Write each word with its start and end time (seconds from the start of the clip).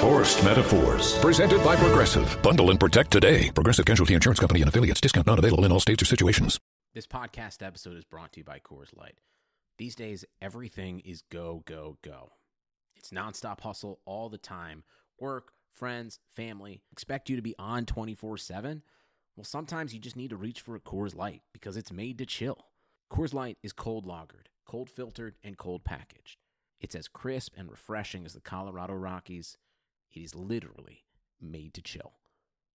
Forced 0.00 0.44
Metaphors. 0.44 1.18
Presented 1.18 1.62
by 1.64 1.74
Progressive. 1.74 2.40
Bundle 2.42 2.70
and 2.70 2.78
protect 2.78 3.10
today. 3.10 3.50
Progressive 3.50 3.84
Casualty 3.84 4.14
Insurance 4.14 4.38
Company 4.38 4.60
and 4.60 4.68
affiliates. 4.68 5.00
Discount 5.00 5.26
not 5.26 5.38
available 5.38 5.64
in 5.64 5.72
all 5.72 5.80
states 5.80 6.02
or 6.02 6.06
situations. 6.06 6.60
This 6.94 7.06
podcast 7.06 7.66
episode 7.66 7.96
is 7.96 8.04
brought 8.04 8.32
to 8.32 8.40
you 8.40 8.44
by 8.44 8.60
Coors 8.60 8.96
Light. 8.96 9.18
These 9.78 9.96
days, 9.96 10.24
everything 10.40 11.00
is 11.00 11.22
go, 11.30 11.62
go, 11.66 11.98
go. 12.02 12.32
It's 12.96 13.10
nonstop 13.10 13.60
hustle 13.60 13.98
all 14.04 14.28
the 14.28 14.38
time. 14.38 14.84
Work, 15.18 15.52
friends, 15.72 16.20
family 16.36 16.82
expect 16.92 17.28
you 17.28 17.36
to 17.36 17.42
be 17.42 17.56
on 17.58 17.86
24 17.86 18.36
7. 18.38 18.82
Well, 19.34 19.44
sometimes 19.44 19.94
you 19.94 19.98
just 19.98 20.16
need 20.16 20.30
to 20.30 20.36
reach 20.36 20.60
for 20.60 20.76
a 20.76 20.80
Coors 20.80 21.16
Light 21.16 21.42
because 21.52 21.76
it's 21.76 21.90
made 21.90 22.18
to 22.18 22.26
chill. 22.26 22.58
Coors 23.10 23.34
Light 23.34 23.58
is 23.62 23.72
cold 23.72 24.06
lagered, 24.06 24.46
cold 24.66 24.90
filtered, 24.90 25.34
and 25.42 25.56
cold 25.56 25.82
packaged. 25.82 26.36
It's 26.80 26.94
as 26.94 27.08
crisp 27.08 27.54
and 27.56 27.70
refreshing 27.70 28.24
as 28.24 28.34
the 28.34 28.40
Colorado 28.40 28.94
Rockies. 28.94 29.56
It 30.12 30.20
is 30.20 30.34
literally 30.34 31.04
made 31.40 31.74
to 31.74 31.82
chill. 31.82 32.12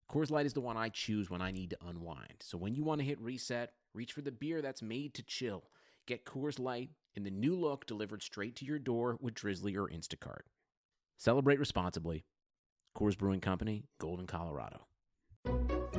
Coors 0.09 0.32
Light 0.32 0.45
is 0.45 0.54
the 0.54 0.62
one 0.62 0.78
I 0.78 0.90
choose 0.90 1.30
when 1.30 1.41
I 1.41 1.52
need 1.52 1.72
to 1.72 1.78
unwind. 1.86 2.36
So 2.41 2.58
when 2.58 2.76
you 2.76 2.84
want 2.84 3.00
to 3.00 3.05
hit 3.05 3.20
reset, 3.20 3.73
reach 3.94 4.14
for 4.14 4.22
the 4.22 4.32
beer 4.32 4.62
that's 4.62 4.82
made 4.82 5.14
to 5.16 5.23
chill. 5.23 5.66
Get 6.05 6.26
Coors 6.26 6.59
Light 6.59 6.92
in 7.16 7.23
the 7.23 7.31
new 7.31 7.55
look 7.55 7.86
delivered 7.86 8.23
straight 8.23 8.56
to 8.58 8.66
your 8.66 8.80
door 8.80 9.17
with 9.20 9.34
Drizzly 9.34 9.76
or 9.76 9.88
Instacart. 9.88 10.44
Celebrate 11.17 11.59
responsibly. 11.59 12.23
Coors 12.95 13.17
Brewing 13.17 13.42
Company, 13.42 13.83
Golden, 14.00 14.28
Colorado. 14.28 14.88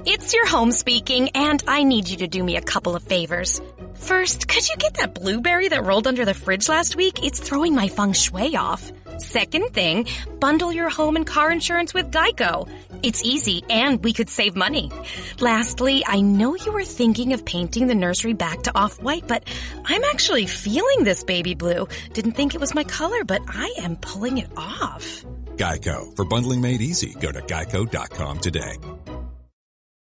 It's 0.07 0.33
your 0.33 0.47
home 0.47 0.73
speaking, 0.73 1.31
and 1.31 1.63
I 1.67 1.83
need 1.83 2.09
you 2.09 2.19
to 2.19 2.29
do 2.29 2.43
me 2.43 2.57
a 2.57 2.63
couple 2.63 2.97
of 2.97 3.03
favors. 3.03 3.61
First, 3.95 4.49
could 4.49 4.69
you 4.69 4.77
get 4.77 4.95
that 4.95 5.15
blueberry 5.15 5.69
that 5.69 5.85
rolled 5.85 6.07
under 6.07 6.25
the 6.25 6.35
fridge 6.35 6.69
last 6.69 6.97
week? 6.97 7.25
It's 7.25 7.41
throwing 7.41 7.75
my 7.75 7.89
feng 7.89 8.13
shui 8.13 8.57
off. 8.57 8.91
Second 9.19 9.75
thing, 9.75 10.07
bundle 10.39 10.73
your 10.73 10.89
home 10.89 11.17
and 11.17 11.27
car 11.27 11.51
insurance 11.51 11.93
with 11.93 12.13
Geico. 12.13 12.69
It's 13.03 13.25
easy 13.25 13.65
and 13.69 14.03
we 14.03 14.13
could 14.13 14.31
save 14.31 14.55
money. 14.55 14.93
Lastly, 15.41 16.05
I 16.07 16.21
know 16.21 16.55
you 16.55 16.71
were 16.71 16.85
thinking 16.85 17.33
of 17.33 17.45
painting 17.45 17.89
the 17.89 17.97
nursery 17.97 18.33
back 18.33 18.63
to 18.63 18.79
off-white, 18.79 19.27
but 19.27 19.43
I'm 19.85 20.05
actually 20.05 20.47
feeling 20.47 21.03
this 21.03 21.25
baby 21.25 21.55
blue. 21.55 21.89
Didn't 22.13 22.33
think 22.33 22.55
it 22.55 22.61
was 22.61 22.77
my 22.77 22.85
color, 22.85 23.25
but 23.25 23.43
I 23.49 23.75
am 23.79 23.97
pulling 23.97 24.39
it 24.39 24.51
off. 24.57 25.25
Geico. 25.57 26.15
For 26.15 26.25
bundling 26.25 26.61
made 26.61 26.81
easy, 26.81 27.17
go 27.21 27.33
to 27.33 27.41
geico.com 27.41 28.39
today. 28.39 28.77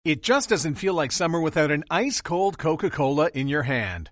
It 0.06 0.22
just 0.22 0.50
doesn't 0.50 0.76
feel 0.76 0.94
like 0.94 1.12
summer 1.12 1.42
without 1.42 1.72
an 1.72 1.84
ice 1.90 2.22
cold 2.22 2.60
Coca 2.60 2.92
Cola 2.92 3.32
in 3.34 3.48
your 3.48 3.64
hand. 3.64 4.12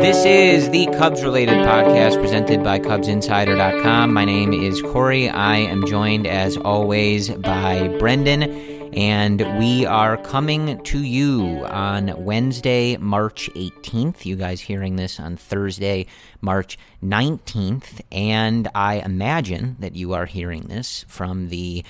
This 0.00 0.24
is 0.24 0.70
the 0.70 0.86
Cubs 0.96 1.22
related 1.22 1.56
podcast 1.58 2.18
presented 2.22 2.64
by 2.64 2.78
CubsInsider.com. 2.78 4.14
My 4.14 4.24
name 4.24 4.54
is 4.54 4.80
Corey. 4.80 5.28
I 5.28 5.58
am 5.58 5.86
joined, 5.86 6.26
as 6.26 6.56
always, 6.56 7.28
by 7.28 7.86
Brendan, 7.98 8.44
and 8.94 9.40
we 9.58 9.84
are 9.84 10.16
coming 10.16 10.82
to 10.84 11.02
you 11.02 11.66
on 11.66 12.14
Wednesday, 12.24 12.96
March 12.96 13.50
18th. 13.54 14.24
You 14.24 14.36
guys 14.36 14.62
hearing 14.62 14.96
this 14.96 15.20
on 15.20 15.36
Thursday, 15.36 16.06
March 16.40 16.78
19th, 17.04 18.00
and 18.10 18.70
I 18.74 19.02
imagine 19.04 19.76
that 19.80 19.96
you 19.96 20.14
are 20.14 20.24
hearing 20.24 20.68
this 20.68 21.04
from 21.08 21.50
the 21.50 21.84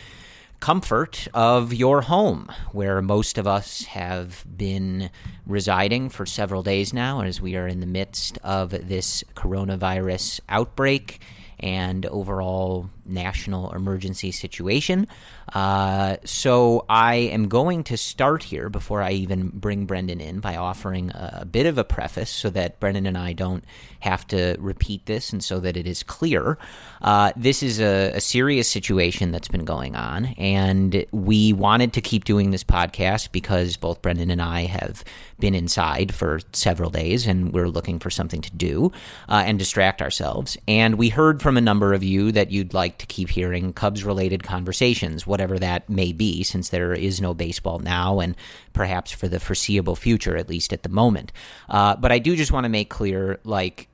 comfort 0.60 1.26
of 1.34 1.72
your 1.72 2.02
home, 2.02 2.50
where 2.72 3.02
most 3.02 3.38
of 3.38 3.46
us 3.46 3.84
have 3.84 4.44
been 4.56 5.10
residing 5.46 6.08
for 6.10 6.26
several 6.26 6.62
days 6.62 6.92
now, 6.92 7.22
as 7.22 7.40
we 7.40 7.56
are 7.56 7.66
in 7.66 7.80
the 7.80 7.86
midst 7.86 8.38
of 8.44 8.70
this 8.70 9.24
coronavirus 9.34 10.40
outbreak 10.48 11.20
and 11.58 12.06
overall 12.06 12.90
national 13.10 13.72
emergency 13.72 14.30
situation. 14.30 15.06
Uh, 15.52 16.16
so 16.24 16.84
I 16.88 17.14
am 17.16 17.48
going 17.48 17.84
to 17.84 17.96
start 17.96 18.42
here 18.42 18.68
before 18.68 19.02
I 19.02 19.12
even 19.12 19.48
bring 19.48 19.84
Brendan 19.84 20.20
in 20.20 20.40
by 20.40 20.56
offering 20.56 21.10
a, 21.10 21.40
a, 21.40 21.44
bit 21.44 21.66
of 21.66 21.76
a 21.76 21.82
preface 21.82 22.30
so 22.30 22.50
that 22.50 22.78
Brendan 22.78 23.06
and 23.06 23.18
I 23.18 23.32
don't 23.32 23.64
have 23.98 24.26
to 24.28 24.56
repeat 24.60 25.06
this 25.06 25.32
and 25.32 25.42
so 25.42 25.58
that 25.60 25.76
it 25.76 25.88
is 25.88 26.04
clear. 26.04 26.56
Uh, 27.02 27.32
this 27.36 27.62
is 27.62 27.80
a, 27.80 28.12
a 28.14 28.20
serious 28.20 28.68
situation 28.68 29.32
that's 29.32 29.48
been 29.48 29.64
going 29.64 29.96
on, 29.96 30.26
and 30.38 31.04
we 31.10 31.52
wanted 31.52 31.92
to 31.94 32.00
keep 32.00 32.24
doing 32.24 32.50
this 32.50 32.62
podcast 32.62 33.32
because 33.32 33.76
both 33.76 34.02
Brendan 34.02 34.30
and 34.30 34.40
I 34.40 34.66
have 34.66 35.02
been 35.40 35.54
inside 35.54 36.14
for 36.14 36.40
several 36.52 36.90
days 36.90 37.26
and 37.26 37.52
we're 37.52 37.68
looking 37.68 37.98
for 37.98 38.10
something 38.10 38.40
to 38.42 38.50
do 38.52 38.92
uh, 39.28 39.42
and 39.46 39.58
distract 39.58 40.00
ourselves. 40.02 40.56
And 40.68 40.96
we 40.96 41.08
heard 41.08 41.42
from 41.42 41.56
a 41.56 41.60
number 41.60 41.92
of 41.92 42.04
you 42.04 42.30
that 42.32 42.50
you'd 42.50 42.74
like 42.74 42.98
to 43.00 43.06
keep 43.06 43.28
hearing 43.28 43.72
Cubs 43.72 44.04
related 44.04 44.42
conversations, 44.44 45.26
whatever 45.26 45.58
that 45.58 45.90
may 45.90 46.12
be, 46.12 46.42
since 46.42 46.70
there 46.70 46.92
is 46.92 47.20
no 47.20 47.34
baseball 47.34 47.80
now 47.80 48.20
and 48.20 48.36
perhaps 48.72 49.10
for 49.10 49.28
the 49.28 49.40
foreseeable 49.40 49.96
future, 49.96 50.36
at 50.36 50.48
least 50.48 50.72
at 50.72 50.84
the 50.84 50.88
moment. 50.88 51.32
Uh, 51.68 51.96
but 51.96 52.12
I 52.12 52.18
do 52.18 52.36
just 52.36 52.52
want 52.52 52.64
to 52.64 52.70
make 52.70 52.88
clear 52.88 53.40
like, 53.44 53.88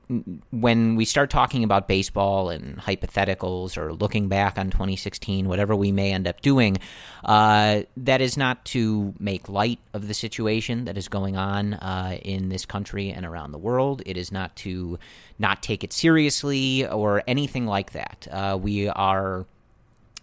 when 0.51 0.95
we 0.95 1.03
start 1.03 1.29
talking 1.29 1.63
about 1.63 1.87
baseball 1.87 2.49
and 2.49 2.77
hypotheticals 2.77 3.77
or 3.77 3.93
looking 3.93 4.29
back 4.29 4.57
on 4.57 4.69
2016, 4.69 5.49
whatever 5.49 5.75
we 5.75 5.91
may 5.91 6.13
end 6.13 6.27
up 6.27 6.41
doing, 6.41 6.77
uh, 7.25 7.81
that 7.97 8.21
is 8.21 8.37
not 8.37 8.63
to 8.65 9.13
make 9.19 9.49
light 9.49 9.79
of 9.93 10.07
the 10.07 10.13
situation 10.13 10.85
that 10.85 10.97
is 10.97 11.07
going 11.07 11.35
on 11.35 11.73
uh, 11.75 12.17
in 12.21 12.49
this 12.49 12.65
country 12.65 13.09
and 13.09 13.25
around 13.25 13.51
the 13.51 13.57
world. 13.57 14.01
It 14.05 14.15
is 14.17 14.31
not 14.31 14.55
to 14.57 14.97
not 15.39 15.61
take 15.61 15.83
it 15.83 15.91
seriously 15.91 16.87
or 16.87 17.21
anything 17.27 17.65
like 17.65 17.91
that. 17.91 18.27
Uh, 18.31 18.57
we 18.61 18.87
are 18.87 19.45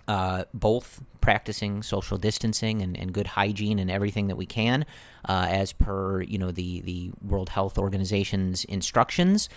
uh, 0.08 0.44
both 0.52 1.02
practicing 1.20 1.82
social 1.82 2.18
distancing 2.18 2.82
and, 2.82 2.98
and, 2.98 3.12
good 3.14 3.26
hygiene 3.26 3.78
and 3.78 3.90
everything 3.90 4.26
that 4.26 4.36
we 4.36 4.44
can, 4.44 4.84
uh, 5.26 5.46
as 5.48 5.72
per 5.72 6.20
you 6.20 6.36
know 6.36 6.50
the 6.50 6.82
the 6.82 7.10
World 7.22 7.48
Health 7.48 7.78
Organization's 7.78 8.64
instructions. 8.64 9.48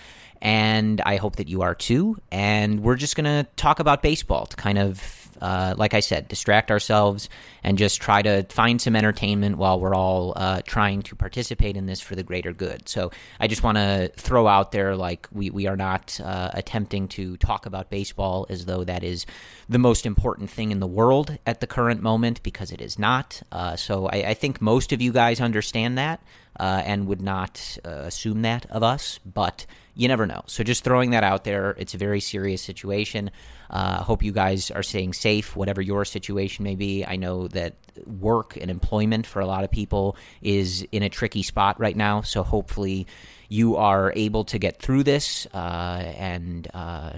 And 0.41 1.01
I 1.01 1.17
hope 1.17 1.37
that 1.37 1.49
you 1.49 1.63
are 1.63 1.75
too. 1.75 2.17
And 2.31 2.81
we're 2.81 2.95
just 2.95 3.15
going 3.15 3.25
to 3.25 3.49
talk 3.55 3.79
about 3.79 4.01
baseball 4.01 4.45
to 4.45 4.55
kind 4.55 4.77
of 4.77 5.26
uh, 5.41 5.75
like 5.77 5.93
I 5.93 5.99
said, 5.99 6.27
distract 6.27 6.71
ourselves 6.71 7.29
and 7.63 7.77
just 7.77 8.01
try 8.01 8.21
to 8.21 8.43
find 8.49 8.81
some 8.81 8.95
entertainment 8.95 9.57
while 9.57 9.79
we're 9.79 9.95
all 9.95 10.33
uh, 10.35 10.61
trying 10.65 11.01
to 11.03 11.15
participate 11.15 11.75
in 11.75 11.85
this 11.85 11.99
for 11.99 12.15
the 12.15 12.23
greater 12.23 12.53
good. 12.53 12.87
So 12.87 13.11
I 13.39 13.47
just 13.47 13.63
want 13.63 13.77
to 13.77 14.11
throw 14.15 14.47
out 14.47 14.71
there 14.71 14.95
like 14.95 15.27
we, 15.31 15.49
we 15.49 15.67
are 15.67 15.75
not 15.75 16.19
uh, 16.23 16.51
attempting 16.53 17.07
to 17.09 17.37
talk 17.37 17.65
about 17.65 17.89
baseball 17.89 18.45
as 18.49 18.65
though 18.65 18.83
that 18.83 19.03
is 19.03 19.25
the 19.69 19.79
most 19.79 20.05
important 20.05 20.49
thing 20.49 20.71
in 20.71 20.79
the 20.79 20.87
world 20.87 21.37
at 21.45 21.59
the 21.59 21.67
current 21.67 22.01
moment 22.01 22.41
because 22.43 22.71
it 22.71 22.81
is 22.81 22.97
not. 22.97 23.41
Uh, 23.51 23.75
so 23.75 24.07
I, 24.07 24.29
I, 24.29 24.33
think 24.33 24.61
most 24.61 24.93
of 24.93 25.01
you 25.01 25.11
guys 25.11 25.41
understand 25.41 25.97
that 25.97 26.21
uh, 26.59 26.81
and 26.85 27.07
would 27.07 27.21
not 27.21 27.77
uh, 27.85 27.89
assume 27.89 28.41
that 28.41 28.65
of 28.69 28.83
us, 28.83 29.19
but 29.25 29.65
you 29.95 30.07
never 30.07 30.25
know. 30.25 30.43
So 30.47 30.63
just 30.63 30.83
throwing 30.83 31.11
that 31.11 31.23
out 31.23 31.43
there, 31.43 31.71
it's 31.71 31.93
a 31.93 31.97
very 31.97 32.19
serious 32.19 32.61
situation. 32.61 33.31
Uh, 33.69 34.03
hope 34.03 34.23
you 34.23 34.31
guys 34.31 34.71
are 34.71 34.83
staying 34.83 35.13
safe, 35.13 35.55
whatever 35.55 35.81
your 35.81 36.05
situation 36.05 36.63
may 36.63 36.75
be. 36.75 37.05
I 37.05 37.15
know 37.15 37.47
that 37.49 37.75
work 38.05 38.57
and 38.57 38.69
employment 38.69 39.25
for 39.25 39.39
a 39.39 39.45
lot 39.45 39.63
of 39.63 39.71
people 39.71 40.15
is 40.41 40.85
in 40.91 41.03
a 41.03 41.09
tricky 41.09 41.43
spot 41.43 41.79
right 41.79 41.95
now. 41.95 42.21
So 42.21 42.43
hopefully 42.43 43.07
you 43.49 43.75
are 43.75 44.13
able 44.15 44.43
to 44.45 44.59
get 44.59 44.81
through 44.81 45.03
this 45.03 45.47
uh, 45.53 46.13
and 46.17 46.67
uh, 46.73 47.13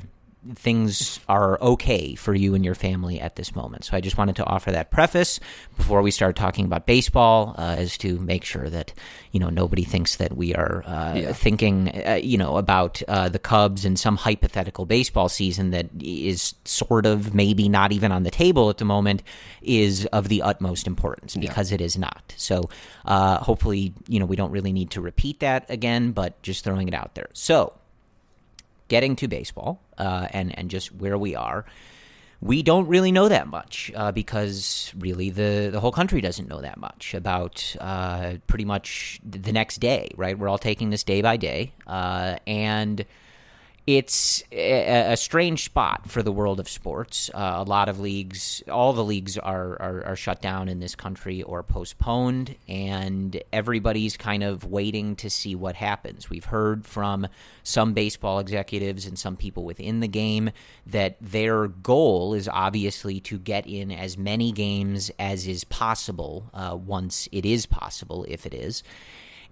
things 0.56 1.19
are 1.27 1.59
okay 1.62 2.15
for 2.15 2.33
you 2.33 2.56
and 2.56 2.63
your 2.63 2.75
family 2.75 3.19
at 3.19 3.36
this 3.36 3.56
moment. 3.56 3.83
So 3.83 3.97
I 3.97 4.01
just 4.01 4.18
wanted 4.18 4.38
to 4.38 4.45
offer 4.45 4.71
that 4.71 4.89
preface 4.89 5.39
before 5.75 6.01
we 6.01 6.12
start 6.12 6.38
talking 6.38 6.65
about 6.65 6.86
baseball, 6.86 7.56
uh, 7.57 7.75
as 7.77 7.97
to 8.00 8.18
make 8.19 8.45
sure 8.45 8.69
that 8.69 8.94
you 9.31 9.39
know 9.39 9.50
nobody 9.50 9.83
thinks 9.83 10.15
that 10.15 10.36
we 10.36 10.56
are 10.56 10.83
uh, 10.86 11.13
yeah. 11.15 11.33
thinking 11.33 11.89
uh, 11.89 12.19
you 12.21 12.38
know 12.38 12.57
about 12.57 13.01
uh, 13.07 13.27
the 13.27 13.39
Cubs 13.39 13.83
and 13.83 14.00
some 14.00 14.15
hypothetical 14.15 14.86
baseball 14.86 15.27
season 15.27 15.71
that 15.71 15.89
is 16.00 16.56
sort 16.63 17.06
of 17.06 17.33
maybe 17.33 17.68
not 17.68 17.91
even 17.91 18.12
on 18.12 18.24
the 18.24 18.31
table 18.31 18.69
at 18.69 18.77
the 18.77 18.86
moment 18.86 19.24
is 19.62 20.06
of 20.07 20.30
the 20.30 20.41
utmost 20.41 20.88
importance 20.88 21.36
because 21.36 21.71
yeah. 21.71 21.75
it 21.75 21.81
is 21.81 21.97
not. 21.97 22.33
So 22.38 22.69
uh, 23.06 23.39
hopefully 23.39 23.94
you 24.07 24.19
know 24.19 24.25
we 24.25 24.38
don't 24.38 24.51
really 24.51 24.71
need 24.71 24.91
to 24.91 25.01
repeat 25.01 25.41
that 25.41 25.69
again, 25.69 26.12
but 26.12 26.41
just 26.44 26.63
throwing 26.63 26.88
it 26.88 26.94
out 26.94 27.15
there. 27.15 27.30
So 27.33 27.74
getting 28.89 29.15
to 29.15 29.27
baseball 29.27 29.81
uh, 29.97 30.27
and 30.31 30.57
and 30.57 30.69
just 30.69 30.94
where 30.94 31.18
we 31.18 31.36
are, 31.36 31.65
we 32.41 32.62
don't 32.63 32.88
really 32.88 33.12
know 33.12 33.30
that 33.30 33.47
much 33.47 33.91
uh, 33.95 34.12
because 34.12 34.94
really 34.97 35.30
the 35.30 35.69
the 35.71 35.80
whole 35.80 35.91
country 35.91 36.19
doesn't 36.19 36.50
know 36.50 36.62
that 36.62 36.77
much 36.77 37.13
about 37.13 37.75
uh, 37.80 38.33
pretty 38.47 38.65
much 38.65 39.21
the 39.24 39.53
next 39.53 39.77
day. 39.77 40.12
Right, 40.18 40.38
we're 40.38 40.50
all 40.50 40.57
taking 40.57 40.89
this 40.89 41.03
day 41.03 41.21
by 41.21 41.38
day, 41.38 41.74
uh, 41.88 42.38
and 42.45 43.06
it's 43.88 44.44
a, 44.52 45.14
a, 45.14 45.18
strange 45.18 45.66
spot 45.66 46.10
for 46.10 46.22
the 46.22 46.31
world 46.31 46.60
of 46.60 46.70
sports. 46.70 47.30
Uh, 47.34 47.56
a 47.58 47.64
lot 47.64 47.90
of 47.90 48.00
leagues, 48.00 48.62
all 48.70 48.94
the 48.94 49.04
leagues 49.04 49.38
are, 49.38 49.81
are, 49.81 50.04
are 50.06 50.16
shut 50.16 50.42
down 50.42 50.70
in 50.70 50.80
this 50.80 50.96
country 50.96 51.42
or 51.42 51.64
postponed, 51.64 52.56
and 52.68 53.42
everybody's 53.52 54.16
kind 54.16 54.44
of 54.44 54.66
waiting 54.66 55.16
to 55.16 55.30
see 55.30 55.56
what 55.56 55.76
happens. 55.76 56.30
We've 56.30 56.46
heard 56.46 56.86
from 56.86 57.28
some 57.64 57.94
baseball 57.94 58.40
executives 58.40 59.06
and 59.06 59.18
some 59.18 59.36
people 59.36 59.64
within 59.64 60.00
the 60.02 60.08
game 60.08 60.52
that 60.86 61.18
their 61.20 61.68
goal 61.68 62.34
is 62.34 62.48
obviously 62.48 63.20
to 63.22 63.40
get 63.40 63.66
in 63.66 63.92
as 63.92 64.18
many 64.18 64.52
games 64.52 65.10
as 65.18 65.48
is 65.48 65.64
possible 65.64 66.50
uh, 66.54 66.78
once 66.80 67.28
it 67.32 67.46
is 67.46 67.66
possible, 67.66 68.25
if 68.28 68.46
it 68.46 68.54
is. 68.54 68.84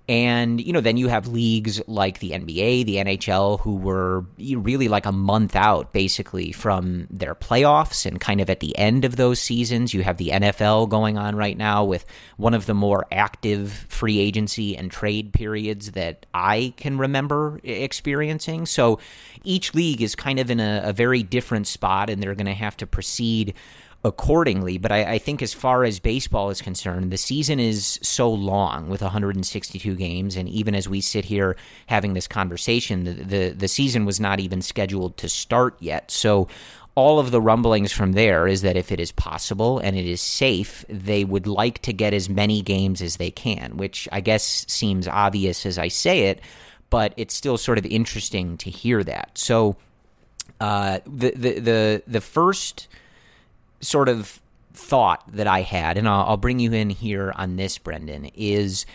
And, 0.09 0.61
you 0.61 0.71
know, 0.71 0.79
then 0.79 0.95
you 0.95 1.09
have 1.09 1.27
leagues 1.27 1.81
like 1.85 2.19
the 2.19 2.31
NBA, 2.31 2.85
the 2.85 2.95
NHL, 2.95 3.59
who 3.59 3.75
were 3.75 4.21
really 4.37 4.87
like 4.87 5.05
a 5.05 5.11
month 5.11 5.53
out 5.53 5.91
basically 5.91 6.53
from 6.53 7.07
their 7.09 7.35
playoffs 7.35 8.05
and 8.05 8.19
kind 8.19 8.39
of 8.39 8.49
at 8.49 8.61
the 8.61 8.77
end 8.77 9.03
of 9.03 9.17
those 9.17 9.41
seasons. 9.41 9.93
You 9.93 10.03
have 10.03 10.15
the 10.15 10.29
NFL 10.29 10.87
going 10.87 11.17
on 11.17 11.35
right 11.35 11.57
now 11.57 11.83
with 11.83 12.05
one 12.37 12.53
of 12.53 12.67
the 12.67 12.73
more 12.73 13.05
active 13.11 13.85
free 13.89 14.19
agency 14.19 14.77
and 14.77 14.89
trade 14.89 15.33
periods 15.33 15.91
that 15.91 16.25
I 16.33 16.73
can 16.77 16.97
remember 16.97 17.59
experiencing. 17.63 18.65
So 18.65 18.99
each 19.43 19.73
league 19.73 20.01
is 20.01 20.15
kind 20.15 20.39
of 20.39 20.49
in 20.49 20.61
a, 20.61 20.83
a 20.85 20.93
very 20.93 21.21
different 21.21 21.67
spot 21.67 22.09
and 22.09 22.23
they're 22.23 22.35
going 22.35 22.45
to 22.45 22.53
have 22.53 22.77
to 22.77 22.87
proceed 22.87 23.55
accordingly. 24.03 24.77
But 24.77 24.91
I, 24.91 25.13
I, 25.13 25.17
think 25.17 25.41
as 25.41 25.53
far 25.53 25.83
as 25.83 25.99
baseball 25.99 26.49
is 26.49 26.61
concerned, 26.61 27.11
the 27.11 27.17
season 27.17 27.59
is 27.59 27.99
so 28.01 28.31
long 28.31 28.89
with 28.89 29.01
162 29.01 29.95
games, 29.95 30.35
and 30.35 30.47
even 30.49 30.75
as 30.75 30.87
we 30.87 31.01
sit 31.01 31.25
here 31.25 31.55
having 31.87 32.13
this 32.13 32.27
conversation, 32.27 33.03
the 33.03 33.13
the, 33.13 33.49
the 33.49 33.67
season 33.67 34.05
was 34.05 34.19
not 34.19 34.39
even 34.39 34.61
scheduled 34.61 35.17
to 35.17 35.29
start 35.29 35.75
yet. 35.79 36.11
So. 36.11 36.47
All 36.95 37.19
of 37.19 37.29
the 37.29 37.39
rumblings 37.39 37.91
from 37.91 38.13
there 38.13 38.47
is 38.47 38.63
that 38.63 38.75
if 38.75 38.91
it 38.91 38.99
is 38.99 39.11
possible 39.11 39.77
and 39.77 39.95
it 39.95 40.07
is 40.07 40.19
safe, 40.19 40.83
they 40.89 41.23
would 41.23 41.45
like 41.45 41.79
to 41.83 41.93
get 41.93 42.11
as 42.11 42.27
many 42.27 42.63
games 42.63 43.03
as 43.03 43.17
they 43.17 43.29
can, 43.29 43.77
which 43.77 44.09
I 44.11 44.19
guess 44.19 44.65
seems 44.67 45.07
obvious 45.07 45.67
as 45.67 45.77
I 45.77 45.89
say 45.89 46.21
it, 46.21 46.41
but 46.89 47.13
it's 47.15 47.35
still 47.35 47.59
sort 47.59 47.77
of 47.77 47.85
interesting 47.85 48.57
to 48.57 48.71
hear 48.71 49.03
that. 49.03 49.37
So, 49.37 49.75
uh, 50.59 51.01
the 51.05 51.33
the 51.35 51.59
the 51.59 52.03
the 52.07 52.21
first 52.21 52.87
sort 53.81 54.09
of 54.09 54.41
thought 54.73 55.23
that 55.33 55.47
I 55.47 55.61
had, 55.61 55.97
and 55.97 56.07
I'll, 56.07 56.25
I'll 56.29 56.37
bring 56.37 56.59
you 56.59 56.71
in 56.73 56.89
here 56.89 57.33
on 57.35 57.55
this, 57.55 57.77
Brendan, 57.77 58.25
is 58.35 58.85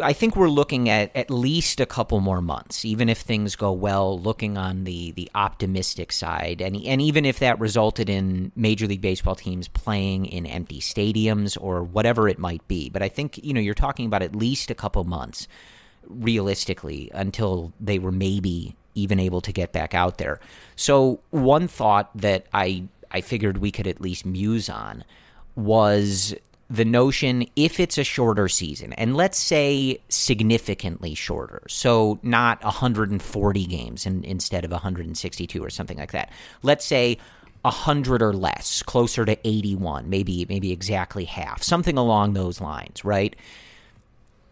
I 0.00 0.12
think 0.12 0.36
we're 0.36 0.48
looking 0.48 0.88
at 0.88 1.14
at 1.16 1.30
least 1.30 1.80
a 1.80 1.86
couple 1.86 2.20
more 2.20 2.40
months, 2.40 2.84
even 2.84 3.08
if 3.08 3.18
things 3.18 3.56
go 3.56 3.72
well. 3.72 4.18
Looking 4.18 4.56
on 4.56 4.84
the 4.84 5.12
the 5.12 5.30
optimistic 5.34 6.12
side, 6.12 6.60
and 6.60 6.76
and 6.76 7.00
even 7.00 7.24
if 7.24 7.38
that 7.38 7.58
resulted 7.58 8.08
in 8.08 8.52
Major 8.54 8.86
League 8.86 9.00
Baseball 9.00 9.34
teams 9.34 9.68
playing 9.68 10.26
in 10.26 10.46
empty 10.46 10.80
stadiums 10.80 11.56
or 11.60 11.82
whatever 11.82 12.28
it 12.28 12.38
might 12.38 12.66
be, 12.68 12.90
but 12.90 13.02
I 13.02 13.08
think 13.08 13.42
you 13.42 13.52
know 13.54 13.60
you're 13.60 13.74
talking 13.74 14.06
about 14.06 14.22
at 14.22 14.36
least 14.36 14.70
a 14.70 14.74
couple 14.74 15.02
months, 15.04 15.48
realistically, 16.06 17.10
until 17.14 17.72
they 17.80 17.98
were 17.98 18.12
maybe 18.12 18.76
even 18.94 19.18
able 19.18 19.40
to 19.40 19.52
get 19.52 19.72
back 19.72 19.94
out 19.94 20.18
there. 20.18 20.38
So 20.76 21.20
one 21.30 21.66
thought 21.66 22.10
that 22.16 22.46
I 22.52 22.84
I 23.12 23.20
figured 23.20 23.58
we 23.58 23.70
could 23.70 23.86
at 23.86 24.00
least 24.00 24.26
muse 24.26 24.68
on 24.68 25.04
was 25.54 26.34
the 26.72 26.84
notion 26.86 27.46
if 27.54 27.78
it's 27.78 27.98
a 27.98 28.04
shorter 28.04 28.48
season, 28.48 28.94
and 28.94 29.14
let's 29.14 29.38
say 29.38 30.00
significantly 30.08 31.14
shorter, 31.14 31.62
so 31.68 32.18
not 32.22 32.64
140 32.64 33.66
games 33.66 34.06
in, 34.06 34.24
instead 34.24 34.64
of 34.64 34.70
162 34.70 35.62
or 35.62 35.68
something 35.68 35.98
like 35.98 36.12
that. 36.12 36.30
Let's 36.62 36.86
say 36.86 37.18
100 37.60 38.22
or 38.22 38.32
less, 38.32 38.82
closer 38.82 39.26
to 39.26 39.36
81, 39.46 40.08
maybe 40.08 40.46
maybe 40.48 40.72
exactly 40.72 41.26
half, 41.26 41.62
something 41.62 41.98
along 41.98 42.32
those 42.32 42.60
lines, 42.60 43.04
right? 43.04 43.36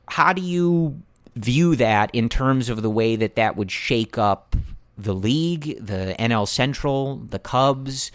How 0.07 0.35
do 0.35 0.43
you 0.43 1.01
view 1.37 1.75
that 1.77 2.11
in 2.15 2.29
terms 2.29 2.69
of 2.69 2.83
the 2.83 2.91
way 2.91 3.17
that 3.17 3.37
that 3.37 3.57
would 3.57 3.71
shake 3.71 4.19
up 4.19 4.57
the 4.99 5.15
league, 5.15 5.79
the 5.85 6.15
NL 6.19 6.47
Central, 6.47 7.17
the 7.17 7.39
Cubs? 7.39 8.12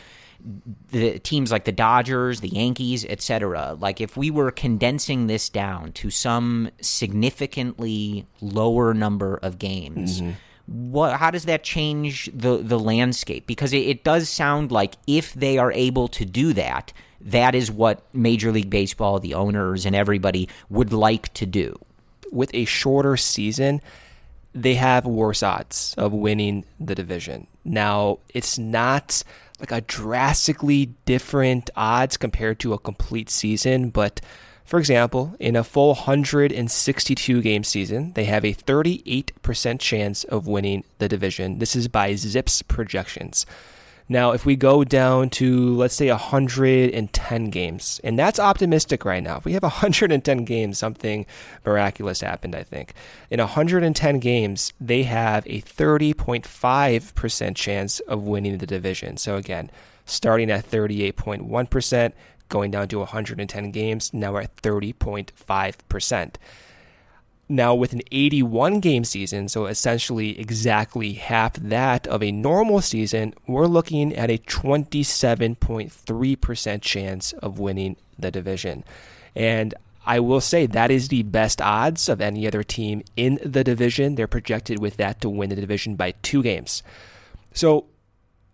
The 0.92 1.20
teams 1.20 1.52
like 1.52 1.66
the 1.66 1.72
Dodgers, 1.72 2.42
the 2.42 2.50
Yankees, 2.50 3.06
etc. 3.06 3.78
Like 3.80 4.02
if 4.02 4.16
we 4.16 4.32
were 4.32 4.52
condensing 4.52 5.28
this 5.28 5.50
down 5.50 5.92
to 5.94 6.10
some 6.10 6.70
significantly 6.82 8.26
lower 8.42 8.94
number 8.94 9.38
of 9.42 9.58
games, 9.60 10.22
mm-hmm. 10.22 10.92
what 10.92 11.18
how 11.18 11.32
does 11.32 11.46
that 11.46 11.64
change 11.64 12.30
the 12.34 12.58
the 12.58 12.80
landscape? 12.80 13.48
Because 13.48 13.74
it, 13.74 13.80
it 13.80 14.04
does 14.04 14.30
sound 14.30 14.72
like 14.72 14.96
if 15.08 15.34
they 15.34 15.58
are 15.58 15.72
able 15.72 16.08
to 16.10 16.26
do 16.26 16.54
that, 16.54 16.94
that 17.22 17.56
is 17.56 17.72
what 17.72 18.04
Major 18.14 18.52
League 18.52 18.70
Baseball, 18.70 19.20
the 19.20 19.34
owners, 19.34 19.86
and 19.86 19.96
everybody 19.96 20.48
would 20.70 20.94
like 20.94 21.34
to 21.34 21.46
do. 21.46 21.78
With 22.32 22.54
a 22.54 22.66
shorter 22.66 23.18
season, 23.18 23.82
they 24.54 24.76
have 24.76 25.06
worse 25.06 25.44
odds 25.44 25.94
of 25.98 26.14
winning 26.14 26.66
the 26.80 26.96
division. 26.96 27.48
Now, 27.66 28.20
it's 28.30 28.58
not 28.58 29.24
like 29.60 29.72
a 29.72 29.82
drastically 29.82 30.88
different 31.06 31.70
odds 31.76 32.18
compared 32.18 32.60
to 32.60 32.74
a 32.74 32.80
complete 32.80 33.30
season. 33.30 33.90
But 33.90 34.22
for 34.66 34.80
example, 34.80 35.36
in 35.40 35.56
a 35.56 35.64
full 35.64 35.90
162 35.90 37.42
game 37.42 37.64
season, 37.64 38.14
they 38.14 38.26
have 38.26 38.44
a 38.44 38.54
38% 38.54 39.80
chance 39.80 40.24
of 40.24 40.48
winning 40.48 40.84
the 40.98 41.08
division. 41.08 41.60
This 41.60 41.76
is 41.76 41.88
by 41.88 42.14
ZiPS 42.14 42.68
projections. 42.68 43.46
Now, 44.08 44.34
if 44.34 44.46
we 44.46 44.56
go 44.56 44.84
down 44.84 45.30
to, 45.32 45.76
let's 45.76 45.96
say, 45.96 46.10
110 46.10 47.50
games, 47.50 48.00
and 48.04 48.20
that's 48.20 48.40
optimistic 48.40 49.04
right 49.04 49.24
now. 49.24 49.38
If 49.38 49.46
we 49.46 49.54
have 49.54 49.64
110 49.64 50.46
games, 50.46 50.78
something 50.78 51.26
miraculous 51.66 52.22
happened, 52.22 52.56
I 52.56 52.62
think. 52.62 52.94
In 53.32 53.40
110 53.40 54.20
games, 54.20 54.74
they 54.80 55.04
have 55.04 55.46
a 55.48 55.62
30.5% 55.62 57.56
chance 57.56 58.00
of 58.02 58.24
winning 58.24 58.60
the 58.60 58.68
division. 58.68 59.18
So, 59.18 59.38
again, 59.38 59.72
starting 60.06 60.52
at 60.52 60.70
38.1%, 60.70 62.14
going 62.50 62.70
down 62.70 62.88
to 62.90 63.00
110 63.00 63.72
games, 63.72 64.14
now 64.14 64.34
we're 64.34 64.42
at 64.42 64.56
30.5%. 64.58 66.36
Now, 67.48 67.76
with 67.76 67.94
an 67.94 68.02
81 68.12 68.80
game 68.80 69.04
season, 69.04 69.50
so 69.50 69.68
essentially 69.68 70.40
exactly 70.40 71.14
half 71.14 71.54
that 71.54 72.08
of 72.08 72.24
a 72.24 72.32
normal 72.32 72.82
season, 72.82 73.36
we're 73.46 73.68
looking 73.68 74.16
at 74.16 74.32
a 74.32 74.40
27.3% 74.40 76.82
chance 76.82 77.34
of 77.34 77.60
winning 77.60 77.98
the 78.18 78.32
division. 78.32 78.84
And 79.36 79.76
I 80.06 80.22
will 80.22 80.42
say 80.42 80.66
that 80.66 80.90
is 80.90 81.08
the 81.08 81.24
best 81.24 81.62
odds 81.62 82.10
of 82.10 82.22
any 82.22 82.48
other 82.48 82.64
team 82.64 83.04
in 83.16 83.40
the 83.44 83.64
division. 83.64 84.16
They're 84.16 84.28
projected 84.28 84.80
with 84.80 84.98
that 84.98 85.22
to 85.22 85.30
win 85.30 85.50
the 85.50 85.56
division 85.56 85.96
by 85.96 86.12
two 86.22 86.42
games. 86.42 86.82
So, 87.54 87.86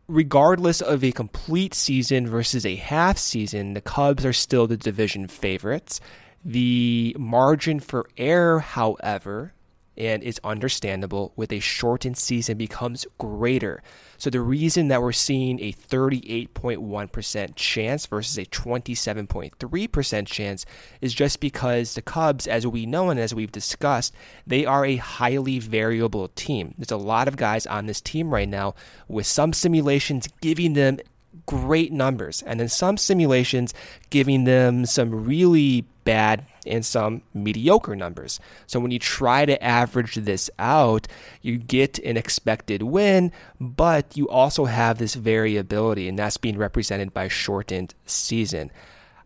regardless 0.08 0.82
of 0.82 1.04
a 1.04 1.12
complete 1.12 1.74
season 1.74 2.28
versus 2.28 2.66
a 2.66 2.76
half 2.76 3.18
season, 3.18 3.74
the 3.74 3.82
Cubs 3.82 4.26
are 4.26 4.34
still 4.34 4.68
the 4.68 4.78
division 4.78 5.28
favorites. 5.28 6.00
The 6.44 7.16
margin 7.20 7.80
for 7.80 8.08
error, 8.18 8.60
however, 8.60 9.54
and 9.98 10.24
it's 10.24 10.40
understandable 10.44 11.34
with 11.36 11.52
a 11.52 11.60
shortened 11.60 12.18
season 12.18 12.58
becomes 12.58 13.06
greater. 13.18 13.84
So 14.18 14.30
the 14.30 14.42
reason 14.42 14.88
that 14.88 15.02
we're 15.02 15.12
seeing 15.12 15.60
a 15.60 15.74
38.1% 15.74 17.56
chance 17.56 18.06
versus 18.06 18.38
a 18.38 18.46
27.3% 18.46 20.28
chance 20.28 20.66
is 21.02 21.14
just 21.14 21.40
because 21.40 21.94
the 21.94 22.02
Cubs, 22.02 22.48
as 22.48 22.66
we 22.66 22.86
know 22.86 23.10
and 23.10 23.20
as 23.20 23.36
we've 23.36 23.52
discussed, 23.52 24.14
they 24.48 24.66
are 24.66 24.86
a 24.86 24.96
highly 24.96 25.60
variable 25.60 26.30
team. 26.30 26.74
There's 26.78 26.92
a 26.92 26.98
lot 26.98 27.28
of 27.28 27.38
guys 27.38 27.68
on 27.68 27.86
this 27.86 28.02
team 28.02 28.34
right 28.34 28.50
now 28.50 28.74
with 29.08 29.28
some 29.28 29.54
simulations 29.54 30.28
giving 30.40 30.74
them 30.74 31.00
great 31.46 31.92
numbers, 31.92 32.42
and 32.42 32.60
then 32.60 32.70
some 32.70 32.98
simulations 32.98 33.74
giving 34.10 34.46
them 34.46 34.86
some 34.86 35.26
really 35.26 35.86
bad 36.04 36.46
and 36.66 36.86
some 36.86 37.22
mediocre 37.34 37.96
numbers. 37.96 38.40
So 38.68 38.80
when 38.80 38.92
you 38.92 39.00
try 39.00 39.46
to 39.46 39.62
average 39.64 40.16
this 40.16 40.50
out, 40.60 41.08
you 41.42 41.58
get 41.58 42.00
an 42.00 42.18
expected 42.18 42.84
win, 42.84 43.32
but 43.60 44.16
you 44.16 44.30
also 44.30 44.66
have 44.66 44.98
this 44.98 45.16
variability, 45.16 46.08
and 46.08 46.18
that's 46.18 46.38
being 46.38 46.58
represented 46.58 47.14
by 47.14 47.28
shortened 47.28 47.94
season. 48.06 48.72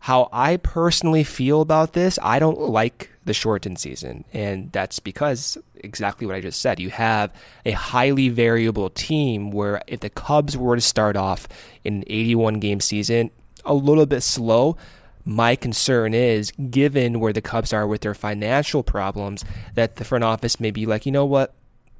How 0.00 0.28
I 0.32 0.58
personally 0.58 1.24
feel 1.24 1.60
about 1.60 1.92
this, 1.92 2.18
I 2.22 2.38
don't 2.38 2.60
like 2.60 3.10
the 3.24 3.34
shortened 3.34 3.78
season. 3.78 4.24
And 4.32 4.70
that's 4.72 5.00
because 5.00 5.58
exactly 5.74 6.26
what 6.26 6.36
I 6.36 6.40
just 6.40 6.60
said. 6.60 6.80
You 6.80 6.90
have 6.90 7.34
a 7.64 7.72
highly 7.72 8.28
variable 8.28 8.88
team 8.88 9.50
where 9.50 9.82
if 9.86 10.00
the 10.00 10.10
Cubs 10.10 10.56
were 10.56 10.76
to 10.76 10.80
start 10.80 11.16
off 11.16 11.48
in 11.84 11.96
an 11.96 12.04
81 12.06 12.60
game 12.60 12.80
season, 12.80 13.30
a 13.64 13.74
little 13.74 14.06
bit 14.06 14.22
slow, 14.22 14.76
my 15.26 15.56
concern 15.56 16.14
is, 16.14 16.52
given 16.70 17.20
where 17.20 17.32
the 17.32 17.42
Cubs 17.42 17.72
are 17.72 17.86
with 17.86 18.00
their 18.00 18.14
financial 18.14 18.82
problems, 18.82 19.44
that 19.74 19.96
the 19.96 20.04
front 20.04 20.24
office 20.24 20.60
may 20.60 20.70
be 20.70 20.86
like, 20.86 21.04
you 21.04 21.12
know 21.12 21.26
what, 21.26 21.52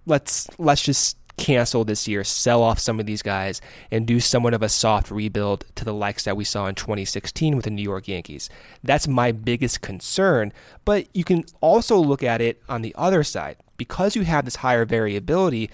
let's 0.07 0.49
let's 0.59 0.83
just 0.83 1.19
cancel 1.37 1.85
this 1.85 2.09
year, 2.09 2.25
sell 2.25 2.63
off 2.63 2.79
some 2.79 2.99
of 2.99 3.07
these 3.07 3.23
guys, 3.23 3.61
and 3.91 4.07
do 4.07 4.21
somewhat 4.21 4.55
of 4.55 4.63
a 4.63 4.69
soft 4.69 5.11
rebuild 5.11 5.65
to 5.75 5.85
the 5.85 5.93
likes 5.93 6.25
that 6.25 6.37
we 6.37 6.45
saw 6.45 6.67
in 6.67 6.75
2016 6.75 7.57
with 7.57 7.65
the 7.65 7.71
New 7.71 7.83
York 7.83 8.09
Yankees. 8.09 8.49
That's 8.83 9.07
my 9.07 9.33
biggest 9.33 9.83
concern. 9.83 10.53
But 10.85 11.09
you 11.13 11.25
can 11.25 11.45
also 11.61 11.99
look 11.99 12.23
at 12.23 12.41
it 12.41 12.63
on 12.69 12.83
the 12.83 12.95
other 12.97 13.23
side. 13.23 13.57
Because 13.77 14.17
you 14.17 14.23
have 14.23 14.47
this 14.47 14.57
higher 14.57 14.87
variability, 14.87 15.69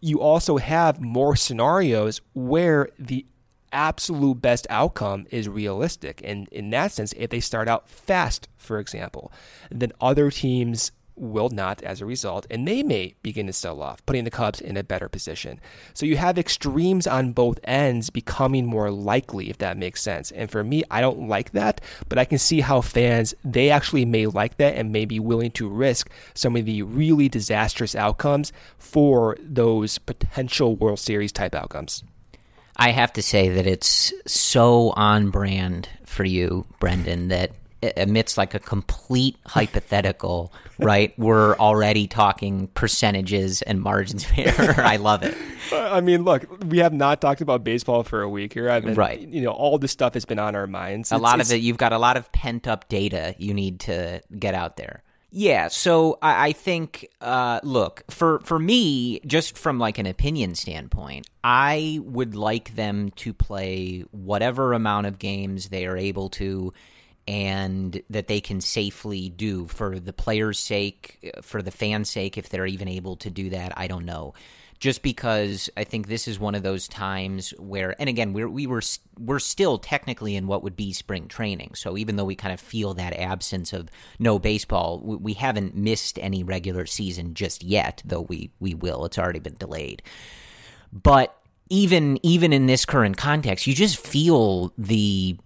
you 0.00 0.20
also 0.20 0.58
have 0.58 1.00
more 1.00 1.36
scenarios 1.36 2.20
where 2.34 2.90
the 2.98 3.24
absolute 3.72 4.40
best 4.40 4.66
outcome 4.70 5.26
is 5.30 5.48
realistic. 5.48 6.20
And 6.24 6.48
in 6.48 6.70
that 6.70 6.92
sense, 6.92 7.12
if 7.16 7.30
they 7.30 7.40
start 7.40 7.68
out 7.68 7.88
fast, 7.88 8.48
for 8.56 8.78
example, 8.78 9.32
then 9.70 9.92
other 10.00 10.30
teams 10.30 10.92
will 11.20 11.50
not 11.50 11.82
as 11.82 12.00
a 12.00 12.06
result, 12.06 12.46
and 12.50 12.66
they 12.66 12.82
may 12.82 13.14
begin 13.22 13.46
to 13.46 13.52
sell 13.52 13.82
off, 13.82 14.04
putting 14.06 14.24
the 14.24 14.30
Cubs 14.30 14.60
in 14.60 14.76
a 14.76 14.82
better 14.82 15.08
position. 15.08 15.60
So 15.92 16.06
you 16.06 16.16
have 16.16 16.38
extremes 16.38 17.06
on 17.06 17.32
both 17.32 17.60
ends 17.64 18.10
becoming 18.10 18.66
more 18.66 18.90
likely, 18.90 19.50
if 19.50 19.58
that 19.58 19.76
makes 19.76 20.02
sense. 20.02 20.30
And 20.30 20.50
for 20.50 20.64
me, 20.64 20.82
I 20.90 21.00
don't 21.00 21.28
like 21.28 21.52
that, 21.52 21.80
but 22.08 22.18
I 22.18 22.24
can 22.24 22.38
see 22.38 22.60
how 22.60 22.80
fans, 22.80 23.34
they 23.44 23.70
actually 23.70 24.06
may 24.06 24.26
like 24.26 24.56
that 24.56 24.76
and 24.76 24.92
may 24.92 25.04
be 25.04 25.20
willing 25.20 25.50
to 25.52 25.68
risk 25.68 26.10
some 26.34 26.56
of 26.56 26.64
the 26.64 26.82
really 26.82 27.28
disastrous 27.28 27.94
outcomes 27.94 28.52
for 28.78 29.36
those 29.40 29.98
potential 29.98 30.74
World 30.76 30.98
Series 30.98 31.32
type 31.32 31.54
outcomes. 31.54 32.02
I 32.80 32.92
have 32.92 33.12
to 33.12 33.22
say 33.22 33.50
that 33.50 33.66
it's 33.66 34.12
so 34.26 34.90
on 34.96 35.28
brand 35.28 35.86
for 36.06 36.24
you, 36.24 36.64
Brendan, 36.78 37.28
that 37.28 37.52
amidst 37.96 38.38
like 38.38 38.54
a 38.54 38.58
complete 38.58 39.36
hypothetical, 39.46 40.50
right? 40.78 41.12
We're 41.18 41.56
already 41.56 42.06
talking 42.06 42.68
percentages 42.68 43.60
and 43.62 43.82
margins 43.82 44.24
here. 44.24 44.54
I 44.78 44.96
love 44.96 45.22
it. 45.22 45.36
I 45.72 46.00
mean, 46.00 46.24
look, 46.24 46.46
we 46.64 46.78
have 46.78 46.94
not 46.94 47.20
talked 47.20 47.42
about 47.42 47.64
baseball 47.64 48.02
for 48.02 48.22
a 48.22 48.28
week 48.28 48.54
here. 48.54 48.70
I've 48.70 48.84
been, 48.84 48.94
right. 48.94 49.20
You 49.20 49.42
know, 49.42 49.52
all 49.52 49.78
this 49.78 49.92
stuff 49.92 50.14
has 50.14 50.24
been 50.24 50.38
on 50.38 50.54
our 50.54 50.66
minds. 50.66 51.12
A 51.12 51.16
it's, 51.16 51.22
lot 51.22 51.40
of 51.42 51.52
it, 51.52 51.56
you've 51.56 51.78
got 51.78 51.92
a 51.92 51.98
lot 51.98 52.16
of 52.16 52.32
pent 52.32 52.66
up 52.66 52.88
data 52.88 53.34
you 53.38 53.52
need 53.52 53.80
to 53.80 54.22
get 54.38 54.54
out 54.54 54.78
there. 54.78 55.02
Yeah, 55.32 55.68
so 55.68 56.18
I, 56.20 56.48
I 56.48 56.52
think, 56.52 57.08
uh, 57.20 57.60
look, 57.62 58.02
for 58.10 58.40
for 58.40 58.58
me, 58.58 59.20
just 59.20 59.56
from 59.56 59.78
like 59.78 59.98
an 59.98 60.06
opinion 60.06 60.56
standpoint, 60.56 61.28
I 61.44 62.00
would 62.02 62.34
like 62.34 62.74
them 62.74 63.10
to 63.16 63.32
play 63.32 64.04
whatever 64.10 64.72
amount 64.72 65.06
of 65.06 65.18
games 65.20 65.68
they 65.68 65.86
are 65.86 65.96
able 65.96 66.30
to 66.30 66.72
and 67.28 68.02
that 68.10 68.26
they 68.26 68.40
can 68.40 68.60
safely 68.60 69.28
do 69.28 69.66
for 69.68 70.00
the 70.00 70.12
players' 70.12 70.58
sake, 70.58 71.32
for 71.42 71.62
the 71.62 71.70
fans' 71.70 72.10
sake, 72.10 72.36
if 72.36 72.48
they're 72.48 72.66
even 72.66 72.88
able 72.88 73.14
to 73.16 73.30
do 73.30 73.50
that. 73.50 73.72
I 73.76 73.86
don't 73.86 74.04
know. 74.04 74.34
Just 74.80 75.02
because 75.02 75.68
I 75.76 75.84
think 75.84 76.08
this 76.08 76.26
is 76.26 76.40
one 76.40 76.54
of 76.54 76.62
those 76.62 76.88
times 76.88 77.50
where, 77.58 77.94
and 78.00 78.08
again, 78.08 78.32
we're, 78.32 78.48
we 78.48 78.66
were 78.66 78.80
we're 79.18 79.38
still 79.38 79.76
technically 79.78 80.34
in 80.34 80.46
what 80.46 80.62
would 80.62 80.74
be 80.74 80.94
spring 80.94 81.28
training. 81.28 81.74
So 81.74 81.98
even 81.98 82.16
though 82.16 82.24
we 82.24 82.34
kind 82.34 82.54
of 82.54 82.60
feel 82.60 82.94
that 82.94 83.12
absence 83.12 83.74
of 83.74 83.90
no 84.18 84.38
baseball, 84.38 85.00
we, 85.04 85.16
we 85.16 85.32
haven't 85.34 85.76
missed 85.76 86.18
any 86.18 86.42
regular 86.42 86.86
season 86.86 87.34
just 87.34 87.62
yet. 87.62 88.02
Though 88.06 88.22
we 88.22 88.50
we 88.58 88.72
will. 88.72 89.04
It's 89.04 89.18
already 89.18 89.38
been 89.38 89.56
delayed. 89.56 90.02
But 90.90 91.36
even 91.68 92.18
even 92.22 92.52
in 92.54 92.64
this 92.64 92.86
current 92.86 93.18
context, 93.18 93.66
you 93.66 93.74
just 93.74 93.98
feel 93.98 94.72
the 94.78 95.36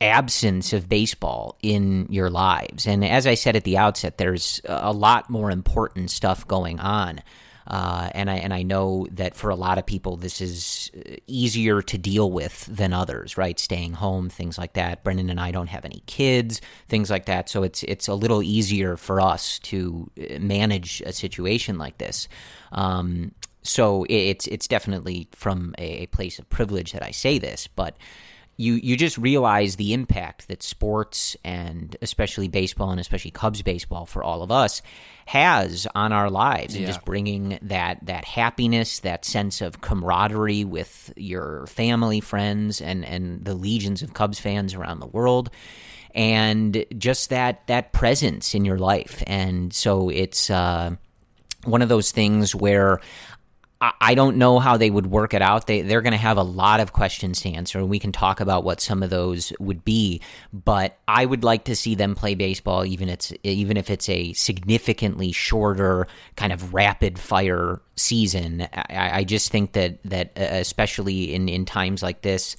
absence 0.00 0.72
of 0.72 0.88
baseball 0.88 1.56
in 1.62 2.06
your 2.10 2.28
lives. 2.28 2.86
And 2.86 3.04
as 3.04 3.26
I 3.26 3.34
said 3.34 3.54
at 3.54 3.64
the 3.64 3.78
outset, 3.78 4.18
there's 4.18 4.60
a 4.64 4.92
lot 4.92 5.30
more 5.30 5.50
important 5.50 6.10
stuff 6.10 6.46
going 6.48 6.80
on. 6.80 7.22
Uh, 7.66 8.10
and 8.14 8.30
I 8.30 8.36
and 8.36 8.52
I 8.52 8.62
know 8.62 9.06
that 9.12 9.34
for 9.34 9.50
a 9.50 9.54
lot 9.54 9.78
of 9.78 9.86
people 9.86 10.16
this 10.16 10.40
is 10.40 10.90
easier 11.26 11.80
to 11.82 11.98
deal 11.98 12.30
with 12.30 12.66
than 12.66 12.92
others, 12.92 13.38
right? 13.38 13.58
Staying 13.58 13.94
home, 13.94 14.28
things 14.28 14.58
like 14.58 14.74
that. 14.74 15.02
Brendan 15.02 15.30
and 15.30 15.40
I 15.40 15.50
don't 15.50 15.68
have 15.68 15.84
any 15.84 16.02
kids, 16.06 16.60
things 16.88 17.10
like 17.10 17.26
that, 17.26 17.48
so 17.48 17.62
it's 17.62 17.82
it's 17.84 18.08
a 18.08 18.14
little 18.14 18.42
easier 18.42 18.96
for 18.96 19.20
us 19.20 19.58
to 19.60 20.10
uh, 20.18 20.38
manage 20.40 21.02
a 21.06 21.12
situation 21.12 21.78
like 21.78 21.98
this. 21.98 22.28
Um, 22.72 23.32
so 23.62 24.04
it's 24.10 24.46
it's 24.46 24.68
definitely 24.68 25.28
from 25.32 25.74
a 25.78 26.06
place 26.06 26.38
of 26.38 26.48
privilege 26.50 26.92
that 26.92 27.02
I 27.02 27.12
say 27.12 27.38
this, 27.38 27.66
but 27.66 27.96
you 28.56 28.74
you 28.74 28.96
just 28.96 29.18
realize 29.18 29.76
the 29.76 29.92
impact 29.92 30.48
that 30.48 30.62
sports 30.62 31.36
and 31.44 31.96
especially 32.02 32.48
baseball 32.48 32.90
and 32.90 33.00
especially 33.00 33.30
Cubs 33.30 33.62
baseball 33.62 34.06
for 34.06 34.22
all 34.22 34.42
of 34.42 34.50
us 34.50 34.82
has 35.26 35.86
on 35.94 36.12
our 36.12 36.30
lives 36.30 36.74
and 36.74 36.86
just 36.86 37.04
bringing 37.04 37.58
that 37.62 37.98
that 38.06 38.24
happiness, 38.24 39.00
that 39.00 39.24
sense 39.24 39.60
of 39.60 39.80
camaraderie 39.80 40.64
with 40.64 41.12
your 41.16 41.66
family, 41.66 42.20
friends, 42.20 42.80
and 42.80 43.04
and 43.04 43.44
the 43.44 43.54
legions 43.54 44.02
of 44.02 44.14
Cubs 44.14 44.38
fans 44.38 44.74
around 44.74 45.00
the 45.00 45.06
world, 45.06 45.50
and 46.14 46.84
just 46.96 47.30
that 47.30 47.66
that 47.66 47.92
presence 47.92 48.54
in 48.54 48.64
your 48.64 48.78
life. 48.78 49.22
And 49.26 49.72
so 49.72 50.10
it's 50.10 50.50
uh, 50.50 50.94
one 51.64 51.82
of 51.82 51.88
those 51.88 52.12
things 52.12 52.54
where 52.54 53.00
I 53.80 54.14
don't 54.14 54.36
know 54.36 54.60
how 54.60 54.76
they 54.76 54.88
would 54.88 55.06
work 55.06 55.34
it 55.34 55.42
out. 55.42 55.66
They 55.66 55.82
they're 55.82 56.00
going 56.00 56.12
to 56.12 56.18
have 56.18 56.38
a 56.38 56.42
lot 56.42 56.80
of 56.80 56.92
questions 56.92 57.40
to 57.42 57.50
answer, 57.50 57.78
and 57.78 57.90
we 57.90 57.98
can 57.98 58.12
talk 58.12 58.40
about 58.40 58.64
what 58.64 58.80
some 58.80 59.02
of 59.02 59.10
those 59.10 59.52
would 59.58 59.84
be. 59.84 60.22
But 60.52 60.96
I 61.06 61.26
would 61.26 61.44
like 61.44 61.64
to 61.64 61.76
see 61.76 61.94
them 61.94 62.14
play 62.14 62.34
baseball, 62.34 62.86
even 62.86 63.08
it's 63.08 63.32
even 63.42 63.76
if 63.76 63.90
it's 63.90 64.08
a 64.08 64.32
significantly 64.32 65.32
shorter 65.32 66.06
kind 66.36 66.52
of 66.52 66.72
rapid 66.72 67.18
fire 67.18 67.82
season. 67.96 68.66
I, 68.72 69.18
I 69.18 69.24
just 69.24 69.50
think 69.50 69.72
that 69.72 70.02
that 70.04 70.32
uh, 70.36 70.46
especially 70.50 71.34
in 71.34 71.48
in 71.48 71.64
times 71.64 72.02
like 72.02 72.22
this. 72.22 72.56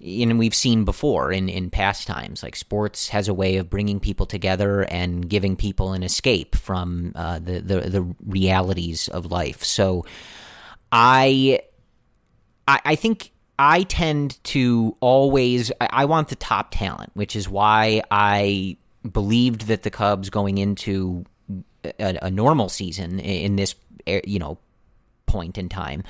And 0.00 0.38
we've 0.38 0.54
seen 0.54 0.84
before 0.84 1.32
in, 1.32 1.48
in 1.48 1.70
past 1.70 2.06
times, 2.06 2.44
like 2.44 2.54
sports 2.54 3.08
has 3.08 3.26
a 3.26 3.34
way 3.34 3.56
of 3.56 3.68
bringing 3.68 3.98
people 3.98 4.26
together 4.26 4.82
and 4.82 5.28
giving 5.28 5.56
people 5.56 5.92
an 5.92 6.04
escape 6.04 6.54
from 6.54 7.10
uh, 7.16 7.40
the, 7.40 7.58
the 7.58 7.80
the 7.80 8.14
realities 8.24 9.08
of 9.08 9.26
life. 9.26 9.64
So, 9.64 10.04
I, 10.92 11.60
I, 12.66 12.80
I 12.84 12.94
think 12.94 13.32
I 13.58 13.82
tend 13.82 14.42
to 14.44 14.96
always 15.00 15.72
I, 15.80 15.88
I 15.90 16.04
want 16.04 16.28
the 16.28 16.36
top 16.36 16.68
talent, 16.70 17.10
which 17.14 17.34
is 17.34 17.48
why 17.48 18.02
I 18.10 18.76
believed 19.10 19.62
that 19.62 19.82
the 19.82 19.90
Cubs 19.90 20.30
going 20.30 20.58
into 20.58 21.24
a, 21.84 22.18
a 22.22 22.30
normal 22.30 22.68
season 22.68 23.18
in 23.20 23.56
this 23.56 23.74
you 24.06 24.38
know 24.38 24.58
point 25.26 25.58
in 25.58 25.68
time 25.68 26.02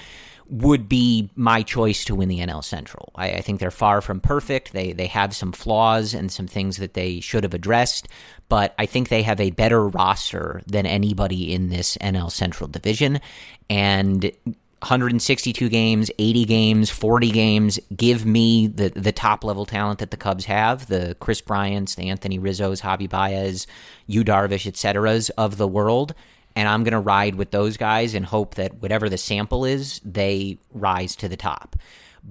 would 0.51 0.89
be 0.89 1.31
my 1.35 1.63
choice 1.63 2.05
to 2.07 2.15
win 2.15 2.29
the 2.29 2.39
NL 2.39 2.65
Central. 2.65 3.13
I, 3.15 3.33
I, 3.33 3.41
think 3.43 3.61
they're 3.61 3.71
far 3.71 4.01
from 4.01 4.19
perfect. 4.21 4.73
They 4.73 4.93
they 4.93 5.07
have 5.09 5.37
some 5.37 5.53
flaws 5.53 6.15
and 6.15 6.33
some 6.33 6.47
things 6.47 6.79
that 6.79 6.95
they 6.95 7.21
should 7.21 7.45
have 7.45 7.53
addressed, 7.53 8.09
but 8.49 8.75
I 8.79 8.87
think 8.87 9.09
they 9.09 9.23
have 9.23 9.41
a 9.41 9.51
better 9.51 9.87
roster 9.87 10.63
than 10.67 10.87
anybody 10.87 11.53
in 11.53 11.69
this 11.69 11.99
NL 11.99 12.31
Central 12.33 12.69
division. 12.69 13.21
And 13.69 14.33
162 14.81 15.69
games, 15.69 16.11
80 16.19 16.45
games, 16.45 16.91
40 16.91 17.31
games. 17.31 17.81
Give 17.97 18.25
me 18.25 18.69
the 18.69 18.91
the 18.91 19.13
top 19.13 19.43
level 19.43 19.67
talent 19.67 19.99
that 19.99 20.11
the 20.11 20.17
Cubs 20.17 20.45
have, 20.45 20.87
the 20.87 21.17
Kris 21.19 21.41
Bryants, 21.41 21.97
the 21.97 22.09
Anthony 22.09 22.39
Rizzos, 22.39 22.83
Javy 22.83 23.09
Baez, 23.09 23.67
Yu 24.07 24.25
Darvish, 24.25 24.67
etc.'s 24.67 25.31
of 25.31 25.57
the 25.57 25.67
world, 25.67 26.15
and 26.55 26.69
I'm 26.69 26.85
going 26.85 26.93
to 26.93 27.01
ride 27.01 27.35
with 27.35 27.51
those 27.51 27.77
guys 27.77 28.15
and 28.15 28.25
hope 28.25 28.55
that 28.57 28.83
whatever 28.83 29.09
the 29.09 29.19
sample 29.19 29.65
is, 29.65 30.01
they 30.05 30.59
rise 30.73 31.17
to 31.17 31.29
the 31.29 31.37
top. 31.37 31.77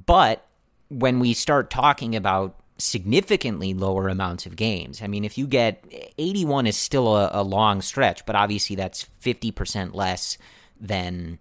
But 0.06 0.46
when 0.90 1.20
we 1.20 1.34
start 1.34 1.70
talking 1.70 2.16
about 2.16 2.60
significantly 2.78 3.74
lower 3.74 4.10
amounts 4.10 4.46
of 4.46 4.56
games, 4.56 5.02
I 5.02 5.08
mean, 5.08 5.24
if 5.24 5.38
you 5.38 5.48
get 5.48 5.84
81 6.18 6.68
is 6.68 6.78
still 6.78 7.16
a, 7.16 7.30
a 7.34 7.44
long 7.44 7.82
stretch, 7.82 8.26
but 8.26 8.36
obviously 8.36 8.76
that's 8.76 9.08
50% 9.22 9.94
less 9.94 10.38
than 10.80 11.40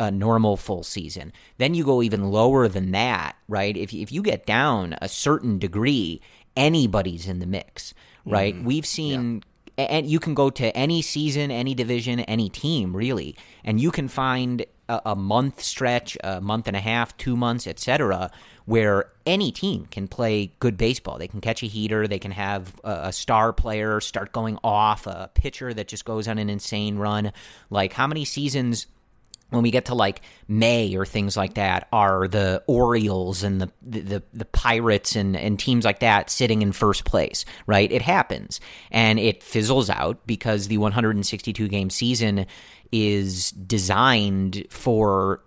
a 0.00 0.10
normal 0.10 0.56
full 0.56 0.82
season. 0.82 1.32
Then 1.58 1.74
you 1.74 1.84
go 1.84 2.02
even 2.02 2.30
lower 2.30 2.66
than 2.66 2.90
that, 2.92 3.36
right? 3.46 3.76
If 3.76 3.92
if 3.92 4.10
you 4.10 4.22
get 4.22 4.46
down 4.46 4.96
a 5.00 5.08
certain 5.08 5.58
degree, 5.58 6.22
anybody's 6.56 7.28
in 7.28 7.38
the 7.38 7.46
mix, 7.46 7.94
right? 8.24 8.54
Mm-hmm. 8.54 8.64
We've 8.64 8.86
seen 8.86 9.44
yeah. 9.76 9.84
and 9.84 10.06
you 10.06 10.18
can 10.18 10.34
go 10.34 10.48
to 10.50 10.74
any 10.76 11.02
season, 11.02 11.50
any 11.50 11.74
division, 11.74 12.20
any 12.20 12.48
team, 12.48 12.96
really, 12.96 13.36
and 13.62 13.78
you 13.78 13.90
can 13.90 14.08
find 14.08 14.64
a, 14.88 15.02
a 15.04 15.16
month 15.16 15.60
stretch, 15.60 16.16
a 16.24 16.40
month 16.40 16.66
and 16.66 16.76
a 16.76 16.80
half, 16.80 17.14
two 17.18 17.36
months, 17.36 17.66
etc., 17.66 18.30
where 18.64 19.10
any 19.26 19.52
team 19.52 19.86
can 19.90 20.08
play 20.08 20.52
good 20.60 20.78
baseball. 20.78 21.18
They 21.18 21.28
can 21.28 21.42
catch 21.42 21.62
a 21.62 21.66
heater, 21.66 22.08
they 22.08 22.18
can 22.18 22.30
have 22.30 22.74
a, 22.84 23.08
a, 23.08 23.12
star 23.12 23.52
player 23.52 24.00
start 24.00 24.32
going 24.32 24.58
off, 24.64 25.06
a 25.06 25.30
pitcher 25.34 25.74
that 25.74 25.88
just 25.88 26.04
goes 26.04 26.26
on 26.26 26.38
an 26.38 26.48
insane 26.48 26.96
run. 26.96 27.32
Like 27.68 27.92
how 27.92 28.06
many 28.06 28.24
seasons 28.24 28.86
when 29.50 29.62
we 29.62 29.70
get 29.70 29.86
to 29.86 29.94
like 29.94 30.22
May 30.48 30.96
or 30.96 31.04
things 31.04 31.36
like 31.36 31.54
that, 31.54 31.88
are 31.92 32.26
the 32.26 32.62
Orioles 32.66 33.42
and 33.42 33.60
the 33.60 33.70
the, 33.82 34.22
the 34.32 34.44
Pirates 34.46 35.16
and, 35.16 35.36
and 35.36 35.58
teams 35.58 35.84
like 35.84 36.00
that 36.00 36.30
sitting 36.30 36.62
in 36.62 36.72
first 36.72 37.04
place, 37.04 37.44
right? 37.66 37.90
It 37.90 38.02
happens 38.02 38.60
and 38.90 39.18
it 39.18 39.42
fizzles 39.42 39.90
out 39.90 40.26
because 40.26 40.68
the 40.68 40.78
162 40.78 41.68
game 41.68 41.90
season 41.90 42.46
is 42.92 43.50
designed 43.50 44.66
for 44.70 45.42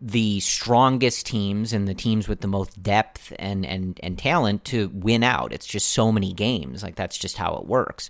the 0.00 0.38
strongest 0.40 1.26
teams 1.26 1.72
and 1.72 1.88
the 1.88 1.94
teams 1.94 2.28
with 2.28 2.40
the 2.40 2.48
most 2.48 2.80
depth 2.82 3.32
and, 3.38 3.66
and, 3.66 3.98
and 4.02 4.18
talent 4.18 4.64
to 4.64 4.88
win 4.94 5.24
out. 5.24 5.52
It's 5.52 5.66
just 5.66 5.88
so 5.90 6.12
many 6.12 6.32
games. 6.32 6.82
Like 6.82 6.94
that's 6.94 7.18
just 7.18 7.36
how 7.36 7.56
it 7.56 7.66
works. 7.66 8.08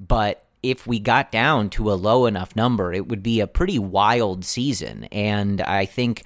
But 0.00 0.44
if 0.62 0.86
we 0.86 0.98
got 0.98 1.32
down 1.32 1.70
to 1.70 1.92
a 1.92 1.94
low 1.94 2.26
enough 2.26 2.54
number, 2.54 2.92
it 2.92 3.08
would 3.08 3.22
be 3.22 3.40
a 3.40 3.46
pretty 3.46 3.78
wild 3.78 4.44
season. 4.44 5.04
And 5.04 5.60
I 5.60 5.84
think 5.84 6.22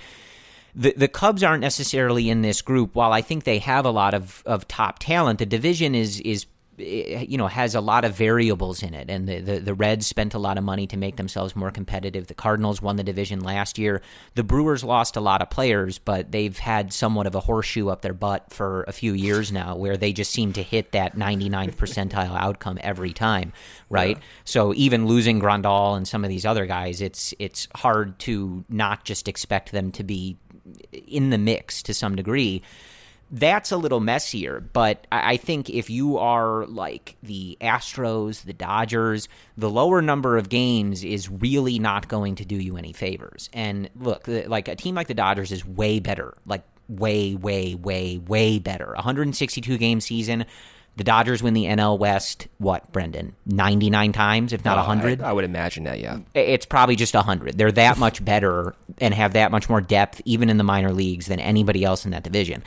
the 0.74 0.92
the 0.96 1.08
Cubs 1.08 1.42
aren't 1.42 1.62
necessarily 1.62 2.28
in 2.28 2.42
this 2.42 2.62
group. 2.62 2.94
While 2.94 3.12
I 3.12 3.22
think 3.22 3.44
they 3.44 3.58
have 3.58 3.84
a 3.86 3.90
lot 3.90 4.14
of, 4.14 4.42
of 4.44 4.68
top 4.68 4.98
talent, 4.98 5.38
the 5.38 5.46
division 5.46 5.94
is 5.94 6.20
is 6.20 6.46
Eh, 6.78 7.24
you 7.28 7.38
know 7.38 7.46
has 7.46 7.74
a 7.74 7.80
lot 7.80 8.04
of 8.04 8.14
variables 8.14 8.82
in 8.82 8.94
it. 8.94 9.10
And 9.10 9.28
the, 9.28 9.40
the, 9.40 9.58
the 9.60 9.74
reds 9.74 10.06
spent 10.06 10.34
a 10.34 10.38
lot 10.38 10.58
of 10.58 10.64
money 10.64 10.86
to 10.88 10.96
make 10.96 11.16
themselves 11.16 11.56
more 11.56 11.70
competitive. 11.70 12.26
The 12.26 12.34
cardinals 12.34 12.82
won 12.82 12.96
the 12.96 13.04
division 13.04 13.40
last 13.40 13.78
year. 13.78 14.02
The 14.34 14.44
brewers 14.44 14.84
lost 14.84 15.16
a 15.16 15.20
lot 15.20 15.42
of 15.42 15.50
players 15.50 15.98
but 15.98 16.32
they've 16.32 16.58
had 16.58 16.92
somewhat 16.92 17.26
of 17.26 17.34
a 17.34 17.40
horseshoe 17.40 17.88
up 17.88 18.02
their 18.02 18.14
butt 18.14 18.52
for 18.52 18.84
a 18.84 18.92
few 18.92 19.12
years 19.12 19.52
now 19.52 19.76
where 19.76 19.96
they 19.96 20.12
just 20.12 20.30
seem 20.30 20.52
to 20.54 20.62
hit 20.62 20.92
that 20.92 21.16
99th 21.16 21.76
percentile 21.76 22.36
outcome 22.36 22.78
every 22.82 23.12
time 23.12 23.52
right? 23.88 24.16
Yeah. 24.16 24.22
so 24.44 24.74
even 24.74 25.06
losing 25.06 25.40
grandal 25.40 25.96
and 25.96 26.06
some 26.06 26.24
of 26.24 26.30
these 26.30 26.46
other 26.46 26.66
guys 26.66 27.00
it's 27.00 27.34
it's 27.38 27.68
hard 27.74 28.18
to 28.20 28.64
not 28.68 29.04
just 29.04 29.28
expect 29.28 29.72
them 29.72 29.92
to 29.92 30.04
be 30.04 30.36
in 31.06 31.30
the 31.30 31.38
mix 31.38 31.82
to 31.82 31.94
some 31.94 32.16
degree 32.16 32.62
that's 33.30 33.72
a 33.72 33.76
little 33.76 34.00
messier. 34.00 34.60
But 34.60 35.06
I 35.10 35.36
think 35.36 35.68
if 35.70 35.90
you 35.90 36.18
are 36.18 36.66
like 36.66 37.16
the 37.22 37.56
Astros, 37.60 38.44
the 38.44 38.52
Dodgers, 38.52 39.28
the 39.56 39.70
lower 39.70 40.00
number 40.02 40.36
of 40.36 40.48
games 40.48 41.04
is 41.04 41.28
really 41.28 41.78
not 41.78 42.08
going 42.08 42.36
to 42.36 42.44
do 42.44 42.56
you 42.56 42.76
any 42.76 42.92
favors. 42.92 43.50
And 43.52 43.90
look, 43.98 44.26
like 44.28 44.68
a 44.68 44.76
team 44.76 44.94
like 44.94 45.08
the 45.08 45.14
Dodgers 45.14 45.52
is 45.52 45.66
way 45.66 45.98
better, 45.98 46.34
like 46.46 46.62
way, 46.88 47.34
way, 47.34 47.74
way, 47.74 48.18
way 48.18 48.58
better. 48.58 48.92
162 48.94 49.78
game 49.78 50.00
season. 50.00 50.46
The 50.96 51.04
Dodgers 51.04 51.42
win 51.42 51.52
the 51.52 51.64
NL 51.64 51.98
West, 51.98 52.48
what, 52.56 52.90
Brendan? 52.90 53.36
99 53.44 54.12
times, 54.12 54.54
if 54.54 54.64
not 54.64 54.78
100? 54.78 55.20
I, 55.20 55.28
I, 55.28 55.32
would 55.32 55.44
imagine 55.44 55.84
that, 55.84 56.00
yeah. 56.00 56.20
It's 56.32 56.64
probably 56.64 56.96
just 56.96 57.12
100. 57.12 57.58
They're 57.58 57.70
that 57.72 57.98
much 57.98 58.24
better 58.24 58.74
and 58.96 59.12
have 59.12 59.34
that 59.34 59.50
much 59.50 59.68
more 59.68 59.82
depth, 59.82 60.22
even 60.24 60.48
in 60.48 60.56
the 60.56 60.64
minor 60.64 60.94
leagues, 60.94 61.26
than 61.26 61.38
anybody 61.38 61.84
else 61.84 62.06
in 62.06 62.12
that 62.12 62.22
division. 62.22 62.62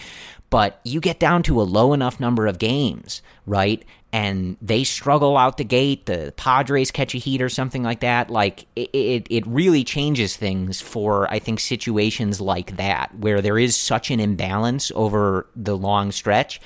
But 0.50 0.80
you 0.84 1.00
get 1.00 1.20
down 1.20 1.44
to 1.44 1.62
a 1.62 1.64
low 1.64 1.94
enough 1.94 2.20
number 2.20 2.48
of 2.48 2.58
games, 2.58 3.22
right? 3.46 3.84
And 4.12 4.58
they 4.62 4.84
struggle 4.84 5.38
out 5.38 5.58
the 5.58 5.64
gate. 5.64 6.08
The 6.08 6.34
Padres 6.36 6.90
catch 6.90 7.14
a 7.14 7.20
heat 7.20 7.42
or 7.42 7.50
something 7.50 7.84
like 7.84 8.00
that. 8.00 8.32
Like 8.32 8.66
it, 8.76 8.90
it, 8.92 9.28
it 9.30 9.46
really 9.46 9.84
changes 9.84 10.36
things 10.36 10.82
for 10.82 11.32
I 11.32 11.38
think 11.38 11.60
situations 11.60 12.42
like 12.42 12.78
that 12.78 13.14
where 13.16 13.42
there 13.42 13.60
is 13.60 13.76
such 13.76 14.10
an 14.10 14.20
imbalance 14.20 14.92
over 14.96 15.46
the 15.56 15.78
long 15.78 16.12
stretch. 16.12 16.60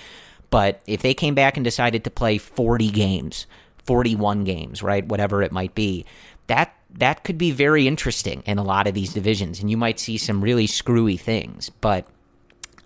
But 0.50 0.81
if 0.87 1.01
they 1.01 1.13
came 1.13 1.35
back 1.35 1.57
and 1.57 1.63
decided 1.63 2.03
to 2.03 2.11
play 2.11 2.37
40 2.37 2.89
games, 2.91 3.48
41 3.85 4.43
games, 4.43 4.81
right, 4.83 5.05
whatever 5.05 5.41
it 5.41 5.51
might 5.51 5.75
be, 5.75 6.05
that 6.48 6.74
that 6.91 7.24
could 7.24 7.37
be 7.37 7.51
very 7.51 7.87
interesting 7.87 8.43
in 8.46 8.57
a 8.57 8.63
lot 8.63 8.87
of 8.87 8.93
these 8.93 9.13
divisions, 9.13 9.59
and 9.59 9.69
you 9.69 9.77
might 9.77 10.00
see 10.00 10.17
some 10.17 10.43
really 10.43 10.67
screwy 10.67 11.17
things. 11.17 11.69
But 11.81 12.05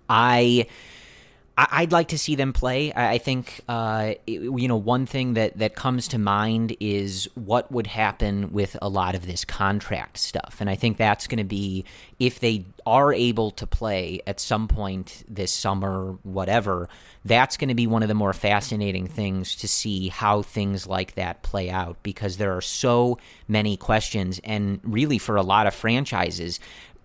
I 0.08 0.66
I'd 1.60 1.90
like 1.90 2.08
to 2.08 2.18
see 2.18 2.36
them 2.36 2.52
play. 2.52 2.92
I 2.94 3.18
think 3.18 3.62
uh, 3.68 4.14
you 4.28 4.68
know 4.68 4.76
one 4.76 5.06
thing 5.06 5.34
that 5.34 5.58
that 5.58 5.74
comes 5.74 6.06
to 6.08 6.18
mind 6.18 6.76
is 6.78 7.28
what 7.34 7.72
would 7.72 7.88
happen 7.88 8.52
with 8.52 8.76
a 8.80 8.88
lot 8.88 9.16
of 9.16 9.26
this 9.26 9.44
contract 9.44 10.18
stuff, 10.18 10.58
and 10.60 10.70
I 10.70 10.76
think 10.76 10.98
that's 10.98 11.26
going 11.26 11.38
to 11.38 11.44
be 11.44 11.84
if 12.20 12.38
they 12.38 12.64
are 12.86 13.12
able 13.12 13.50
to 13.52 13.66
play 13.66 14.20
at 14.24 14.38
some 14.38 14.68
point 14.68 15.24
this 15.28 15.50
summer, 15.50 16.16
whatever. 16.22 16.88
That's 17.24 17.56
going 17.56 17.68
to 17.68 17.74
be 17.74 17.88
one 17.88 18.02
of 18.02 18.08
the 18.08 18.14
more 18.14 18.32
fascinating 18.32 19.08
things 19.08 19.56
to 19.56 19.68
see 19.68 20.08
how 20.08 20.42
things 20.42 20.86
like 20.86 21.16
that 21.16 21.42
play 21.42 21.68
out 21.68 21.96
because 22.02 22.36
there 22.36 22.56
are 22.56 22.62
so 22.62 23.18
many 23.48 23.76
questions, 23.76 24.40
and 24.44 24.78
really 24.84 25.18
for 25.18 25.34
a 25.34 25.42
lot 25.42 25.66
of 25.66 25.74
franchises, 25.74 26.60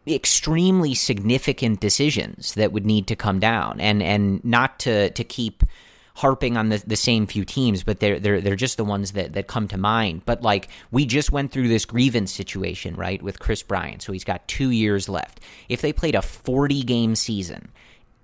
extremely 0.06 0.94
significant 0.94 1.80
decisions 1.80 2.54
that 2.56 2.72
would 2.72 2.86
need 2.86 3.08
to 3.08 3.16
come 3.16 3.40
down 3.40 3.80
and 3.80 4.04
and 4.04 4.44
not 4.44 4.80
to 4.80 5.10
to 5.12 5.24
keep 5.24 5.64
harping 6.16 6.58
on 6.58 6.70
the, 6.70 6.84
the 6.86 6.96
same 6.96 7.26
few 7.26 7.44
teams, 7.44 7.84
but 7.84 8.00
they're 8.00 8.20
they're 8.20 8.42
they're 8.42 8.56
just 8.56 8.78
the 8.78 8.86
ones 8.86 9.14
that, 9.14 9.34
that 9.34 9.48
come 9.48 9.68
to 9.68 9.78
mind. 9.78 10.22
But 10.26 10.42
like 10.42 10.70
we 10.92 11.06
just 11.06 11.32
went 11.32 11.52
through 11.52 11.70
this 11.70 11.86
grievance 11.86 12.32
situation, 12.32 12.96
right, 12.96 13.22
with 13.22 13.40
Kris 13.40 13.64
Bryant. 13.64 14.02
So 14.02 14.12
he's 14.14 14.24
got 14.24 14.48
two 14.48 14.70
years 14.70 15.10
left. 15.10 15.40
If 15.70 15.82
they 15.82 15.94
played 15.94 16.16
a 16.16 16.22
forty 16.22 16.84
game 16.84 17.16
season, 17.16 17.72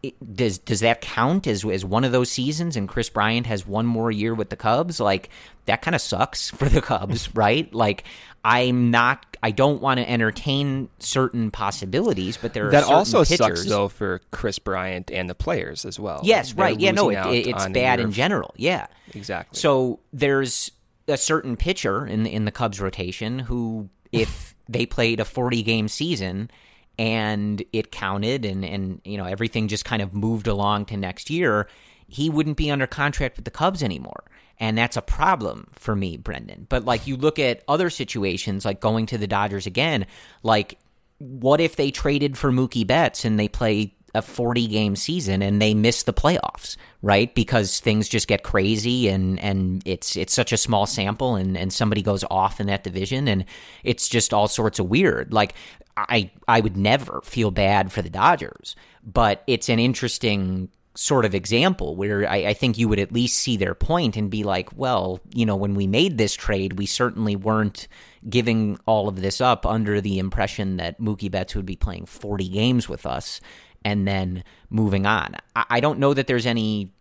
it, 0.01 0.35
does 0.35 0.57
does 0.59 0.79
that 0.79 1.01
count 1.01 1.47
as 1.47 1.65
as 1.65 1.83
one 1.83 2.03
of 2.03 2.12
those 2.12 2.29
seasons? 2.29 2.77
And 2.77 2.88
Kris 2.88 3.09
Bryant 3.09 3.47
has 3.47 3.67
one 3.67 3.85
more 3.85 4.12
year 4.12 4.33
with 4.33 4.49
the 4.49 4.55
Cubs. 4.55 4.99
Like 4.99 5.29
that 5.65 5.81
kind 5.81 5.95
of 5.95 6.01
sucks 6.01 6.49
for 6.51 6.69
the 6.69 6.81
Cubs, 6.81 7.33
right? 7.35 7.73
Like 7.73 8.05
I'm 8.43 8.91
not. 8.91 9.25
I 9.41 9.51
don't 9.51 9.81
want 9.81 9.99
to 9.99 10.09
entertain 10.09 10.89
certain 10.99 11.51
possibilities, 11.51 12.38
but 12.38 12.53
there 12.53 12.67
are 12.67 12.71
that 12.71 12.83
also 12.83 13.23
pitchers. 13.23 13.38
sucks 13.38 13.65
though 13.65 13.88
for 13.88 14.21
Kris 14.31 14.59
Bryant 14.59 15.12
and 15.12 15.29
the 15.29 15.35
players 15.35 15.85
as 15.85 15.99
well. 15.99 16.21
Yes, 16.23 16.53
They're 16.53 16.65
right. 16.65 16.79
Yeah, 16.79 16.91
no, 16.91 17.09
it, 17.09 17.47
it's 17.47 17.67
bad 17.67 17.99
in 17.99 18.12
general. 18.12 18.53
Yeah, 18.57 18.88
exactly. 19.13 19.57
So 19.57 19.99
there's 20.12 20.71
a 21.07 21.17
certain 21.17 21.57
pitcher 21.57 22.05
in 22.05 22.23
the, 22.23 22.31
in 22.31 22.45
the 22.45 22.51
Cubs 22.51 22.79
rotation 22.79 23.39
who, 23.39 23.89
if 24.12 24.55
they 24.69 24.85
played 24.85 25.19
a 25.19 25.25
40 25.25 25.63
game 25.63 25.88
season 25.88 26.51
and 26.99 27.63
it 27.71 27.91
counted 27.91 28.43
and 28.43 28.65
and 28.65 29.01
you 29.05 29.17
know 29.17 29.23
everything 29.23 29.69
just 29.69 29.85
kind 29.85 30.01
of 30.01 30.13
moved 30.13 30.47
along 30.47 30.85
to 30.85 30.97
next 30.97 31.29
year, 31.29 31.67
he 32.09 32.29
wouldn't 32.29 32.57
be 32.57 32.69
under 32.69 32.85
contract 32.85 33.38
with 33.38 33.45
the 33.45 33.51
Cubs 33.51 33.81
anymore. 33.81 34.25
And 34.59 34.77
that's 34.77 34.97
a 34.97 35.01
problem 35.01 35.69
for 35.71 35.95
me, 35.95 36.17
Brendan. 36.17 36.67
But 36.67 36.83
like 36.83 37.07
you 37.07 37.15
look 37.15 37.39
at 37.39 37.63
other 37.69 37.89
situations, 37.89 38.65
like 38.65 38.81
going 38.81 39.05
to 39.07 39.17
the 39.17 39.27
Dodgers 39.27 39.65
again, 39.65 40.05
like 40.43 40.77
what 41.19 41.62
if 41.62 41.77
they 41.77 41.89
traded 41.89 42.38
for 42.38 42.51
Mookie 42.51 42.85
Betts 42.85 43.23
and 43.23 43.39
they 43.39 43.47
play 43.47 43.95
a 44.13 44.21
40 44.21 44.67
game 44.67 44.95
season 44.97 45.41
and 45.41 45.62
they 45.62 45.73
miss 45.73 46.03
the 46.03 46.12
playoffs, 46.12 46.75
right? 47.01 47.33
Because 47.33 47.79
things 47.79 48.09
just 48.09 48.27
get 48.27 48.43
crazy 48.43 49.07
and, 49.07 49.39
and 49.39 49.81
it's 49.85 50.17
it's 50.17 50.33
such 50.33 50.51
a 50.51 50.57
small 50.57 50.85
sample 50.85 51.35
and, 51.35 51.57
and 51.57 51.71
somebody 51.71 52.01
goes 52.01 52.25
off 52.29 52.59
in 52.59 52.67
that 52.67 52.83
division 52.83 53.29
and 53.29 53.45
it's 53.83 54.09
just 54.09 54.33
all 54.33 54.49
sorts 54.49 54.79
of 54.79 54.89
weird. 54.89 55.31
Like 55.31 55.53
I 55.97 56.32
I 56.47 56.62
would 56.62 56.78
never 56.78 57.21
feel 57.23 57.52
bad 57.52 57.91
for 57.91 58.02
the 58.02 58.10
Dodgers, 58.10 58.75
but 59.04 59.43
it's 59.47 59.69
an 59.69 59.80
interesting 59.80 60.69
sort 60.95 61.23
of 61.23 61.34
example 61.34 61.95
where 61.95 62.28
I, 62.30 62.47
I, 62.47 62.54
think 62.54 62.78
you 62.78 62.89
would 62.89 62.99
at 62.99 63.13
least 63.13 63.38
see 63.38 63.56
their 63.56 63.73
point 63.73 64.17
and 64.17 64.30
be 64.30 64.43
like, 64.43 64.75
well, 64.75 65.21
you 65.34 65.45
know, 65.45 65.56
when 65.56 65.73
we 65.73 65.88
made 65.88 66.17
this 66.17 66.34
trade, 66.34 66.78
we 66.78 66.86
certainly 66.86 67.38
weren't 67.38 67.88
giving 68.28 68.78
all 68.86 69.08
of 69.08 69.21
this 69.21 69.39
up 69.39 69.65
under 69.65 70.02
the 70.02 70.19
impression 70.19 70.75
that 70.75 70.99
Mookie 70.99 71.32
Betts 71.32 71.56
would 71.56 71.65
be 71.65 71.78
playing 71.78 72.06
40 72.06 72.49
games 72.49 72.89
with 72.89 73.06
us 73.06 73.39
and 73.86 74.06
then 74.06 74.43
moving 74.69 75.06
on. 75.06 75.36
I, 75.56 75.65
I 75.69 75.80
don't 75.80 75.99
know 75.99 76.13
that 76.13 76.28
there's 76.28 76.45
any 76.45 76.91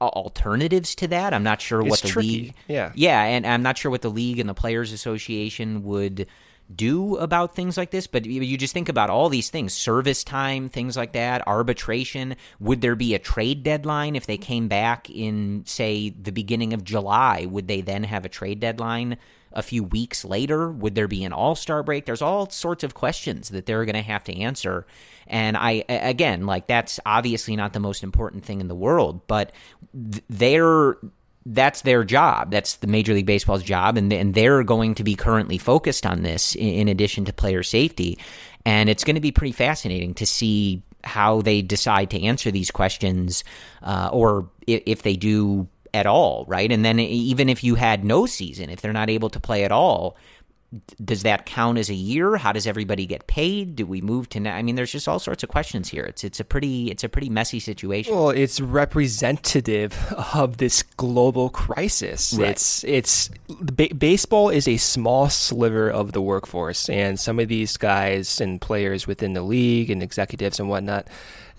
alternatives 0.00 0.94
to 0.96 1.08
that. 1.08 1.32
I'm 1.32 1.42
not 1.42 1.60
sure 1.60 1.80
It's 1.80 1.90
what 1.90 2.00
the 2.00 2.08
tricky. 2.08 2.28
league. 2.28 2.54
Yeah. 2.68 2.92
yeah, 2.94 3.22
and 3.22 3.46
I'm 3.46 3.62
not 3.62 3.78
sure 3.78 3.90
what 3.90 4.02
the 4.02 4.10
league 4.10 4.38
and 4.38 4.48
the 4.48 4.54
players' 4.54 4.92
association 4.92 5.82
would 5.84 6.26
do 6.74 7.16
about 7.16 7.54
things 7.54 7.76
like 7.76 7.90
this. 7.90 8.06
But 8.06 8.26
you 8.26 8.56
just 8.56 8.74
think 8.74 8.88
about 8.88 9.10
all 9.10 9.28
these 9.28 9.50
things: 9.50 9.72
service 9.72 10.24
time, 10.24 10.68
things 10.68 10.96
like 10.96 11.12
that, 11.12 11.46
arbitration. 11.46 12.36
Would 12.58 12.80
there 12.80 12.96
be 12.96 13.14
a 13.14 13.18
trade 13.18 13.62
deadline 13.62 14.16
if 14.16 14.26
they 14.26 14.38
came 14.38 14.68
back 14.68 15.10
in, 15.10 15.64
say, 15.66 16.10
the 16.10 16.32
beginning 16.32 16.72
of 16.72 16.84
July? 16.84 17.46
Would 17.46 17.68
they 17.68 17.80
then 17.80 18.04
have 18.04 18.24
a 18.24 18.28
trade 18.28 18.60
deadline? 18.60 19.18
A 19.52 19.62
few 19.62 19.82
weeks 19.82 20.24
later, 20.24 20.70
would 20.70 20.94
there 20.94 21.08
be 21.08 21.24
an 21.24 21.32
all 21.32 21.56
star 21.56 21.82
break? 21.82 22.06
There's 22.06 22.22
all 22.22 22.48
sorts 22.50 22.84
of 22.84 22.94
questions 22.94 23.48
that 23.48 23.66
they're 23.66 23.84
going 23.84 23.96
to 23.96 24.02
have 24.02 24.22
to 24.24 24.36
answer. 24.36 24.86
And 25.26 25.56
I, 25.56 25.84
again, 25.88 26.46
like 26.46 26.68
that's 26.68 27.00
obviously 27.04 27.56
not 27.56 27.72
the 27.72 27.80
most 27.80 28.04
important 28.04 28.44
thing 28.44 28.60
in 28.60 28.68
the 28.68 28.76
world, 28.76 29.26
but 29.26 29.50
th- 29.92 30.22
they're 30.28 30.98
that's 31.46 31.82
their 31.82 32.04
job. 32.04 32.50
That's 32.50 32.76
the 32.76 32.86
Major 32.86 33.14
League 33.14 33.26
Baseball's 33.26 33.62
job, 33.62 33.96
and 33.96 34.12
and 34.12 34.34
they're 34.34 34.62
going 34.62 34.94
to 34.96 35.04
be 35.04 35.14
currently 35.14 35.58
focused 35.58 36.06
on 36.06 36.22
this 36.22 36.54
in, 36.54 36.68
in 36.68 36.88
addition 36.88 37.24
to 37.26 37.32
player 37.32 37.62
safety. 37.62 38.18
And 38.66 38.90
it's 38.90 39.04
going 39.04 39.14
to 39.14 39.22
be 39.22 39.32
pretty 39.32 39.52
fascinating 39.52 40.14
to 40.14 40.26
see 40.26 40.82
how 41.02 41.40
they 41.40 41.62
decide 41.62 42.10
to 42.10 42.22
answer 42.22 42.50
these 42.50 42.70
questions, 42.70 43.42
uh, 43.82 44.10
or 44.12 44.50
if, 44.66 44.82
if 44.84 45.02
they 45.02 45.16
do 45.16 45.66
at 45.94 46.06
all, 46.06 46.44
right? 46.46 46.70
And 46.70 46.84
then 46.84 47.00
even 47.00 47.48
if 47.48 47.64
you 47.64 47.74
had 47.74 48.04
no 48.04 48.26
season, 48.26 48.70
if 48.70 48.80
they're 48.80 48.92
not 48.92 49.10
able 49.10 49.30
to 49.30 49.40
play 49.40 49.64
at 49.64 49.72
all, 49.72 50.16
does 51.04 51.24
that 51.24 51.46
count 51.46 51.78
as 51.78 51.90
a 51.90 51.94
year? 51.94 52.36
How 52.36 52.52
does 52.52 52.66
everybody 52.66 53.04
get 53.04 53.26
paid? 53.26 53.74
Do 53.74 53.84
we 53.86 54.00
move 54.00 54.28
to? 54.30 54.40
na- 54.40 54.52
I 54.52 54.62
mean, 54.62 54.76
there's 54.76 54.92
just 54.92 55.08
all 55.08 55.18
sorts 55.18 55.42
of 55.42 55.48
questions 55.48 55.88
here. 55.88 56.04
It's 56.04 56.22
it's 56.22 56.38
a 56.38 56.44
pretty 56.44 56.90
it's 56.90 57.02
a 57.02 57.08
pretty 57.08 57.28
messy 57.28 57.58
situation. 57.58 58.14
Well, 58.14 58.30
it's 58.30 58.60
representative 58.60 59.96
of 60.34 60.58
this 60.58 60.82
global 60.82 61.50
crisis. 61.50 62.34
Right. 62.34 62.50
It's 62.50 62.84
it's 62.84 63.30
ba- 63.48 63.94
baseball 63.96 64.48
is 64.48 64.68
a 64.68 64.76
small 64.76 65.28
sliver 65.28 65.90
of 65.90 66.12
the 66.12 66.22
workforce, 66.22 66.88
and 66.88 67.18
some 67.18 67.40
of 67.40 67.48
these 67.48 67.76
guys 67.76 68.40
and 68.40 68.60
players 68.60 69.06
within 69.06 69.32
the 69.32 69.42
league 69.42 69.90
and 69.90 70.02
executives 70.02 70.60
and 70.60 70.68
whatnot, 70.68 71.08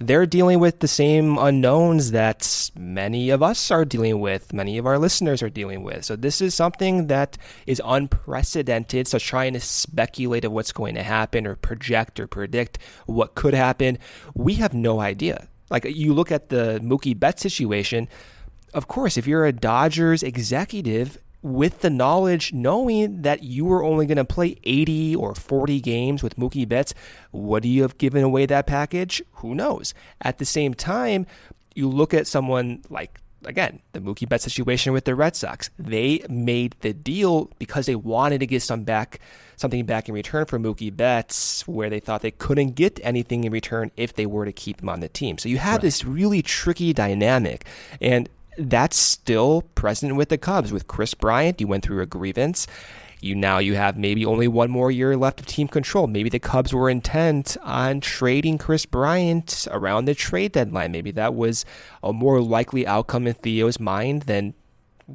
they're 0.01 0.25
dealing 0.25 0.59
with 0.59 0.79
the 0.79 0.87
same 0.87 1.37
unknowns 1.37 2.11
that 2.11 2.71
many 2.75 3.29
of 3.29 3.41
us 3.41 3.71
are 3.71 3.85
dealing 3.85 4.19
with, 4.19 4.53
many 4.53 4.77
of 4.77 4.85
our 4.85 4.97
listeners 4.97 5.41
are 5.41 5.49
dealing 5.49 5.83
with. 5.83 6.03
So 6.05 6.15
this 6.15 6.41
is 6.41 6.53
something 6.53 7.07
that 7.07 7.37
is 7.67 7.81
unprecedented. 7.83 9.07
So 9.07 9.19
trying 9.19 9.53
to 9.53 9.59
speculate 9.59 10.45
of 10.45 10.51
what's 10.51 10.71
going 10.71 10.95
to 10.95 11.03
happen 11.03 11.47
or 11.47 11.55
project 11.55 12.19
or 12.19 12.27
predict 12.27 12.79
what 13.05 13.35
could 13.35 13.53
happen, 13.53 13.97
we 14.33 14.55
have 14.55 14.73
no 14.73 14.99
idea. 14.99 15.47
Like 15.69 15.85
you 15.85 16.13
look 16.13 16.31
at 16.31 16.49
the 16.49 16.79
Mookie 16.83 17.17
Betts 17.17 17.41
situation, 17.41 18.09
of 18.73 18.87
course, 18.87 19.17
if 19.17 19.27
you're 19.27 19.45
a 19.45 19.53
Dodgers 19.53 20.23
executive 20.23 21.17
with 21.41 21.81
the 21.81 21.89
knowledge, 21.89 22.53
knowing 22.53 23.23
that 23.23 23.43
you 23.43 23.65
were 23.65 23.83
only 23.83 24.05
going 24.05 24.17
to 24.17 24.25
play 24.25 24.57
80 24.63 25.15
or 25.15 25.33
40 25.35 25.79
games 25.81 26.23
with 26.23 26.35
Mookie 26.35 26.67
Betts, 26.67 26.93
would 27.31 27.65
you 27.65 27.81
have 27.81 27.97
given 27.97 28.23
away 28.23 28.45
that 28.45 28.67
package? 28.67 29.21
Who 29.35 29.55
knows? 29.55 29.93
At 30.21 30.37
the 30.37 30.45
same 30.45 30.73
time, 30.73 31.25
you 31.73 31.89
look 31.89 32.13
at 32.13 32.27
someone 32.27 32.83
like 32.89 33.19
again, 33.45 33.79
the 33.93 33.99
Mookie 33.99 34.27
Betts 34.27 34.43
situation 34.43 34.93
with 34.93 35.05
the 35.05 35.15
Red 35.15 35.35
Sox. 35.35 35.69
They 35.77 36.23
made 36.29 36.75
the 36.81 36.93
deal 36.93 37.49
because 37.59 37.85
they 37.85 37.95
wanted 37.95 38.39
to 38.39 38.47
get 38.47 38.61
some 38.61 38.83
back, 38.83 39.19
something 39.55 39.85
back 39.85 40.07
in 40.07 40.15
return 40.15 40.45
for 40.45 40.59
Mookie 40.59 40.95
Betts, 40.95 41.67
where 41.67 41.89
they 41.89 41.99
thought 41.99 42.21
they 42.21 42.31
couldn't 42.31 42.71
get 42.71 42.99
anything 43.03 43.43
in 43.43 43.51
return 43.51 43.91
if 43.97 44.13
they 44.13 44.25
were 44.25 44.45
to 44.45 44.53
keep 44.53 44.81
him 44.81 44.89
on 44.89 44.99
the 44.99 45.09
team. 45.09 45.37
So 45.37 45.49
you 45.49 45.57
have 45.57 45.81
this 45.81 46.05
really 46.05 46.41
tricky 46.41 46.93
dynamic, 46.93 47.65
and 47.99 48.29
that's 48.57 48.97
still 48.97 49.63
present 49.75 50.15
with 50.15 50.29
the 50.29 50.37
Cubs. 50.37 50.71
With 50.71 50.87
Kris 50.87 51.13
Bryant, 51.13 51.61
you 51.61 51.67
went 51.67 51.85
through 51.85 52.01
a 52.01 52.05
grievance. 52.05 52.67
You 53.21 53.35
now 53.35 53.59
you 53.59 53.75
have 53.75 53.97
maybe 53.97 54.25
only 54.25 54.47
one 54.47 54.71
more 54.71 54.89
year 54.89 55.15
left 55.15 55.39
of 55.39 55.45
team 55.45 55.67
control. 55.67 56.07
Maybe 56.07 56.29
the 56.29 56.39
Cubs 56.39 56.73
were 56.73 56.89
intent 56.89 57.55
on 57.61 58.01
trading 58.01 58.57
Kris 58.57 58.87
Bryant 58.87 59.67
around 59.69 60.05
the 60.05 60.15
trade 60.15 60.53
deadline. 60.53 60.91
Maybe 60.91 61.11
that 61.11 61.35
was 61.35 61.63
a 62.01 62.11
more 62.11 62.41
likely 62.41 62.87
outcome 62.87 63.27
in 63.27 63.35
Theo's 63.35 63.79
mind 63.79 64.23
than 64.23 64.55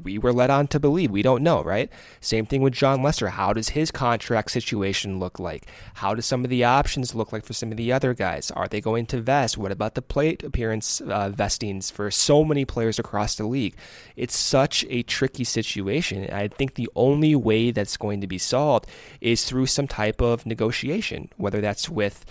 we 0.03 0.19
were 0.19 0.33
led 0.33 0.51
on 0.51 0.67
to 0.69 0.81
believe. 0.81 1.11
We 1.11 1.23
don't 1.23 1.43
know, 1.43 1.63
right? 1.63 1.91
Same 2.21 2.47
thing 2.47 2.63
with 2.63 2.73
Jon 2.73 3.03
Lester. 3.03 3.29
How 3.29 3.53
does 3.53 3.71
his 3.71 3.91
contract 3.91 4.51
situation 4.51 5.19
look 5.19 5.39
like? 5.39 5.67
How 5.95 6.15
do 6.15 6.23
some 6.23 6.45
of 6.45 6.51
the 6.51 6.65
options 6.65 7.15
look 7.15 7.33
like 7.33 7.45
for 7.45 7.53
some 7.53 7.71
of 7.71 7.77
the 7.77 7.93
other 7.93 8.15
guys? 8.15 8.51
Are 8.51 8.69
they 8.69 8.81
going 8.81 9.07
to 9.07 9.21
vest? 9.21 9.59
What 9.59 9.73
about 9.73 9.95
the 9.95 10.03
plate 10.03 10.43
appearance 10.43 11.01
uh, 11.01 11.31
vestings 11.31 11.91
for 11.91 12.11
so 12.11 12.45
many 12.45 12.65
players 12.65 12.99
across 12.99 13.37
the 13.37 13.47
league? 13.47 13.77
It's 14.17 14.37
such 14.37 14.85
a 14.89 15.03
tricky 15.03 15.45
situation. 15.45 16.29
I 16.31 16.49
think 16.49 16.75
the 16.75 16.91
only 16.95 17.35
way 17.35 17.71
that's 17.71 17.97
going 17.97 18.21
to 18.21 18.27
be 18.27 18.39
solved 18.39 18.87
is 19.21 19.45
through 19.45 19.67
some 19.67 19.89
type 19.89 20.21
of 20.21 20.47
negotiation, 20.47 21.31
whether 21.37 21.61
that's 21.61 21.89
with 21.89 22.25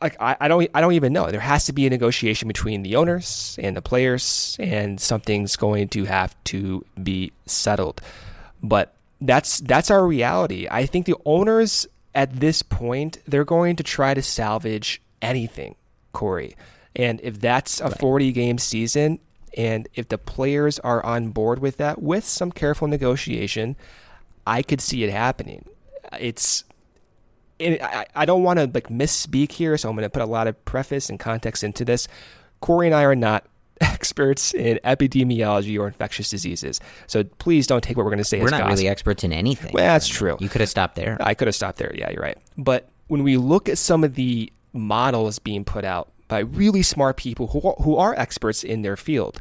like 0.00 0.16
I, 0.20 0.36
I 0.40 0.48
don't 0.48 0.68
I 0.74 0.80
don't 0.80 0.92
even 0.92 1.12
know. 1.12 1.30
There 1.30 1.40
has 1.40 1.66
to 1.66 1.72
be 1.72 1.86
a 1.86 1.90
negotiation 1.90 2.48
between 2.48 2.82
the 2.82 2.96
owners 2.96 3.58
and 3.60 3.76
the 3.76 3.82
players, 3.82 4.56
and 4.58 5.00
something's 5.00 5.56
going 5.56 5.88
to 5.90 6.04
have 6.04 6.36
to 6.44 6.84
be 7.02 7.32
settled. 7.46 8.00
But 8.62 8.94
that's 9.20 9.60
that's 9.60 9.90
our 9.90 10.06
reality. 10.06 10.66
I 10.70 10.86
think 10.86 11.06
the 11.06 11.16
owners 11.24 11.86
at 12.14 12.40
this 12.40 12.62
point 12.62 13.18
they're 13.26 13.44
going 13.44 13.76
to 13.76 13.82
try 13.82 14.14
to 14.14 14.22
salvage 14.22 15.00
anything, 15.22 15.74
Corey. 16.12 16.56
And 16.96 17.20
if 17.22 17.40
that's 17.40 17.80
a 17.80 17.90
40 17.90 18.30
game 18.32 18.58
season, 18.58 19.18
and 19.56 19.88
if 19.94 20.08
the 20.08 20.18
players 20.18 20.78
are 20.80 21.04
on 21.04 21.30
board 21.30 21.58
with 21.60 21.76
that, 21.78 22.00
with 22.00 22.24
some 22.24 22.52
careful 22.52 22.88
negotiation, 22.88 23.76
I 24.46 24.62
could 24.62 24.80
see 24.80 25.02
it 25.04 25.10
happening. 25.10 25.64
It's 26.18 26.64
and 27.60 27.78
I, 27.82 28.06
I 28.14 28.24
don't 28.24 28.42
want 28.42 28.58
to 28.58 28.70
like 28.72 28.88
misspeak 28.88 29.52
here, 29.52 29.76
so 29.76 29.88
I'm 29.88 29.94
going 29.94 30.04
to 30.04 30.10
put 30.10 30.22
a 30.22 30.26
lot 30.26 30.46
of 30.46 30.62
preface 30.64 31.08
and 31.08 31.18
context 31.18 31.62
into 31.64 31.84
this. 31.84 32.08
Corey 32.60 32.86
and 32.86 32.94
I 32.94 33.04
are 33.04 33.14
not 33.14 33.44
experts 33.80 34.54
in 34.54 34.78
epidemiology 34.84 35.78
or 35.78 35.86
infectious 35.86 36.30
diseases, 36.30 36.80
so 37.06 37.24
please 37.24 37.66
don't 37.66 37.82
take 37.82 37.96
what 37.96 38.04
we're 38.04 38.10
going 38.10 38.18
to 38.18 38.24
say 38.24 38.38
We're 38.40 38.46
as 38.46 38.50
not 38.52 38.60
gospel. 38.60 38.76
really 38.76 38.88
experts 38.88 39.24
in 39.24 39.32
anything. 39.32 39.72
Well, 39.72 39.84
that's 39.84 40.08
true. 40.08 40.36
You 40.40 40.48
could 40.48 40.60
have 40.60 40.70
stopped 40.70 40.94
there. 40.96 41.16
I 41.20 41.34
could 41.34 41.48
have 41.48 41.54
stopped 41.54 41.78
there. 41.78 41.94
Yeah, 41.94 42.10
you're 42.10 42.22
right. 42.22 42.38
But 42.56 42.88
when 43.08 43.22
we 43.22 43.36
look 43.36 43.68
at 43.68 43.78
some 43.78 44.04
of 44.04 44.14
the 44.14 44.52
models 44.72 45.38
being 45.38 45.64
put 45.64 45.84
out 45.84 46.10
by 46.28 46.40
really 46.40 46.82
smart 46.82 47.16
people 47.16 47.48
who 47.48 47.60
are, 47.68 47.76
who 47.82 47.96
are 47.96 48.14
experts 48.14 48.64
in 48.64 48.82
their 48.82 48.96
field, 48.96 49.40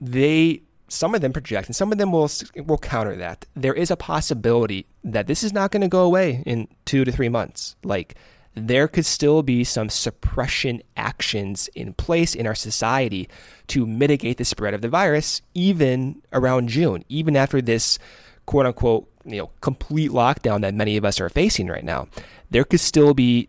they 0.00 0.62
some 0.88 1.14
of 1.14 1.20
them 1.20 1.32
project 1.32 1.68
and 1.68 1.76
some 1.76 1.92
of 1.92 1.98
them 1.98 2.12
will 2.12 2.30
will 2.64 2.78
counter 2.78 3.16
that. 3.16 3.46
There 3.54 3.74
is 3.74 3.90
a 3.90 3.96
possibility 3.96 4.86
that 5.04 5.26
this 5.26 5.42
is 5.42 5.52
not 5.52 5.70
going 5.70 5.82
to 5.82 5.88
go 5.88 6.04
away 6.04 6.42
in 6.46 6.68
2 6.84 7.04
to 7.04 7.12
3 7.12 7.28
months. 7.28 7.76
Like 7.82 8.14
there 8.54 8.88
could 8.88 9.04
still 9.04 9.42
be 9.42 9.64
some 9.64 9.90
suppression 9.90 10.82
actions 10.96 11.68
in 11.74 11.92
place 11.92 12.34
in 12.34 12.46
our 12.46 12.54
society 12.54 13.28
to 13.68 13.86
mitigate 13.86 14.38
the 14.38 14.44
spread 14.44 14.74
of 14.74 14.80
the 14.80 14.88
virus 14.88 15.42
even 15.54 16.22
around 16.32 16.68
June, 16.68 17.04
even 17.08 17.36
after 17.36 17.60
this 17.60 17.98
quote 18.46 18.66
unquote, 18.66 19.08
you 19.24 19.38
know, 19.38 19.50
complete 19.60 20.10
lockdown 20.10 20.62
that 20.62 20.74
many 20.74 20.96
of 20.96 21.04
us 21.04 21.20
are 21.20 21.28
facing 21.28 21.66
right 21.66 21.84
now. 21.84 22.08
There 22.50 22.64
could 22.64 22.80
still 22.80 23.12
be 23.12 23.48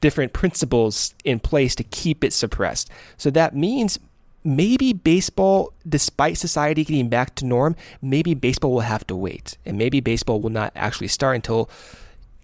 different 0.00 0.32
principles 0.32 1.14
in 1.24 1.38
place 1.38 1.74
to 1.74 1.84
keep 1.84 2.24
it 2.24 2.32
suppressed. 2.32 2.90
So 3.16 3.30
that 3.30 3.54
means 3.54 3.98
maybe 4.44 4.92
baseball, 4.92 5.72
despite 5.88 6.38
society 6.38 6.84
getting 6.84 7.08
back 7.08 7.34
to 7.36 7.46
norm, 7.46 7.76
maybe 8.00 8.34
baseball 8.34 8.72
will 8.72 8.80
have 8.80 9.06
to 9.08 9.16
wait. 9.16 9.58
And 9.66 9.78
maybe 9.78 10.00
baseball 10.00 10.40
will 10.40 10.50
not 10.50 10.72
actually 10.74 11.08
start 11.08 11.36
until, 11.36 11.70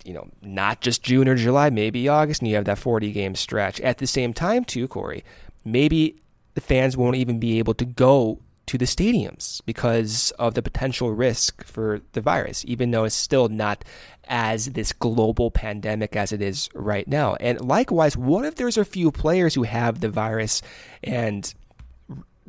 you 0.05 0.13
know, 0.13 0.29
not 0.43 0.81
just 0.81 1.03
June 1.03 1.29
or 1.29 1.37
July, 1.37 1.71
maybe 1.71 2.09
August, 2.09 2.41
and 2.43 2.49
you 2.49 2.57
have 2.57 2.67
that 2.67 2.79
40 2.79 3.13
game 3.13 3.35
stretch. 3.35 3.81
At 3.81 3.99
the 3.99 4.07
same 4.07 4.33
time, 4.33 4.65
too, 4.65 4.89
Corey, 4.89 5.25
maybe 5.65 6.21
the 6.55 6.61
fans 6.61 6.97
won't 6.97 7.17
even 7.17 7.39
be 7.39 7.59
able 7.59 7.75
to 7.75 7.85
go 7.85 8.41
to 8.67 8.77
the 8.77 8.85
stadiums 8.85 9.61
because 9.65 10.33
of 10.39 10.55
the 10.55 10.63
potential 10.63 11.13
risk 11.13 11.65
for 11.65 12.01
the 12.13 12.21
virus, 12.21 12.65
even 12.67 12.91
though 12.91 13.05
it's 13.05 13.15
still 13.15 13.49
not 13.49 13.85
as 14.27 14.67
this 14.67 14.93
global 14.93 15.53
pandemic 15.53 16.17
as 16.17 16.33
it 16.33 16.43
is 16.43 16.69
right 16.75 17.07
now. 17.07 17.37
And 17.37 17.61
likewise, 17.61 18.17
what 18.17 18.45
if 18.45 18.57
there's 18.57 18.77
a 18.77 18.85
few 18.85 19.13
players 19.13 19.55
who 19.55 19.63
have 19.63 20.01
the 20.01 20.09
virus 20.09 20.63
and 21.05 21.55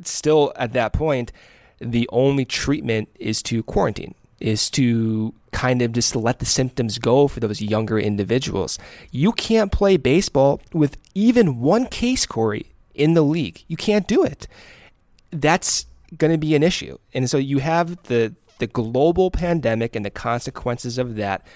still 0.04 0.52
at 0.56 0.72
that 0.72 0.92
point, 0.92 1.32
the 1.80 2.08
only 2.12 2.44
treatment 2.44 3.08
is 3.18 3.42
to 3.44 3.62
quarantine, 3.62 4.14
is 4.40 4.70
to 4.70 5.34
kind 5.52 5.82
of 5.82 5.92
just 5.92 6.14
let 6.14 6.38
the 6.38 6.46
symptoms 6.46 6.98
go 6.98 7.28
for 7.28 7.40
those 7.40 7.60
younger 7.60 7.98
individuals. 7.98 8.78
You 9.10 9.32
can't 9.32 9.72
play 9.72 9.96
baseball 9.96 10.60
with 10.72 10.96
even 11.14 11.60
one 11.60 11.86
case, 11.86 12.26
Corey, 12.26 12.66
in 12.94 13.14
the 13.14 13.22
league. 13.22 13.64
You 13.68 13.76
can't 13.76 14.06
do 14.06 14.24
it. 14.24 14.46
That's 15.30 15.86
going 16.16 16.32
to 16.32 16.38
be 16.38 16.54
an 16.54 16.62
issue. 16.62 16.98
And 17.12 17.28
so 17.28 17.38
you 17.38 17.58
have 17.58 18.02
the 18.04 18.34
the 18.58 18.66
global 18.66 19.30
pandemic 19.30 19.94
and 19.94 20.04
the 20.04 20.10
consequences 20.10 20.98
of 20.98 21.14
that 21.14 21.46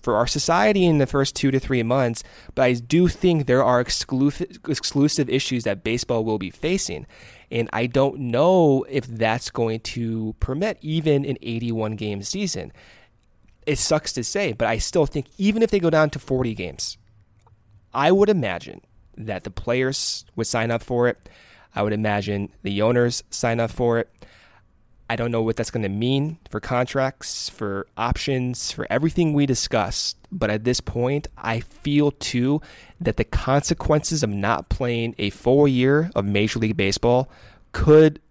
for 0.00 0.16
our 0.16 0.26
society 0.26 0.84
in 0.84 0.98
the 0.98 1.06
first 1.06 1.36
two 1.36 1.50
to 1.50 1.60
three 1.60 1.82
months. 1.82 2.22
But 2.54 2.62
I 2.62 2.72
do 2.74 3.08
think 3.08 3.46
there 3.46 3.64
are 3.64 3.80
exclusive 3.80 4.58
exclusive 4.68 5.28
issues 5.28 5.64
that 5.64 5.84
baseball 5.84 6.24
will 6.24 6.38
be 6.38 6.50
facing, 6.50 7.06
and 7.52 7.68
I 7.72 7.86
don't 7.86 8.18
know 8.18 8.84
if 8.88 9.06
that's 9.06 9.50
going 9.50 9.80
to 9.80 10.34
permit 10.40 10.78
even 10.80 11.26
an 11.26 11.36
81 11.42 11.96
game 11.96 12.22
season. 12.22 12.72
It 13.66 13.78
sucks 13.78 14.12
to 14.14 14.24
say, 14.24 14.52
but 14.52 14.66
I 14.66 14.78
still 14.78 15.04
think 15.04 15.26
even 15.36 15.62
if 15.62 15.70
they 15.70 15.78
go 15.78 15.90
down 15.90 16.10
to 16.10 16.18
40 16.18 16.54
games, 16.54 16.96
I 17.92 18.10
would 18.10 18.30
imagine 18.30 18.80
that 19.18 19.44
the 19.44 19.50
players 19.50 20.24
would 20.34 20.46
sign 20.46 20.70
up 20.70 20.82
for 20.82 21.08
it. 21.08 21.28
I 21.74 21.82
would 21.82 21.92
imagine 21.92 22.50
the 22.62 22.80
owners 22.80 23.22
sign 23.28 23.60
up 23.60 23.70
for 23.70 23.98
it. 23.98 24.08
I 25.12 25.16
don't 25.16 25.30
know 25.30 25.42
what 25.42 25.56
that's 25.56 25.70
going 25.70 25.82
to 25.82 25.90
mean 25.90 26.38
for 26.48 26.58
contracts, 26.58 27.50
for 27.50 27.86
options, 27.98 28.72
for 28.72 28.86
everything 28.88 29.34
we 29.34 29.44
discussed. 29.44 30.16
But 30.32 30.48
at 30.48 30.64
this 30.64 30.80
point, 30.80 31.28
I 31.36 31.60
feel 31.60 32.12
too 32.12 32.62
that 32.98 33.18
the 33.18 33.24
consequences 33.24 34.22
of 34.22 34.30
not 34.30 34.70
playing 34.70 35.14
a 35.18 35.28
full 35.28 35.68
year 35.68 36.10
of 36.14 36.24
Major 36.24 36.60
League 36.60 36.78
Baseball 36.78 37.28
could 37.72 38.22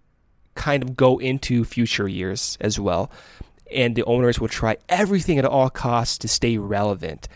kind 0.56 0.82
of 0.82 0.96
go 0.96 1.18
into 1.18 1.64
future 1.64 2.08
years 2.08 2.58
as 2.60 2.80
well. 2.80 3.12
And 3.70 3.94
the 3.94 4.02
owners 4.02 4.40
will 4.40 4.48
try 4.48 4.76
everything 4.88 5.38
at 5.38 5.44
all 5.44 5.70
costs 5.70 6.18
to 6.18 6.26
stay 6.26 6.58
relevant. 6.58 7.28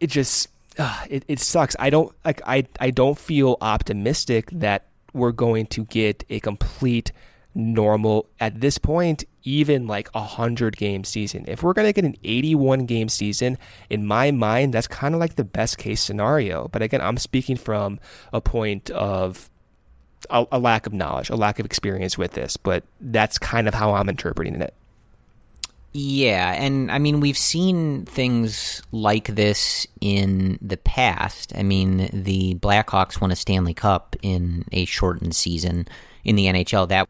It 0.00 0.06
just 0.06 0.48
uh, 0.78 1.04
it, 1.10 1.26
it 1.28 1.40
sucks. 1.40 1.76
I 1.78 1.90
don't 1.90 2.10
like 2.24 2.40
I 2.46 2.64
I 2.80 2.90
don't 2.90 3.18
feel 3.18 3.58
optimistic 3.60 4.48
that 4.52 4.86
we're 5.12 5.32
going 5.32 5.66
to 5.66 5.84
get 5.84 6.24
a 6.30 6.40
complete 6.40 7.12
normal 7.54 8.26
at 8.38 8.60
this 8.60 8.78
point 8.78 9.24
even 9.42 9.86
like 9.86 10.08
a 10.14 10.20
100 10.20 10.76
game 10.76 11.02
season 11.02 11.44
if 11.48 11.62
we're 11.62 11.72
going 11.72 11.86
to 11.86 11.92
get 11.92 12.04
an 12.04 12.16
81 12.22 12.86
game 12.86 13.08
season 13.08 13.58
in 13.88 14.06
my 14.06 14.30
mind 14.30 14.72
that's 14.72 14.86
kind 14.86 15.14
of 15.14 15.20
like 15.20 15.36
the 15.36 15.44
best 15.44 15.78
case 15.78 16.00
scenario 16.00 16.68
but 16.68 16.82
again 16.82 17.00
i'm 17.00 17.16
speaking 17.16 17.56
from 17.56 17.98
a 18.32 18.40
point 18.40 18.90
of 18.90 19.50
a, 20.28 20.46
a 20.52 20.58
lack 20.58 20.86
of 20.86 20.92
knowledge 20.92 21.30
a 21.30 21.36
lack 21.36 21.58
of 21.58 21.66
experience 21.66 22.16
with 22.16 22.32
this 22.32 22.56
but 22.56 22.84
that's 23.00 23.38
kind 23.38 23.66
of 23.66 23.74
how 23.74 23.94
i'm 23.94 24.08
interpreting 24.08 24.60
it 24.60 24.74
yeah, 25.92 26.52
and 26.52 26.90
I 26.90 26.98
mean, 26.98 27.18
we've 27.18 27.36
seen 27.36 28.04
things 28.04 28.80
like 28.92 29.26
this 29.26 29.88
in 30.00 30.56
the 30.62 30.76
past. 30.76 31.52
I 31.56 31.64
mean, 31.64 32.08
the 32.12 32.54
Blackhawks 32.54 33.20
won 33.20 33.32
a 33.32 33.36
Stanley 33.36 33.74
Cup 33.74 34.14
in 34.22 34.64
a 34.70 34.84
shortened 34.84 35.34
season 35.34 35.88
in 36.22 36.36
the 36.36 36.46
NHL. 36.46 36.88
That 36.88 37.08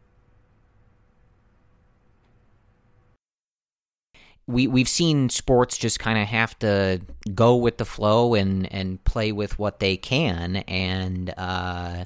we 4.51 4.67
we've 4.67 4.89
seen 4.89 5.29
sports 5.29 5.77
just 5.77 5.99
kind 5.99 6.19
of 6.19 6.27
have 6.27 6.57
to 6.59 7.01
go 7.33 7.55
with 7.55 7.77
the 7.77 7.85
flow 7.85 8.33
and 8.33 8.71
and 8.71 9.03
play 9.03 9.31
with 9.31 9.57
what 9.57 9.79
they 9.79 9.97
can, 9.97 10.57
and 10.57 11.33
uh, 11.37 12.05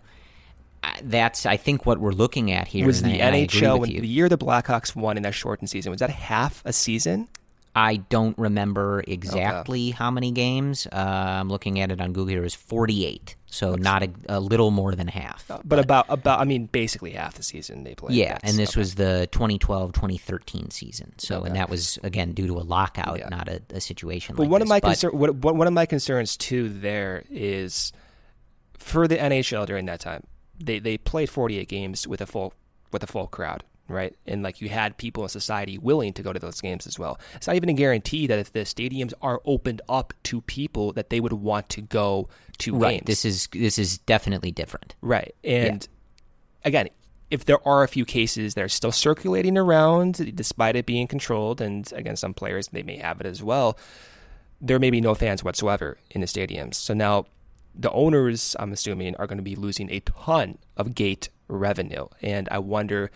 that's 1.03 1.45
I 1.45 1.57
think 1.57 1.85
what 1.85 1.99
we're 1.99 2.11
looking 2.11 2.51
at 2.51 2.67
here. 2.67 2.85
Was 2.85 3.01
the 3.01 3.21
I, 3.21 3.47
NHL 3.47 3.83
I 3.83 3.99
the 3.99 4.07
year 4.07 4.29
the 4.29 4.37
Blackhawks 4.37 4.95
won 4.95 5.17
in 5.17 5.23
that 5.23 5.33
shortened 5.33 5.69
season? 5.69 5.91
Was 5.91 5.99
that 5.99 6.09
half 6.09 6.61
a 6.65 6.73
season? 6.73 7.27
I 7.75 7.97
don't 7.97 8.37
remember 8.37 9.03
exactly 9.05 9.89
okay. 9.89 9.97
how 9.97 10.09
many 10.09 10.31
games. 10.31 10.87
Uh, 10.87 10.95
I'm 10.95 11.49
looking 11.49 11.81
at 11.81 11.91
it 11.91 11.99
on 11.99 12.13
Google 12.13 12.27
here. 12.27 12.39
It 12.39 12.43
was 12.43 12.55
48, 12.55 13.35
so 13.55 13.71
Looks 13.71 13.83
not 13.83 14.03
a, 14.03 14.09
a, 14.27 14.39
little 14.39 14.69
more 14.69 14.95
than 14.95 15.07
half. 15.07 15.45
But, 15.47 15.67
but, 15.67 15.79
about 15.79 16.05
about 16.09 16.41
I 16.41 16.43
mean 16.43 16.65
basically 16.65 17.11
half 17.11 17.35
the 17.35 17.43
season 17.43 17.83
they 17.83 17.95
played. 17.95 18.15
Yeah, 18.15 18.37
and 18.43 18.57
this 18.57 18.71
okay. 18.71 18.81
was 18.81 18.95
the 18.95 19.29
2012-2013 19.31 20.73
season. 20.73 21.13
So 21.17 21.37
okay. 21.37 21.47
and 21.47 21.55
that 21.55 21.69
was 21.69 21.97
again 22.03 22.33
due 22.33 22.47
to 22.47 22.57
a 22.57 22.65
lockout, 22.65 23.19
yeah. 23.19 23.29
not 23.29 23.47
a, 23.47 23.61
a, 23.69 23.79
situation. 23.79 24.35
But 24.35 24.43
like 24.43 24.51
one 24.51 24.59
this. 24.59 24.65
of 24.65 24.69
my 24.69 24.79
but, 24.81 24.87
concern, 24.89 25.11
what, 25.17 25.55
one 25.55 25.67
of 25.67 25.73
my 25.73 25.85
concerns 25.85 26.35
too 26.35 26.67
there 26.67 27.23
is 27.29 27.93
for 28.77 29.07
the 29.07 29.15
NHL 29.15 29.65
during 29.65 29.85
that 29.85 30.01
time 30.01 30.23
they 30.59 30.79
they 30.79 30.97
played 30.97 31.29
48 31.29 31.67
games 31.67 32.07
with 32.07 32.21
a 32.21 32.25
full 32.25 32.53
with 32.91 33.03
a 33.03 33.07
full 33.07 33.27
crowd, 33.27 33.63
right? 33.87 34.15
And 34.25 34.43
like 34.43 34.61
you 34.61 34.69
had 34.69 34.97
people 34.97 35.23
in 35.23 35.29
society 35.29 35.77
willing 35.77 36.13
to 36.13 36.23
go 36.23 36.33
to 36.33 36.39
those 36.39 36.61
games 36.61 36.87
as 36.87 36.97
well. 36.97 37.19
It's 37.35 37.47
not 37.47 37.55
even 37.55 37.69
a 37.69 37.73
guarantee 37.73 38.27
that 38.27 38.39
if 38.39 38.53
the 38.53 38.61
stadiums 38.61 39.13
are 39.21 39.41
opened 39.45 39.81
up 39.87 40.13
to 40.23 40.41
people 40.41 40.91
that 40.93 41.09
they 41.09 41.19
would 41.19 41.33
want 41.33 41.69
to 41.69 41.81
go 41.81 42.29
to 42.59 42.75
right. 42.75 42.91
games. 42.91 43.03
This 43.05 43.25
is 43.25 43.47
this 43.51 43.77
is 43.77 43.97
definitely 43.99 44.51
different. 44.51 44.95
Right. 45.01 45.35
And 45.43 45.87
yeah. 46.63 46.67
again, 46.67 46.89
if 47.31 47.45
there 47.45 47.65
are 47.67 47.83
a 47.83 47.87
few 47.87 48.05
cases 48.05 48.53
that 48.53 48.63
are 48.63 48.69
still 48.69 48.91
circulating 48.91 49.57
around 49.57 50.35
despite 50.35 50.75
it 50.75 50.85
being 50.85 51.07
controlled 51.07 51.59
and 51.61 51.91
again 51.93 52.15
some 52.15 52.33
players 52.33 52.67
they 52.69 52.83
may 52.83 52.97
have 52.97 53.19
it 53.19 53.25
as 53.25 53.43
well, 53.43 53.77
there 54.61 54.79
may 54.79 54.89
be 54.89 55.01
no 55.01 55.13
fans 55.15 55.43
whatsoever 55.43 55.97
in 56.11 56.21
the 56.21 56.27
stadiums. 56.27 56.75
So 56.75 56.93
now 56.93 57.25
the 57.77 57.91
owners, 57.91 58.55
I'm 58.59 58.71
assuming, 58.71 59.15
are 59.17 59.27
going 59.27 59.37
to 59.37 59.43
be 59.43 59.55
losing 59.55 59.91
a 59.91 59.99
ton 59.99 60.57
of 60.77 60.95
gate 60.95 61.29
revenue. 61.47 62.07
And 62.21 62.47
I 62.49 62.59
wonder, 62.59 63.11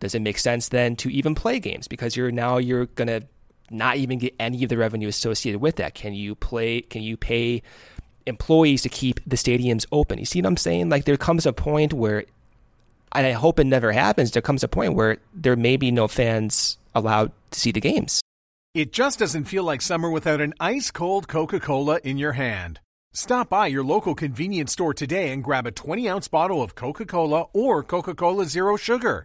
does 0.00 0.14
it 0.14 0.22
make 0.22 0.38
sense 0.38 0.68
then 0.68 0.96
to 0.96 1.10
even 1.10 1.34
play 1.34 1.58
games? 1.58 1.88
Because 1.88 2.16
you're 2.16 2.30
now 2.30 2.58
you're 2.58 2.86
going 2.86 3.08
to 3.08 3.22
not 3.70 3.96
even 3.96 4.18
get 4.18 4.34
any 4.38 4.62
of 4.62 4.68
the 4.68 4.76
revenue 4.76 5.08
associated 5.08 5.60
with 5.60 5.76
that. 5.76 5.94
Can 5.94 6.14
you 6.14 6.34
play? 6.34 6.82
Can 6.82 7.02
you 7.02 7.16
pay 7.16 7.62
employees 8.26 8.82
to 8.82 8.88
keep 8.88 9.20
the 9.26 9.36
stadiums 9.36 9.86
open? 9.92 10.18
You 10.18 10.26
see 10.26 10.40
what 10.40 10.48
I'm 10.48 10.56
saying? 10.56 10.88
Like 10.88 11.04
there 11.04 11.16
comes 11.16 11.46
a 11.46 11.52
point 11.52 11.92
where, 11.92 12.24
and 13.12 13.26
I 13.26 13.32
hope 13.32 13.58
it 13.58 13.64
never 13.64 13.92
happens. 13.92 14.30
There 14.30 14.42
comes 14.42 14.62
a 14.62 14.68
point 14.68 14.94
where 14.94 15.18
there 15.34 15.56
may 15.56 15.76
be 15.76 15.90
no 15.90 16.08
fans 16.08 16.78
allowed 16.94 17.32
to 17.50 17.60
see 17.60 17.72
the 17.72 17.80
games. 17.80 18.20
It 18.74 18.92
just 18.92 19.18
doesn't 19.18 19.44
feel 19.44 19.64
like 19.64 19.80
summer 19.80 20.10
without 20.10 20.42
an 20.42 20.52
ice 20.60 20.90
cold 20.90 21.28
Coca 21.28 21.58
Cola 21.58 21.98
in 22.04 22.18
your 22.18 22.32
hand. 22.32 22.80
Stop 23.14 23.48
by 23.48 23.66
your 23.68 23.82
local 23.82 24.14
convenience 24.14 24.72
store 24.72 24.92
today 24.92 25.32
and 25.32 25.42
grab 25.42 25.66
a 25.66 25.70
20 25.70 26.06
ounce 26.06 26.28
bottle 26.28 26.62
of 26.62 26.74
Coca 26.74 27.06
Cola 27.06 27.46
or 27.54 27.82
Coca 27.82 28.14
Cola 28.14 28.44
Zero 28.44 28.76
Sugar. 28.76 29.24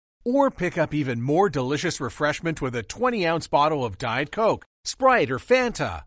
Or 0.23 0.51
pick 0.51 0.77
up 0.77 0.93
even 0.93 1.21
more 1.21 1.49
delicious 1.49 1.99
refreshment 1.99 2.61
with 2.61 2.75
a 2.75 2.83
20 2.83 3.25
ounce 3.25 3.47
bottle 3.47 3.83
of 3.83 3.97
Diet 3.97 4.31
Coke, 4.31 4.65
Sprite, 4.85 5.31
or 5.31 5.39
Fanta. 5.39 6.03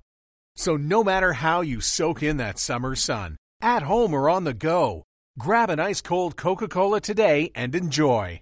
So, 0.55 0.77
no 0.77 1.03
matter 1.03 1.33
how 1.33 1.62
you 1.62 1.81
soak 1.81 2.22
in 2.22 2.37
that 2.37 2.61
summer 2.61 2.94
sun, 2.94 3.37
at 3.61 3.83
home 3.83 4.14
or 4.14 4.31
on 4.31 4.44
the 4.44 4.55
go, 4.55 5.03
grab 5.37 5.68
an 5.68 5.81
ice 5.81 6.00
cold 6.00 6.37
Coca 6.37 6.68
Cola 6.68 7.00
today 7.00 7.50
and 7.57 7.74
enjoy. 7.74 8.40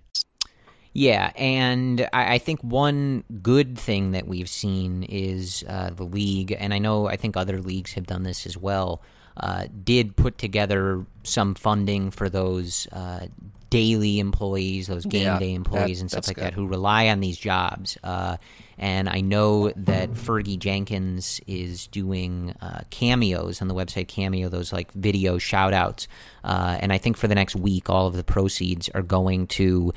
Yeah, 0.92 1.32
and 1.36 2.06
I, 2.12 2.36
think 2.36 2.60
one 2.60 3.24
good 3.40 3.78
thing 3.78 4.10
that 4.10 4.28
we've 4.28 4.48
seen 4.48 5.04
is 5.04 5.64
uh, 5.66 5.88
the 5.88 6.04
league, 6.04 6.54
and 6.58 6.74
I 6.74 6.78
know 6.80 7.08
I 7.08 7.16
think 7.16 7.34
other 7.34 7.62
leagues 7.62 7.94
have 7.94 8.06
done 8.06 8.24
this 8.24 8.44
as 8.44 8.58
well 8.58 9.00
uh, 9.36 9.66
did 9.84 10.16
put 10.16 10.38
together 10.38 11.04
some 11.22 11.54
funding 11.54 12.10
for 12.10 12.28
those 12.28 12.86
uh, 12.92 13.26
daily 13.72 14.18
employees, 14.18 14.86
those 14.86 15.06
game 15.06 15.22
yeah, 15.22 15.38
day 15.38 15.54
employees, 15.54 15.98
that, 15.98 16.02
and 16.02 16.10
stuff 16.10 16.26
like 16.28 16.36
good. 16.36 16.44
that 16.44 16.52
who 16.52 16.66
rely 16.66 17.08
on 17.08 17.20
these 17.20 17.38
jobs. 17.38 17.96
Uh, 18.04 18.36
and 18.76 19.08
I 19.08 19.22
know 19.22 19.70
that 19.76 20.10
Fergie 20.10 20.58
Jenkins 20.58 21.40
is 21.46 21.86
doing 21.86 22.54
uh, 22.60 22.82
cameos 22.90 23.62
on 23.62 23.68
the 23.68 23.74
website 23.74 24.08
Cameo, 24.08 24.50
those 24.50 24.72
like 24.74 24.92
video 24.92 25.38
shout 25.38 25.72
outs. 25.72 26.06
Uh, 26.44 26.76
and 26.80 26.92
I 26.92 26.98
think 26.98 27.16
for 27.16 27.28
the 27.28 27.34
next 27.34 27.56
week, 27.56 27.88
all 27.88 28.06
of 28.06 28.14
the 28.14 28.24
proceeds 28.24 28.90
are 28.90 29.02
going 29.02 29.46
to 29.48 29.92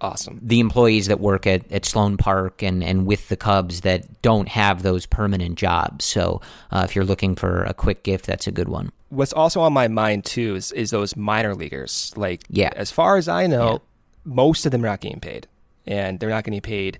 awesome. 0.00 0.40
The 0.42 0.60
employees 0.60 1.06
that 1.06 1.20
work 1.20 1.46
at, 1.46 1.70
at 1.72 1.84
Sloan 1.84 2.16
Park 2.16 2.62
and, 2.62 2.82
and 2.82 3.06
with 3.06 3.28
the 3.28 3.36
Cubs 3.36 3.82
that 3.82 4.22
don't 4.22 4.48
have 4.48 4.82
those 4.82 5.06
permanent 5.06 5.56
jobs. 5.56 6.04
So 6.04 6.40
uh, 6.70 6.82
if 6.88 6.94
you're 6.94 7.04
looking 7.04 7.34
for 7.34 7.64
a 7.64 7.74
quick 7.74 8.02
gift, 8.02 8.26
that's 8.26 8.46
a 8.46 8.52
good 8.52 8.68
one. 8.68 8.92
What's 9.08 9.32
also 9.32 9.60
on 9.60 9.72
my 9.72 9.88
mind 9.88 10.24
too 10.24 10.56
is, 10.56 10.72
is 10.72 10.90
those 10.90 11.16
minor 11.16 11.54
leaguers. 11.54 12.12
Like, 12.16 12.42
yeah. 12.48 12.70
as 12.74 12.90
far 12.90 13.16
as 13.16 13.28
I 13.28 13.46
know, 13.46 13.72
yeah. 13.72 13.78
most 14.24 14.66
of 14.66 14.72
them 14.72 14.84
are 14.84 14.88
not 14.88 15.00
getting 15.00 15.20
paid, 15.20 15.46
and 15.86 16.18
they're 16.18 16.30
not 16.30 16.44
getting 16.44 16.60
paid 16.60 16.98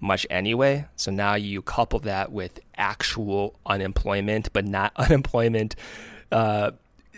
much 0.00 0.26
anyway. 0.30 0.86
So 0.96 1.10
now 1.10 1.34
you 1.34 1.62
couple 1.62 2.00
that 2.00 2.32
with 2.32 2.60
actual 2.76 3.58
unemployment, 3.66 4.52
but 4.52 4.64
not 4.64 4.92
unemployment. 4.96 5.76
Uh, 6.30 6.72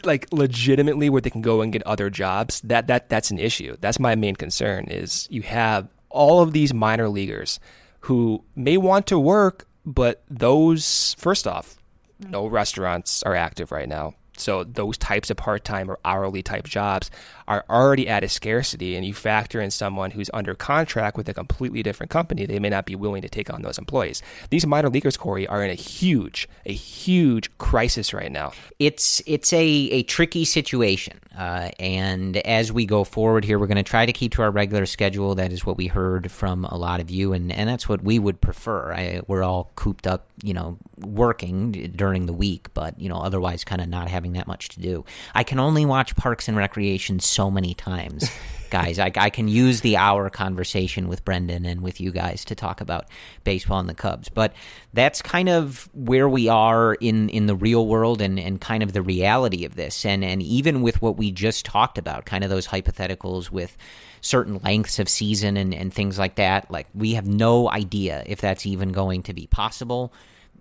like 0.04 0.26
legitimately 0.32 1.10
where 1.10 1.20
they 1.20 1.30
can 1.30 1.42
go 1.42 1.60
and 1.62 1.72
get 1.72 1.82
other 1.84 2.10
jobs, 2.10 2.60
that 2.62 2.86
that 2.88 3.08
that's 3.08 3.30
an 3.30 3.38
issue. 3.38 3.76
That's 3.80 3.98
my 3.98 4.14
main 4.14 4.36
concern 4.36 4.86
is 4.86 5.26
you 5.30 5.42
have 5.42 5.88
all 6.10 6.40
of 6.40 6.52
these 6.52 6.72
minor 6.72 7.08
leaguers 7.08 7.60
who 8.00 8.44
may 8.54 8.76
want 8.76 9.06
to 9.08 9.18
work, 9.18 9.66
but 9.84 10.22
those 10.28 11.14
first 11.18 11.46
off, 11.46 11.76
mm-hmm. 12.20 12.30
no 12.30 12.46
restaurants 12.46 13.22
are 13.22 13.34
active 13.34 13.72
right 13.72 13.88
now. 13.88 14.14
So 14.38 14.64
those 14.64 14.98
types 14.98 15.30
of 15.30 15.38
part-time 15.38 15.90
or 15.90 15.98
hourly 16.04 16.42
type 16.42 16.64
jobs 16.64 17.10
are 17.48 17.64
already 17.70 18.08
at 18.08 18.24
a 18.24 18.28
scarcity 18.28 18.96
and 18.96 19.04
you 19.04 19.14
factor 19.14 19.60
in 19.60 19.70
someone 19.70 20.10
who's 20.10 20.30
under 20.34 20.54
contract 20.54 21.16
with 21.16 21.28
a 21.28 21.34
completely 21.34 21.82
different 21.82 22.10
company, 22.10 22.46
they 22.46 22.58
may 22.58 22.68
not 22.68 22.86
be 22.86 22.96
willing 22.96 23.22
to 23.22 23.28
take 23.28 23.52
on 23.52 23.62
those 23.62 23.78
employees. 23.78 24.22
These 24.50 24.66
minor 24.66 24.88
leaguers, 24.88 25.16
Corey, 25.16 25.46
are 25.46 25.62
in 25.64 25.70
a 25.70 25.74
huge, 25.74 26.48
a 26.64 26.72
huge 26.72 27.56
crisis 27.58 28.12
right 28.12 28.32
now. 28.32 28.52
It's 28.78 29.22
it's 29.26 29.52
a, 29.52 29.64
a 29.64 30.02
tricky 30.04 30.44
situation. 30.44 31.20
Uh, 31.36 31.70
and 31.78 32.38
as 32.38 32.72
we 32.72 32.86
go 32.86 33.04
forward 33.04 33.44
here, 33.44 33.58
we're 33.58 33.66
going 33.66 33.76
to 33.76 33.82
try 33.82 34.06
to 34.06 34.12
keep 34.12 34.32
to 34.32 34.42
our 34.42 34.50
regular 34.50 34.86
schedule. 34.86 35.34
That 35.34 35.52
is 35.52 35.66
what 35.66 35.76
we 35.76 35.86
heard 35.86 36.30
from 36.30 36.64
a 36.64 36.76
lot 36.76 36.98
of 37.00 37.10
you, 37.10 37.34
and, 37.34 37.52
and 37.52 37.68
that's 37.68 37.86
what 37.88 38.02
we 38.02 38.18
would 38.18 38.40
prefer. 38.40 38.94
I, 38.94 39.20
we're 39.26 39.42
all 39.42 39.70
cooped 39.76 40.06
up, 40.06 40.28
you 40.42 40.54
know, 40.54 40.78
working 40.98 41.92
during 41.94 42.24
the 42.24 42.32
week, 42.32 42.72
but, 42.72 42.98
you 42.98 43.10
know, 43.10 43.18
otherwise 43.18 43.64
kind 43.64 43.82
of 43.82 43.88
not 43.88 44.08
having 44.08 44.32
that 44.32 44.46
much 44.46 44.70
to 44.70 44.80
do. 44.80 45.04
I 45.34 45.44
can 45.44 45.58
only 45.58 45.84
watch 45.84 46.16
Parks 46.16 46.48
and 46.48 46.56
Recreation 46.56 47.20
so 47.36 47.50
many 47.50 47.74
times. 47.74 48.30
guys. 48.70 48.98
I, 48.98 49.12
I, 49.16 49.30
can 49.30 49.48
use 49.48 49.80
the 49.80 49.96
hour 49.96 50.28
conversation 50.30 51.08
with 51.08 51.24
Brendan 51.24 51.64
and 51.64 51.80
with 51.80 52.00
you 52.00 52.10
guys 52.10 52.44
to 52.46 52.54
talk 52.54 52.80
about 52.80 53.06
baseball 53.44 53.80
and 53.80 53.88
the 53.88 53.94
Cubs. 53.94 54.28
But 54.28 54.52
that's 54.92 55.22
kind 55.22 55.48
of 55.48 55.88
where 55.92 56.28
we 56.28 56.48
are 56.48 56.94
in, 56.94 57.28
in 57.28 57.46
the 57.46 57.54
real 57.54 57.86
world 57.86 58.20
and, 58.20 58.38
and 58.38 58.60
kind 58.60 58.82
of 58.82 58.92
the 58.92 59.02
reality 59.02 59.64
of 59.64 59.76
this. 59.76 60.04
And, 60.04 60.24
and 60.24 60.42
even 60.42 60.82
with 60.82 61.00
what 61.00 61.16
we 61.16 61.30
just 61.30 61.64
talked 61.64 61.98
about, 61.98 62.26
kind 62.26 62.44
of 62.44 62.50
those 62.50 62.66
hypotheticals 62.66 63.50
with 63.50 63.76
certain 64.20 64.58
lengths 64.64 64.98
of 64.98 65.08
season 65.08 65.56
and, 65.56 65.74
and 65.74 65.92
things 65.92 66.18
like 66.18 66.34
that, 66.36 66.70
like 66.70 66.88
we 66.94 67.14
have 67.14 67.26
no 67.26 67.70
idea 67.70 68.22
if 68.26 68.40
that's 68.40 68.66
even 68.66 68.92
going 68.92 69.22
to 69.24 69.32
be 69.32 69.46
possible 69.46 70.12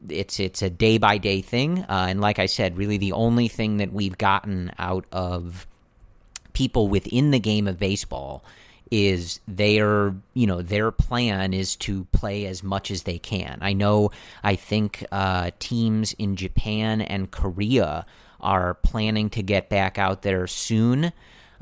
it's 0.09 0.39
it's 0.39 0.61
a 0.61 0.69
day 0.69 0.99
by 0.99 1.17
day 1.17 1.41
thing, 1.41 1.79
uh, 1.79 2.05
and 2.09 2.21
like 2.21 2.37
I 2.37 2.45
said, 2.45 2.77
really 2.77 2.97
the 2.97 3.13
only 3.13 3.47
thing 3.47 3.77
that 3.77 3.91
we've 3.91 4.15
gotten 4.15 4.71
out 4.77 5.05
of 5.11 5.65
people 6.55 6.87
within 6.87 7.29
the 7.29 7.39
game 7.39 7.67
of 7.67 7.77
baseball 7.77 8.43
is 8.91 9.39
their 9.47 10.15
you 10.33 10.47
know 10.47 10.61
their 10.61 10.91
plan 10.91 11.53
is 11.53 11.75
to 11.75 12.05
play 12.05 12.45
as 12.45 12.63
much 12.63 12.89
as 12.89 13.03
they 13.03 13.19
can. 13.19 13.59
I 13.61 13.73
know 13.73 14.11
I 14.43 14.55
think 14.55 15.05
uh, 15.11 15.51
teams 15.59 16.13
in 16.13 16.35
Japan 16.35 17.01
and 17.01 17.29
Korea 17.29 18.05
are 18.39 18.75
planning 18.75 19.29
to 19.31 19.43
get 19.43 19.69
back 19.69 19.97
out 19.97 20.21
there 20.21 20.47
soon. 20.47 21.11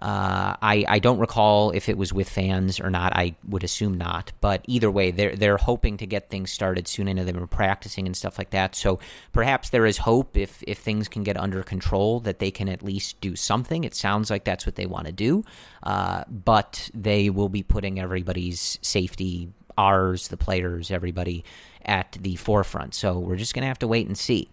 Uh, 0.04 0.58
I, 0.62 0.84
I 0.86 1.00
don't 1.00 1.18
recall 1.18 1.72
if 1.72 1.88
it 1.88 1.98
was 1.98 2.12
with 2.12 2.28
fans 2.28 2.82
or 2.82 2.90
not. 2.90 3.16
I 3.16 3.36
would 3.48 3.64
assume 3.64 3.98
not. 3.98 4.34
But 4.42 4.66
either 4.68 4.92
way, 4.92 5.12
they're 5.12 5.34
they're 5.34 5.56
hoping 5.56 5.96
to 5.96 6.06
get 6.06 6.30
things 6.30 6.52
started 6.52 6.90
soon. 6.90 7.08
I 7.08 7.14
know 7.14 7.24
they've 7.24 7.34
been 7.34 7.48
practicing 7.48 8.06
and 8.06 8.16
stuff 8.16 8.38
like 8.38 8.50
that. 8.50 8.76
So 8.76 9.00
perhaps 9.32 9.70
there 9.70 9.86
is 9.86 10.00
hope 10.00 10.36
if 10.36 10.62
if 10.68 10.80
things 10.80 11.08
can 11.08 11.24
get 11.24 11.38
under 11.38 11.64
control 11.64 12.20
that 12.20 12.40
they 12.40 12.52
can 12.52 12.68
at 12.68 12.84
least 12.84 13.22
do 13.22 13.38
something. 13.38 13.86
It 13.86 13.96
sounds 13.96 14.30
like 14.30 14.44
that's 14.44 14.66
what 14.66 14.76
they 14.76 14.86
want 14.86 15.06
to 15.06 15.14
do. 15.14 15.46
Uh, 15.84 16.26
but 16.28 16.90
they 16.94 17.30
will 17.30 17.50
be 17.50 17.64
putting 17.64 17.98
everybody's 17.98 18.80
safety, 18.82 19.54
ours, 19.78 20.28
the 20.28 20.36
players, 20.36 20.92
everybody, 20.92 21.46
at 21.86 22.18
the 22.20 22.36
forefront. 22.36 22.94
So 22.94 23.20
we're 23.20 23.38
just 23.38 23.54
gonna 23.54 23.68
have 23.68 23.80
to 23.80 23.88
wait 23.88 24.08
and 24.08 24.18
see. 24.18 24.50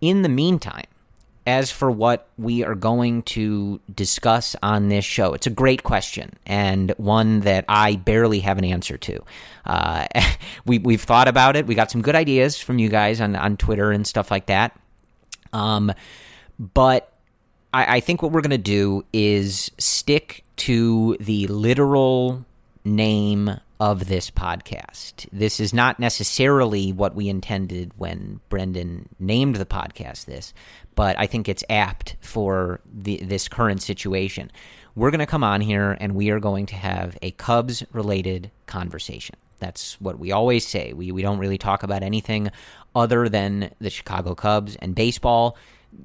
In 0.00 0.22
the 0.22 0.28
meantime 0.28 0.86
as 1.46 1.70
for 1.70 1.90
what 1.90 2.26
we 2.38 2.64
are 2.64 2.74
going 2.74 3.22
to 3.22 3.80
discuss 3.94 4.56
on 4.62 4.88
this 4.88 5.04
show, 5.04 5.34
it's 5.34 5.46
a 5.46 5.50
great 5.50 5.82
question 5.82 6.32
and 6.46 6.92
one 6.96 7.40
that 7.40 7.64
I 7.68 7.96
barely 7.96 8.40
have 8.40 8.58
an 8.58 8.64
answer 8.64 8.96
to. 8.96 9.24
Uh, 9.64 10.06
we, 10.64 10.78
we've 10.78 11.02
thought 11.02 11.28
about 11.28 11.56
it. 11.56 11.66
We 11.66 11.74
got 11.74 11.90
some 11.90 12.02
good 12.02 12.14
ideas 12.14 12.58
from 12.58 12.78
you 12.78 12.88
guys 12.88 13.20
on, 13.20 13.36
on 13.36 13.56
Twitter 13.56 13.90
and 13.90 14.06
stuff 14.06 14.30
like 14.30 14.46
that. 14.46 14.78
Um, 15.52 15.92
but 16.58 17.12
I, 17.72 17.96
I 17.96 18.00
think 18.00 18.22
what 18.22 18.32
we're 18.32 18.40
going 18.40 18.50
to 18.50 18.58
do 18.58 19.04
is 19.12 19.70
stick 19.78 20.44
to 20.56 21.16
the 21.20 21.46
literal 21.48 22.44
name 22.84 23.58
of 23.80 24.06
this 24.06 24.30
podcast. 24.30 25.28
This 25.32 25.58
is 25.58 25.74
not 25.74 25.98
necessarily 25.98 26.92
what 26.92 27.14
we 27.14 27.28
intended 27.28 27.92
when 27.96 28.40
Brendan 28.48 29.08
named 29.18 29.56
the 29.56 29.66
podcast 29.66 30.26
this, 30.26 30.54
but 30.94 31.18
I 31.18 31.26
think 31.26 31.48
it's 31.48 31.64
apt 31.68 32.16
for 32.20 32.80
the, 32.92 33.16
this 33.16 33.48
current 33.48 33.82
situation. 33.82 34.50
We're 34.94 35.10
going 35.10 35.18
to 35.20 35.26
come 35.26 35.44
on 35.44 35.60
here 35.60 35.96
and 36.00 36.14
we 36.14 36.30
are 36.30 36.40
going 36.40 36.66
to 36.66 36.76
have 36.76 37.18
a 37.20 37.32
Cubs 37.32 37.82
related 37.92 38.50
conversation. 38.66 39.36
That's 39.58 40.00
what 40.00 40.18
we 40.18 40.30
always 40.30 40.66
say. 40.66 40.92
We, 40.92 41.10
we 41.10 41.22
don't 41.22 41.38
really 41.38 41.58
talk 41.58 41.82
about 41.82 42.02
anything 42.02 42.50
other 42.94 43.28
than 43.28 43.72
the 43.80 43.90
Chicago 43.90 44.34
Cubs 44.34 44.76
and 44.76 44.94
baseball 44.94 45.56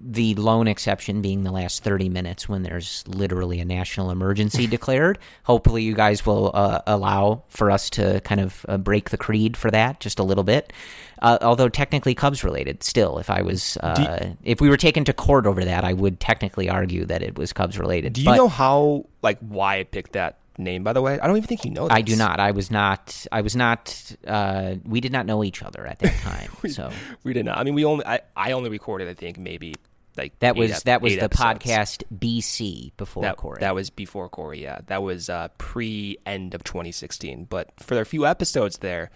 the 0.02 0.36
lone 0.36 0.67
exception 0.67 1.21
being 1.21 1.43
the 1.43 1.52
last 1.52 1.84
30 1.84 2.10
minutes 2.10 2.49
when 2.49 2.63
there's 2.63 3.04
literally 3.08 3.60
a 3.60 3.65
national 3.65 4.12
emergency 4.12 4.67
declared. 4.67 5.19
Hopefully, 5.43 5.84
you 5.84 5.93
guys 5.93 6.25
will 6.25 6.52
uh, 6.54 6.82
allow 6.88 7.43
for 7.49 7.69
us 7.69 7.89
to 7.91 8.19
kind 8.21 8.41
of 8.41 8.65
uh, 8.67 8.78
break 8.78 9.10
the 9.10 9.17
creed 9.17 9.56
for 9.56 9.69
that 9.71 9.99
just 9.99 10.19
a 10.19 10.23
little 10.23 10.43
bit. 10.43 10.73
Uh, 11.21 11.38
although 11.41 11.69
technically 11.69 12.15
Cubs 12.15 12.43
related, 12.43 12.82
still, 12.82 13.19
if 13.19 13.30
I 13.30 13.41
was, 13.41 13.78
uh, 13.78 14.19
you, 14.21 14.38
if 14.43 14.62
we 14.62 14.69
were 14.69 14.78
taken 14.78 15.04
to 15.06 15.13
court 15.13 15.45
over 15.45 15.65
that, 15.65 15.84
I 15.84 15.93
would 15.93 16.19
technically 16.19 16.69
argue 16.69 17.06
that 17.06 17.21
it 17.21 17.38
was 17.38 17.52
Cubs 17.52 17.78
related. 17.78 18.13
Do 18.13 18.21
you 18.21 18.25
but, 18.25 18.38
know 18.38 18.47
how, 18.47 19.06
like, 19.21 19.38
why 19.39 19.80
I 19.80 19.84
picked 19.84 20.13
that 20.13 20.38
name 20.60 20.84
by 20.84 20.93
the 20.93 21.02
way. 21.02 21.19
I 21.19 21.28
don't 21.28 21.38
even 21.38 21.48
think 21.48 21.65
you 21.65 21.72
know 21.72 21.88
this. 21.88 21.98
i 21.98 22.02
do 22.02 22.15
not. 22.15 22.39
I 22.39 22.52
was 22.52 22.69
not 22.69 23.26
i 23.32 23.41
was 23.41 23.56
not 23.56 24.15
uh, 24.28 24.76
we 24.86 25.02
did 25.02 25.12
not 25.12 25.26
know 25.26 25.43
each 25.43 25.63
other 25.63 25.86
at 25.88 26.00
that 26.00 26.15
time 26.22 26.52
we, 26.62 26.69
so. 26.69 26.91
we 27.24 27.34
did 27.34 27.45
not. 27.45 27.58
I 27.58 27.63
mean 27.63 27.74
we 27.74 27.86
only 27.86 28.06
i, 28.06 28.22
I 28.36 28.52
only 28.52 28.69
recorded 28.69 29.08
i 29.08 29.13
think 29.13 29.38
maybe 29.38 29.76
like 30.17 30.38
that 30.39 30.56
was 30.56 30.72
ep- 30.72 30.84
that 30.84 31.02
was 31.02 31.15
the 31.15 31.24
episodes. 31.24 31.63
podcast 31.65 32.04
bc 32.13 32.91
before 32.98 33.24
that, 33.24 33.38
corey. 33.38 33.60
that 33.62 33.74
was 33.74 33.89
before 33.89 34.28
corey 34.30 34.62
yeah. 34.62 34.80
That 34.88 35.02
was 35.02 35.30
uh, 35.30 35.48
pre 35.58 36.17
end 36.26 36.54
of 36.54 36.63
2016 36.63 37.45
but 37.45 37.72
for 37.80 38.00
a 38.00 38.06
few 38.06 38.26
episodes 38.26 38.80
there 38.80 39.12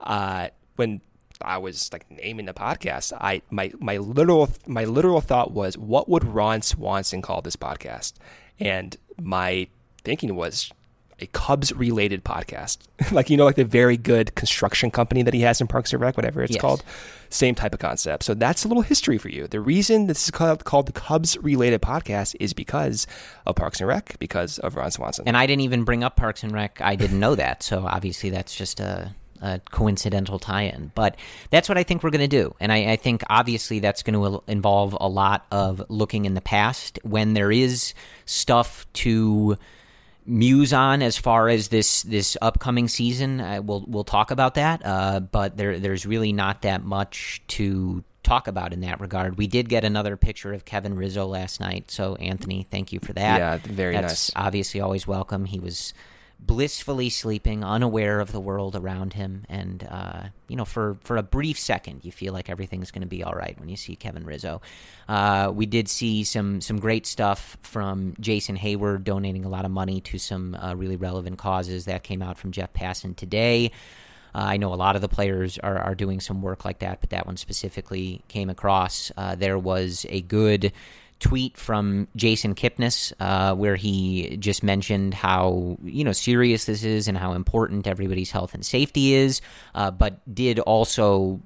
uh, 0.00 0.48
when 0.76 1.00
I 1.42 1.58
was 1.58 1.92
like 1.92 2.10
naming 2.10 2.46
the 2.46 2.54
podcast, 2.54 3.12
I 3.12 3.42
my 3.50 3.72
my 3.78 3.98
literal 3.98 4.48
my 4.66 4.84
literal 4.84 5.20
thought 5.20 5.52
was, 5.52 5.76
what 5.76 6.08
would 6.08 6.24
Ron 6.24 6.62
Swanson 6.62 7.22
call 7.22 7.42
this 7.42 7.56
podcast? 7.56 8.14
And 8.58 8.96
my 9.20 9.68
thinking 10.02 10.34
was 10.34 10.70
a 11.20 11.26
Cubs 11.26 11.72
related 11.72 12.24
podcast. 12.24 12.78
like, 13.12 13.30
you 13.30 13.36
know, 13.36 13.44
like 13.44 13.56
the 13.56 13.64
very 13.64 13.96
good 13.96 14.34
construction 14.34 14.90
company 14.90 15.22
that 15.22 15.34
he 15.34 15.40
has 15.40 15.60
in 15.60 15.66
Parks 15.66 15.92
and 15.92 16.02
Rec, 16.02 16.16
whatever 16.16 16.42
it's 16.42 16.52
yes. 16.52 16.60
called. 16.60 16.84
Same 17.28 17.54
type 17.54 17.74
of 17.74 17.80
concept. 17.80 18.22
So 18.22 18.34
that's 18.34 18.64
a 18.64 18.68
little 18.68 18.82
history 18.82 19.18
for 19.18 19.28
you. 19.28 19.46
The 19.48 19.60
reason 19.60 20.06
this 20.06 20.24
is 20.24 20.30
called, 20.30 20.64
called 20.64 20.86
the 20.86 20.92
Cubs 20.92 21.36
related 21.38 21.82
podcast 21.82 22.36
is 22.38 22.52
because 22.52 23.06
of 23.46 23.56
Parks 23.56 23.80
and 23.80 23.88
Rec, 23.88 24.18
because 24.18 24.58
of 24.58 24.76
Ron 24.76 24.90
Swanson. 24.90 25.26
And 25.26 25.36
I 25.36 25.46
didn't 25.46 25.62
even 25.62 25.84
bring 25.84 26.04
up 26.04 26.16
Parks 26.16 26.42
and 26.42 26.52
Rec. 26.52 26.80
I 26.80 26.94
didn't 26.96 27.18
know 27.18 27.34
that. 27.34 27.62
So 27.62 27.86
obviously 27.86 28.30
that's 28.30 28.54
just 28.54 28.80
a 28.80 29.14
a 29.42 29.60
coincidental 29.70 30.38
tie-in. 30.38 30.92
But 30.94 31.16
that's 31.50 31.68
what 31.68 31.78
I 31.78 31.82
think 31.82 32.02
we're 32.02 32.10
going 32.10 32.20
to 32.22 32.26
do, 32.26 32.54
and 32.60 32.72
I, 32.72 32.92
I, 32.92 32.96
think 32.96 33.22
obviously 33.28 33.80
that's 33.80 34.02
going 34.02 34.14
to 34.14 34.42
involve 34.50 34.96
a 34.98 35.08
lot 35.08 35.46
of 35.50 35.82
looking 35.88 36.24
in 36.24 36.32
the 36.34 36.40
past 36.40 36.98
when 37.02 37.34
there 37.34 37.52
is 37.52 37.94
stuff 38.24 38.86
to 38.94 39.58
muse 40.26 40.72
on 40.72 41.02
as 41.02 41.16
far 41.16 41.48
as 41.48 41.68
this 41.68 42.02
this 42.02 42.36
upcoming 42.42 42.88
season. 42.88 43.40
Uh, 43.40 43.60
we'll 43.62 43.84
we'll 43.86 44.04
talk 44.04 44.30
about 44.30 44.54
that, 44.54 44.82
uh, 44.84 45.20
but 45.20 45.56
there 45.56 45.78
there's 45.78 46.06
really 46.06 46.32
not 46.32 46.62
that 46.62 46.84
much 46.84 47.42
to 47.48 48.02
talk 48.22 48.48
about 48.48 48.72
in 48.72 48.80
that 48.80 49.00
regard. 49.00 49.38
We 49.38 49.46
did 49.46 49.68
get 49.68 49.84
another 49.84 50.16
picture 50.16 50.52
of 50.52 50.64
Kevin 50.64 50.94
Rizzo 50.94 51.26
last 51.26 51.60
night, 51.60 51.90
so 51.90 52.16
Anthony, 52.16 52.66
thank 52.70 52.92
you 52.92 53.00
for 53.00 53.12
that. 53.12 53.38
Yeah, 53.38 53.72
very 53.72 53.94
That's 53.94 54.04
nice. 54.04 54.30
Obviously, 54.36 54.80
always 54.80 55.06
welcome. 55.06 55.44
He 55.44 55.60
was 55.60 55.94
blissfully 56.38 57.10
sleeping, 57.10 57.64
unaware 57.64 58.20
of 58.20 58.30
the 58.30 58.40
world 58.40 58.76
around 58.76 59.14
him. 59.14 59.44
And, 59.48 59.86
uh, 59.90 60.24
you 60.48 60.56
know, 60.56 60.64
for, 60.64 60.96
for 61.02 61.16
a 61.16 61.22
brief 61.22 61.58
second, 61.58 62.04
you 62.04 62.12
feel 62.12 62.32
like 62.32 62.50
everything's 62.50 62.90
going 62.90 63.02
to 63.02 63.08
be 63.08 63.24
all 63.24 63.32
right 63.32 63.58
when 63.58 63.68
you 63.68 63.76
see 63.76 63.96
Kevin 63.96 64.24
Rizzo. 64.24 64.60
Uh, 65.08 65.50
we 65.54 65.66
did 65.66 65.88
see 65.88 66.24
some, 66.24 66.60
some 66.60 66.78
great 66.78 67.06
stuff 67.06 67.56
from 67.62 68.14
Jason 68.20 68.56
Heyward 68.56 69.04
donating 69.04 69.44
a 69.44 69.48
lot 69.48 69.64
of 69.64 69.70
money 69.70 70.00
to 70.02 70.18
some 70.18 70.54
uh, 70.54 70.74
really 70.74 70.96
relevant 70.96 71.38
causes. 71.38 71.86
That 71.86 72.02
came 72.02 72.22
out 72.22 72.38
from 72.38 72.52
Jeff 72.52 72.72
Passan 72.72 73.16
today. 73.16 73.72
Uh, 74.34 74.44
I 74.48 74.56
know 74.58 74.74
a 74.74 74.76
lot 74.76 74.96
of 74.96 75.02
the 75.02 75.08
players 75.08 75.58
are, 75.60 75.78
are 75.78 75.94
doing 75.94 76.20
some 76.20 76.42
work 76.42 76.66
like 76.66 76.80
that, 76.80 77.00
but 77.00 77.08
that 77.10 77.26
one 77.26 77.38
specifically 77.38 78.22
came 78.28 78.50
across. 78.50 79.10
Uh, 79.16 79.34
there 79.34 79.58
was 79.58 80.04
a 80.10 80.20
good 80.20 80.72
tweet 81.18 81.56
from 81.56 82.08
Jason 82.14 82.54
Kipnis 82.54 83.12
uh, 83.20 83.54
where 83.54 83.76
he 83.76 84.36
just 84.36 84.62
mentioned 84.62 85.14
how 85.14 85.78
you 85.82 86.04
know 86.04 86.12
serious 86.12 86.66
this 86.66 86.84
is 86.84 87.08
and 87.08 87.16
how 87.16 87.32
important 87.32 87.86
everybody's 87.86 88.30
health 88.30 88.54
and 88.54 88.64
safety 88.64 89.14
is, 89.14 89.40
uh, 89.74 89.90
but 89.90 90.20
did 90.34 90.58
also 90.60 91.40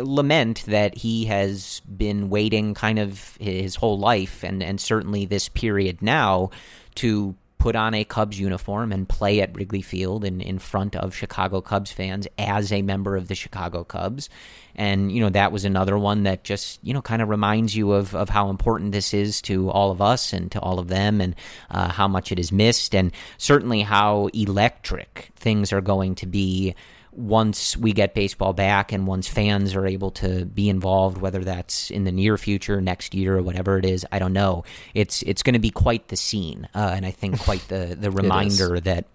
lament 0.00 0.64
that 0.66 0.96
he 0.96 1.24
has 1.24 1.80
been 1.96 2.30
waiting 2.30 2.74
kind 2.74 2.98
of 2.98 3.36
his 3.40 3.74
whole 3.74 3.98
life 3.98 4.44
and 4.44 4.62
and 4.62 4.80
certainly 4.80 5.24
this 5.24 5.48
period 5.48 6.02
now 6.02 6.50
to 6.94 7.34
put 7.66 7.74
on 7.74 7.94
a 7.94 8.04
Cubs 8.04 8.38
uniform 8.38 8.92
and 8.92 9.08
play 9.08 9.40
at 9.40 9.52
Wrigley 9.56 9.82
Field 9.82 10.24
in, 10.24 10.40
in 10.40 10.60
front 10.60 10.94
of 10.94 11.16
Chicago 11.16 11.60
Cubs 11.60 11.90
fans 11.90 12.28
as 12.38 12.70
a 12.70 12.80
member 12.80 13.16
of 13.16 13.26
the 13.26 13.34
Chicago 13.34 13.82
Cubs. 13.82 14.28
And, 14.76 15.10
you 15.10 15.20
know, 15.20 15.30
that 15.30 15.50
was 15.50 15.64
another 15.64 15.98
one 15.98 16.22
that 16.22 16.44
just, 16.44 16.78
you 16.84 16.94
know, 16.94 17.02
kind 17.02 17.20
of 17.20 17.28
reminds 17.28 17.74
you 17.74 17.90
of, 17.90 18.14
of 18.14 18.28
how 18.28 18.50
important 18.50 18.92
this 18.92 19.12
is 19.12 19.42
to 19.42 19.68
all 19.68 19.90
of 19.90 20.00
us 20.00 20.32
and 20.32 20.48
to 20.52 20.60
all 20.60 20.78
of 20.78 20.86
them 20.86 21.20
and 21.20 21.34
uh, 21.68 21.88
how 21.88 22.06
much 22.06 22.30
it 22.30 22.38
is 22.38 22.52
missed 22.52 22.94
and 22.94 23.10
certainly 23.36 23.80
how 23.80 24.28
electric 24.32 25.32
things 25.34 25.72
are 25.72 25.80
going 25.80 26.14
to 26.14 26.26
be 26.26 26.72
once 27.16 27.76
we 27.76 27.92
get 27.92 28.14
baseball 28.14 28.52
back 28.52 28.92
and 28.92 29.06
once 29.06 29.26
fans 29.26 29.74
are 29.74 29.86
able 29.86 30.10
to 30.10 30.44
be 30.44 30.68
involved, 30.68 31.18
whether 31.18 31.42
that's 31.42 31.90
in 31.90 32.04
the 32.04 32.12
near 32.12 32.36
future, 32.36 32.80
next 32.80 33.14
year, 33.14 33.38
or 33.38 33.42
whatever 33.42 33.78
it 33.78 33.86
is, 33.86 34.06
I 34.12 34.18
don't 34.18 34.34
know. 34.34 34.64
It's 34.94 35.22
it's 35.22 35.42
going 35.42 35.54
to 35.54 35.58
be 35.58 35.70
quite 35.70 36.08
the 36.08 36.16
scene, 36.16 36.68
uh, 36.74 36.92
and 36.94 37.06
I 37.06 37.10
think 37.10 37.40
quite 37.40 37.66
the 37.68 37.96
the 37.98 38.10
reminder 38.10 38.78
that 38.80 39.06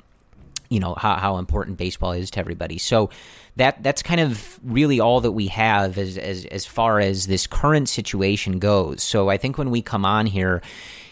you 0.70 0.80
know 0.80 0.96
how, 0.96 1.18
how 1.18 1.38
important 1.38 1.78
baseball 1.78 2.14
is 2.14 2.32
to 2.32 2.40
everybody. 2.40 2.80
So 2.80 3.12
that 3.58 3.84
that's 3.84 4.02
kind 4.02 4.22
of 4.22 4.60
really 4.64 5.00
all 5.00 5.22
that 5.22 5.34
we 5.34 5.48
have 5.48 5.98
as 5.98 6.18
as 6.18 6.46
as 6.46 6.66
far 6.66 7.00
as 7.00 7.28
this 7.28 7.46
current 7.46 7.88
situation 7.88 8.58
goes. 8.60 9.04
So 9.04 9.30
I 9.30 9.38
think 9.38 9.58
when 9.58 9.70
we 9.70 9.82
come 9.82 10.06
on 10.06 10.26
here 10.26 10.62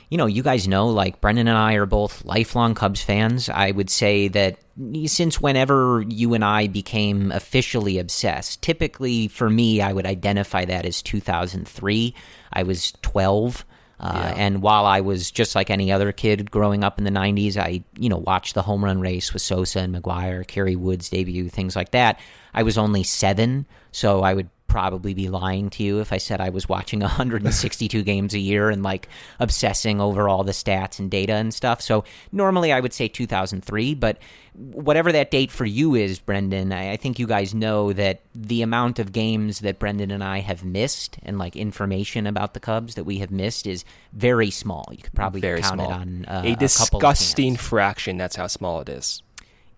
you 0.10 0.18
know, 0.18 0.26
you 0.26 0.42
guys 0.42 0.68
know, 0.68 0.88
like 0.88 1.22
Brendan 1.22 1.48
and 1.48 1.58
I 1.58 1.74
are 1.76 1.86
both 1.86 2.26
lifelong 2.26 2.74
Cubs 2.74 3.02
fans. 3.02 3.48
I 3.48 3.72
would 3.72 3.92
say 3.92 4.28
that 4.30 4.58
since 5.06 5.40
whenever 5.40 6.04
you 6.08 6.34
and 6.34 6.44
I 6.44 6.68
became 6.68 7.32
officially 7.32 8.00
obsessed, 8.00 8.62
typically 8.64 9.28
for 9.28 9.50
me, 9.50 9.82
I 9.82 9.94
would 9.94 10.08
identify 10.08 10.66
that 10.66 10.86
as 10.86 11.04
2003. 11.04 12.16
I 12.52 12.64
was 12.64 12.94
12. 13.04 13.66
Uh, 14.00 14.12
yeah. 14.16 14.34
And 14.38 14.62
while 14.64 14.86
I 14.86 15.02
was 15.02 15.30
just 15.30 15.54
like 15.54 15.70
any 15.70 15.92
other 15.92 16.12
kid 16.12 16.50
growing 16.50 16.84
up 16.84 16.98
in 16.98 17.04
the 17.04 17.12
90s, 17.12 17.58
I, 17.58 17.84
you 17.98 18.10
know, 18.10 18.18
watched 18.18 18.56
the 18.56 18.62
home 18.64 18.84
run 18.84 19.02
race 19.02 19.32
with 19.32 19.44
Sosa 19.44 19.82
and 19.82 19.94
McGwire, 19.94 20.48
Kerry 20.48 20.76
Wood's 20.76 21.10
debut, 21.10 21.50
things 21.50 21.76
like 21.76 21.92
that. 21.92 22.20
I 22.54 22.64
was 22.64 22.78
only 22.78 23.04
seven, 23.04 23.68
so 23.92 24.22
I 24.22 24.34
would 24.34 24.50
probably 24.70 25.14
be 25.14 25.28
lying 25.28 25.70
to 25.72 25.84
you 25.84 26.00
if 26.00 26.14
I 26.14 26.18
said 26.18 26.40
I 26.40 26.50
was 26.50 26.70
watching 26.70 27.00
162 27.02 28.04
games 28.04 28.34
a 28.34 28.40
year 28.40 28.70
and 28.70 28.82
like 28.84 29.10
obsessing 29.40 30.00
over 30.00 30.30
all 30.30 30.44
the 30.44 30.54
stats 30.54 31.00
and 31.00 31.12
data 31.12 31.34
and 31.34 31.54
stuff. 31.54 31.82
So 31.82 32.06
normally 32.32 32.72
I 32.72 32.80
would 32.80 32.94
say 32.94 33.10
2003, 33.10 33.96
but 33.96 34.18
whatever 34.56 35.12
that 35.12 35.32
date 35.32 35.52
for 35.52 35.66
you 35.66 35.96
is, 35.96 36.20
Brendan, 36.20 36.72
I, 36.72 36.98
think 36.98 37.20
you 37.20 37.28
guys 37.28 37.54
know 37.54 37.94
that 37.94 38.22
the 38.36 38.62
amount 38.62 39.00
of 39.00 39.12
games 39.12 39.60
that 39.60 39.80
Brendan 39.80 40.12
and 40.12 40.24
I 40.24 40.40
have 40.40 40.64
missed 40.64 41.18
and 41.24 41.38
like 41.38 41.56
information 41.56 42.28
about 42.28 42.54
the 42.54 42.60
Cubs 42.60 42.96
that 42.96 43.04
we 43.04 43.20
have 43.20 43.32
missed 43.32 43.68
is 43.68 43.86
very 44.14 44.52
small. 44.52 44.88
You 44.92 44.98
could 44.98 45.14
probably 45.14 45.42
very 45.42 45.62
count 45.62 45.76
small. 45.76 45.92
it 45.92 45.94
on 45.94 46.26
uh, 46.28 46.42
a, 46.46 46.54
a 46.54 46.56
disgusting 46.56 47.56
fraction. 47.56 48.18
That's 48.18 48.36
how 48.36 48.48
small 48.48 48.82
it 48.82 48.90
is. 48.90 49.24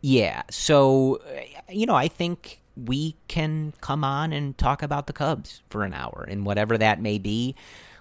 Yeah. 0.02 0.44
So, 0.50 1.22
you 1.70 1.86
know, 1.86 1.96
I 1.96 2.08
think 2.08 2.61
we 2.76 3.16
can 3.28 3.74
come 3.82 4.04
on 4.04 4.34
and 4.34 4.58
talk 4.58 4.82
about 4.82 5.08
the 5.08 5.14
Cubs 5.14 5.62
for 5.70 5.84
an 5.84 5.94
hour 5.94 6.26
and 6.30 6.46
whatever 6.46 6.78
that 6.78 7.02
may 7.02 7.18
be. 7.18 7.56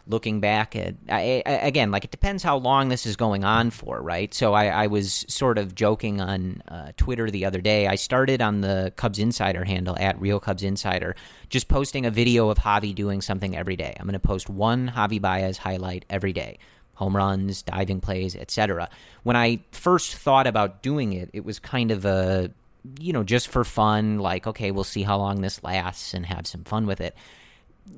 Looking 0.07 0.41
back 0.41 0.75
at 0.75 0.97
I, 1.09 1.43
I, 1.47 1.51
again, 1.51 1.93
like 1.93 2.05
it 2.05 2.11
depends 2.11 2.43
how 2.43 2.57
long 2.57 2.89
this 2.89 3.07
is 3.07 3.15
going 3.17 3.45
on 3.45 3.71
for, 3.71 4.01
right? 4.01 4.33
So 4.35 4.55
I, 4.55 4.67
I 4.67 4.87
was 4.89 5.25
sort 5.29 5.57
of 5.57 5.75
joking 5.75 6.21
on 6.21 6.63
uh, 6.67 6.93
Twitter 6.97 7.31
the 7.31 7.45
other 7.45 7.61
day. 7.61 7.87
I 7.87 7.95
started 7.95 8.43
on 8.43 8.61
the 8.61 8.93
Cubs 8.97 9.21
Insider 9.21 9.63
handle 9.65 9.97
at 10.01 10.21
Real 10.21 10.41
Cubs 10.41 10.65
Insider, 10.65 11.15
just 11.49 11.69
posting 11.69 12.07
a 12.07 12.11
video 12.11 12.49
of 12.49 12.59
Javy 12.59 12.93
doing 12.93 13.21
something 13.21 13.57
every 13.57 13.77
day. 13.77 13.95
I'm 14.01 14.07
going 14.07 14.15
to 14.15 14.19
post 14.19 14.49
one 14.49 14.91
Javy 14.97 15.21
Baez 15.21 15.59
highlight 15.59 16.07
every 16.11 16.33
day 16.33 16.59
home 17.01 17.17
runs, 17.17 17.63
diving 17.63 17.99
plays, 17.99 18.37
etc. 18.37 18.87
When 19.23 19.35
I 19.35 19.61
first 19.73 20.17
thought 20.17 20.47
about 20.47 20.83
doing 20.83 21.15
it, 21.15 21.31
it 21.33 21.47
was 21.47 21.59
kind 21.59 21.91
of 21.91 22.05
a 22.05 22.51
you 22.99 23.13
know, 23.13 23.23
just 23.23 23.49
for 23.49 23.65
fun, 23.65 24.19
like, 24.19 24.47
okay, 24.47 24.71
we'll 24.71 24.85
see 24.85 25.03
how 25.03 25.19
long 25.19 25.41
this 25.41 25.63
lasts 25.63 26.15
and 26.15 26.27
have 26.27 26.47
some 26.47 26.65
fun 26.65 26.87
with 26.87 27.01
it. 27.01 27.17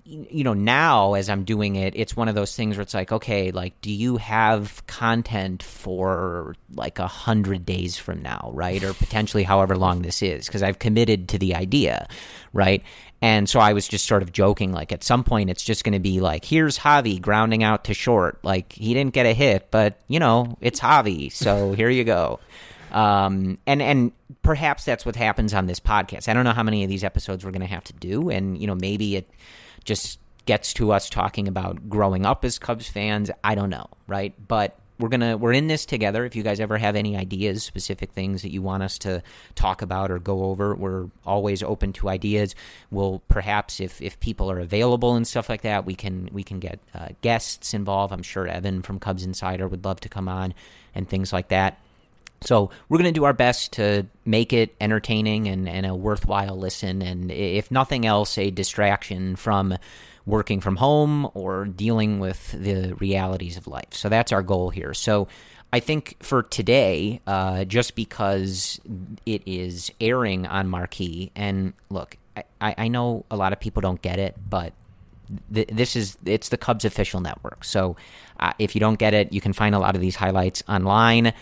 You 0.05 0.45
know, 0.45 0.55
now 0.55 1.15
as 1.15 1.29
I'm 1.29 1.45
doing 1.45 1.77
it, 1.77 1.95
it's 1.97 2.17
one 2.17 2.29
of 2.29 2.35
those 2.35 2.57
things 2.57 2.77
where 2.77 2.83
it's 2.83 2.95
like, 2.95 3.13
okay, 3.13 3.51
like, 3.51 3.79
do 3.83 3.93
you 3.93 4.17
have 4.17 4.87
content 4.87 5.63
for 5.63 6.55
like 6.75 6.99
a 6.99 7.07
hundred 7.07 7.67
days 7.67 7.99
from 7.99 8.23
now, 8.23 8.51
right? 8.55 8.83
Or 8.83 8.95
potentially 8.95 9.43
however 9.43 9.77
long 9.77 10.01
this 10.03 10.23
is, 10.23 10.47
because 10.47 10.63
I've 10.63 10.79
committed 10.79 11.29
to 11.31 11.39
the 11.39 11.55
idea, 11.55 12.09
right? 12.53 12.83
And 13.21 13.49
so 13.49 13.61
I 13.61 13.73
was 13.73 13.87
just 13.87 14.07
sort 14.07 14.23
of 14.23 14.33
joking, 14.33 14.73
like, 14.73 14.93
at 14.93 15.05
some 15.05 15.25
point 15.25 15.51
it's 15.51 15.63
just 15.63 15.85
going 15.85 15.93
to 15.93 16.01
be 16.01 16.21
like, 16.21 16.45
here's 16.45 16.79
Javy 16.79 17.21
grounding 17.21 17.63
out 17.63 17.85
to 17.85 17.95
short. 17.95 18.43
Like, 18.43 18.73
he 18.73 18.95
didn't 18.95 19.15
get 19.15 19.27
a 19.27 19.35
hit, 19.35 19.71
but, 19.71 20.01
you 20.09 20.19
know, 20.19 20.57
it's 20.61 20.81
Javy. 20.81 21.31
So 21.31 21.73
here 21.73 21.91
you 21.91 22.05
go. 22.05 22.41
Um, 22.93 23.59
and 23.67 23.83
and 23.83 24.13
perhaps 24.43 24.85
that's 24.85 25.05
what 25.07 25.17
happens 25.17 25.55
on 25.55 25.67
this 25.67 25.81
podcast. 25.81 26.29
I 26.29 26.35
don't 26.35 26.45
know 26.45 26.53
how 26.53 26.63
many 26.63 26.85
of 26.85 26.91
these 26.91 27.05
episodes 27.05 27.45
we're 27.45 27.51
going 27.51 27.63
to 27.63 27.67
have 27.67 27.85
to 27.85 27.93
do, 27.95 28.31
and 28.31 28.59
you 28.59 28.67
know 28.67 28.75
maybe 28.75 29.17
it 29.17 29.29
just 29.85 30.19
gets 30.45 30.75
to 30.75 30.93
us 30.93 31.09
talking 31.09 31.49
about 31.49 31.89
growing 31.89 32.27
up 32.27 32.45
as 32.45 32.59
Cubs 32.59 32.89
fans. 32.89 33.31
I 33.43 33.55
don't 33.55 33.71
know, 33.71 33.87
right? 34.07 34.35
But 34.47 34.79
we're 34.99 35.09
gonna 35.09 35.37
we're 35.37 35.53
in 35.53 35.67
this 35.67 35.85
together. 35.85 36.25
If 36.25 36.37
you 36.37 36.43
guys 36.43 36.61
ever 36.61 36.79
have 36.79 36.95
any 36.95 37.17
ideas, 37.17 37.65
specific 37.65 38.13
things 38.13 38.43
that 38.43 38.53
you 38.53 38.63
want 38.63 38.83
us 38.83 38.99
to 38.99 39.23
talk 39.55 39.83
about 39.83 40.11
or 40.11 40.19
go 40.19 40.45
over, 40.45 40.75
we're 40.75 41.09
always 41.27 41.63
open 41.63 41.93
to 41.95 42.09
ideas. 42.09 42.55
We'll 42.91 43.23
perhaps 43.29 43.81
if 43.81 44.01
if 44.01 44.21
people 44.21 44.51
are 44.51 44.61
available 44.61 45.17
and 45.17 45.27
stuff 45.27 45.49
like 45.49 45.63
that, 45.63 45.85
we 45.85 45.95
can 45.95 46.29
we 46.33 46.45
can 46.45 46.61
get 46.61 46.79
uh, 46.95 47.09
guests 47.21 47.75
involved. 47.75 48.13
I'm 48.13 48.23
sure 48.23 48.47
Evan 48.47 48.83
from 48.83 49.01
Cubs 49.01 49.25
Insider 49.25 49.67
would 49.67 49.85
love 49.85 50.01
to 50.01 50.09
come 50.09 50.29
on 50.29 50.55
and 50.95 51.09
things 51.09 51.33
like 51.33 51.49
that. 51.49 51.79
So 52.45 52.71
we're 52.89 52.99
going 52.99 53.13
to 53.13 53.19
do 53.19 53.25
our 53.25 53.33
best 53.33 53.73
to 53.75 54.07
make 54.25 54.53
it 54.53 54.75
entertaining 54.81 55.49
and, 55.49 55.69
and 55.69 55.87
a 55.87 55.95
worthwhile 55.95 56.57
listen, 56.57 57.03
and 57.03 57.31
if 57.31 57.71
nothing 57.71 58.07
else, 58.07 58.39
a 58.39 58.51
distraction 58.51 59.37
from 59.37 59.77
working 60.25 60.61
from 60.61 60.77
home 60.77 61.29
or 61.35 61.65
dealing 61.65 62.21
with 62.21 62.53
the 62.53 62.95
realities 62.95 63.57
of 63.57 63.67
life. 63.67 63.93
So 63.93 64.09
that's 64.09 64.33
our 64.33 64.43
goal 64.43 64.71
here. 64.71 64.95
So 64.95 65.29
I 65.73 65.81
think 65.81 66.17
for 66.21 66.43
today, 66.43 67.21
uh, 67.27 67.65
just 67.65 67.97
because 67.97 68.81
it 69.27 69.43
is 69.47 69.91
airing 70.01 70.47
on 70.47 70.69
Marquee, 70.69 71.33
and 71.35 71.73
look, 71.91 72.17
I, 72.61 72.75
I 72.79 72.89
know 72.89 73.25
a 73.31 73.37
lot 73.37 73.53
of 73.53 73.61
people 73.61 73.81
don't 73.81 74.01
get 74.01 74.19
it, 74.19 74.37
but 74.49 74.75
this 75.51 75.97
is 75.97 76.19
it's 76.27 76.51
the 76.51 76.59
Cubs 76.59 76.85
official 76.85 77.21
network. 77.21 77.65
So 77.65 77.97
uh, 78.39 78.53
if 78.59 78.75
you 78.75 78.81
don't 78.81 78.99
get 78.99 79.15
it, 79.15 79.33
you 79.33 79.41
can 79.41 79.53
find 79.53 79.75
a 79.75 79.79
lot 79.79 79.95
of 79.95 80.01
these 80.01 80.17
highlights 80.17 80.63
online. 80.69 81.33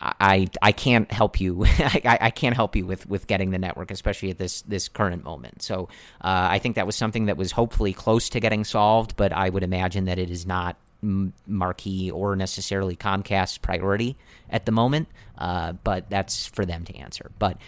I 0.00 0.48
I 0.62 0.72
can't 0.72 1.10
help 1.10 1.40
you. 1.40 1.64
I, 1.66 2.18
I 2.20 2.30
can't 2.30 2.56
help 2.56 2.74
you 2.74 2.86
with, 2.86 3.08
with 3.08 3.26
getting 3.26 3.50
the 3.50 3.58
network, 3.58 3.90
especially 3.90 4.30
at 4.30 4.38
this 4.38 4.62
this 4.62 4.88
current 4.88 5.24
moment. 5.24 5.62
So 5.62 5.88
uh, 6.22 6.48
I 6.50 6.58
think 6.58 6.76
that 6.76 6.86
was 6.86 6.96
something 6.96 7.26
that 7.26 7.36
was 7.36 7.52
hopefully 7.52 7.92
close 7.92 8.28
to 8.30 8.40
getting 8.40 8.64
solved, 8.64 9.16
but 9.16 9.32
I 9.32 9.50
would 9.50 9.62
imagine 9.62 10.06
that 10.06 10.18
it 10.18 10.30
is 10.30 10.46
not 10.46 10.76
Marquee 11.02 12.10
or 12.10 12.36
necessarily 12.36 12.96
Comcast's 12.96 13.58
priority 13.58 14.16
at 14.48 14.66
the 14.66 14.72
moment. 14.72 15.08
Uh, 15.36 15.72
but 15.72 16.08
that's 16.10 16.46
for 16.46 16.64
them 16.66 16.84
to 16.84 16.96
answer. 16.96 17.30
But 17.38 17.58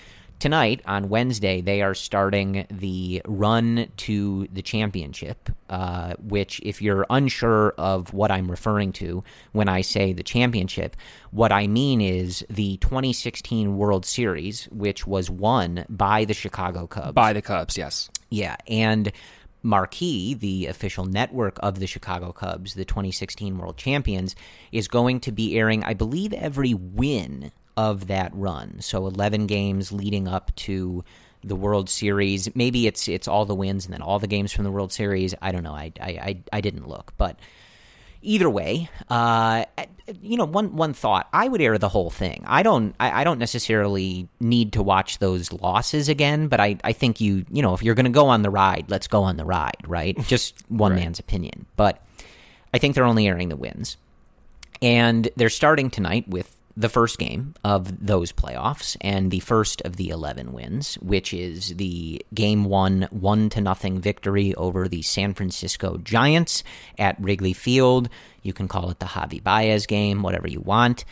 tonight 0.43 0.80
on 0.86 1.09
Wednesday, 1.09 1.61
they 1.61 1.82
are 1.82 1.95
starting 1.95 2.66
the 2.68 3.22
run 3.26 3.86
to 3.97 4.49
the 4.53 4.61
championship, 4.61 5.49
uh, 5.70 6.14
which, 6.14 6.61
if 6.64 6.82
you're 6.82 7.07
unsure 7.11 7.74
of 7.78 8.12
what 8.12 8.32
I'm 8.32 8.51
referring 8.51 8.90
to 8.95 9.22
when 9.53 9.68
I 9.68 9.82
say 9.82 10.12
the 10.12 10.24
championship, 10.24 10.97
what 11.30 11.53
I 11.53 11.68
mean 11.68 12.01
is 12.01 12.45
the 12.51 12.76
2016 12.78 13.76
World 13.76 14.05
Series, 14.05 14.64
which 14.72 15.07
was 15.07 15.30
won 15.30 15.84
by 15.88 16.24
the 16.24 16.34
Chicago 16.34 16.88
Cubs. 16.88 17.12
By 17.12 17.32
the 17.32 17.43
Cubs, 17.43 17.78
yes. 17.78 18.11
Yeah. 18.28 18.57
And. 18.66 19.12
Marquee, 19.64 20.34
the 20.34 20.66
official 20.66 21.05
network 21.05 21.57
of 21.62 21.78
the 21.78 21.86
Chicago 21.86 22.32
Cubs, 22.32 22.74
the 22.74 22.84
2016 22.84 23.57
World 23.57 23.76
Champions, 23.76 24.34
is 24.72 24.88
going 24.88 25.20
to 25.20 25.30
be 25.30 25.57
airing, 25.57 25.84
I 25.84 25.95
believe, 25.95 26.32
every 26.32 26.74
win 26.74 27.53
of 27.77 28.07
that 28.09 28.31
run. 28.35 28.81
So 28.81 29.07
11 29.07 29.47
games 29.47 29.93
leading 29.93 30.29
up 30.29 30.55
to 30.57 31.05
the 31.45 31.57
World 31.57 31.91
Series. 31.91 32.55
Maybe 32.55 32.87
it's 32.87 33.09
it's 33.09 33.29
all 33.29 33.45
the 33.45 33.55
wins 33.55 33.85
and 33.85 33.93
then 33.93 34.03
all 34.03 34.18
the 34.18 34.27
games 34.27 34.53
from 34.53 34.64
the 34.64 34.70
World 34.70 34.93
Series. 34.93 35.35
I 35.43 35.53
don't 35.53 35.62
know. 35.62 35.75
I 35.75 35.93
I 36.01 36.11
I, 36.11 36.43
I 36.53 36.61
didn't 36.61 36.89
look, 36.89 37.12
but 37.16 37.39
either 38.23 38.49
way, 38.49 38.89
uh, 39.11 39.64
you 40.20 40.37
know, 40.37 40.45
one 40.45 40.77
one 40.77 40.95
thought 40.95 41.29
I 41.33 41.49
would 41.49 41.61
air 41.61 41.79
the 41.79 41.89
whole 41.89 42.11
thing. 42.11 42.45
I 42.47 42.62
don't 42.62 42.95
I, 43.01 43.23
I, 43.23 43.25
don't 43.25 43.39
necessarily 43.39 44.29
need 44.41 44.73
to 44.75 44.83
watch 44.83 45.18
those 45.18 45.53
losses 45.53 46.09
again, 46.09 46.49
but 46.49 46.61
I 46.61 46.79
I 46.85 46.93
think 46.93 47.20
you 47.20 47.45
you 47.51 47.62
know 47.62 47.75
if 47.75 47.83
you're 47.83 47.95
going 47.95 48.07
to 48.07 48.11
go 48.11 48.29
on 48.29 48.43
the 48.43 48.51
ride, 48.51 48.87
let's 48.89 49.09
go 49.09 49.23
on 49.23 49.37
the 49.37 49.45
ride, 49.45 49.85
right? 49.87 50.16
Just 50.27 50.55
one 50.70 50.93
right. 50.93 51.01
man's 51.01 51.18
opinion, 51.18 51.66
but 51.77 52.05
I 52.73 52.79
think 52.79 52.95
they're 52.95 53.05
only 53.05 53.27
airing 53.27 53.49
the 53.49 53.57
wins, 53.57 53.97
and 54.81 55.29
they're 55.37 55.51
starting 55.51 55.91
tonight 55.91 56.29
with 56.29 56.57
the 56.77 56.89
first 56.89 57.18
game 57.18 57.55
of 57.64 58.07
those 58.07 58.33
playoffs 58.33 58.97
and 59.01 59.31
the 59.31 59.41
first 59.41 59.83
of 59.83 59.97
the 59.97 60.09
11 60.09 60.53
wins, 60.53 60.95
which 60.97 61.35
is 61.35 61.77
the 61.77 62.25
game 62.35 62.64
one, 62.64 63.09
one 63.11 63.51
to 63.51 63.61
nothing 63.61 64.01
victory 64.01 64.55
over 64.55 64.89
the 64.89 65.03
San 65.03 65.35
Francisco 65.35 65.99
Giants 65.99 66.64
at 66.99 67.16
Wrigley 67.20 67.53
Field. 67.53 68.09
You 68.43 68.53
can 68.53 68.68
call 68.68 68.91
it 68.91 68.99
the 68.99 69.07
Javy 69.07 69.43
Baez 69.43 69.87
game, 69.87 70.23
whatever 70.23 70.49
you 70.49 70.61
want. 70.61 71.05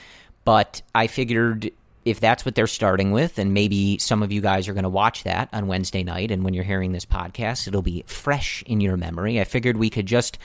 But 0.45 0.83
I 0.95 1.07
figured 1.07 1.71
if 2.05 2.19
that's 2.19 2.45
what 2.45 2.55
they're 2.55 2.67
starting 2.67 3.13
with, 3.13 3.39
and 3.39 3.53
maybe 3.53 3.99
some 3.99 4.23
of 4.23 4.33
you 4.33 4.41
guys 4.41 4.69
are 4.69 4.73
going 4.73 4.85
to 4.85 4.89
watch 4.89 5.25
that 5.25 5.51
on 5.53 5.67
Wednesday 5.67 6.03
night, 6.03 6.31
and 6.31 6.45
when 6.45 6.55
you're 6.55 6.65
hearing 6.65 6.93
this 6.93 7.05
podcast, 7.05 7.69
it'll 7.69 7.83
be 7.83 8.05
fresh 8.07 8.65
in 8.67 8.81
your 8.81 8.97
memory. 8.97 9.39
I 9.39 9.45
figured 9.45 9.77
we 9.77 9.91
could 9.91 10.07
just 10.07 10.39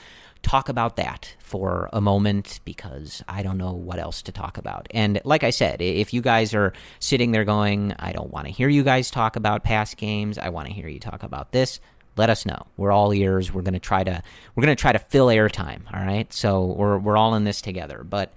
talk 0.46 0.68
about 0.68 0.94
that 0.94 1.34
for 1.40 1.90
a 1.92 2.00
moment 2.00 2.60
because 2.64 3.20
I 3.26 3.42
don't 3.42 3.58
know 3.58 3.72
what 3.72 3.98
else 3.98 4.22
to 4.22 4.32
talk 4.32 4.58
about. 4.58 4.86
And 4.92 5.20
like 5.24 5.42
I 5.42 5.50
said, 5.50 5.82
if 5.82 6.14
you 6.14 6.22
guys 6.22 6.54
are 6.54 6.72
sitting 7.00 7.32
there 7.32 7.44
going, 7.44 7.94
I 7.98 8.12
don't 8.12 8.30
want 8.30 8.46
to 8.46 8.52
hear 8.52 8.68
you 8.68 8.84
guys 8.84 9.10
talk 9.10 9.34
about 9.34 9.64
past 9.64 9.96
games, 9.96 10.38
I 10.38 10.50
want 10.50 10.68
to 10.68 10.72
hear 10.72 10.86
you 10.86 11.00
talk 11.00 11.24
about 11.24 11.50
this, 11.50 11.80
let 12.16 12.30
us 12.30 12.46
know. 12.46 12.64
We're 12.76 12.92
all 12.92 13.12
ears. 13.12 13.52
We're 13.52 13.62
going 13.62 13.74
to 13.74 13.80
try 13.80 14.04
to 14.04 14.22
we're 14.54 14.62
going 14.62 14.74
to 14.74 14.80
try 14.80 14.92
to 14.92 15.00
fill 15.00 15.26
airtime, 15.26 15.80
all 15.92 16.00
right? 16.00 16.32
So 16.32 16.64
we're 16.64 16.98
we're 16.98 17.16
all 17.16 17.34
in 17.34 17.42
this 17.42 17.60
together. 17.60 18.06
But 18.08 18.32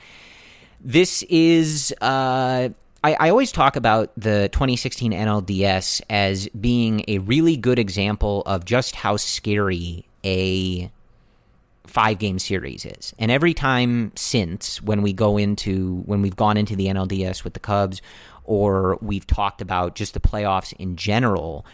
this 0.82 1.22
is 1.30 1.94
uh 2.02 2.70
I, 3.02 3.14
I, 3.14 3.30
always 3.30 3.54
talk 3.54 3.78
about 3.78 4.12
the 4.18 4.50
2016 4.52 5.14
NLDS 5.14 6.02
as 6.10 6.50
being 6.50 7.06
a 7.08 7.20
really 7.20 7.56
good 7.56 7.80
example 7.80 8.42
of 8.46 8.66
just 8.66 8.94
how 8.94 9.16
scary 9.16 10.06
a 10.26 10.92
five 11.90 12.20
game 12.20 12.40
series 12.40 12.86
is. 12.86 13.14
And 13.20 13.32
every 13.32 13.54
time 13.54 14.12
since 14.16 14.82
when 14.82 15.02
we 15.02 15.14
go 15.14 15.38
into 15.38 16.04
when 16.06 16.22
we've 16.22 16.36
gone 16.36 16.58
into 16.58 16.76
the 16.76 16.88
NLDS 16.88 17.44
with 17.44 17.54
the 17.54 17.60
Cubs 17.60 18.02
or 18.44 18.98
we've 19.02 19.28
talked 19.28 19.62
about 19.62 19.96
just 19.96 20.14
the 20.14 20.20
playoffs 20.20 20.74
in 20.74 20.96
general, 20.96 21.66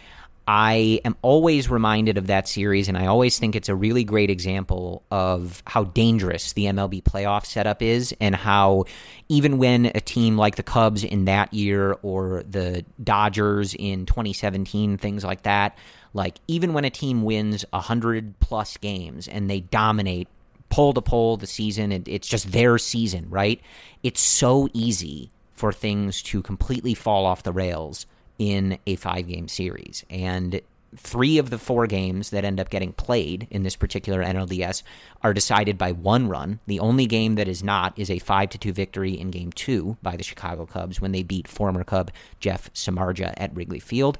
I 0.47 1.01
am 1.03 1.15
always 1.23 1.69
reminded 1.69 2.17
of 2.19 2.27
that 2.27 2.47
series, 2.47 2.87
and 2.87 2.97
I 2.97 3.07
always 3.07 3.39
think 3.39 3.55
it's 3.55 3.69
a 3.69 3.75
really 3.75 4.03
great 4.03 4.29
example 4.29 5.03
of 5.09 5.63
how 5.65 5.85
dangerous 5.85 6.53
the 6.53 6.65
MLB 6.65 7.01
playoff 7.01 7.45
setup 7.45 7.81
is, 7.81 8.13
and 8.19 8.35
how 8.35 8.85
even 9.27 9.57
when 9.57 9.87
a 9.87 10.01
team 10.01 10.37
like 10.37 10.55
the 10.55 10.63
Cubs 10.63 11.03
in 11.03 11.25
that 11.25 11.51
year 11.53 11.97
or 12.03 12.43
the 12.49 12.85
Dodgers 13.03 13.73
in 13.73 14.05
2017, 14.05 14.97
things 14.97 15.23
like 15.23 15.43
that, 15.43 15.77
like 16.13 16.35
even 16.47 16.73
when 16.73 16.85
a 16.85 16.91
team 16.91 17.23
wins 17.23 17.65
100 17.71 18.39
plus 18.39 18.77
games 18.77 19.27
and 19.27 19.49
they 19.49 19.61
dominate 19.61 20.27
pole 20.69 20.93
to 20.93 21.01
pole 21.01 21.37
the 21.37 21.47
season, 21.47 21.91
it's 21.91 22.27
just 22.27 22.51
their 22.51 22.77
season, 22.77 23.27
right? 23.29 23.59
It's 24.03 24.21
so 24.21 24.69
easy 24.73 25.31
for 25.53 25.73
things 25.73 26.21
to 26.21 26.43
completely 26.43 26.93
fall 26.93 27.25
off 27.25 27.41
the 27.43 27.51
rails 27.51 28.05
in 28.37 28.77
a 28.85 28.95
five 28.95 29.27
game 29.27 29.47
series. 29.47 30.03
And 30.09 30.61
three 30.97 31.37
of 31.37 31.49
the 31.49 31.57
four 31.57 31.87
games 31.87 32.29
that 32.29 32.45
end 32.45 32.59
up 32.59 32.69
getting 32.69 32.93
played 32.93 33.47
in 33.49 33.63
this 33.63 33.75
particular 33.75 34.23
NLDS 34.23 34.83
are 35.21 35.33
decided 35.33 35.77
by 35.77 35.91
one 35.91 36.27
run. 36.27 36.59
The 36.67 36.79
only 36.79 37.05
game 37.05 37.35
that 37.35 37.47
is 37.47 37.63
not 37.63 37.97
is 37.97 38.09
a 38.09 38.19
5 38.19 38.49
to 38.49 38.57
2 38.57 38.73
victory 38.73 39.19
in 39.19 39.31
game 39.31 39.51
2 39.51 39.97
by 40.01 40.15
the 40.15 40.23
Chicago 40.23 40.65
Cubs 40.65 41.01
when 41.01 41.11
they 41.11 41.23
beat 41.23 41.47
former 41.47 41.83
Cub 41.83 42.11
Jeff 42.39 42.71
Samardzija 42.73 43.33
at 43.37 43.55
Wrigley 43.55 43.79
Field. 43.79 44.17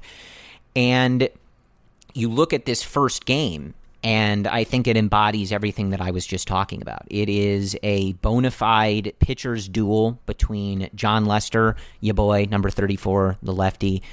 And 0.74 1.28
you 2.14 2.28
look 2.28 2.52
at 2.52 2.66
this 2.66 2.82
first 2.82 3.26
game 3.26 3.74
and 4.06 4.46
I 4.46 4.62
think 4.62 4.86
it 4.86 4.96
embodies 4.96 5.50
everything 5.50 5.90
that 5.90 6.00
I 6.00 6.12
was 6.12 6.24
just 6.24 6.46
talking 6.46 6.80
about. 6.80 7.06
It 7.10 7.28
is 7.28 7.76
a 7.82 8.12
bona 8.12 8.52
fide 8.52 9.12
pitcher's 9.18 9.68
duel 9.68 10.20
between 10.26 10.88
Jon 10.94 11.24
Lester, 11.24 11.74
your 12.00 12.14
boy, 12.14 12.46
number 12.48 12.70
34, 12.70 13.38
the 13.42 13.52
lefty, 13.52 14.04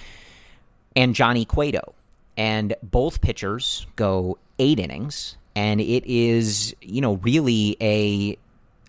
and 0.95 1.13
Johnny 1.13 1.45
Cueto. 1.45 1.93
And 2.35 2.75
both 2.81 3.21
pitchers 3.21 3.85
go 3.95 4.39
eight 4.57 4.79
innings, 4.79 5.37
and 5.55 5.79
it 5.79 6.03
is, 6.07 6.75
you 6.81 6.99
know, 7.01 7.17
really 7.17 7.77
a, 7.79 8.35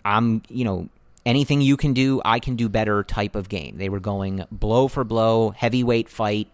I'm, 0.03 0.41
you 0.49 0.65
know, 0.65 0.89
anything 1.23 1.61
you 1.61 1.77
can 1.77 1.93
do, 1.93 2.19
I 2.25 2.39
can 2.39 2.55
do 2.55 2.67
better 2.67 3.03
type 3.03 3.35
of 3.35 3.47
game. 3.47 3.77
They 3.77 3.89
were 3.89 3.99
going 3.99 4.43
blow 4.51 4.87
for 4.87 5.03
blow, 5.03 5.51
heavyweight 5.51 6.09
fight, 6.09 6.47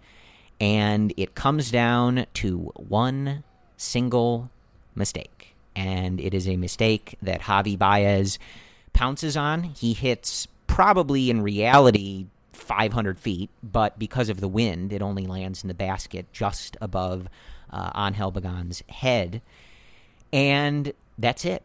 and 0.60 1.14
it 1.16 1.36
comes 1.36 1.72
down 1.72 2.26
to 2.34 2.74
one 2.76 3.46
single 3.82 4.50
mistake. 4.96 5.56
And 5.76 6.20
it 6.20 6.34
is 6.34 6.48
a 6.48 6.58
mistake 6.58 7.18
that 7.22 7.42
Javy 7.42 7.78
Baez 7.78 8.40
pounces 8.94 9.36
on. 9.36 9.64
He 9.64 9.94
hits 9.94 10.48
probably 10.68 11.30
in 11.30 11.42
reality 11.42 12.28
500 12.54 13.20
feet, 13.20 13.50
but 13.64 13.98
because 13.98 14.30
of 14.30 14.40
the 14.40 14.48
wind, 14.48 14.94
it 14.94 15.02
only 15.02 15.26
lands 15.26 15.64
in 15.64 15.68
the 15.68 15.74
basket 15.74 16.26
just 16.32 16.78
above 16.80 17.28
uh, 17.72 17.92
Angel 17.96 18.34
head. 18.90 19.42
And 20.32 20.94
that's 21.18 21.46
it. 21.46 21.64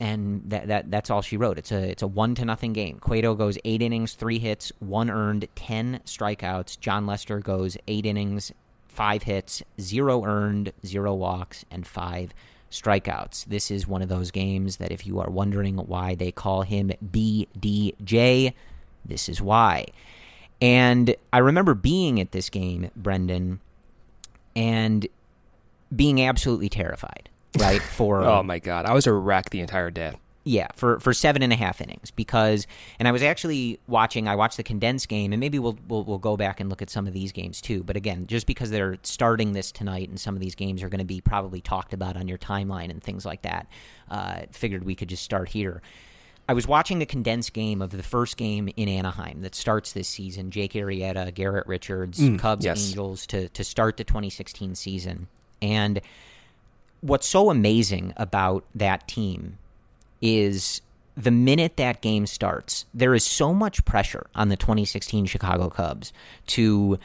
And 0.00 0.42
that, 0.46 0.66
that 0.66 0.90
that's 0.90 1.10
all 1.10 1.22
she 1.22 1.36
wrote. 1.36 1.58
It's 1.58 1.70
a 1.70 1.90
it's 1.90 2.02
a 2.02 2.08
one 2.08 2.34
to 2.34 2.44
nothing 2.44 2.72
game. 2.72 2.98
Cueto 2.98 3.36
goes 3.36 3.56
eight 3.64 3.80
innings, 3.82 4.14
three 4.14 4.40
hits, 4.40 4.72
one 4.80 5.08
earned, 5.08 5.46
ten 5.54 6.00
strikeouts. 6.04 6.80
Jon 6.80 7.06
Lester 7.06 7.38
goes 7.38 7.76
eight 7.86 8.04
innings, 8.04 8.50
five 8.92 9.24
hits, 9.24 9.62
zero 9.80 10.24
earned, 10.24 10.72
zero 10.84 11.14
walks, 11.14 11.64
and 11.70 11.86
five 11.86 12.34
strikeouts. 12.70 13.46
This 13.46 13.70
is 13.70 13.86
one 13.86 14.02
of 14.02 14.08
those 14.08 14.30
games 14.30 14.76
that 14.76 14.92
if 14.92 15.06
you 15.06 15.20
are 15.20 15.30
wondering 15.30 15.76
why 15.76 16.14
they 16.14 16.32
call 16.32 16.62
him 16.62 16.92
BDJ, 17.04 18.52
this 19.04 19.28
is 19.28 19.40
why. 19.40 19.86
And 20.60 21.14
I 21.32 21.38
remember 21.38 21.74
being 21.74 22.20
at 22.20 22.32
this 22.32 22.48
game, 22.48 22.90
Brendan, 22.94 23.60
and 24.54 25.06
being 25.94 26.22
absolutely 26.22 26.68
terrified, 26.68 27.28
right? 27.58 27.82
For 27.96 28.22
oh 28.22 28.42
my 28.42 28.58
god, 28.58 28.86
I 28.86 28.94
was 28.94 29.06
a 29.06 29.12
wreck 29.12 29.50
the 29.50 29.60
entire 29.60 29.90
day. 29.90 30.14
Yeah, 30.44 30.66
for 30.74 30.98
for 30.98 31.12
seven 31.12 31.42
and 31.42 31.52
a 31.52 31.56
half 31.56 31.80
innings 31.80 32.10
because, 32.10 32.66
and 32.98 33.06
I 33.06 33.12
was 33.12 33.22
actually 33.22 33.78
watching. 33.86 34.26
I 34.26 34.34
watched 34.34 34.56
the 34.56 34.64
condensed 34.64 35.08
game, 35.08 35.32
and 35.32 35.38
maybe 35.38 35.60
we'll, 35.60 35.78
we'll 35.86 36.02
we'll 36.02 36.18
go 36.18 36.36
back 36.36 36.58
and 36.58 36.68
look 36.68 36.82
at 36.82 36.90
some 36.90 37.06
of 37.06 37.12
these 37.12 37.30
games 37.30 37.60
too. 37.60 37.84
But 37.84 37.96
again, 37.96 38.26
just 38.26 38.48
because 38.48 38.70
they're 38.70 38.98
starting 39.04 39.52
this 39.52 39.70
tonight, 39.70 40.08
and 40.08 40.18
some 40.18 40.34
of 40.34 40.40
these 40.40 40.56
games 40.56 40.82
are 40.82 40.88
going 40.88 40.98
to 40.98 41.04
be 41.04 41.20
probably 41.20 41.60
talked 41.60 41.92
about 41.92 42.16
on 42.16 42.26
your 42.26 42.38
timeline 42.38 42.90
and 42.90 43.00
things 43.00 43.24
like 43.24 43.42
that, 43.42 43.68
uh, 44.10 44.40
figured 44.50 44.84
we 44.84 44.96
could 44.96 45.08
just 45.08 45.22
start 45.22 45.48
here. 45.50 45.80
I 46.48 46.54
was 46.54 46.66
watching 46.66 46.98
the 46.98 47.06
condensed 47.06 47.52
game 47.52 47.80
of 47.80 47.90
the 47.90 48.02
first 48.02 48.36
game 48.36 48.68
in 48.76 48.88
Anaheim 48.88 49.42
that 49.42 49.54
starts 49.54 49.92
this 49.92 50.08
season. 50.08 50.50
Jake 50.50 50.72
Arrieta, 50.72 51.32
Garrett 51.32 51.68
Richards, 51.68 52.18
mm, 52.18 52.36
Cubs, 52.36 52.64
yes. 52.64 52.88
Angels 52.88 53.26
to 53.28 53.48
to 53.50 53.62
start 53.62 53.96
the 53.96 54.02
2016 54.02 54.74
season, 54.74 55.28
and 55.60 56.00
what's 57.00 57.28
so 57.28 57.48
amazing 57.48 58.12
about 58.16 58.64
that 58.74 59.06
team 59.06 59.58
is 60.22 60.80
the 61.16 61.30
minute 61.30 61.76
that 61.76 62.00
game 62.00 62.26
starts, 62.26 62.86
there 62.94 63.14
is 63.14 63.24
so 63.24 63.52
much 63.52 63.84
pressure 63.84 64.26
on 64.34 64.48
the 64.48 64.56
2016 64.56 65.26
Chicago 65.26 65.68
Cubs 65.68 66.12
to 66.46 66.98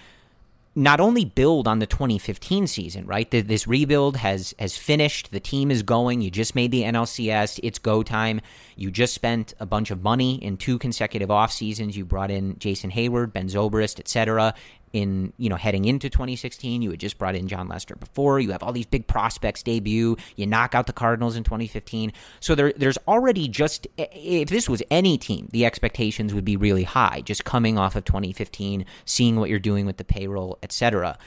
not 0.75 0.99
only 0.99 1.25
build 1.25 1.67
on 1.67 1.79
the 1.79 1.87
2015 1.87 2.67
season, 2.67 3.05
right? 3.07 3.31
This 3.31 3.67
rebuild 3.67 4.17
has 4.17 4.53
has 4.59 4.77
finished. 4.77 5.31
The 5.31 5.39
team 5.39 5.71
is 5.71 5.81
going. 5.81 6.21
You 6.21 6.29
just 6.29 6.53
made 6.53 6.69
the 6.69 6.83
NLCS. 6.83 7.59
It's 7.63 7.79
go 7.79 8.03
time. 8.03 8.41
You 8.75 8.91
just 8.91 9.15
spent 9.15 9.55
a 9.59 9.65
bunch 9.65 9.89
of 9.89 10.03
money 10.03 10.35
in 10.35 10.55
two 10.55 10.77
consecutive 10.77 11.31
off 11.31 11.51
seasons. 11.51 11.97
You 11.97 12.05
brought 12.05 12.29
in 12.29 12.59
Jason 12.59 12.91
Heyward, 12.91 13.33
Ben 13.33 13.47
Zobrist, 13.47 13.99
etc 13.99 14.53
in 14.93 15.33
you 15.37 15.49
know 15.49 15.55
heading 15.55 15.85
into 15.85 16.09
2016. 16.09 16.81
You 16.81 16.91
had 16.91 16.99
just 16.99 17.17
brought 17.17 17.35
in 17.35 17.47
Jon 17.47 17.67
Lester 17.67 17.95
before. 17.95 18.39
You 18.39 18.51
have 18.51 18.63
all 18.63 18.73
these 18.73 18.85
big 18.85 19.07
prospects 19.07 19.63
debut. 19.63 20.17
You 20.35 20.47
knock 20.47 20.75
out 20.75 20.87
the 20.87 20.93
Cardinals 20.93 21.35
in 21.35 21.43
2015. 21.43 22.13
So 22.39 22.55
there, 22.55 22.73
there's 22.75 22.97
already 23.07 23.47
just 23.47 23.87
if 23.97 24.49
this 24.49 24.69
was 24.69 24.83
any 24.89 25.17
team, 25.17 25.49
the 25.51 25.65
expectations 25.65 26.33
would 26.33 26.45
be 26.45 26.57
really 26.57 26.83
high. 26.83 27.21
Just 27.21 27.45
coming 27.45 27.77
off 27.77 27.95
of 27.95 28.05
2015, 28.05 28.85
seeing 29.05 29.39
what 29.39 29.49
you're 29.49 29.59
doing 29.59 29.85
with 29.85 29.97
the 29.97 30.03
payroll, 30.03 30.57
etc. 30.63 31.17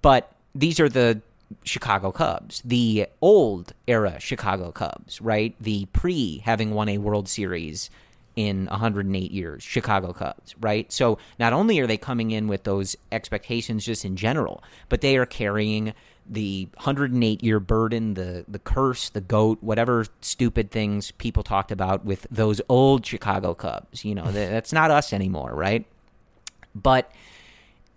But 0.00 0.32
these 0.54 0.80
are 0.80 0.88
the 0.88 1.22
Chicago 1.64 2.12
Cubs, 2.12 2.62
the 2.64 3.06
old 3.20 3.72
era 3.86 4.18
Chicago 4.20 4.70
Cubs, 4.70 5.20
right? 5.20 5.54
The 5.60 5.86
pre 5.86 6.38
having 6.38 6.72
won 6.72 6.88
a 6.88 6.98
World 6.98 7.28
Series 7.28 7.90
in 8.36 8.66
108 8.66 9.30
years, 9.30 9.62
Chicago 9.62 10.12
Cubs, 10.12 10.54
right? 10.60 10.90
So 10.92 11.18
not 11.38 11.52
only 11.52 11.78
are 11.80 11.86
they 11.86 11.96
coming 11.96 12.30
in 12.30 12.48
with 12.48 12.64
those 12.64 12.96
expectations 13.12 13.84
just 13.84 14.04
in 14.04 14.16
general, 14.16 14.62
but 14.88 15.00
they 15.00 15.16
are 15.16 15.26
carrying 15.26 15.94
the 16.28 16.68
108 16.74 17.42
year 17.42 17.58
burden, 17.58 18.14
the 18.14 18.44
the 18.46 18.60
curse, 18.60 19.10
the 19.10 19.20
goat, 19.20 19.58
whatever 19.60 20.06
stupid 20.20 20.70
things 20.70 21.10
people 21.12 21.42
talked 21.42 21.72
about 21.72 22.04
with 22.04 22.26
those 22.30 22.60
old 22.68 23.04
Chicago 23.04 23.52
Cubs. 23.52 24.04
You 24.04 24.14
know, 24.14 24.30
that's 24.30 24.72
not 24.72 24.90
us 24.90 25.12
anymore, 25.12 25.52
right? 25.52 25.84
But 26.74 27.10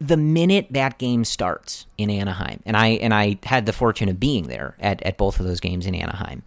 the 0.01 0.17
minute 0.17 0.67
that 0.71 0.97
game 0.97 1.23
starts 1.23 1.85
in 1.97 2.09
Anaheim, 2.09 2.61
and 2.65 2.75
I 2.75 2.87
and 2.87 3.13
I 3.13 3.37
had 3.43 3.65
the 3.65 3.73
fortune 3.73 4.09
of 4.09 4.19
being 4.19 4.47
there 4.47 4.75
at, 4.79 5.01
at 5.03 5.17
both 5.17 5.39
of 5.39 5.45
those 5.45 5.59
games 5.59 5.85
in 5.85 5.93
Anaheim, 5.93 6.41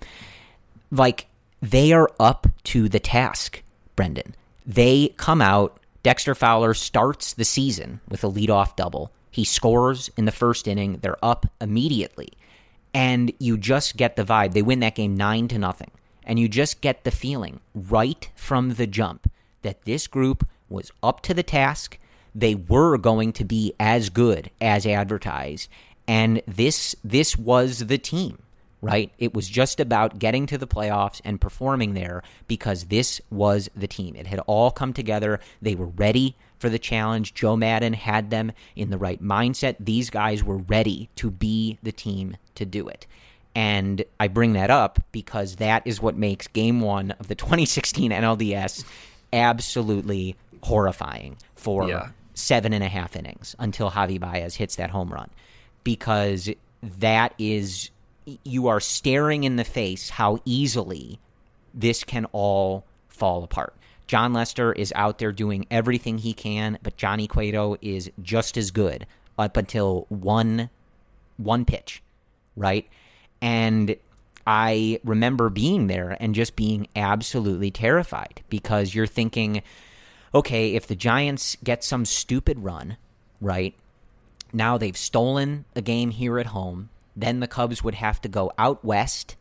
like 0.91 1.27
they 1.63 1.93
are 1.93 2.11
up 2.19 2.49
to 2.65 2.89
the 2.89 3.01
task 3.01 3.63
Brendan. 3.97 4.35
They 4.65 5.09
come 5.17 5.43
out. 5.43 5.81
Dexter 6.03 6.35
Fowler 6.35 6.75
starts 6.75 7.35
the 7.35 7.45
season 7.45 8.01
with 8.09 8.23
a 8.23 8.31
leadoff 8.31 8.77
double. 8.77 9.11
He 9.31 9.45
scores 9.45 10.11
in 10.17 10.25
the 10.25 10.33
first 10.33 10.69
inning. 10.69 10.99
They're 11.03 11.25
up 11.25 11.47
immediately. 11.61 12.29
And 12.95 13.33
you 13.39 13.59
just 13.59 13.97
get 13.97 14.17
the 14.17 14.25
vibe. 14.25 14.53
They 14.53 14.63
win 14.63 14.81
that 14.81 14.95
game 14.95 15.17
9 15.17 15.49
to 15.49 15.59
nothing. 15.59 15.91
And 16.25 16.39
you 16.39 16.49
just 16.49 16.81
get 16.81 17.05
the 17.05 17.11
feeling 17.11 17.61
right 17.75 18.31
from 18.35 18.75
the 18.75 18.87
jump 18.87 19.31
that 19.63 19.85
this 19.85 20.07
group 20.07 20.49
was 20.69 20.91
up 21.03 21.21
to 21.23 21.35
the 21.35 21.43
task. 21.43 21.99
They 22.35 22.55
were 22.55 22.99
going 22.99 23.33
to 23.35 23.45
be 23.45 23.73
as 23.81 24.11
good 24.11 24.51
as 24.61 24.87
advertised, 24.87 25.71
and 26.07 26.43
this 26.47 26.95
this 27.03 27.37
was 27.37 27.87
the 27.87 27.99
team 27.99 28.39
right? 28.87 29.11
It 29.19 29.35
was 29.35 29.49
just 29.49 29.81
about 29.81 30.21
getting 30.21 30.47
to 30.47 30.57
the 30.57 30.67
playoffs 30.67 31.21
and 31.25 31.41
performing 31.41 31.95
there 31.95 32.23
because 32.47 32.85
this 32.85 33.21
was 33.31 33.69
the 33.75 33.89
team. 33.89 34.15
It 34.15 34.29
had 34.29 34.39
all 34.47 34.71
come 34.71 34.93
together. 34.93 35.41
They 35.61 35.75
were 35.75 35.87
ready 35.87 36.37
for 36.59 36.69
the 36.69 36.79
challenge. 36.79 37.35
Joe 37.35 37.57
Maddon 37.57 37.95
had 37.95 38.31
them 38.31 38.53
in 38.77 38.91
the 38.91 38.99
right 38.99 39.21
mindset. 39.21 39.75
These 39.81 40.09
guys 40.11 40.45
were 40.45 40.59
ready 40.59 41.09
to 41.17 41.33
be 41.33 41.79
the 41.83 41.91
team 41.91 42.37
to 42.55 42.65
do 42.65 42.87
it. 42.87 43.07
And 43.57 44.05
I 44.21 44.29
bring 44.29 44.53
that 44.53 44.71
up 44.71 45.01
because 45.11 45.57
that 45.57 45.83
is 45.85 46.01
what 46.01 46.17
makes 46.17 46.47
game 46.47 46.81
one 46.81 47.11
of 47.13 47.27
the 47.27 47.35
2016 47.35 48.13
NLDS 48.13 48.85
absolutely 49.33 50.37
horrifying 50.63 51.39
for 51.57 51.89
yeah. 51.89 52.11
seven 52.35 52.73
and 52.73 52.85
a 52.85 52.89
half 52.89 53.17
innings 53.17 53.57
until 53.59 53.91
Javy 53.91 54.21
Baez 54.21 54.55
hits 54.55 54.77
that 54.77 54.91
home 54.91 55.13
run. 55.13 55.31
Because 55.83 56.51
that 56.83 57.35
is 57.39 57.91
you 58.45 58.69
are 58.69 58.81
staring 58.81 59.45
in 59.45 59.57
the 59.57 59.65
face 59.65 60.11
how 60.11 60.39
easily 60.45 61.19
this 61.73 62.05
can 62.05 62.25
all 62.33 62.85
fall 63.09 63.45
apart. 63.45 63.75
Jon 64.07 64.33
Lester 64.33 64.73
is 64.73 64.93
out 64.95 65.19
there 65.19 65.33
doing 65.33 65.67
everything 65.71 66.19
he 66.19 66.33
can, 66.33 66.79
but 66.83 66.97
Johnny 66.97 67.27
Cueto 67.27 67.77
is 67.81 68.11
just 68.23 68.57
as 68.57 68.71
good 68.71 69.07
up 69.39 69.57
until 69.57 70.07
one 70.09 70.71
one 71.37 71.65
pitch, 71.65 72.03
right? 72.57 72.89
And 73.43 73.97
I 74.47 75.01
remember 75.05 75.51
being 75.51 75.89
there 75.89 76.17
and 76.21 76.35
just 76.35 76.57
being 76.57 76.87
absolutely 76.95 77.71
terrified 77.71 78.43
because 78.49 78.95
you're 78.95 79.07
thinking, 79.07 79.63
okay, 80.35 80.75
if 80.75 80.87
the 80.87 80.95
Giants 80.95 81.57
get 81.63 81.83
some 81.83 82.05
stupid 82.05 82.61
run, 82.61 82.97
right? 83.41 83.75
Now 84.53 84.79
they've 84.79 84.97
stolen 84.97 85.65
a 85.75 85.83
game 85.83 86.11
here 86.11 86.39
at 86.39 86.47
home. 86.47 86.89
Then 87.17 87.41
the 87.41 87.49
Cubs 87.49 87.83
would 87.83 87.95
have 87.95 88.21
to 88.21 88.29
go 88.29 88.53
out 88.59 88.85
west 88.85 89.37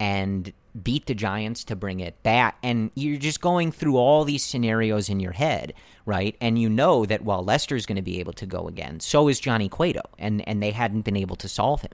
and 0.00 0.52
beat 0.82 1.06
the 1.06 1.14
Giants 1.14 1.64
to 1.64 1.76
bring 1.76 2.00
it 2.00 2.20
back. 2.22 2.58
And 2.62 2.90
you're 2.94 3.18
just 3.18 3.40
going 3.40 3.72
through 3.72 3.96
all 3.96 4.24
these 4.24 4.42
scenarios 4.42 5.08
in 5.08 5.20
your 5.20 5.32
head, 5.32 5.74
right? 6.06 6.36
And 6.40 6.58
you 6.58 6.68
know 6.68 7.06
that 7.06 7.22
while 7.22 7.44
Lester's 7.44 7.86
going 7.86 7.96
to 7.96 8.02
be 8.02 8.18
able 8.18 8.32
to 8.34 8.46
go 8.46 8.66
again, 8.66 9.00
so 9.00 9.28
is 9.28 9.38
Johnny 9.38 9.68
Cueto. 9.68 10.02
And, 10.18 10.46
and 10.48 10.62
they 10.62 10.70
hadn't 10.70 11.02
been 11.02 11.16
able 11.16 11.36
to 11.36 11.48
solve 11.48 11.82
him 11.82 11.92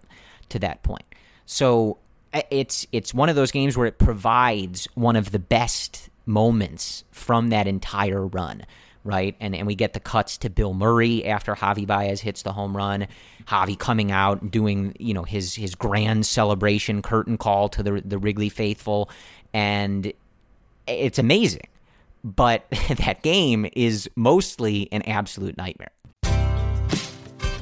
to 0.48 0.58
that 0.60 0.82
point. 0.82 1.04
So 1.44 1.98
eh, 2.32 2.42
it's 2.50 2.86
it's 2.92 3.12
one 3.12 3.28
of 3.28 3.36
those 3.36 3.50
games 3.50 3.76
where 3.76 3.86
it 3.86 3.98
provides 3.98 4.86
one 4.94 5.16
of 5.16 5.32
the 5.32 5.38
best 5.38 6.08
moments 6.24 7.04
from 7.10 7.48
that 7.48 7.66
entire 7.66 8.26
run 8.26 8.64
right? 9.08 9.34
And 9.40 9.54
and 9.56 9.66
we 9.66 9.74
get 9.74 9.94
the 9.94 10.00
cuts 10.00 10.38
to 10.38 10.50
Bill 10.50 10.74
Murray 10.74 11.24
after 11.24 11.54
Javy 11.54 11.86
Baez 11.86 12.20
hits 12.20 12.42
the 12.42 12.52
home 12.52 12.76
run. 12.76 13.08
Javy 13.46 13.78
coming 13.78 14.12
out 14.12 14.42
and 14.42 14.50
doing 14.50 14.94
you 14.98 15.14
know 15.14 15.24
his 15.24 15.54
his 15.54 15.74
grand 15.74 16.26
celebration 16.26 17.02
curtain 17.02 17.38
call 17.38 17.68
to 17.70 17.82
the 17.82 18.02
the 18.04 18.18
Wrigley 18.18 18.48
faithful, 18.48 19.10
and 19.52 20.12
it's 20.86 21.18
amazing. 21.18 21.68
But 22.22 22.66
that 22.88 23.22
game 23.22 23.66
is 23.72 24.08
mostly 24.14 24.88
an 24.92 25.02
absolute 25.02 25.56
nightmare. 25.56 25.90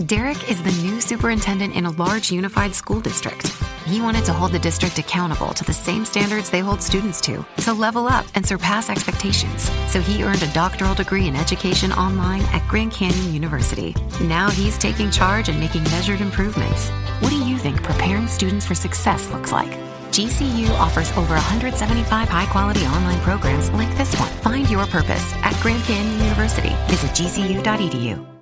Derek 0.05 0.51
is 0.51 0.62
the 0.62 0.82
new 0.82 1.01
superintendent 1.01 1.74
in 1.74 1.86
a 1.86 1.90
large 1.92 2.30
unified 2.30 2.74
school 2.74 3.01
district. 3.01 3.47
He 3.86 4.03
wanted 4.03 4.26
to 4.26 4.32
hold 4.32 4.53
the 4.53 4.59
district 4.59 4.99
accountable 4.99 5.55
to 5.55 5.64
the 5.64 5.72
same 5.72 6.05
standards 6.05 6.51
they 6.51 6.61
hold 6.61 6.82
students 6.82 7.18
to, 7.22 7.44
to 7.62 7.72
level 7.72 8.07
up 8.07 8.26
and 8.34 8.44
surpass 8.44 8.90
expectations. 8.90 9.70
So 9.90 10.01
he 10.01 10.22
earned 10.22 10.42
a 10.42 10.53
doctoral 10.53 10.94
degree 10.94 11.28
in 11.28 11.34
education 11.34 11.92
online 11.92 12.42
at 12.53 12.66
Grand 12.68 12.92
Canyon 12.92 13.32
University. 13.32 13.97
Now 14.20 14.51
he's 14.51 14.76
taking 14.76 15.11
charge 15.11 15.49
and 15.49 15.59
making 15.59 15.84
measured 15.84 16.20
improvements. 16.20 16.90
What 17.20 17.30
do 17.30 17.49
you 17.49 17.57
think 17.57 17.82
preparing 17.82 18.28
students 18.28 18.66
for 18.66 18.74
success 18.74 19.30
looks 19.30 19.51
like? 19.51 19.70
GCU 20.11 20.68
offers 20.78 21.11
over 21.12 21.34
175 21.34 22.28
high 22.28 22.47
quality 22.47 22.84
online 22.86 23.20
programs 23.20 23.70
like 23.70 23.97
this 23.97 24.14
one. 24.20 24.30
Find 24.42 24.68
your 24.68 24.86
purpose 24.86 25.32
at 25.36 25.59
Grand 25.62 25.82
Canyon 25.84 26.22
University. 26.22 26.76
Visit 26.88 27.11
gcu.edu. 27.12 28.36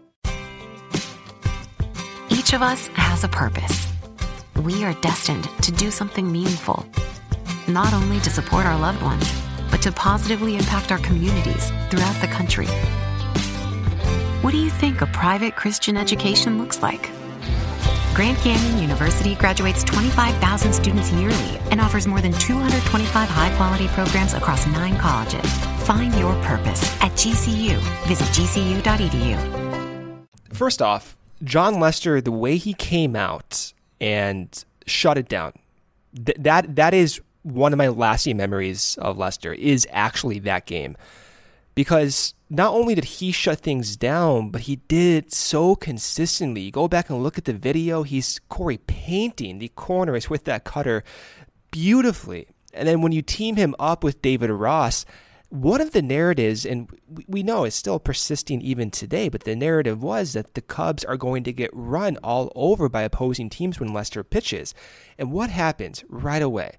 Of 2.54 2.62
us 2.62 2.86
has 2.94 3.24
a 3.24 3.28
purpose. 3.28 3.88
We 4.62 4.84
are 4.84 4.94
destined 5.00 5.48
to 5.62 5.72
do 5.72 5.90
something 5.90 6.30
meaningful, 6.30 6.86
not 7.66 7.92
only 7.92 8.20
to 8.20 8.30
support 8.30 8.64
our 8.64 8.78
loved 8.78 9.02
ones, 9.02 9.28
but 9.72 9.82
to 9.82 9.90
positively 9.90 10.54
impact 10.54 10.92
our 10.92 10.98
communities 10.98 11.72
throughout 11.90 12.14
the 12.20 12.28
country. 12.28 12.68
What 14.42 14.52
do 14.52 14.58
you 14.58 14.70
think 14.70 15.00
a 15.00 15.06
private 15.06 15.56
Christian 15.56 15.96
education 15.96 16.58
looks 16.58 16.80
like? 16.80 17.10
Grand 18.14 18.38
Canyon 18.38 18.80
University 18.80 19.34
graduates 19.34 19.82
25,000 19.82 20.72
students 20.72 21.10
yearly 21.10 21.58
and 21.72 21.80
offers 21.80 22.06
more 22.06 22.20
than 22.20 22.34
225 22.34 23.28
high 23.28 23.56
quality 23.56 23.88
programs 23.88 24.34
across 24.34 24.64
nine 24.68 24.96
colleges. 24.98 25.50
Find 25.88 26.14
your 26.14 26.40
purpose 26.44 26.84
at 27.02 27.10
GCU. 27.18 27.78
Visit 28.06 28.28
gcu.edu. 28.28 29.38
First 30.52 30.82
off, 30.82 31.16
Jon 31.44 31.78
Lester, 31.78 32.20
the 32.20 32.32
way 32.32 32.56
he 32.56 32.74
came 32.74 33.14
out 33.14 33.72
and 34.00 34.64
shut 34.86 35.18
it 35.18 35.28
down, 35.28 35.52
th- 36.14 36.38
that 36.40 36.76
that 36.76 36.94
is 36.94 37.20
one 37.42 37.72
of 37.72 37.78
my 37.78 37.88
lasting 37.88 38.36
memories 38.36 38.96
of 39.00 39.18
Lester. 39.18 39.52
Is 39.52 39.86
actually 39.90 40.38
that 40.40 40.66
game 40.66 40.96
because 41.74 42.34
not 42.50 42.72
only 42.72 42.94
did 42.94 43.04
he 43.04 43.32
shut 43.32 43.60
things 43.60 43.96
down, 43.96 44.50
but 44.50 44.62
he 44.62 44.76
did 44.88 45.32
so 45.32 45.74
consistently. 45.74 46.62
You 46.62 46.70
go 46.70 46.88
back 46.88 47.10
and 47.10 47.22
look 47.22 47.38
at 47.38 47.44
the 47.44 47.52
video; 47.52 48.02
he's 48.02 48.40
Corey 48.48 48.78
painting 48.78 49.58
the 49.58 49.68
corners 49.68 50.30
with 50.30 50.44
that 50.44 50.64
cutter 50.64 51.04
beautifully. 51.70 52.48
And 52.72 52.88
then 52.88 53.02
when 53.02 53.12
you 53.12 53.22
team 53.22 53.56
him 53.56 53.74
up 53.78 54.02
with 54.02 54.22
David 54.22 54.50
Ross, 54.50 55.04
one 55.54 55.80
of 55.80 55.92
the 55.92 56.02
narratives, 56.02 56.66
and 56.66 56.88
we 57.28 57.44
know 57.44 57.62
it's 57.62 57.76
still 57.76 58.00
persisting 58.00 58.60
even 58.60 58.90
today, 58.90 59.28
but 59.28 59.44
the 59.44 59.54
narrative 59.54 60.02
was 60.02 60.32
that 60.32 60.54
the 60.54 60.60
Cubs 60.60 61.04
are 61.04 61.16
going 61.16 61.44
to 61.44 61.52
get 61.52 61.70
run 61.72 62.16
all 62.24 62.50
over 62.56 62.88
by 62.88 63.02
opposing 63.02 63.48
teams 63.48 63.78
when 63.78 63.92
Lester 63.92 64.24
pitches. 64.24 64.74
And 65.16 65.30
what 65.30 65.50
happens 65.50 66.02
right 66.08 66.42
away? 66.42 66.72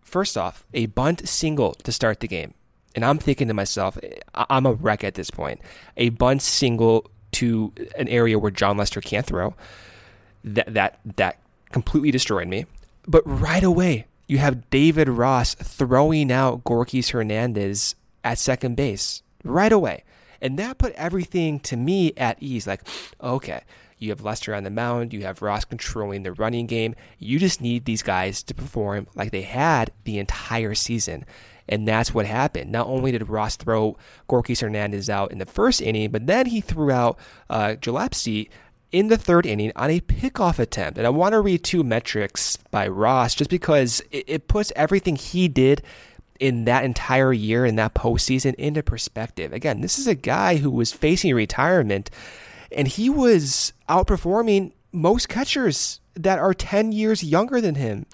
First 0.00 0.36
off, 0.36 0.64
a 0.74 0.86
bunt 0.86 1.28
single 1.28 1.74
to 1.74 1.92
start 1.92 2.18
the 2.18 2.26
game. 2.26 2.54
And 2.96 3.04
I'm 3.04 3.18
thinking 3.18 3.46
to 3.46 3.54
myself, 3.54 3.96
I'm 4.34 4.66
a 4.66 4.72
wreck 4.72 5.04
at 5.04 5.14
this 5.14 5.30
point. 5.30 5.60
A 5.96 6.08
bunt 6.08 6.42
single 6.42 7.08
to 7.32 7.72
an 7.96 8.08
area 8.08 8.40
where 8.40 8.50
Jon 8.50 8.76
Lester 8.76 9.00
can't 9.00 9.24
throw. 9.24 9.54
That 10.42 10.74
that 10.74 10.98
that 11.16 11.38
completely 11.70 12.10
destroyed 12.10 12.48
me. 12.48 12.66
But 13.06 13.22
right 13.24 13.62
away, 13.62 14.06
you 14.26 14.38
have 14.38 14.68
David 14.70 15.08
Ross 15.08 15.54
throwing 15.54 16.32
out 16.32 16.64
Gorkys 16.64 17.10
Hernandez 17.10 17.94
at 18.24 18.38
second 18.38 18.76
base 18.76 19.22
right 19.44 19.72
away. 19.72 20.04
And 20.40 20.58
that 20.58 20.78
put 20.78 20.92
everything 20.94 21.60
to 21.60 21.76
me 21.76 22.12
at 22.16 22.42
ease. 22.42 22.66
Like, 22.66 22.86
okay, 23.20 23.62
you 23.98 24.10
have 24.10 24.22
Lester 24.22 24.54
on 24.54 24.64
the 24.64 24.70
mound, 24.70 25.12
you 25.12 25.22
have 25.22 25.42
Ross 25.42 25.64
controlling 25.64 26.22
the 26.22 26.32
running 26.32 26.66
game. 26.66 26.94
You 27.18 27.38
just 27.38 27.60
need 27.60 27.84
these 27.84 28.02
guys 28.02 28.42
to 28.44 28.54
perform 28.54 29.06
like 29.14 29.30
they 29.30 29.42
had 29.42 29.92
the 30.04 30.18
entire 30.18 30.74
season. 30.74 31.24
And 31.68 31.86
that's 31.86 32.12
what 32.12 32.26
happened. 32.26 32.72
Not 32.72 32.88
only 32.88 33.12
did 33.12 33.28
Ross 33.28 33.56
throw 33.56 33.96
Gorkys 34.28 34.60
Hernandez 34.60 35.08
out 35.08 35.30
in 35.30 35.38
the 35.38 35.46
first 35.46 35.80
inning, 35.80 36.10
but 36.10 36.26
then 36.26 36.46
he 36.46 36.60
threw 36.60 36.90
out 36.90 37.18
uh, 37.48 37.76
Gillaspie 37.80 38.48
in 38.90 39.06
the 39.08 39.16
third 39.16 39.46
inning 39.46 39.70
on 39.76 39.90
a 39.90 40.00
pickoff 40.00 40.58
attempt. 40.58 40.98
And 40.98 41.06
I 41.06 41.10
want 41.10 41.32
to 41.32 41.40
read 41.40 41.62
two 41.62 41.84
metrics 41.84 42.56
by 42.70 42.88
Ross 42.88 43.34
just 43.34 43.50
because 43.50 44.02
it, 44.10 44.24
it 44.26 44.48
puts 44.48 44.72
everything 44.74 45.14
he 45.14 45.46
did 45.46 45.82
in 46.40 46.64
that 46.64 46.84
entire 46.84 47.32
year 47.32 47.64
in 47.66 47.76
that 47.76 47.94
postseason 47.94 48.54
into 48.54 48.82
perspective. 48.82 49.52
Again, 49.52 49.82
this 49.82 49.98
is 49.98 50.08
a 50.08 50.14
guy 50.14 50.56
who 50.56 50.70
was 50.70 50.92
facing 50.92 51.34
retirement 51.34 52.10
and 52.72 52.88
he 52.88 53.10
was 53.10 53.72
outperforming 53.88 54.72
most 54.90 55.28
catchers 55.28 56.00
that 56.14 56.38
are 56.38 56.54
10 56.54 56.92
years 56.92 57.22
younger 57.22 57.60
than 57.60 57.74
him. 57.74 58.06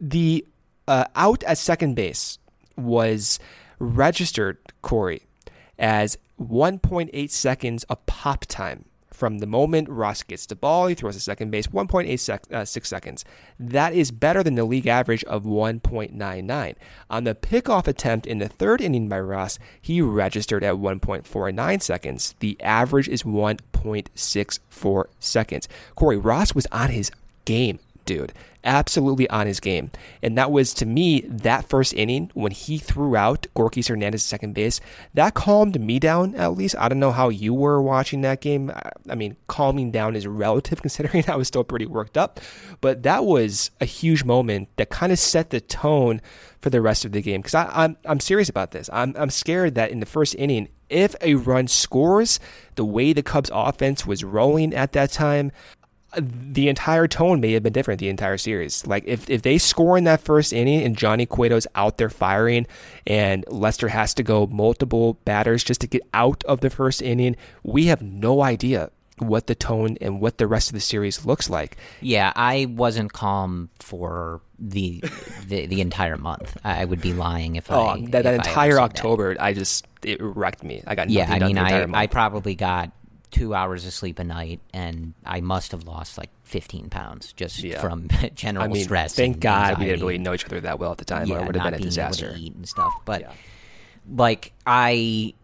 The 0.00 0.44
uh, 0.88 1.04
out 1.14 1.42
at 1.44 1.58
second 1.58 1.94
base 1.94 2.38
was 2.76 3.38
registered, 3.78 4.58
Corey, 4.82 5.22
as 5.78 6.18
1.8 6.40 7.30
seconds 7.30 7.84
of 7.84 8.04
pop 8.06 8.44
time 8.46 8.84
from 9.16 9.38
the 9.38 9.46
moment 9.46 9.88
Ross 9.88 10.22
gets 10.22 10.44
the 10.46 10.54
ball, 10.54 10.86
he 10.86 10.94
throws 10.94 11.14
to 11.14 11.20
second 11.20 11.50
base, 11.50 11.68
1.86 11.68 12.20
sec- 12.20 12.44
uh, 12.52 12.64
seconds. 12.64 13.24
That 13.58 13.94
is 13.94 14.10
better 14.10 14.42
than 14.42 14.56
the 14.56 14.64
league 14.64 14.86
average 14.86 15.24
of 15.24 15.44
1.99. 15.44 16.74
On 17.08 17.24
the 17.24 17.34
pickoff 17.34 17.86
attempt 17.86 18.26
in 18.26 18.38
the 18.38 18.48
third 18.48 18.82
inning 18.82 19.08
by 19.08 19.20
Ross, 19.20 19.58
he 19.80 20.02
registered 20.02 20.62
at 20.62 20.74
1.49 20.74 21.82
seconds. 21.82 22.34
The 22.40 22.60
average 22.60 23.08
is 23.08 23.22
1.64 23.22 25.04
seconds. 25.18 25.68
Corey 25.94 26.18
Ross 26.18 26.54
was 26.54 26.66
on 26.70 26.90
his 26.90 27.10
game 27.46 27.78
dude. 28.06 28.32
Absolutely 28.64 29.28
on 29.30 29.46
his 29.46 29.60
game. 29.60 29.90
And 30.22 30.36
that 30.38 30.50
was, 30.50 30.74
to 30.74 30.86
me, 30.86 31.20
that 31.28 31.68
first 31.68 31.92
inning 31.94 32.30
when 32.34 32.50
he 32.50 32.78
threw 32.78 33.14
out 33.14 33.46
Gorkys 33.54 33.88
Hernandez 33.88 34.24
second 34.24 34.54
base, 34.54 34.80
that 35.14 35.34
calmed 35.34 35.80
me 35.80 35.98
down 35.98 36.34
at 36.34 36.56
least. 36.56 36.74
I 36.78 36.88
don't 36.88 36.98
know 36.98 37.12
how 37.12 37.28
you 37.28 37.54
were 37.54 37.80
watching 37.80 38.22
that 38.22 38.40
game. 38.40 38.72
I 39.08 39.14
mean, 39.14 39.36
calming 39.46 39.92
down 39.92 40.16
is 40.16 40.26
relative 40.26 40.80
considering 40.82 41.24
I 41.28 41.36
was 41.36 41.46
still 41.48 41.64
pretty 41.64 41.86
worked 41.86 42.16
up. 42.16 42.40
But 42.80 43.02
that 43.04 43.24
was 43.24 43.70
a 43.80 43.84
huge 43.84 44.24
moment 44.24 44.68
that 44.76 44.90
kind 44.90 45.12
of 45.12 45.18
set 45.18 45.50
the 45.50 45.60
tone 45.60 46.20
for 46.60 46.70
the 46.70 46.80
rest 46.80 47.04
of 47.04 47.12
the 47.12 47.22
game. 47.22 47.42
Because 47.42 47.54
I'm, 47.54 47.96
I'm 48.04 48.20
serious 48.20 48.48
about 48.48 48.72
this. 48.72 48.90
I'm, 48.92 49.14
I'm 49.16 49.30
scared 49.30 49.76
that 49.76 49.90
in 49.90 50.00
the 50.00 50.06
first 50.06 50.34
inning, 50.36 50.68
if 50.88 51.14
a 51.20 51.34
run 51.34 51.68
scores, 51.68 52.38
the 52.76 52.84
way 52.84 53.12
the 53.12 53.22
Cubs 53.22 53.50
offense 53.52 54.06
was 54.06 54.22
rolling 54.22 54.74
at 54.74 54.92
that 54.92 55.10
time, 55.10 55.52
the 56.16 56.68
entire 56.68 57.06
tone 57.06 57.40
may 57.40 57.52
have 57.52 57.62
been 57.62 57.72
different 57.72 58.00
the 58.00 58.08
entire 58.08 58.38
series. 58.38 58.86
Like 58.86 59.04
if, 59.06 59.28
if 59.28 59.42
they 59.42 59.58
score 59.58 59.98
in 59.98 60.04
that 60.04 60.20
first 60.20 60.52
inning 60.52 60.82
and 60.82 60.96
Johnny 60.96 61.26
Cueto's 61.26 61.66
out 61.74 61.98
there 61.98 62.10
firing 62.10 62.66
and 63.06 63.44
Lester 63.48 63.88
has 63.88 64.14
to 64.14 64.22
go 64.22 64.46
multiple 64.46 65.14
batters 65.24 65.62
just 65.62 65.80
to 65.82 65.86
get 65.86 66.02
out 66.14 66.42
of 66.44 66.60
the 66.60 66.70
first 66.70 67.02
inning, 67.02 67.36
we 67.62 67.86
have 67.86 68.02
no 68.02 68.42
idea 68.42 68.90
what 69.18 69.46
the 69.46 69.54
tone 69.54 69.96
and 70.00 70.20
what 70.20 70.38
the 70.38 70.46
rest 70.46 70.68
of 70.68 70.74
the 70.74 70.80
series 70.80 71.24
looks 71.24 71.48
like. 71.48 71.76
Yeah, 72.00 72.32
I 72.36 72.66
wasn't 72.68 73.12
calm 73.12 73.70
for 73.78 74.42
the 74.58 75.02
the, 75.46 75.66
the 75.66 75.80
entire 75.80 76.16
month. 76.16 76.56
I 76.64 76.84
would 76.84 77.00
be 77.00 77.12
lying 77.12 77.56
if 77.56 77.70
oh, 77.70 77.86
I 77.86 78.00
that, 78.10 78.24
that 78.24 78.34
if 78.34 78.46
entire 78.46 78.78
I 78.78 78.84
October, 78.84 79.34
that. 79.34 79.42
I 79.42 79.52
just 79.52 79.86
it 80.02 80.20
wrecked 80.20 80.62
me. 80.62 80.82
I 80.86 80.94
got 80.94 81.10
yeah. 81.10 81.30
I 81.30 81.38
mean, 81.38 81.58
I 81.58 81.86
month. 81.86 81.94
I 81.94 82.06
probably 82.06 82.54
got 82.54 82.92
two 83.30 83.54
hours 83.54 83.86
of 83.86 83.92
sleep 83.92 84.18
a 84.18 84.24
night, 84.24 84.60
and 84.72 85.14
I 85.24 85.40
must 85.40 85.72
have 85.72 85.86
lost 85.86 86.18
like 86.18 86.30
15 86.44 86.90
pounds 86.90 87.32
just 87.32 87.62
yeah. 87.62 87.80
from 87.80 88.08
general 88.34 88.64
I 88.64 88.68
mean, 88.68 88.84
stress. 88.84 89.14
Thank 89.14 89.40
God 89.40 89.70
anxiety. 89.70 89.80
we 89.80 89.86
didn't 89.90 90.00
really 90.00 90.18
know 90.18 90.34
each 90.34 90.44
other 90.44 90.60
that 90.60 90.78
well 90.78 90.92
at 90.92 90.98
the 90.98 91.04
time, 91.04 91.26
yeah, 91.26 91.36
or 91.36 91.42
it 91.42 91.46
would 91.46 91.56
have 91.56 91.64
been 91.64 91.74
a 91.74 91.84
disaster. 91.84 92.26
Able 92.26 92.36
to 92.36 92.40
eat 92.40 92.54
and 92.54 92.68
stuff, 92.68 92.92
but 93.04 93.22
yeah. 93.22 93.32
like 94.14 94.52
I. 94.66 95.34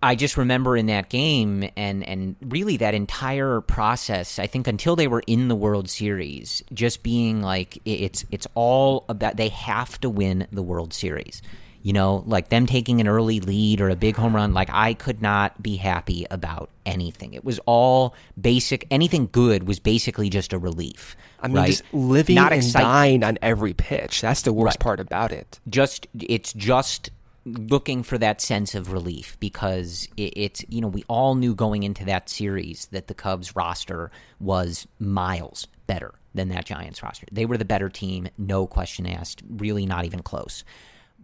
I 0.00 0.14
just 0.14 0.36
remember 0.36 0.76
in 0.76 0.86
that 0.86 1.08
game 1.08 1.68
and, 1.76 2.06
and 2.06 2.36
really 2.40 2.76
that 2.76 2.94
entire 2.94 3.60
process, 3.60 4.38
I 4.38 4.46
think 4.46 4.68
until 4.68 4.94
they 4.94 5.08
were 5.08 5.24
in 5.26 5.48
the 5.48 5.56
World 5.56 5.90
Series, 5.90 6.62
just 6.72 7.02
being 7.02 7.42
like 7.42 7.80
it's 7.84 8.24
it's 8.30 8.46
all 8.54 9.04
about 9.08 9.36
they 9.36 9.48
have 9.48 10.00
to 10.02 10.08
win 10.08 10.46
the 10.52 10.62
World 10.62 10.94
Series. 10.94 11.42
You 11.82 11.92
know, 11.92 12.24
like 12.26 12.48
them 12.48 12.66
taking 12.66 13.00
an 13.00 13.06
early 13.08 13.40
lead 13.40 13.80
or 13.80 13.88
a 13.88 13.96
big 13.96 14.16
home 14.16 14.34
run, 14.34 14.52
like 14.52 14.68
I 14.72 14.94
could 14.94 15.22
not 15.22 15.62
be 15.62 15.76
happy 15.76 16.26
about 16.30 16.70
anything. 16.84 17.34
It 17.34 17.44
was 17.44 17.60
all 17.66 18.14
basic. 18.40 18.86
Anything 18.90 19.28
good 19.30 19.66
was 19.66 19.78
basically 19.78 20.28
just 20.28 20.52
a 20.52 20.58
relief. 20.58 21.16
I 21.40 21.46
mean, 21.46 21.56
right? 21.56 21.66
just 21.68 21.84
living 21.92 22.34
Not 22.34 22.52
and 22.52 22.72
dying 22.72 23.22
on 23.22 23.38
every 23.42 23.74
pitch. 23.74 24.20
That's 24.20 24.42
the 24.42 24.52
worst 24.52 24.76
Right. 24.76 24.80
part 24.80 25.00
about 25.00 25.30
it. 25.32 25.60
just 25.68 26.08
it's 26.18 26.52
just 26.52 27.10
looking 27.44 28.02
for 28.02 28.18
that 28.18 28.42
sense 28.42 28.74
of 28.74 28.92
relief 28.92 29.38
because 29.40 30.06
it, 30.18 30.34
it's 30.36 30.64
you 30.68 30.80
know 30.82 30.88
we 30.88 31.04
all 31.08 31.34
knew 31.34 31.54
going 31.54 31.82
into 31.84 32.04
that 32.04 32.28
series 32.28 32.86
that 32.86 33.06
the 33.06 33.14
Cubs 33.14 33.54
roster 33.56 34.10
was 34.40 34.86
miles 34.98 35.66
better 35.86 36.14
than 36.34 36.48
that 36.50 36.66
Giants 36.66 37.02
roster. 37.02 37.26
They 37.32 37.46
were 37.46 37.56
the 37.56 37.64
better 37.64 37.88
team, 37.88 38.28
no 38.36 38.66
question 38.66 39.06
asked, 39.06 39.42
really 39.48 39.86
not 39.86 40.04
even 40.04 40.20
close. 40.22 40.62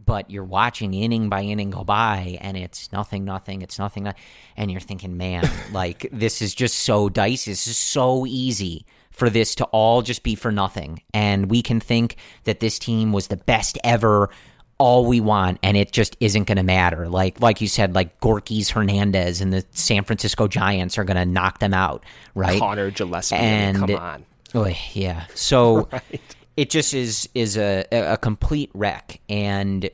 But 0.05 0.31
you're 0.31 0.45
watching 0.45 0.95
inning 0.95 1.29
by 1.29 1.43
inning 1.43 1.71
go 1.71 1.85
by, 1.85 2.39
and 2.41 2.57
it's 2.57 2.93
nothing, 2.93 3.25
nothing, 3.25 3.63
it's 3.63 3.79
nothing, 3.79 4.13
and 4.57 4.71
you're 4.71 4.81
thinking, 4.81 5.17
man, 5.17 5.49
like 5.73 6.09
this 6.13 6.43
is 6.43 6.55
just 6.55 6.81
so 6.81 7.09
dicey. 7.09 7.51
This 7.53 7.67
is 7.67 7.77
so 7.77 8.27
easy 8.27 8.87
for 9.11 9.31
this 9.31 9.55
to 9.57 9.65
all 9.67 10.03
just 10.03 10.23
be 10.23 10.35
for 10.35 10.53
nothing, 10.53 11.03
and 11.13 11.51
we 11.51 11.63
can 11.63 11.81
think 11.81 12.17
that 12.45 12.61
this 12.61 12.79
team 12.79 13.13
was 13.13 13.29
the 13.29 13.37
best 13.37 13.79
ever 13.85 14.31
all 14.77 15.07
we 15.07 15.21
want 15.21 15.57
and 15.63 15.77
it 15.77 15.93
just 15.93 16.17
isn't 16.19 16.49
going 16.49 16.57
to 16.57 16.65
matter. 16.65 17.09
Like 17.09 17.41
like 17.41 17.61
you 17.61 17.69
said 17.69 17.95
like 17.95 18.21
Gorkys 18.21 18.71
Hernandez 18.71 19.41
and 19.41 19.53
the 19.53 19.65
San 19.71 20.03
Francisco 20.03 20.49
Giants 20.49 20.99
are 20.99 21.05
going 21.05 21.17
to 21.17 21.25
knock 21.25 21.61
them 21.61 21.73
out 21.73 22.05
right? 22.35 22.59
Conor 22.59 22.91
Gillaspie, 22.91 23.39
and 23.39 23.79
come 23.79 23.95
on. 23.95 24.27
Oy, 24.55 24.77
yeah. 24.93 25.27
So 25.35 25.89
it 26.57 26.71
just 26.71 26.95
is 26.95 27.29
is 27.35 27.57
a 27.57 27.85
a 27.91 28.17
complete 28.17 28.71
wreck. 28.75 29.21
And 29.29 29.91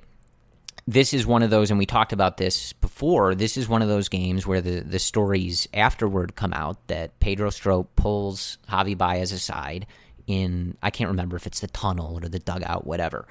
this 0.86 1.14
is 1.14 1.26
one 1.26 1.42
of 1.42 1.50
those 1.50 1.70
and 1.70 1.78
we 1.78 1.86
talked 1.86 2.12
about 2.12 2.36
this 2.36 2.72
before 2.74 3.34
this 3.34 3.56
is 3.56 3.68
one 3.68 3.82
of 3.82 3.88
those 3.88 4.08
games 4.08 4.46
where 4.46 4.60
the 4.60 4.80
the 4.80 4.98
stories 4.98 5.68
afterward 5.72 6.34
come 6.36 6.52
out 6.52 6.84
that 6.88 7.18
Pedro 7.20 7.50
Strop 7.50 7.94
pulls 7.96 8.58
Javy 8.68 8.96
Baez 8.96 9.30
aside 9.32 9.86
in 10.26 10.76
I 10.82 10.90
can't 10.90 11.08
remember 11.08 11.36
if 11.36 11.46
it's 11.46 11.60
the 11.60 11.68
tunnel 11.68 12.18
or 12.22 12.28
the 12.28 12.38
dugout 12.38 12.86
whatever 12.86 13.28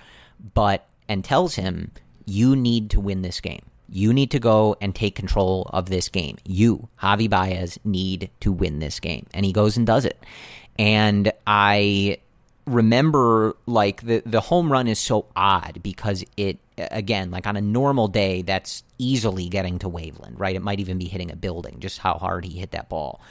but 0.54 0.88
and 1.10 1.26
tells 1.26 1.56
him 1.56 1.92
you 2.26 2.56
need 2.56 2.92
to 2.92 3.00
win 3.00 3.24
this 3.24 3.42
game. 3.42 3.66
You 3.90 4.14
need 4.14 4.30
to 4.32 4.40
go 4.40 4.76
and 4.80 4.94
take 4.94 5.16
control 5.16 5.68
of 5.74 5.90
this 5.90 6.08
game. 6.10 6.38
You 6.46 6.88
Javy 7.02 7.30
Baez 7.30 7.80
need 7.84 8.30
to 8.42 8.52
win 8.52 8.80
this 8.80 9.00
game. 9.00 9.26
And 9.34 9.46
he 9.46 9.52
goes 9.52 9.76
and 9.76 9.88
does 9.88 10.06
it. 10.06 10.24
And 10.78 11.34
I 11.48 12.20
remember 12.70 13.56
like 13.66 14.02
the 14.04 14.22
the 14.26 14.42
home 14.42 14.72
run 14.72 14.88
is 14.88 15.00
so 15.00 15.26
odd 15.36 15.80
because 15.82 16.24
it 16.38 16.60
again 16.78 17.32
like 17.32 17.48
on 17.48 17.58
a 17.58 17.62
normal 17.62 18.08
day 18.08 18.42
that's 18.42 18.84
easily 18.98 19.50
getting 19.50 19.80
to 19.80 19.90
Waveland 19.90 20.40
right? 20.40 20.56
It 20.56 20.62
might 20.62 20.80
even 20.80 20.98
be 20.98 21.06
hitting 21.06 21.32
a 21.32 21.36
building 21.36 21.78
just 21.80 22.00
how 22.00 22.14
hard 22.16 22.46
he 22.46 22.60
hit 22.60 22.72
that 22.72 22.90
ball. 22.90 23.22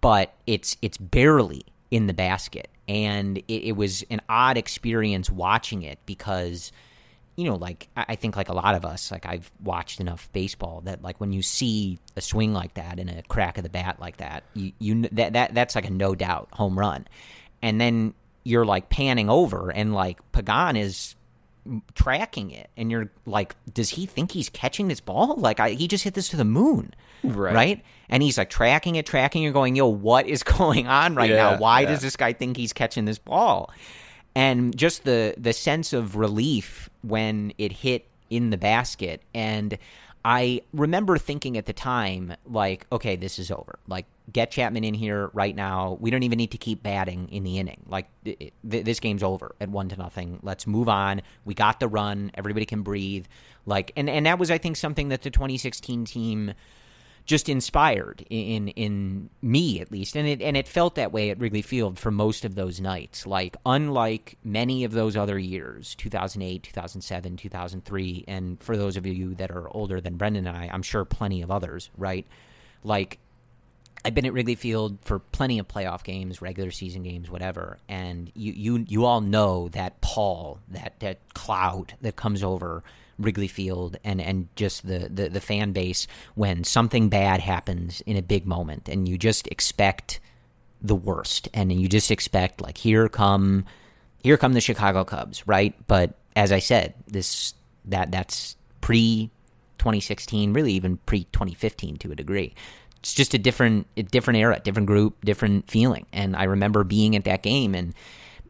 But 0.00 0.34
it's 0.46 0.76
it's 0.82 0.98
barely 0.98 1.64
in 1.90 2.08
the 2.08 2.14
basket. 2.14 2.68
And 2.88 3.38
it, 3.38 3.62
it 3.62 3.76
was 3.76 4.04
an 4.10 4.20
odd 4.28 4.56
experience 4.56 5.30
watching 5.30 5.82
it 5.82 5.98
because 6.06 6.72
you 7.36 7.44
know 7.44 7.54
like 7.54 7.88
I 7.96 8.16
think 8.16 8.36
like 8.36 8.48
a 8.48 8.54
lot 8.54 8.74
of 8.74 8.84
us 8.84 9.12
like 9.12 9.26
I've 9.26 9.50
watched 9.62 10.00
enough 10.00 10.28
baseball 10.32 10.80
that 10.84 11.02
like 11.02 11.20
when 11.20 11.32
you 11.32 11.42
see 11.42 11.98
a 12.16 12.20
swing 12.20 12.52
like 12.52 12.74
that 12.74 12.98
and 12.98 13.08
a 13.10 13.22
crack 13.22 13.58
of 13.58 13.62
the 13.62 13.70
bat 13.70 13.98
like 14.00 14.16
that 14.16 14.42
you 14.54 14.72
you 14.78 15.02
that 15.12 15.34
that 15.34 15.54
that's 15.54 15.74
like 15.74 15.86
a 15.86 15.90
no 15.90 16.14
doubt 16.14 16.48
home 16.52 16.78
run. 16.78 17.06
And 17.62 17.80
then 17.80 18.14
you're 18.46 18.64
like 18.64 18.88
panning 18.88 19.28
over 19.28 19.70
and 19.70 19.92
like 19.92 20.18
Pagan 20.32 20.76
is 20.76 21.16
tracking 21.94 22.52
it 22.52 22.70
and 22.76 22.92
you're 22.92 23.10
like 23.26 23.56
does 23.74 23.90
he 23.90 24.06
think 24.06 24.30
he's 24.30 24.48
catching 24.48 24.86
this 24.86 25.00
ball? 25.00 25.34
Like 25.36 25.58
I, 25.58 25.70
he 25.70 25.88
just 25.88 26.04
hit 26.04 26.14
this 26.14 26.28
to 26.28 26.36
the 26.36 26.44
moon 26.44 26.94
Right. 27.24 27.54
right? 27.54 27.84
And 28.08 28.22
he's 28.22 28.38
like 28.38 28.50
tracking 28.50 28.94
it 28.94 29.04
tracking 29.04 29.42
you're 29.42 29.52
going 29.52 29.74
yo 29.74 29.88
what 29.88 30.28
is 30.28 30.42
going 30.58 30.86
on 30.86 31.16
right 31.16 31.30
Yeah, 31.30 31.36
now 31.36 31.58
why 31.58 31.80
yeah. 31.80 31.88
does 31.88 32.02
this 32.02 32.16
guy 32.16 32.32
think 32.32 32.56
he's 32.56 32.72
catching 32.72 33.04
this 33.04 33.18
ball? 33.18 33.70
And 34.36 34.76
just 34.76 35.02
the 35.04 35.34
the 35.38 35.52
sense 35.52 35.92
of 35.92 36.14
relief 36.14 36.88
when 37.02 37.52
it 37.58 37.72
hit 37.72 38.06
in 38.30 38.50
the 38.50 38.58
basket. 38.58 39.22
And 39.34 39.76
I 40.24 40.60
remember 40.72 41.18
thinking 41.18 41.56
at 41.56 41.66
the 41.66 41.72
time 41.72 42.34
like 42.48 42.86
okay 42.92 43.16
this 43.16 43.40
is 43.40 43.50
over. 43.50 43.80
Like 43.88 44.06
get 44.30 44.50
Chapman 44.50 44.84
in 44.84 44.94
here 44.94 45.30
right 45.32 45.54
now. 45.54 45.96
We 46.00 46.10
don't 46.10 46.22
even 46.22 46.36
need 46.36 46.50
to 46.52 46.58
keep 46.58 46.82
batting 46.82 47.28
in 47.28 47.44
the 47.44 47.58
inning. 47.58 47.82
Like 47.86 48.06
th- 48.24 48.52
th- 48.68 48.84
this 48.84 49.00
game's 49.00 49.22
over 49.22 49.54
at 49.60 49.68
1 49.68 49.88
to 49.90 49.96
nothing. 49.96 50.40
Let's 50.42 50.66
move 50.66 50.88
on. 50.88 51.22
We 51.44 51.54
got 51.54 51.80
the 51.80 51.88
run. 51.88 52.32
Everybody 52.34 52.66
can 52.66 52.82
breathe. 52.82 53.26
Like 53.64 53.92
and 53.96 54.10
and 54.10 54.26
that 54.26 54.38
was 54.38 54.50
I 54.50 54.58
think 54.58 54.76
something 54.76 55.08
that 55.08 55.22
the 55.22 55.30
2016 55.30 56.04
team 56.04 56.54
just 57.24 57.48
inspired 57.48 58.24
in 58.30 58.68
in 58.68 59.30
me 59.42 59.80
at 59.80 59.92
least. 59.92 60.16
And 60.16 60.26
it 60.26 60.42
and 60.42 60.56
it 60.56 60.66
felt 60.66 60.96
that 60.96 61.12
way 61.12 61.30
at 61.30 61.38
Wrigley 61.38 61.62
Field 61.62 61.98
for 61.98 62.10
most 62.10 62.44
of 62.44 62.56
those 62.56 62.80
nights. 62.80 63.26
Like 63.26 63.56
unlike 63.64 64.38
many 64.42 64.84
of 64.84 64.92
those 64.92 65.16
other 65.16 65.38
years 65.38 65.94
2008 65.96 66.64
2007 66.64 67.36
2003 67.36 68.24
and 68.26 68.60
for 68.62 68.76
those 68.76 68.96
of 68.96 69.06
you 69.06 69.34
that 69.36 69.50
are 69.50 69.68
older 69.70 70.00
than 70.00 70.16
Brendan 70.16 70.46
and 70.46 70.56
I 70.56 70.70
I'm 70.72 70.82
sure 70.82 71.04
plenty 71.04 71.42
of 71.42 71.50
others 71.50 71.90
right? 71.96 72.26
Like 72.82 73.18
I've 74.06 74.14
been 74.14 74.24
at 74.24 74.32
Wrigley 74.32 74.54
Field 74.54 74.98
for 75.02 75.18
plenty 75.18 75.58
of 75.58 75.66
playoff 75.66 76.04
games, 76.04 76.40
regular 76.40 76.70
season 76.70 77.02
games, 77.02 77.28
whatever, 77.28 77.78
and 77.88 78.30
you 78.36 78.52
you 78.52 78.84
you 78.88 79.04
all 79.04 79.20
know 79.20 79.68
that 79.70 80.00
pall, 80.00 80.60
that 80.68 81.00
that 81.00 81.18
cloud 81.34 81.94
that 82.02 82.14
comes 82.14 82.44
over 82.44 82.84
Wrigley 83.18 83.48
Field 83.48 83.96
and 84.04 84.20
and 84.20 84.46
just 84.54 84.86
the, 84.86 85.08
the 85.12 85.28
the 85.28 85.40
fan 85.40 85.72
base 85.72 86.06
when 86.36 86.62
something 86.62 87.08
bad 87.08 87.40
happens 87.40 88.00
in 88.02 88.16
a 88.16 88.22
big 88.22 88.46
moment 88.46 88.88
and 88.88 89.08
you 89.08 89.18
just 89.18 89.48
expect 89.48 90.20
the 90.80 90.94
worst 90.94 91.48
and 91.52 91.72
you 91.72 91.88
just 91.88 92.12
expect 92.12 92.60
like 92.60 92.78
here 92.78 93.08
come 93.08 93.64
here 94.22 94.36
come 94.36 94.52
the 94.52 94.60
Chicago 94.60 95.02
Cubs, 95.02 95.44
right? 95.48 95.74
But 95.88 96.14
as 96.36 96.52
I 96.52 96.60
said, 96.60 96.94
this 97.08 97.54
that 97.86 98.12
that's 98.12 98.54
pre 98.80 99.32
2016, 99.78 100.52
really 100.52 100.74
even 100.74 100.96
pre 100.98 101.24
2015 101.24 101.96
to 101.96 102.12
a 102.12 102.14
degree. 102.14 102.54
It's 103.06 103.14
just 103.14 103.34
a 103.34 103.38
different 103.38 103.86
a 103.96 104.02
different 104.02 104.38
era, 104.38 104.58
different 104.58 104.88
group, 104.88 105.24
different 105.24 105.70
feeling. 105.70 106.06
And 106.12 106.34
I 106.34 106.42
remember 106.42 106.82
being 106.82 107.14
at 107.14 107.22
that 107.22 107.44
game 107.44 107.76
and 107.76 107.94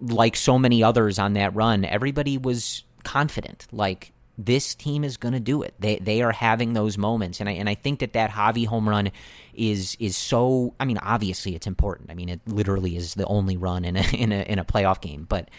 like 0.00 0.34
so 0.34 0.58
many 0.58 0.82
others 0.82 1.18
on 1.18 1.34
that 1.34 1.54
run, 1.54 1.84
everybody 1.84 2.38
was 2.38 2.82
confident. 3.04 3.66
Like 3.70 4.14
this 4.38 4.74
team 4.74 5.04
is 5.04 5.18
going 5.18 5.34
to 5.34 5.40
do 5.40 5.60
it. 5.60 5.74
They 5.78 5.96
they 5.96 6.22
are 6.22 6.32
having 6.32 6.72
those 6.72 6.96
moments, 6.96 7.40
and 7.40 7.50
I 7.50 7.52
and 7.52 7.68
I 7.68 7.74
think 7.74 7.98
that 8.00 8.14
that 8.14 8.30
Javy 8.30 8.66
home 8.66 8.88
run 8.88 9.10
is 9.52 9.94
is 10.00 10.16
so. 10.16 10.74
I 10.80 10.86
mean, 10.86 10.96
obviously 11.02 11.54
it's 11.54 11.66
important. 11.66 12.10
I 12.10 12.14
mean, 12.14 12.30
it 12.30 12.40
literally 12.46 12.96
is 12.96 13.12
the 13.12 13.26
only 13.26 13.58
run 13.58 13.84
in 13.84 13.98
a 13.98 14.04
in 14.16 14.32
a 14.32 14.40
in 14.40 14.58
a 14.58 14.64
playoff 14.64 15.02
game. 15.02 15.26
But 15.28 15.50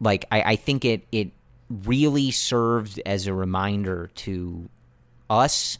like, 0.00 0.24
I, 0.32 0.42
I 0.42 0.56
think 0.56 0.84
it 0.84 1.06
it 1.12 1.30
really 1.68 2.32
served 2.32 3.00
as 3.06 3.28
a 3.28 3.32
reminder 3.32 4.10
to 4.16 4.68
us, 5.28 5.78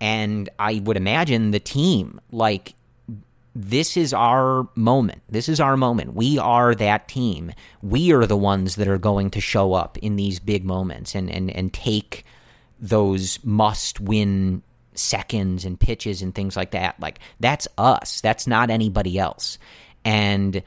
and 0.00 0.48
I 0.58 0.80
would 0.84 0.96
imagine 0.96 1.50
the 1.50 1.60
team. 1.60 2.20
Like, 2.30 2.74
this 3.54 3.96
is 3.96 4.14
our 4.14 4.68
moment. 4.74 5.22
This 5.28 5.48
is 5.48 5.60
our 5.60 5.76
moment. 5.76 6.14
We 6.14 6.38
are 6.38 6.74
that 6.74 7.08
team. 7.08 7.52
We 7.82 8.12
are 8.12 8.26
the 8.26 8.36
ones 8.36 8.76
that 8.76 8.88
are 8.88 8.98
going 8.98 9.30
to 9.30 9.40
show 9.40 9.72
up 9.74 9.98
in 9.98 10.16
these 10.16 10.38
big 10.40 10.64
moments 10.64 11.14
and 11.14 11.30
and 11.30 11.50
and 11.50 11.72
take 11.72 12.24
those 12.78 13.38
must 13.44 14.00
win 14.00 14.62
seconds 14.94 15.64
and 15.64 15.78
pitches 15.78 16.22
and 16.22 16.34
things 16.34 16.56
like 16.56 16.70
that. 16.70 16.98
Like 17.00 17.18
that's 17.40 17.66
us. 17.76 18.20
That's 18.20 18.46
not 18.46 18.70
anybody 18.70 19.18
else. 19.18 19.58
And 20.04 20.62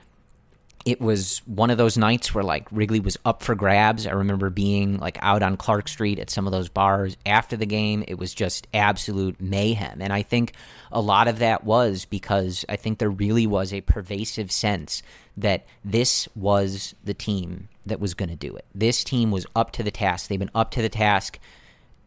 it 0.85 0.99
was 0.99 1.41
one 1.45 1.69
of 1.69 1.77
those 1.77 1.97
nights 1.97 2.33
where 2.33 2.43
like 2.43 2.67
Wrigley 2.71 2.99
was 2.99 3.17
up 3.23 3.41
for 3.41 3.55
grabs. 3.55 4.05
I 4.05 4.11
remember 4.11 4.49
being 4.49 4.97
like 4.97 5.17
out 5.21 5.41
on 5.41 5.55
Clark 5.55 5.87
Street 5.87 6.19
at 6.19 6.29
some 6.29 6.45
of 6.45 6.51
those 6.51 6.67
bars 6.67 7.15
after 7.25 7.55
the 7.55 7.65
game. 7.65 8.03
It 8.07 8.17
was 8.17 8.33
just 8.33 8.67
absolute 8.73 9.39
mayhem. 9.39 10.01
And 10.01 10.11
I 10.11 10.23
think 10.23 10.53
a 10.91 10.99
lot 10.99 11.27
of 11.27 11.39
that 11.39 11.63
was 11.63 12.05
because 12.05 12.65
I 12.67 12.75
think 12.75 12.99
there 12.99 13.09
really 13.09 13.47
was 13.47 13.73
a 13.73 13.81
pervasive 13.81 14.51
sense 14.51 15.03
that 15.37 15.65
this 15.85 16.27
was 16.35 16.93
the 17.03 17.13
team 17.13 17.69
that 17.85 17.99
was 17.99 18.13
going 18.13 18.29
to 18.29 18.35
do 18.35 18.55
it. 18.55 18.65
This 18.75 19.03
team 19.03 19.31
was 19.31 19.45
up 19.55 19.71
to 19.71 19.83
the 19.83 19.91
task. 19.91 20.27
They've 20.27 20.39
been 20.39 20.51
up 20.53 20.71
to 20.71 20.81
the 20.81 20.89
task 20.89 21.39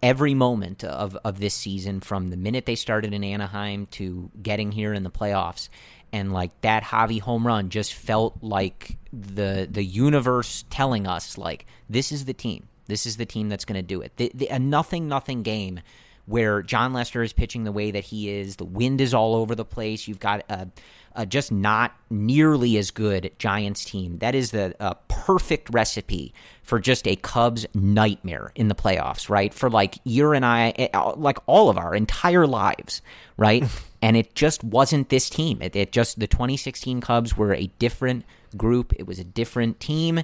every 0.03 0.35
moment 0.35 0.85
of, 0.85 1.17
of 1.25 1.41
this 1.41 1.55
season 1.55 2.01
from 2.01 2.29
the 2.29 2.37
minute 2.37 2.67
they 2.67 2.75
started 2.75 3.15
in 3.15 3.25
Anaheim 3.25 3.87
to 3.87 4.31
getting 4.43 4.71
here 4.71 4.93
in 4.93 5.03
the 5.03 5.11
playoffs 5.11 5.69
and 6.17 6.33
like 6.33 6.59
that 6.63 6.83
Javy 6.83 7.21
home 7.21 7.47
run 7.47 7.69
just 7.69 7.93
felt 7.93 8.39
like 8.41 8.97
the 9.13 9.69
the 9.71 9.85
universe 9.85 10.65
telling 10.71 11.07
us 11.07 11.37
like 11.37 11.67
this 11.89 12.11
is 12.11 12.25
the 12.25 12.35
team. 12.35 12.69
This 12.87 13.05
is 13.05 13.17
the 13.17 13.27
team 13.27 13.49
that's 13.49 13.65
going 13.65 13.77
to 13.77 13.83
do 13.83 14.01
it. 14.01 14.17
The, 14.17 14.31
the, 14.35 14.49
a 14.49 14.59
nothing 14.59 15.09
nothing 15.09 15.43
game 15.43 15.81
where 16.25 16.63
Jon 16.63 16.93
Lester 16.93 17.23
is 17.23 17.33
pitching 17.33 17.65
the 17.65 17.73
way 17.73 17.91
that 17.91 18.05
he 18.05 18.31
is. 18.31 18.57
The 18.57 18.65
wind 18.65 19.01
is 19.01 19.15
all 19.15 19.35
over 19.35 19.55
the 19.55 19.65
place. 19.65 20.09
You've 20.09 20.21
got 20.21 20.45
a, 20.49 20.69
a 21.15 21.27
just 21.27 21.53
not 21.53 21.95
nearly 22.11 22.77
as 22.79 22.91
good 22.91 23.33
Giants 23.39 23.85
team. 23.85 24.19
That 24.19 24.35
is 24.35 24.51
the 24.51 24.75
perfect 25.09 25.71
recipe 25.73 26.33
for 26.63 26.81
just 26.81 27.07
a 27.07 27.17
Cubs 27.17 27.67
nightmare 27.75 28.53
in 28.55 28.69
the 28.69 28.75
playoffs, 28.75 29.29
right? 29.29 29.55
For 29.55 29.71
like 29.71 29.99
you 30.05 30.33
and 30.33 30.45
I, 30.45 30.71
eh, 30.77 30.89
like 31.17 31.39
all 31.47 31.69
of 31.69 31.79
our 31.79 31.95
entire 31.95 32.47
lives, 32.47 33.03
right? 33.37 33.65
and 34.07 34.17
it 34.17 34.37
just 34.37 34.63
wasn't 34.63 35.09
this 35.09 35.29
team. 35.29 35.61
It, 35.61 35.75
it 35.75 35.91
just 35.91 36.21
the 36.21 36.29
2016 36.29 37.01
Cubs 37.01 37.37
were 37.37 37.53
a 37.53 37.67
different 37.81 38.25
group. 38.57 38.93
It 38.97 39.05
was 39.05 39.19
a 39.19 39.25
different 39.25 39.81
team, 39.81 40.23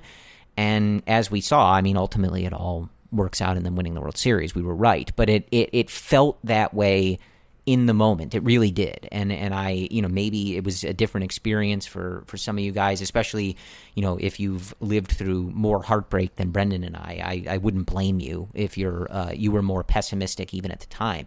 and 0.57 1.03
as 1.09 1.33
we 1.33 1.41
saw, 1.41 1.73
I 1.73 1.83
mean, 1.83 1.97
ultimately 1.97 2.47
it 2.47 2.53
all 2.53 2.91
works 3.11 3.41
out 3.41 3.57
in 3.57 3.65
them 3.65 3.75
winning 3.75 3.95
the 3.95 4.01
World 4.01 4.17
Series. 4.17 4.55
We 4.55 4.63
were 4.63 4.77
right, 4.77 5.11
but 5.17 5.29
it 5.29 5.49
it, 5.51 5.71
it 5.73 5.91
felt 5.91 6.39
that 6.45 6.73
way 6.73 7.19
in 7.67 7.87
the 7.87 7.93
moment. 7.93 8.37
It 8.37 8.45
really 8.45 8.71
did. 8.71 9.09
And 9.11 9.33
and 9.33 9.53
I, 9.53 9.89
you 9.91 10.01
know, 10.01 10.07
maybe 10.07 10.57
it 10.57 10.63
was 10.63 10.85
a 10.85 10.95
different 10.95 11.25
experience 11.25 11.85
for 11.85 12.23
for 12.29 12.37
some 12.37 12.59
of 12.59 12.63
you 12.63 12.71
guys, 12.71 13.01
especially, 13.01 13.57
you 13.97 14.03
know, 14.03 14.17
if 14.21 14.39
you've 14.39 14.73
lived 14.79 15.11
through 15.11 15.51
more 15.55 15.83
heartbreak 15.83 16.37
than 16.37 16.53
Brendan 16.53 16.85
and 16.85 16.97
I. 16.97 17.45
I, 17.49 17.55
I 17.55 17.57
wouldn't 17.57 17.87
blame 17.87 18.21
you 18.21 18.47
if 18.55 18.79
you're 18.79 19.11
uh, 19.11 19.33
you 19.35 19.51
were 19.51 19.63
more 19.63 19.83
pessimistic 19.83 20.55
even 20.55 20.71
at 20.71 20.79
the 20.79 20.87
time. 20.87 21.27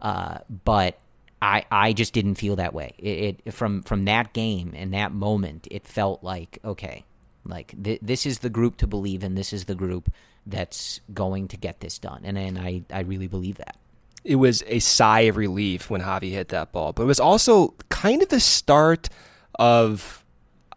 Uh, 0.00 0.38
but 0.64 0.98
I, 1.42 1.64
I 1.72 1.92
just 1.92 2.12
didn't 2.12 2.36
feel 2.36 2.54
that 2.56 2.72
way. 2.72 2.94
It, 2.98 3.40
it, 3.44 3.52
from 3.52 3.82
from 3.82 4.04
that 4.04 4.32
game 4.32 4.72
and 4.76 4.94
that 4.94 5.12
moment, 5.12 5.66
it 5.70 5.86
felt 5.86 6.22
like 6.22 6.60
okay, 6.64 7.04
like 7.44 7.74
th- 7.82 7.98
this 8.00 8.24
is 8.24 8.38
the 8.38 8.48
group 8.48 8.76
to 8.78 8.86
believe 8.86 9.24
in. 9.24 9.34
This 9.34 9.52
is 9.52 9.64
the 9.64 9.74
group 9.74 10.10
that's 10.46 11.00
going 11.12 11.48
to 11.48 11.56
get 11.56 11.80
this 11.80 11.98
done, 11.98 12.20
and 12.24 12.38
and 12.38 12.58
I 12.58 12.82
I 12.92 13.00
really 13.00 13.26
believe 13.26 13.56
that. 13.56 13.76
It 14.24 14.36
was 14.36 14.62
a 14.68 14.78
sigh 14.78 15.22
of 15.22 15.36
relief 15.36 15.90
when 15.90 16.00
Javy 16.00 16.30
hit 16.30 16.48
that 16.50 16.70
ball, 16.70 16.92
but 16.92 17.02
it 17.02 17.06
was 17.06 17.18
also 17.18 17.74
kind 17.88 18.22
of 18.22 18.28
the 18.28 18.38
start 18.38 19.08
of 19.56 20.24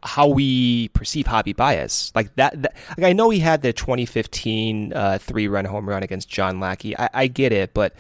how 0.02 0.28
we 0.28 0.88
perceive 0.90 1.28
Javy 1.28 1.56
Baez. 1.56 2.12
Like 2.16 2.36
that, 2.38 2.60
that 2.64 2.76
like 2.98 3.06
I 3.06 3.14
know 3.14 3.30
he 3.30 3.38
had 3.38 3.62
the 3.62 3.72
2015 3.72 4.94
uh, 4.94 5.20
three 5.22 5.48
run 5.48 5.66
home 5.66 5.88
run 5.88 6.02
against 6.02 6.28
John 6.28 6.60
Lackey. 6.60 6.98
I, 6.98 7.10
I 7.14 7.28
get 7.28 7.52
it, 7.52 7.76
but 7.76 7.94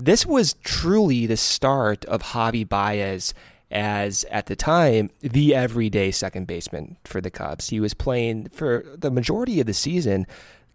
this 0.00 0.26
was 0.26 0.54
truly 0.64 1.26
the 1.26 1.36
start 1.36 2.04
of 2.06 2.22
Javy 2.22 2.68
Baez 2.68 3.34
as, 3.70 4.24
at 4.30 4.46
the 4.46 4.56
time, 4.56 5.10
the 5.20 5.54
everyday 5.54 6.10
second 6.10 6.46
baseman 6.46 6.96
for 7.04 7.20
the 7.20 7.30
Cubs. 7.30 7.68
He 7.68 7.80
was 7.80 7.94
playing 7.94 8.48
for 8.48 8.84
the 8.96 9.10
majority 9.10 9.60
of 9.60 9.66
the 9.66 9.74
season 9.74 10.26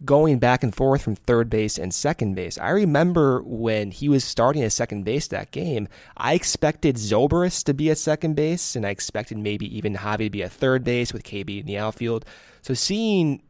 going 0.04 0.38
back 0.38 0.62
and 0.62 0.74
forth 0.74 1.02
from 1.02 1.14
third 1.14 1.48
base 1.48 1.78
and 1.78 1.94
second 1.94 2.34
base. 2.34 2.58
I 2.58 2.70
remember 2.70 3.42
when 3.42 3.90
he 3.90 4.08
was 4.08 4.24
starting 4.24 4.62
at 4.62 4.72
second 4.72 5.04
base 5.04 5.28
that 5.28 5.50
game, 5.50 5.88
I 6.16 6.34
expected 6.34 6.96
Zobrist 6.96 7.64
to 7.64 7.74
be 7.74 7.90
at 7.90 7.98
second 7.98 8.34
base, 8.34 8.76
and 8.76 8.86
I 8.86 8.90
expected 8.90 9.38
maybe 9.38 9.74
even 9.76 9.94
Javy 9.94 10.26
to 10.26 10.30
be 10.30 10.42
at 10.42 10.52
third 10.52 10.84
base 10.84 11.12
with 11.12 11.24
KB 11.24 11.60
in 11.60 11.66
the 11.66 11.78
outfield. 11.78 12.24
So 12.62 12.74
seeing 12.74 13.42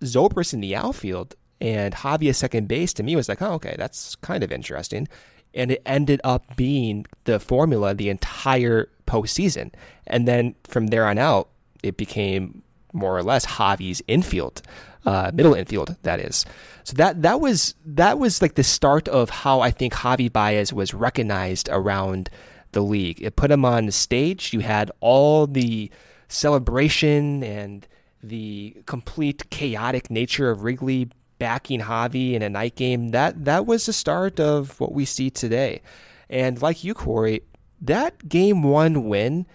Zobrist 0.00 0.54
in 0.54 0.60
the 0.60 0.74
outfield 0.74 1.36
and 1.62 1.94
Javy 1.94 2.28
at 2.28 2.34
second 2.34 2.66
base 2.66 2.92
to 2.94 3.04
me 3.04 3.14
was 3.14 3.28
like, 3.28 3.40
oh, 3.40 3.52
okay, 3.52 3.76
that's 3.78 4.16
kind 4.16 4.42
of 4.42 4.50
interesting. 4.50 5.06
And 5.54 5.70
it 5.70 5.80
ended 5.86 6.20
up 6.24 6.56
being 6.56 7.06
the 7.22 7.38
formula 7.38 7.94
the 7.94 8.08
entire 8.08 8.88
postseason. 9.06 9.72
And 10.08 10.26
then 10.26 10.56
from 10.64 10.88
there 10.88 11.06
on 11.06 11.18
out, 11.18 11.50
it 11.84 11.96
became 11.96 12.64
more 12.92 13.16
or 13.16 13.22
less 13.22 13.46
Javy's 13.46 14.02
infield, 14.08 14.62
uh, 15.06 15.30
middle 15.32 15.54
infield, 15.54 15.94
that 16.02 16.18
is. 16.18 16.44
So 16.82 16.94
that 16.94 17.22
that 17.22 17.40
was 17.40 17.76
that 17.86 18.18
was 18.18 18.42
like 18.42 18.56
the 18.56 18.64
start 18.64 19.06
of 19.06 19.30
how 19.30 19.60
I 19.60 19.70
think 19.70 19.94
Javy 19.94 20.32
Baez 20.32 20.72
was 20.72 20.92
recognized 20.92 21.68
around 21.70 22.28
the 22.72 22.80
league. 22.80 23.22
It 23.22 23.36
put 23.36 23.52
him 23.52 23.64
on 23.64 23.86
the 23.86 23.92
stage. 23.92 24.52
You 24.52 24.60
had 24.60 24.90
all 24.98 25.46
the 25.46 25.92
celebration 26.26 27.44
and 27.44 27.86
the 28.20 28.82
complete 28.86 29.48
chaotic 29.50 30.10
nature 30.10 30.50
of 30.50 30.64
Wrigley 30.64 31.08
backing 31.42 31.80
Javy 31.80 32.34
in 32.34 32.42
a 32.42 32.48
night 32.48 32.76
game, 32.76 33.08
that 33.08 33.44
that 33.46 33.66
was 33.66 33.86
the 33.86 33.92
start 33.92 34.38
of 34.38 34.78
what 34.78 34.92
we 34.92 35.04
see 35.04 35.28
today. 35.28 35.82
And 36.30 36.62
like 36.62 36.84
you, 36.84 36.94
Corey, 36.94 37.42
that 37.80 38.28
game 38.28 38.62
one 38.62 39.08
win 39.08 39.46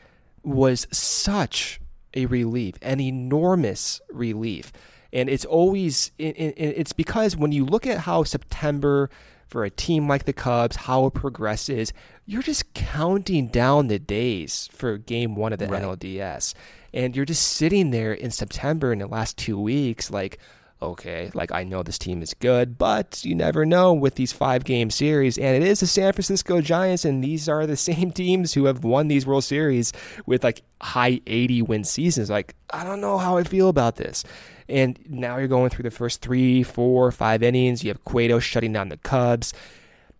was 0.43 0.85
such 0.91 1.79
a 2.13 2.25
relief, 2.25 2.75
an 2.81 2.99
enormous 2.99 4.01
relief. 4.11 4.73
And 5.13 5.29
it's 5.29 5.45
always 5.45 6.11
it's 6.17 6.91
because 6.91 7.37
when 7.37 7.53
you 7.53 7.63
look 7.63 7.87
at 7.87 7.99
how 7.99 8.23
September 8.23 9.09
for 9.47 9.63
a 9.63 9.69
team 9.69 10.09
like 10.09 10.25
the 10.25 10.33
Cubs, 10.33 10.75
how 10.75 11.05
it 11.05 11.13
progresses, 11.13 11.93
you're 12.25 12.41
just 12.41 12.73
counting 12.73 13.47
down 13.47 13.87
the 13.87 13.97
days 13.97 14.67
for 14.73 14.97
game 14.97 15.37
one 15.37 15.53
of 15.53 15.59
the 15.59 15.67
right. 15.67 15.81
NLDS. 15.81 16.53
And 16.93 17.15
you're 17.15 17.23
just 17.23 17.47
sitting 17.47 17.91
there 17.91 18.11
in 18.11 18.31
September 18.31 18.91
in 18.91 18.99
the 18.99 19.07
last 19.07 19.37
two 19.37 19.57
weeks, 19.57 20.11
like, 20.11 20.37
okay, 20.81 21.31
like 21.33 21.51
I 21.51 21.63
know 21.63 21.83
this 21.83 21.97
team 21.97 22.21
is 22.21 22.33
good, 22.33 22.77
but 22.77 23.23
you 23.23 23.35
never 23.35 23.65
know 23.65 23.93
with 23.93 24.15
these 24.15 24.31
five 24.31 24.63
game 24.63 24.89
series. 24.89 25.37
And 25.37 25.61
it 25.61 25.67
is 25.67 25.79
the 25.79 25.87
San 25.87 26.13
Francisco 26.13 26.61
Giants, 26.61 27.05
and 27.05 27.23
these 27.23 27.49
are 27.49 27.65
the 27.65 27.77
same 27.77 28.11
teams 28.11 28.53
who 28.53 28.65
have 28.65 28.83
won 28.83 29.07
these 29.07 29.25
World 29.25 29.43
Series 29.43 29.93
with 30.25 30.43
like 30.43 30.61
high 30.81 31.21
80 31.25 31.63
win 31.63 31.83
seasons. 31.83 32.29
Like, 32.29 32.55
I 32.69 32.83
don't 32.83 33.01
know 33.01 33.17
how 33.17 33.37
I 33.37 33.43
feel 33.43 33.69
about 33.69 33.95
this. 33.95 34.23
And 34.69 34.99
now 35.09 35.37
you're 35.37 35.47
going 35.47 35.69
through 35.69 35.83
the 35.83 35.91
first 35.91 36.21
three, 36.21 36.61
four, 36.61 37.11
five 37.11 37.41
innings. 37.41 37.83
You 37.83 37.89
have 37.89 38.03
Cueto 38.03 38.39
shutting 38.39 38.73
down 38.73 38.89
the 38.89 38.97
Cubs. 38.97 39.53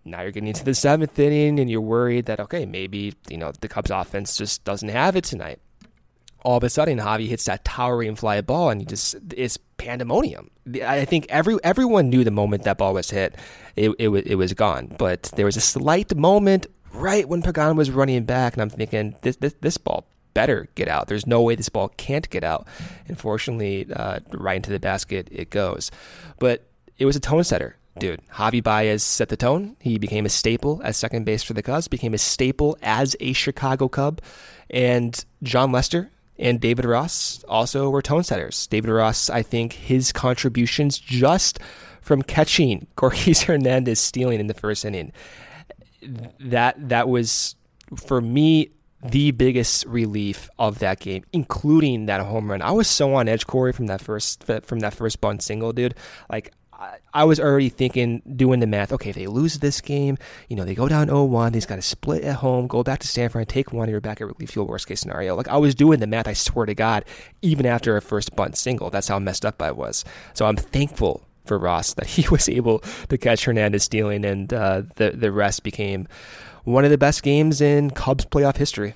Now 0.05 0.21
you're 0.21 0.31
getting 0.31 0.47
into 0.47 0.63
the 0.63 0.73
seventh 0.73 1.19
inning, 1.19 1.59
and 1.59 1.69
you're 1.69 1.81
worried 1.81 2.27
that, 2.27 2.39
okay, 2.39 2.65
maybe, 2.65 3.13
you 3.29 3.37
know, 3.37 3.51
the 3.59 3.67
Cubs 3.67 3.91
offense 3.91 4.37
just 4.37 4.63
doesn't 4.63 4.89
have 4.89 5.15
it 5.15 5.25
tonight 5.25 5.59
all 6.43 6.55
of 6.55 6.63
a 6.63 6.69
sudden 6.69 6.99
Javy 6.99 7.27
hits 7.27 7.43
that 7.45 7.65
towering 7.65 8.15
fly 8.15 8.39
ball 8.39 8.69
and 8.69 8.79
he 8.79 8.85
just 8.85 9.15
it's 9.35 9.57
pandemonium. 9.77 10.49
I 10.83 11.05
think 11.05 11.27
every 11.29 11.57
everyone 11.63 12.09
knew 12.09 12.23
the 12.23 12.31
moment 12.31 12.63
that 12.63 12.77
ball 12.77 12.93
was 12.93 13.09
hit, 13.09 13.35
it 13.75 13.91
it, 13.99 14.09
it 14.09 14.35
was 14.35 14.53
gone. 14.53 14.93
But 14.97 15.23
there 15.35 15.45
was 15.45 15.57
a 15.57 15.61
slight 15.61 16.15
moment 16.15 16.67
right 16.93 17.27
when 17.27 17.41
Pagan 17.41 17.75
was 17.75 17.91
running 17.91 18.25
back, 18.25 18.53
and 18.53 18.61
I'm 18.61 18.69
thinking 18.69 19.15
this 19.21 19.37
this, 19.37 19.55
this 19.61 19.77
ball 19.77 20.07
better 20.33 20.67
get 20.75 20.87
out. 20.87 21.07
There's 21.07 21.25
no 21.25 21.41
way 21.41 21.55
this 21.55 21.69
ball 21.69 21.89
can't 21.97 22.29
get 22.29 22.43
out. 22.43 22.67
Unfortunately, 23.07 23.87
uh, 23.93 24.19
right 24.31 24.57
into 24.57 24.71
the 24.71 24.79
basket 24.79 25.27
it 25.31 25.49
goes. 25.49 25.91
But 26.39 26.67
it 26.97 27.05
was 27.05 27.15
a 27.15 27.19
tone 27.19 27.43
setter 27.43 27.77
dude, 27.97 28.21
Javy 28.33 28.63
Baez 28.63 29.03
set 29.03 29.29
the 29.29 29.37
tone. 29.37 29.75
He 29.79 29.97
became 29.97 30.25
a 30.25 30.29
staple 30.29 30.81
as 30.83 30.97
second 30.97 31.25
base 31.25 31.43
for 31.43 31.53
the 31.53 31.61
Cubs, 31.61 31.87
became 31.87 32.13
a 32.13 32.17
staple 32.17 32.77
as 32.81 33.15
a 33.19 33.33
Chicago 33.33 33.87
Cub. 33.87 34.21
And 34.69 35.23
Jon 35.43 35.71
Lester, 35.71 36.11
and 36.39 36.59
David 36.59 36.85
Ross 36.85 37.43
also 37.47 37.89
were 37.89 38.01
tone 38.01 38.23
setters. 38.23 38.67
David 38.67 38.91
Ross, 38.91 39.29
I 39.29 39.41
think 39.41 39.73
his 39.73 40.11
contributions 40.11 40.97
just 40.97 41.59
from 42.01 42.21
catching 42.21 42.87
Gorkys 42.97 43.43
Hernandez 43.43 43.99
stealing 43.99 44.39
in 44.39 44.47
the 44.47 44.53
first 44.53 44.85
inning. 44.85 45.11
That 46.39 46.89
that 46.89 47.09
was 47.09 47.55
for 47.95 48.21
me 48.21 48.69
the 49.03 49.31
biggest 49.31 49.85
relief 49.85 50.49
of 50.57 50.79
that 50.79 50.99
game, 50.99 51.23
including 51.33 52.07
that 52.07 52.21
home 52.21 52.49
run. 52.49 52.61
I 52.61 52.71
was 52.71 52.87
so 52.87 53.13
on 53.15 53.27
edge, 53.27 53.45
Corey, 53.45 53.73
from 53.73 53.87
that 53.87 54.01
first 54.01 54.43
from 54.63 54.79
that 54.79 54.93
first 54.93 55.21
bunt 55.21 55.41
single, 55.41 55.73
dude. 55.73 55.95
Like 56.29 56.53
I 57.13 57.23
was 57.23 57.39
already 57.39 57.69
thinking, 57.69 58.21
doing 58.35 58.59
the 58.59 58.67
math. 58.67 58.91
Okay, 58.93 59.09
if 59.09 59.15
they 59.15 59.27
lose 59.27 59.59
this 59.59 59.81
game, 59.81 60.17
you 60.47 60.55
know, 60.55 60.63
they 60.63 60.75
go 60.75 60.87
down 60.87 61.07
0-1, 61.07 61.53
he's 61.53 61.65
got 61.65 61.77
to 61.77 61.81
split 61.81 62.23
at 62.23 62.35
home, 62.35 62.67
go 62.67 62.83
back 62.83 62.99
to 62.99 63.07
Stanford, 63.07 63.49
take 63.49 63.73
one, 63.73 63.89
you're 63.89 63.99
back 63.99 64.21
at 64.21 64.27
Wrigley 64.27 64.45
Field, 64.45 64.69
worst 64.69 64.87
case 64.87 64.99
scenario. 64.99 65.35
Like, 65.35 65.47
I 65.47 65.57
was 65.57 65.73
doing 65.73 65.99
the 65.99 66.07
math, 66.07 66.27
I 66.27 66.33
swear 66.33 66.65
to 66.67 66.75
God, 66.75 67.05
even 67.41 67.65
after 67.65 67.97
a 67.97 68.01
first 68.01 68.35
bunt 68.35 68.57
single. 68.57 68.89
That's 68.89 69.07
how 69.07 69.17
messed 69.17 69.45
up 69.45 69.61
I 69.61 69.71
was. 69.71 70.05
So 70.33 70.45
I'm 70.45 70.55
thankful 70.55 71.23
for 71.45 71.57
Ross 71.57 71.93
that 71.95 72.07
he 72.07 72.27
was 72.31 72.47
able 72.47 72.79
to 73.09 73.17
catch 73.17 73.45
Hernandez 73.45 73.83
stealing, 73.83 74.23
and 74.23 74.53
uh, 74.53 74.83
the, 74.95 75.11
the 75.11 75.31
rest 75.31 75.63
became 75.63 76.07
one 76.63 76.85
of 76.85 76.91
the 76.91 76.97
best 76.97 77.23
games 77.23 77.61
in 77.61 77.89
Cubs 77.91 78.25
playoff 78.25 78.57
history. 78.57 78.93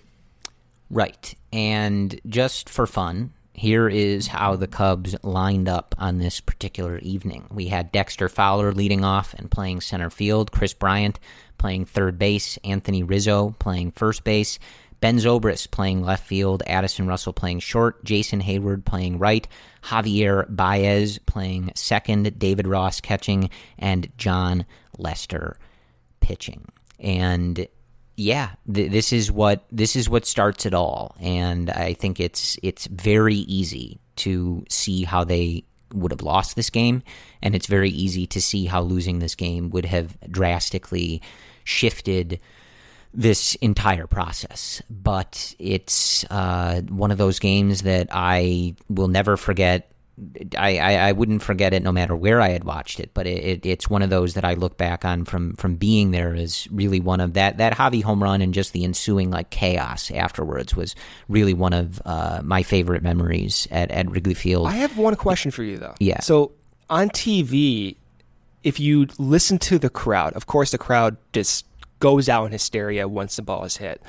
Right. 0.89 1.33
And 1.53 2.19
just 2.27 2.69
for 2.69 2.85
fun, 2.85 3.33
here 3.61 3.87
is 3.87 4.25
how 4.25 4.55
the 4.55 4.65
Cubs 4.65 5.15
lined 5.21 5.69
up 5.69 5.93
on 5.99 6.17
this 6.17 6.39
particular 6.39 6.97
evening. 6.97 7.45
We 7.51 7.67
had 7.67 7.91
Dexter 7.91 8.27
Fowler 8.27 8.71
leading 8.71 9.05
off 9.05 9.35
and 9.35 9.51
playing 9.51 9.81
center 9.81 10.09
field, 10.09 10.51
Kris 10.51 10.73
Bryant 10.73 11.19
playing 11.59 11.85
third 11.85 12.17
base, 12.17 12.57
Anthony 12.63 13.03
Rizzo 13.03 13.55
playing 13.59 13.91
first 13.91 14.23
base, 14.23 14.57
Ben 14.99 15.17
Zobrist 15.17 15.69
playing 15.69 16.01
left 16.01 16.25
field, 16.25 16.63
Addison 16.65 17.05
Russell 17.05 17.33
playing 17.33 17.59
short, 17.59 18.03
Jason 18.03 18.41
Heyward 18.41 18.83
playing 18.83 19.19
right, 19.19 19.47
Javier 19.83 20.47
Baez 20.49 21.19
playing 21.27 21.71
second, 21.75 22.39
David 22.39 22.65
Ross 22.65 22.99
catching, 22.99 23.51
and 23.77 24.09
Jon 24.17 24.65
Lester 24.97 25.55
pitching. 26.19 26.65
And 26.99 27.67
yeah, 28.21 28.51
th- 28.71 28.91
this 28.91 29.11
is 29.11 29.31
what 29.31 29.65
this 29.71 29.95
is 29.95 30.07
what 30.09 30.25
starts 30.25 30.65
it 30.65 30.73
all, 30.73 31.15
and 31.19 31.69
I 31.69 31.93
think 31.93 32.19
it's 32.19 32.57
it's 32.61 32.85
very 32.85 33.35
easy 33.35 33.99
to 34.17 34.63
see 34.69 35.03
how 35.03 35.23
they 35.23 35.63
would 35.93 36.11
have 36.11 36.21
lost 36.21 36.55
this 36.55 36.69
game, 36.69 37.01
and 37.41 37.55
it's 37.55 37.67
very 37.67 37.89
easy 37.89 38.27
to 38.27 38.41
see 38.41 38.65
how 38.65 38.81
losing 38.81 39.19
this 39.19 39.35
game 39.35 39.71
would 39.71 39.85
have 39.85 40.17
drastically 40.29 41.21
shifted 41.63 42.39
this 43.13 43.55
entire 43.55 44.07
process. 44.07 44.81
But 44.89 45.55
it's 45.59 46.23
uh, 46.29 46.81
one 46.89 47.11
of 47.11 47.17
those 47.17 47.39
games 47.39 47.81
that 47.81 48.07
I 48.11 48.75
will 48.87 49.09
never 49.09 49.35
forget 49.35 49.90
I, 50.57 50.77
I, 50.77 50.93
I, 51.09 51.11
wouldn't 51.13 51.41
forget 51.41 51.73
it 51.73 51.81
no 51.81 51.91
matter 51.91 52.15
where 52.15 52.41
I 52.41 52.49
had 52.49 52.63
watched 52.63 52.99
it, 52.99 53.11
but 53.13 53.25
it, 53.25 53.43
it, 53.43 53.65
it's 53.65 53.89
one 53.89 54.01
of 54.01 54.09
those 54.09 54.33
that 54.35 54.45
I 54.45 54.53
look 54.53 54.77
back 54.77 55.03
on 55.05 55.25
from 55.25 55.55
from 55.55 55.75
being 55.75 56.11
there 56.11 56.35
as 56.35 56.67
really 56.69 56.99
one 56.99 57.21
of 57.21 57.33
that 57.33 57.57
that 57.57 57.73
Javy 57.73 58.03
home 58.03 58.21
run 58.21 58.41
and 58.41 58.53
just 58.53 58.73
the 58.73 58.83
ensuing 58.83 59.31
like 59.31 59.49
chaos 59.49 60.11
afterwards 60.11 60.75
was 60.75 60.95
really 61.27 61.53
one 61.53 61.73
of 61.73 62.01
uh, 62.05 62.41
my 62.43 62.61
favorite 62.61 63.01
memories 63.01 63.67
at, 63.71 63.89
at 63.89 64.11
Wrigley 64.11 64.33
Field. 64.33 64.67
I 64.67 64.75
have 64.75 64.97
one 64.97 65.15
question 65.15 65.49
for 65.49 65.63
you 65.63 65.77
though. 65.77 65.95
Yeah. 65.99 66.19
So 66.19 66.51
on 66.89 67.09
TV, 67.09 67.95
if 68.63 68.79
you 68.79 69.07
listen 69.17 69.57
to 69.59 69.79
the 69.79 69.89
crowd, 69.89 70.33
of 70.33 70.45
course 70.45 70.71
the 70.71 70.77
crowd 70.77 71.17
just 71.33 71.65
goes 71.99 72.27
out 72.29 72.45
in 72.45 72.51
hysteria 72.51 73.07
once 73.07 73.37
the 73.37 73.41
ball 73.41 73.63
is 73.63 73.77
hit 73.77 74.01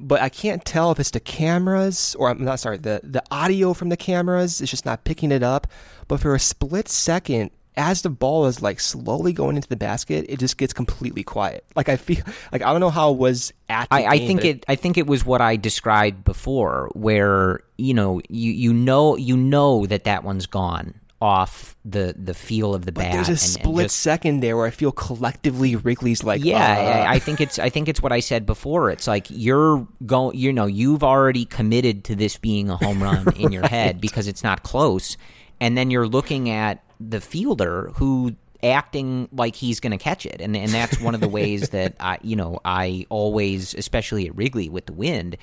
but 0.00 0.20
I 0.20 0.28
can't 0.28 0.64
tell 0.64 0.90
if 0.90 0.98
it's 0.98 1.10
the 1.10 1.20
cameras 1.20 2.16
or 2.18 2.30
I'm 2.30 2.44
not 2.44 2.60
sorry, 2.60 2.78
the, 2.78 3.00
the 3.04 3.22
audio 3.30 3.74
from 3.74 3.88
the 3.88 3.96
cameras 3.96 4.60
is 4.60 4.70
just 4.70 4.86
not 4.86 5.04
picking 5.04 5.30
it 5.30 5.42
up. 5.42 5.66
But 6.08 6.20
for 6.20 6.34
a 6.34 6.40
split 6.40 6.88
second, 6.88 7.50
as 7.76 8.02
the 8.02 8.10
ball 8.10 8.46
is 8.46 8.60
like 8.62 8.80
slowly 8.80 9.32
going 9.32 9.56
into 9.56 9.68
the 9.68 9.76
basket, 9.76 10.26
it 10.28 10.38
just 10.38 10.56
gets 10.56 10.72
completely 10.72 11.22
quiet. 11.22 11.64
Like 11.76 11.88
I 11.88 11.96
feel 11.96 12.22
like 12.52 12.62
I 12.62 12.72
don't 12.72 12.80
know 12.80 12.90
how 12.90 13.12
it 13.12 13.18
was 13.18 13.52
at. 13.68 13.88
I, 13.90 14.02
game, 14.02 14.10
I, 14.10 14.18
think 14.18 14.44
it, 14.44 14.56
it. 14.56 14.64
I 14.68 14.74
think 14.74 14.98
it 14.98 15.06
was 15.06 15.24
what 15.24 15.40
I 15.40 15.56
described 15.56 16.24
before, 16.24 16.90
where 16.94 17.60
you 17.78 17.94
know 17.94 18.20
you 18.28 18.52
you 18.52 18.72
know 18.72 19.16
you 19.16 19.36
know 19.36 19.86
that 19.86 20.04
that 20.04 20.24
one's 20.24 20.46
gone, 20.46 20.99
off 21.20 21.76
the 21.84 22.14
the 22.18 22.34
feel 22.34 22.74
of 22.74 22.86
the 22.86 22.92
but 22.92 23.02
bat. 23.02 23.12
There's 23.12 23.28
a 23.28 23.32
and, 23.32 23.40
split 23.40 23.66
and 23.66 23.78
just, 23.80 23.98
second 23.98 24.40
there 24.40 24.56
where 24.56 24.66
I 24.66 24.70
feel 24.70 24.92
collectively 24.92 25.76
Wrigley's 25.76 26.24
like, 26.24 26.42
yeah, 26.42 26.56
uh. 26.56 27.08
I, 27.10 27.14
I 27.14 27.18
think 27.18 27.40
it's 27.40 27.58
I 27.58 27.68
think 27.68 27.88
it's 27.88 28.02
what 28.02 28.12
I 28.12 28.20
said 28.20 28.46
before. 28.46 28.90
It's 28.90 29.06
like 29.06 29.26
you're 29.28 29.86
going, 30.06 30.36
you 30.36 30.52
know, 30.52 30.66
you've 30.66 31.04
already 31.04 31.44
committed 31.44 32.04
to 32.04 32.16
this 32.16 32.38
being 32.38 32.70
a 32.70 32.76
home 32.76 33.02
run 33.02 33.18
in 33.18 33.24
right. 33.42 33.52
your 33.52 33.66
head 33.66 34.00
because 34.00 34.28
it's 34.28 34.42
not 34.42 34.62
close, 34.62 35.16
and 35.60 35.76
then 35.76 35.90
you're 35.90 36.08
looking 36.08 36.48
at 36.48 36.82
the 36.98 37.20
fielder 37.20 37.90
who 37.94 38.34
acting 38.62 39.28
like 39.32 39.56
he's 39.56 39.80
going 39.80 39.90
to 39.90 39.96
catch 39.96 40.26
it 40.26 40.38
and 40.38 40.54
and 40.54 40.70
that's 40.70 41.00
one 41.00 41.14
of 41.14 41.22
the 41.22 41.28
ways 41.28 41.68
that 41.70 41.94
I 41.98 42.18
you 42.22 42.36
know 42.36 42.60
I 42.62 43.06
always 43.08 43.72
especially 43.72 44.26
at 44.26 44.36
Wrigley 44.36 44.68
with 44.68 44.84
the 44.84 44.92
wind 44.92 45.38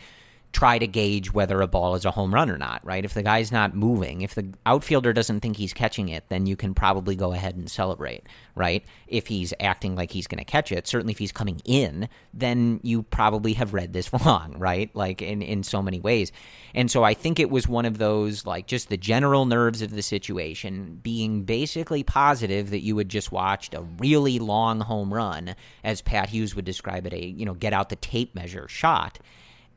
try 0.53 0.79
to 0.79 0.87
gauge 0.87 1.33
whether 1.33 1.61
a 1.61 1.67
ball 1.67 1.93
is 1.95 2.05
a 2.05 2.11
home 2.11 2.33
run 2.33 2.49
or 2.49 2.57
not, 2.57 2.83
right? 2.83 3.05
If 3.05 3.13
the 3.13 3.21
guy's 3.21 3.51
not 3.51 3.75
moving, 3.75 4.21
if 4.21 4.33
the 4.33 4.53
outfielder 4.65 5.13
doesn't 5.13 5.41
think 5.41 5.57
he's 5.57 5.73
catching 5.73 6.09
it, 6.09 6.23
then 6.29 6.45
you 6.45 6.55
can 6.55 6.73
probably 6.73 7.15
go 7.15 7.33
ahead 7.33 7.55
and 7.55 7.69
celebrate, 7.69 8.23
right? 8.55 8.83
If 9.07 9.27
he's 9.27 9.53
acting 9.59 9.95
like 9.95 10.11
he's 10.11 10.25
going 10.25 10.39
to 10.39 10.45
catch 10.45 10.71
it, 10.71 10.87
certainly 10.87 11.11
if 11.11 11.19
he's 11.19 11.31
coming 11.31 11.61
in, 11.65 12.09
then 12.33 12.79
you 12.81 13.03
probably 13.03 13.53
have 13.53 13.73
read 13.73 13.93
this 13.93 14.11
wrong, 14.25 14.55
right? 14.57 14.89
Like 14.95 15.21
in, 15.21 15.41
in 15.41 15.63
so 15.63 15.81
many 15.81 15.99
ways. 15.99 16.31
And 16.73 16.89
so 16.89 17.03
I 17.03 17.13
think 17.13 17.39
it 17.39 17.49
was 17.49 17.67
one 17.67 17.85
of 17.85 17.97
those, 17.97 18.45
like 18.45 18.67
just 18.67 18.89
the 18.89 18.97
general 18.97 19.45
nerves 19.45 19.81
of 19.81 19.91
the 19.91 20.01
situation, 20.01 20.99
being 21.03 21.43
basically 21.43 22.03
positive 22.03 22.71
that 22.71 22.81
you 22.81 22.97
had 22.97 23.09
just 23.09 23.31
watched 23.31 23.73
a 23.73 23.81
really 23.99 24.39
long 24.39 24.79
home 24.79 25.13
run, 25.13 25.55
as 25.83 26.01
Pat 26.01 26.29
Hughes 26.29 26.55
would 26.55 26.65
describe 26.65 27.05
it, 27.05 27.13
a, 27.13 27.25
you 27.25 27.45
know, 27.45 27.53
get 27.53 27.73
out 27.73 27.89
the 27.89 27.95
tape 27.97 28.33
measure 28.33 28.67
shot 28.67 29.19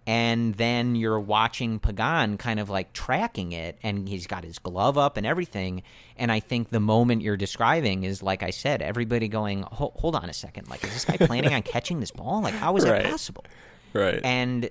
and 0.06 0.54
then 0.54 0.96
you're 0.96 1.20
watching 1.20 1.78
Pagan 1.78 2.38
kind 2.38 2.58
of 2.58 2.70
like 2.70 2.92
tracking 2.92 3.52
it, 3.52 3.78
and 3.82 4.08
he's 4.08 4.26
got 4.26 4.44
his 4.44 4.58
glove 4.58 4.98
up 4.98 5.16
and 5.16 5.26
everything. 5.26 5.82
And 6.16 6.32
I 6.32 6.40
think 6.40 6.70
the 6.70 6.80
moment 6.80 7.22
you're 7.22 7.36
describing 7.36 8.04
is, 8.04 8.22
like 8.22 8.42
I 8.42 8.50
said, 8.50 8.82
everybody 8.82 9.28
going, 9.28 9.62
"Hold 9.62 10.16
on 10.16 10.28
a 10.28 10.34
second, 10.34 10.68
like 10.68 10.82
is 10.84 10.92
this 10.92 11.04
guy 11.04 11.16
planning 11.16 11.54
on 11.54 11.62
catching 11.62 12.00
this 12.00 12.10
ball? 12.10 12.42
Like 12.42 12.54
how 12.54 12.76
is 12.76 12.84
right. 12.84 13.02
that 13.02 13.10
possible?" 13.10 13.44
Right. 13.92 14.20
And 14.24 14.70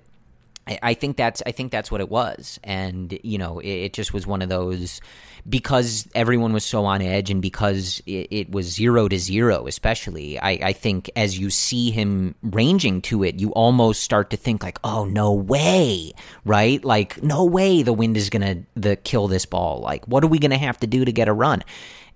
I 0.83 0.93
think 0.93 1.17
that's 1.17 1.41
I 1.45 1.51
think 1.51 1.71
that's 1.71 1.91
what 1.91 2.01
it 2.01 2.09
was, 2.09 2.59
and 2.63 3.17
you 3.23 3.37
know, 3.37 3.59
it, 3.59 3.67
it, 3.67 3.93
just 3.93 4.13
was 4.13 4.27
one 4.27 4.41
of 4.41 4.49
those 4.49 5.01
because 5.47 6.07
everyone 6.15 6.53
was 6.53 6.63
so 6.63 6.85
on 6.85 7.01
edge, 7.01 7.29
and 7.29 7.41
because 7.41 8.01
it, 8.05 8.27
it 8.31 8.51
was 8.51 8.67
zero 8.67 9.07
to 9.07 9.17
zero, 9.17 9.67
especially. 9.67 10.39
I, 10.39 10.51
I, 10.51 10.73
think 10.73 11.09
as 11.15 11.37
you 11.37 11.49
see 11.49 11.91
him 11.91 12.35
ranging 12.41 13.01
to 13.03 13.23
it, 13.23 13.39
you 13.39 13.51
almost 13.51 14.03
start 14.03 14.29
to 14.31 14.37
think 14.37 14.63
like, 14.63 14.79
"Oh 14.83 15.05
no 15.05 15.33
way!" 15.33 16.13
Right? 16.45 16.83
Like, 16.83 17.21
no 17.23 17.45
way 17.45 17.83
the 17.83 17.93
wind 17.93 18.17
is 18.17 18.29
gonna 18.29 18.63
kill 19.03 19.27
this 19.27 19.45
ball. 19.45 19.81
Like, 19.81 20.07
what 20.07 20.23
are 20.23 20.27
we 20.27 20.39
gonna 20.39 20.57
have 20.57 20.79
to 20.79 20.87
do 20.87 21.05
to 21.05 21.11
get 21.11 21.27
a 21.27 21.33
run? 21.33 21.63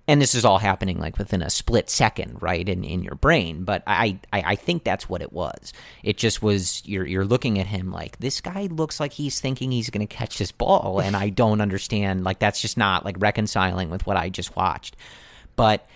And 0.06 0.20
this 0.20 0.34
is 0.34 0.44
all 0.44 0.58
happening 0.58 0.98
like 0.98 1.16
within 1.16 1.42
a 1.42 1.48
split 1.48 1.88
second, 1.88 2.42
right, 2.42 2.68
in, 2.68 2.84
in 2.84 3.02
your 3.02 3.14
brain. 3.14 3.64
But 3.64 3.82
I, 3.86 4.18
I, 4.32 4.42
I 4.42 4.54
think 4.56 4.84
that's 4.84 5.08
what 5.08 5.22
it 5.22 5.32
was. 5.32 5.72
It 6.02 6.18
just 6.18 6.42
was 6.42 6.82
you're 6.84 7.06
you're 7.06 7.24
looking 7.24 7.58
at 7.58 7.66
him 7.66 7.90
like 7.90 8.18
this 8.18 8.40
guy 8.40 8.68
looks 8.70 9.00
like 9.00 9.12
he's 9.12 9.40
thinking 9.40 9.70
he's 9.70 9.90
going 9.90 10.06
to 10.06 10.14
catch 10.14 10.38
this 10.38 10.52
ball, 10.52 11.00
and 11.00 11.16
I 11.16 11.30
don't 11.30 11.60
understand. 11.60 12.24
Like 12.24 12.38
that's 12.38 12.60
just 12.60 12.76
not 12.76 13.04
like 13.04 13.16
reconciling 13.18 13.90
with 13.90 14.06
what 14.06 14.16
I 14.16 14.28
just 14.28 14.54
watched. 14.56 14.96
But 15.56 15.86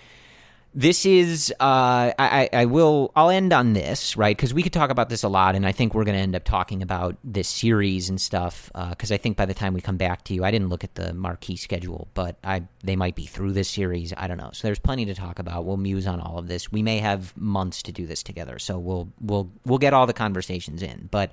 this 0.78 1.04
is 1.04 1.52
uh, 1.58 2.12
I, 2.16 2.48
I 2.52 2.66
will 2.66 3.10
I'll 3.16 3.30
end 3.30 3.52
on 3.52 3.72
this 3.72 4.16
right? 4.16 4.36
Because 4.36 4.54
we 4.54 4.62
could 4.62 4.72
talk 4.72 4.90
about 4.90 5.08
this 5.08 5.24
a 5.24 5.28
lot 5.28 5.56
and 5.56 5.66
I 5.66 5.72
think 5.72 5.92
we're 5.92 6.04
going 6.04 6.16
to 6.16 6.22
end 6.22 6.36
up 6.36 6.44
talking 6.44 6.82
about 6.82 7.16
this 7.24 7.48
series 7.48 8.08
and 8.08 8.20
stuff 8.20 8.70
because 8.72 9.10
uh, 9.10 9.14
I 9.14 9.16
think 9.16 9.36
by 9.36 9.44
the 9.44 9.54
time 9.54 9.74
we 9.74 9.80
come 9.80 9.96
back 9.96 10.22
to 10.24 10.34
you 10.34 10.44
I 10.44 10.52
didn't 10.52 10.68
look 10.68 10.84
at 10.84 10.94
the 10.94 11.12
marquee 11.12 11.56
schedule 11.56 12.06
but 12.14 12.36
I 12.44 12.62
they 12.84 12.94
might 12.94 13.16
be 13.16 13.26
through 13.26 13.54
this 13.54 13.68
series 13.68 14.14
I 14.16 14.28
don't 14.28 14.36
know. 14.36 14.50
So 14.52 14.68
there's 14.68 14.78
plenty 14.78 15.06
to 15.06 15.16
talk 15.16 15.40
about. 15.40 15.64
We'll 15.64 15.78
muse 15.78 16.06
on 16.06 16.20
all 16.20 16.38
of 16.38 16.46
this. 16.46 16.70
We 16.70 16.84
may 16.84 16.98
have 16.98 17.36
months 17.36 17.82
to 17.82 17.92
do 17.92 18.06
this 18.06 18.22
together 18.22 18.60
so 18.60 18.78
we'll 18.78 19.12
we'll 19.20 19.50
we'll 19.66 19.78
get 19.78 19.94
all 19.94 20.06
the 20.06 20.12
conversations 20.12 20.84
in. 20.84 21.08
But 21.10 21.32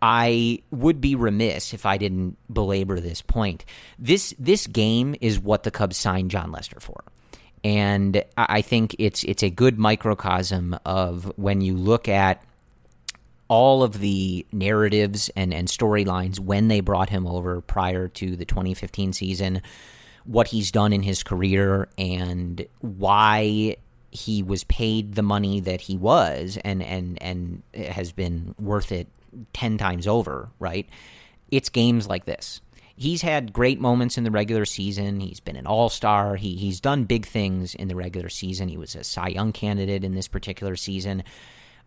I 0.00 0.62
would 0.70 1.02
be 1.02 1.16
remiss 1.16 1.74
if 1.74 1.84
I 1.84 1.98
didn't 1.98 2.38
belabor 2.50 2.98
this 2.98 3.20
point. 3.20 3.66
This 3.98 4.34
this 4.38 4.66
game 4.66 5.16
is 5.20 5.38
what 5.38 5.64
the 5.64 5.70
Cubs 5.70 5.98
signed 5.98 6.30
Jon 6.30 6.50
Lester 6.50 6.80
for 6.80 7.04
and 7.62 8.24
I 8.36 8.62
think 8.62 8.96
it's 8.98 9.22
it's 9.24 9.42
a 9.42 9.50
good 9.50 9.78
microcosm 9.78 10.78
of 10.84 11.30
when 11.36 11.60
you 11.60 11.76
look 11.76 12.08
at 12.08 12.42
all 13.48 13.82
of 13.82 13.98
the 13.98 14.46
narratives 14.52 15.28
and, 15.34 15.52
and 15.52 15.66
storylines 15.66 16.38
when 16.38 16.68
they 16.68 16.80
brought 16.80 17.10
him 17.10 17.26
over 17.26 17.60
prior 17.60 18.06
to 18.06 18.36
the 18.36 18.44
2015 18.44 19.12
season, 19.12 19.60
what 20.24 20.46
he's 20.46 20.70
done 20.70 20.92
in 20.92 21.02
his 21.02 21.24
career, 21.24 21.88
and 21.98 22.64
why 22.78 23.76
he 24.12 24.42
was 24.42 24.62
paid 24.64 25.14
the 25.14 25.22
money 25.22 25.60
that 25.60 25.80
he 25.80 25.96
was, 25.96 26.58
and 26.64 26.82
and 26.82 27.20
and 27.22 27.62
has 27.74 28.12
been 28.12 28.54
worth 28.58 28.92
it 28.92 29.08
ten 29.52 29.76
times 29.76 30.06
over. 30.06 30.48
Right? 30.58 30.88
It's 31.50 31.68
games 31.68 32.08
like 32.08 32.24
this 32.24 32.60
he's 33.00 33.22
had 33.22 33.52
great 33.52 33.80
moments 33.80 34.18
in 34.18 34.24
the 34.24 34.30
regular 34.30 34.66
season. 34.66 35.20
He's 35.20 35.40
been 35.40 35.56
an 35.56 35.66
all 35.66 35.88
star. 35.88 36.36
He, 36.36 36.54
he's 36.56 36.80
done 36.80 37.04
big 37.04 37.26
things 37.26 37.74
in 37.74 37.88
the 37.88 37.96
regular 37.96 38.28
season. 38.28 38.68
He 38.68 38.76
was 38.76 38.94
a 38.94 39.02
Cy 39.02 39.28
Young 39.28 39.52
candidate 39.52 40.04
in 40.04 40.14
this 40.14 40.28
particular 40.28 40.76
season. 40.76 41.24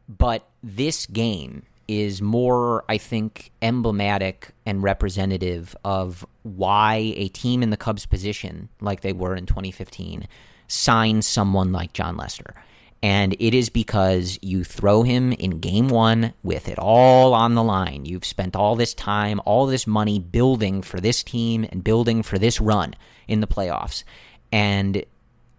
But 0.10 0.50
this 0.64 1.06
game 1.06 1.64
is 1.88 2.20
more, 2.20 2.84
I 2.90 2.98
think, 2.98 3.52
emblematic 3.62 4.50
and 4.66 4.82
representative 4.82 5.76
of 5.86 6.26
why 6.42 7.14
a 7.16 7.28
team 7.28 7.62
in 7.62 7.70
the 7.70 7.78
Cubs 7.78 8.08
position, 8.08 8.70
like 8.82 9.02
they 9.02 9.14
were 9.14 9.36
in 9.36 9.46
2015, 9.46 10.28
signs 10.68 11.28
someone 11.28 11.72
like 11.72 11.94
Jon 11.94 12.18
Lester. 12.18 12.56
And 13.04 13.36
it 13.38 13.54
is 13.54 13.70
because 13.70 14.40
you 14.42 14.64
throw 14.64 15.04
him 15.04 15.34
in 15.34 15.60
game 15.60 15.90
one 15.90 16.34
with 16.42 16.70
it 16.70 16.80
all 16.80 17.34
on 17.34 17.54
the 17.54 17.62
line. 17.62 18.06
You've 18.06 18.24
spent 18.24 18.56
all 18.56 18.78
this 18.78 18.94
time, 18.94 19.42
all 19.44 19.66
this 19.66 19.86
money 19.86 20.20
building 20.20 20.82
for 20.82 21.02
this 21.02 21.22
team 21.22 21.68
and 21.70 21.84
building 21.84 22.24
for 22.24 22.40
this 22.40 22.62
run 22.62 22.96
in 23.28 23.42
the 23.42 23.48
playoffs. 23.48 24.06
And 24.54 25.04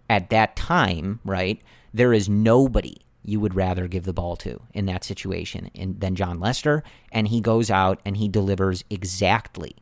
at 0.09 0.31
that 0.31 0.55
time, 0.55 1.19
right, 1.23 1.61
there 1.93 2.13
is 2.13 2.27
nobody 2.27 2.97
you 3.23 3.39
would 3.39 3.53
rather 3.53 3.87
give 3.87 4.05
the 4.05 4.13
ball 4.13 4.35
to 4.37 4.59
in 4.73 4.87
that 4.87 5.03
situation 5.03 5.69
than 5.99 6.15
Jon 6.15 6.39
Lester. 6.39 6.83
And 7.11 7.27
he 7.27 7.41
goes 7.41 7.69
out 7.69 7.99
and 8.05 8.17
he 8.17 8.27
delivers 8.27 8.83
exactly 8.89 9.75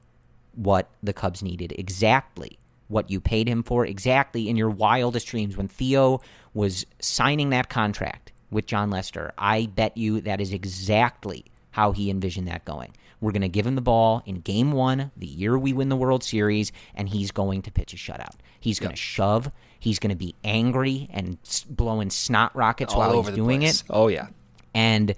what 0.54 0.90
the 1.02 1.14
Cubs 1.14 1.42
needed, 1.42 1.74
exactly 1.78 2.60
what 2.90 3.10
you 3.10 3.20
paid 3.20 3.48
him 3.48 3.64
for, 3.64 3.86
exactly 3.86 4.50
in 4.50 4.58
your 4.58 4.70
wildest 4.70 5.28
dreams. 5.28 5.58
When 5.58 5.68
Theo 5.68 6.22
was 6.54 6.86
signing 7.00 7.50
that 7.50 7.70
contract 7.70 8.32
with 8.52 8.68
Jon 8.68 8.90
Lester, 8.90 9.34
I 9.38 9.66
bet 9.68 9.98
you 9.98 10.22
that 10.22 10.40
is 10.40 10.54
exactly 10.54 11.46
how 11.72 11.92
he 11.92 12.10
envisioned 12.10 12.48
that 12.48 12.66
going. 12.66 12.94
We're 13.20 13.32
going 13.32 13.42
to 13.42 13.50
give 13.50 13.66
him 13.66 13.76
the 13.76 13.82
ball 13.82 14.22
in 14.26 14.42
game 14.42 14.74
one, 14.74 15.12
the 15.16 15.26
year 15.26 15.58
we 15.58 15.72
win 15.74 15.90
the 15.90 15.96
World 15.96 16.24
Series, 16.24 16.72
and 16.94 17.08
he's 17.08 17.32
going 17.32 17.62
to 17.64 17.72
pitch 17.72 17.94
a 17.94 17.96
shutout. 17.96 18.36
He's 18.60 18.80
going 18.80 18.92
to 18.92 18.98
shove. 18.98 19.50
He's 19.80 19.98
going 19.98 20.10
to 20.10 20.16
be 20.16 20.36
angry 20.44 21.08
and 21.10 21.38
blowing 21.70 22.10
snot 22.10 22.56
rockets 22.56 22.94
All 22.94 23.00
while 23.00 23.24
he's 23.24 23.34
doing 23.34 23.62
place. 23.62 23.82
it. 23.82 23.88
Oh 23.90 24.08
yeah. 24.08 24.28
And 24.74 25.16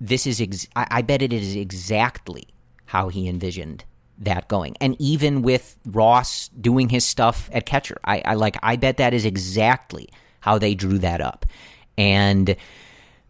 this 0.00 0.26
is, 0.26 0.40
ex- 0.40 0.68
I-, 0.76 0.86
I 0.90 1.02
bet 1.02 1.22
it 1.22 1.32
is 1.32 1.56
exactly 1.56 2.46
how 2.84 3.08
he 3.08 3.26
envisioned 3.28 3.84
that 4.18 4.48
going. 4.48 4.76
And 4.80 4.94
even 4.98 5.42
with 5.42 5.76
Ross 5.86 6.48
doing 6.48 6.88
his 6.88 7.04
stuff 7.04 7.50
at 7.52 7.66
catcher, 7.66 7.98
I, 8.04 8.22
I 8.24 8.34
like, 8.34 8.56
I 8.62 8.76
bet 8.76 8.98
that 8.98 9.12
is 9.14 9.24
exactly 9.24 10.08
how 10.46 10.58
they 10.58 10.76
drew 10.76 10.98
that 10.98 11.20
up. 11.20 11.44
And 11.98 12.56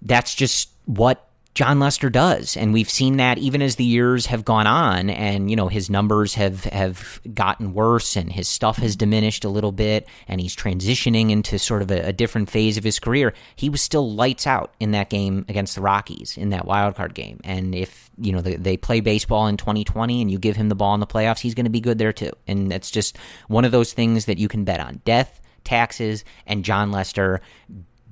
that's 0.03 0.35
just 0.35 0.69
what 0.85 1.27
Jon 1.55 1.81
Lester 1.81 2.11
does, 2.11 2.55
and 2.55 2.75
we've 2.75 2.91
seen 2.91 3.17
that 3.17 3.39
even 3.39 3.63
as 3.63 3.77
the 3.77 3.85
years 3.85 4.27
have 4.27 4.45
gone 4.45 4.67
on, 4.67 5.09
and 5.09 5.49
you 5.49 5.57
know 5.57 5.69
his 5.69 5.89
numbers 5.89 6.35
have 6.35 6.65
have 6.65 7.19
gotten 7.33 7.73
worse, 7.73 8.15
and 8.15 8.31
his 8.31 8.47
stuff 8.47 8.77
has 8.77 8.95
diminished 8.95 9.43
a 9.43 9.49
little 9.49 9.73
bit, 9.73 10.07
and 10.29 10.39
he's 10.39 10.55
transitioning 10.55 11.31
into 11.31 11.59
sort 11.59 11.81
of 11.81 11.91
a, 11.91 12.09
a 12.09 12.13
different 12.13 12.51
phase 12.51 12.77
of 12.77 12.85
his 12.85 12.99
career. 12.99 13.33
He 13.55 13.71
was 13.71 13.81
still 13.81 14.13
lights 14.13 14.47
out 14.47 14.75
in 14.81 14.91
that 14.91 15.09
game 15.09 15.47
against 15.49 15.75
the 15.77 15.81
Rockies 15.81 16.37
in 16.37 16.51
that 16.51 16.67
wild 16.67 16.95
card 16.95 17.15
game, 17.15 17.41
and 17.43 17.75
if 17.75 18.11
you 18.19 18.33
know 18.33 18.43
they, 18.43 18.57
they 18.57 18.77
play 18.77 19.01
baseball 19.01 19.47
in 19.47 19.57
2020, 19.57 20.21
and 20.21 20.31
you 20.31 20.39
give 20.39 20.57
him 20.57 20.69
the 20.69 20.75
ball 20.75 20.93
in 20.93 21.01
the 21.01 21.07
playoffs, 21.07 21.41
he's 21.41 21.55
going 21.55 21.65
to 21.65 21.71
be 21.71 21.81
good 21.81 21.97
there 21.97 22.13
too, 22.13 22.33
and 22.47 22.71
that's 22.71 22.91
just 22.91 23.17
one 23.49 23.65
of 23.65 23.73
those 23.73 23.95
things 23.95 24.27
that 24.27 24.37
you 24.37 24.47
can 24.47 24.65
bet 24.65 24.79
on: 24.79 25.01
death, 25.07 25.41
taxes, 25.67 26.25
and 26.47 26.65
Jon 26.65 26.91
Lester 26.91 27.43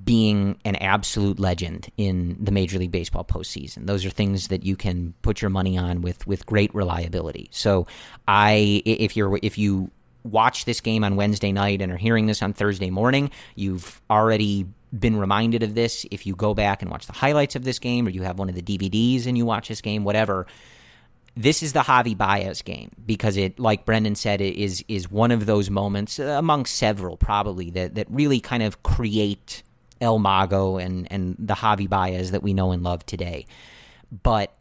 being 0.03 0.59
an 0.63 0.75
absolute 0.75 1.39
legend 1.39 1.89
in 1.97 2.37
the 2.39 2.51
Major 2.51 2.77
League 2.77 2.91
Baseball 2.91 3.23
postseason. 3.23 3.87
Those 3.87 4.05
are 4.05 4.11
things 4.11 4.49
that 4.49 4.63
you 4.63 4.75
can 4.75 5.15
put 5.23 5.41
your 5.41 5.49
money 5.49 5.77
on 5.77 6.01
with 6.01 6.27
with 6.27 6.45
great 6.45 6.73
reliability. 6.75 7.49
So 7.51 7.87
I 8.27 8.83
if 8.85 9.17
you're 9.17 9.39
if 9.41 9.57
you 9.57 9.89
watch 10.23 10.65
this 10.65 10.81
game 10.81 11.03
on 11.03 11.15
Wednesday 11.15 11.51
night 11.51 11.81
and 11.81 11.91
are 11.91 11.97
hearing 11.97 12.27
this 12.27 12.41
on 12.41 12.53
Thursday 12.53 12.89
morning, 12.89 13.31
you've 13.55 14.01
already 14.09 14.67
been 14.97 15.17
reminded 15.17 15.63
of 15.63 15.75
this. 15.75 16.05
If 16.11 16.25
you 16.25 16.35
go 16.35 16.53
back 16.53 16.81
and 16.81 16.89
watch 16.89 17.07
the 17.07 17.13
highlights 17.13 17.55
of 17.55 17.63
this 17.63 17.79
game 17.79 18.07
or 18.07 18.09
you 18.09 18.23
have 18.23 18.39
one 18.39 18.49
of 18.49 18.55
the 18.55 18.61
DVDs 18.61 19.25
and 19.27 19.37
you 19.37 19.45
watch 19.45 19.67
this 19.67 19.81
game, 19.81 20.03
whatever, 20.03 20.47
this 21.35 21.61
is 21.61 21.73
the 21.73 21.81
Javy 21.81 22.17
Baez 22.17 22.61
game 22.61 22.91
because 23.05 23.35
it, 23.35 23.59
like 23.59 23.85
Brendan 23.85 24.15
said, 24.15 24.41
it 24.41 24.55
is 24.55 24.83
is 24.87 25.11
one 25.11 25.31
of 25.31 25.45
those 25.45 25.69
moments 25.69 26.19
uh, 26.19 26.23
among 26.23 26.65
several 26.65 27.17
probably 27.17 27.69
that 27.71 27.95
that 27.95 28.07
really 28.09 28.39
kind 28.39 28.63
of 28.63 28.83
create 28.83 29.63
El 29.99 30.19
Mago 30.19 30.77
and 30.77 31.11
and 31.11 31.35
the 31.37 31.55
Javy 31.55 31.89
Baez 31.89 32.31
that 32.31 32.41
we 32.41 32.53
know 32.53 32.71
and 32.71 32.83
love 32.83 33.05
today. 33.05 33.45
But 34.23 34.53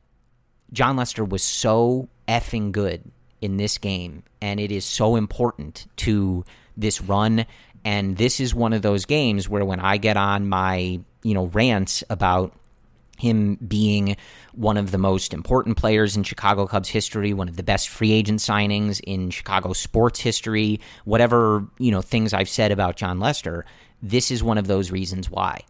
Jon 0.73 0.97
Lester 0.97 1.25
was 1.25 1.43
so 1.43 2.09
effing 2.27 2.73
good 2.73 3.03
in 3.41 3.57
this 3.57 3.79
game, 3.79 4.25
and 4.41 4.59
it 4.59 4.73
is 4.73 4.85
so 4.85 5.15
important 5.17 5.87
to 5.97 6.45
this 6.77 7.01
run. 7.01 7.47
And 7.85 8.17
this 8.17 8.41
is 8.41 8.55
one 8.55 8.73
of 8.73 8.83
those 8.83 9.05
games 9.05 9.49
where 9.49 9.65
when 9.65 9.79
I 9.79 9.99
get 9.99 10.17
on 10.17 10.49
my 10.49 11.01
you 11.23 11.35
know 11.35 11.47
rants 11.47 12.03
about 12.11 12.53
him 13.19 13.57
being 13.67 14.17
one 14.53 14.77
of 14.77 14.91
the 14.91 14.99
most 14.99 15.33
important 15.33 15.77
players 15.77 16.17
in 16.17 16.23
Chicago 16.23 16.67
Cubs 16.67 16.89
history, 16.89 17.33
one 17.33 17.49
of 17.49 17.57
the 17.57 17.63
best 17.63 17.89
free 17.89 18.13
agent 18.13 18.41
signings 18.41 19.01
in 19.05 19.31
Chicago 19.31 19.73
sports 19.73 20.21
history, 20.21 20.81
whatever, 21.05 21.67
you 21.79 21.91
know, 21.91 22.03
things 22.03 22.35
I've 22.35 22.49
said 22.49 22.73
about 22.73 22.97
Jon 22.97 23.21
Lester, 23.21 23.65
this 24.03 24.31
is 24.31 24.43
one 24.43 24.59
of 24.59 24.67
those 24.67 24.91
reasons 24.91 25.31
why. 25.31 25.61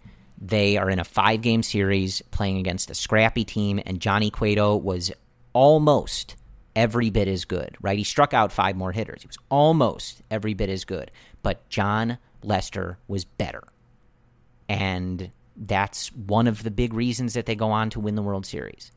They 0.41 0.77
are 0.77 0.91
in 0.91 0.99
a 0.99 1.05
five 1.05 1.43
game 1.43 1.63
series 1.63 2.23
playing 2.31 2.59
against 2.59 2.91
a 2.91 2.95
scrappy 2.95 3.45
team, 3.45 3.81
and 3.87 4.01
Johnny 4.01 4.31
Cueto 4.31 4.77
was 4.77 5.13
almost 5.53 6.37
every 6.75 7.11
bit 7.11 7.29
as 7.29 7.45
good, 7.45 7.77
right? 7.81 7.97
He 7.97 8.05
struck 8.05 8.35
out 8.35 8.53
five 8.53 8.77
more 8.77 8.93
hitters. 8.93 9.23
He 9.23 9.29
was 9.29 9.39
almost 9.49 10.23
every 10.31 10.55
bit 10.55 10.69
as 10.69 10.85
good, 10.85 11.11
but 11.43 11.69
Jon 11.69 12.19
Lester 12.43 12.99
was 13.07 13.25
better. 13.25 13.63
And 14.69 15.31
that's 15.57 16.09
one 16.13 16.47
of 16.47 16.63
the 16.63 16.71
big 16.71 16.93
reasons 16.95 17.35
that 17.35 17.47
they 17.47 17.55
go 17.55 17.71
on 17.71 17.91
to 17.91 18.01
win 18.01 18.15
the 18.15 18.23
World 18.23 18.47
Series. 18.47 18.93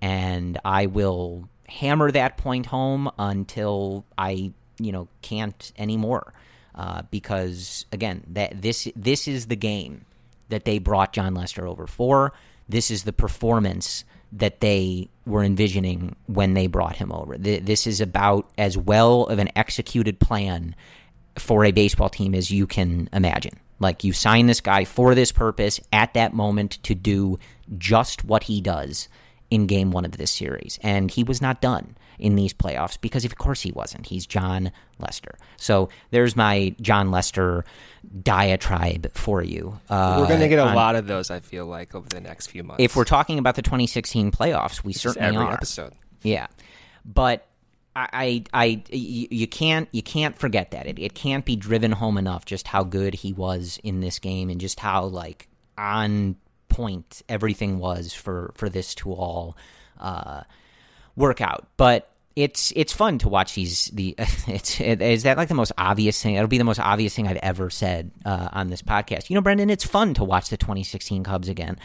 And 0.00 0.58
I 0.64 0.86
will 0.86 1.48
hammer 1.68 2.10
that 2.10 2.36
point 2.36 2.66
home 2.66 3.10
until 3.18 4.04
I, 4.18 4.52
you 4.78 4.92
know, 4.92 5.08
can't 5.22 5.72
anymore. 5.78 6.32
Uh, 6.74 7.02
because 7.10 7.84
again, 7.92 8.24
that 8.28 8.62
this 8.62 8.88
this 8.96 9.28
is 9.28 9.46
the 9.46 9.56
game 9.56 10.06
that 10.48 10.64
they 10.64 10.78
brought 10.78 11.12
Jon 11.12 11.34
Lester 11.34 11.66
over 11.66 11.86
for. 11.86 12.32
This 12.68 12.90
is 12.90 13.04
the 13.04 13.12
performance 13.12 14.04
that 14.32 14.60
they 14.60 15.08
were 15.26 15.42
envisioning 15.44 16.16
when 16.26 16.54
they 16.54 16.66
brought 16.66 16.96
him 16.96 17.12
over. 17.12 17.36
This 17.36 17.86
is 17.86 18.00
about 18.00 18.50
as 18.56 18.78
well 18.78 19.24
of 19.26 19.38
an 19.38 19.50
executed 19.54 20.18
plan 20.18 20.74
for 21.36 21.64
a 21.64 21.72
baseball 21.72 22.08
team 22.08 22.34
as 22.34 22.50
you 22.50 22.66
can 22.66 23.10
imagine. 23.12 23.58
Like 23.82 24.02
you 24.04 24.12
sign 24.14 24.46
this 24.46 24.60
guy 24.62 24.84
for 24.86 25.14
this 25.14 25.30
purpose 25.32 25.78
at 25.92 26.14
that 26.14 26.32
moment 26.32 26.82
to 26.84 26.94
do 26.94 27.38
just 27.76 28.24
what 28.24 28.44
he 28.44 28.60
does 28.62 29.08
in 29.50 29.66
game 29.66 29.90
one 29.90 30.06
of 30.06 30.12
this 30.12 30.30
series. 30.30 30.78
And 30.82 31.10
he 31.10 31.22
was 31.24 31.42
not 31.42 31.60
done 31.60 31.96
in 32.18 32.36
these 32.36 32.54
playoffs 32.54 32.98
because, 33.00 33.24
of 33.26 33.36
course, 33.36 33.60
he 33.62 33.72
wasn't. 33.72 34.06
He's 34.06 34.24
Jon 34.26 34.70
Lester. 34.98 35.34
So 35.56 35.88
there's 36.10 36.34
my 36.36 36.74
Jon 36.80 37.10
Lester 37.10 37.64
diatribe 38.22 39.12
for 39.14 39.42
you. 39.42 39.78
Uh, 39.90 40.16
We're 40.20 40.28
going 40.28 40.40
to 40.40 40.48
get 40.48 40.58
a 40.58 40.62
on- 40.66 40.74
lot 40.74 40.96
of 40.96 41.06
those, 41.06 41.30
I 41.30 41.40
feel 41.40 41.66
like, 41.66 41.94
over 41.94 42.08
the 42.08 42.20
next 42.20 42.46
few 42.48 42.62
months. 42.62 42.82
If 42.82 42.96
we're 42.96 43.04
talking 43.04 43.38
about 43.38 43.56
the 43.56 43.62
2016 43.62 44.30
playoffs, 44.30 44.84
we 44.84 44.92
certainly 44.92 45.28
every 45.28 45.46
are. 45.46 45.52
episode. 45.54 45.92
Yeah, 46.22 46.46
but 47.04 47.46
I, 47.94 48.44
I, 48.54 48.82
you 48.90 49.46
can't, 49.46 49.88
you 49.92 50.02
can't 50.02 50.38
forget 50.38 50.70
that 50.70 50.86
it, 50.86 50.98
it 50.98 51.14
can't 51.14 51.44
be 51.44 51.56
driven 51.56 51.92
home 51.92 52.16
enough 52.16 52.44
just 52.44 52.68
how 52.68 52.84
good 52.84 53.14
he 53.14 53.32
was 53.32 53.78
in 53.84 54.00
this 54.00 54.18
game 54.18 54.48
and 54.48 54.60
just 54.60 54.80
how 54.80 55.04
like 55.04 55.48
on 55.76 56.36
point 56.68 57.22
everything 57.28 57.78
was 57.78 58.12
for 58.12 58.52
for 58.56 58.68
this 58.68 58.94
to 58.96 59.12
all 59.12 59.56
uh, 60.00 60.42
work 61.16 61.40
out. 61.40 61.68
But 61.76 62.08
it's 62.34 62.72
it's 62.74 62.92
fun 62.92 63.18
to 63.18 63.28
watch 63.28 63.54
these. 63.54 63.86
The 63.92 64.14
it's 64.18 64.80
it, 64.80 65.02
is 65.02 65.22
that 65.24 65.36
like 65.36 65.48
the 65.48 65.54
most 65.54 65.72
obvious 65.78 66.20
thing? 66.20 66.34
It'll 66.34 66.48
be 66.48 66.58
the 66.58 66.64
most 66.64 66.80
obvious 66.80 67.14
thing 67.14 67.28
I've 67.28 67.36
ever 67.36 67.70
said 67.70 68.10
uh, 68.24 68.48
on 68.52 68.68
this 68.68 68.82
podcast. 68.82 69.30
You 69.30 69.34
know, 69.34 69.42
Brendan, 69.42 69.70
it's 69.70 69.84
fun 69.84 70.14
to 70.14 70.24
watch 70.24 70.48
the 70.48 70.56
2016 70.56 71.24
Cubs 71.24 71.48
again. 71.48 71.78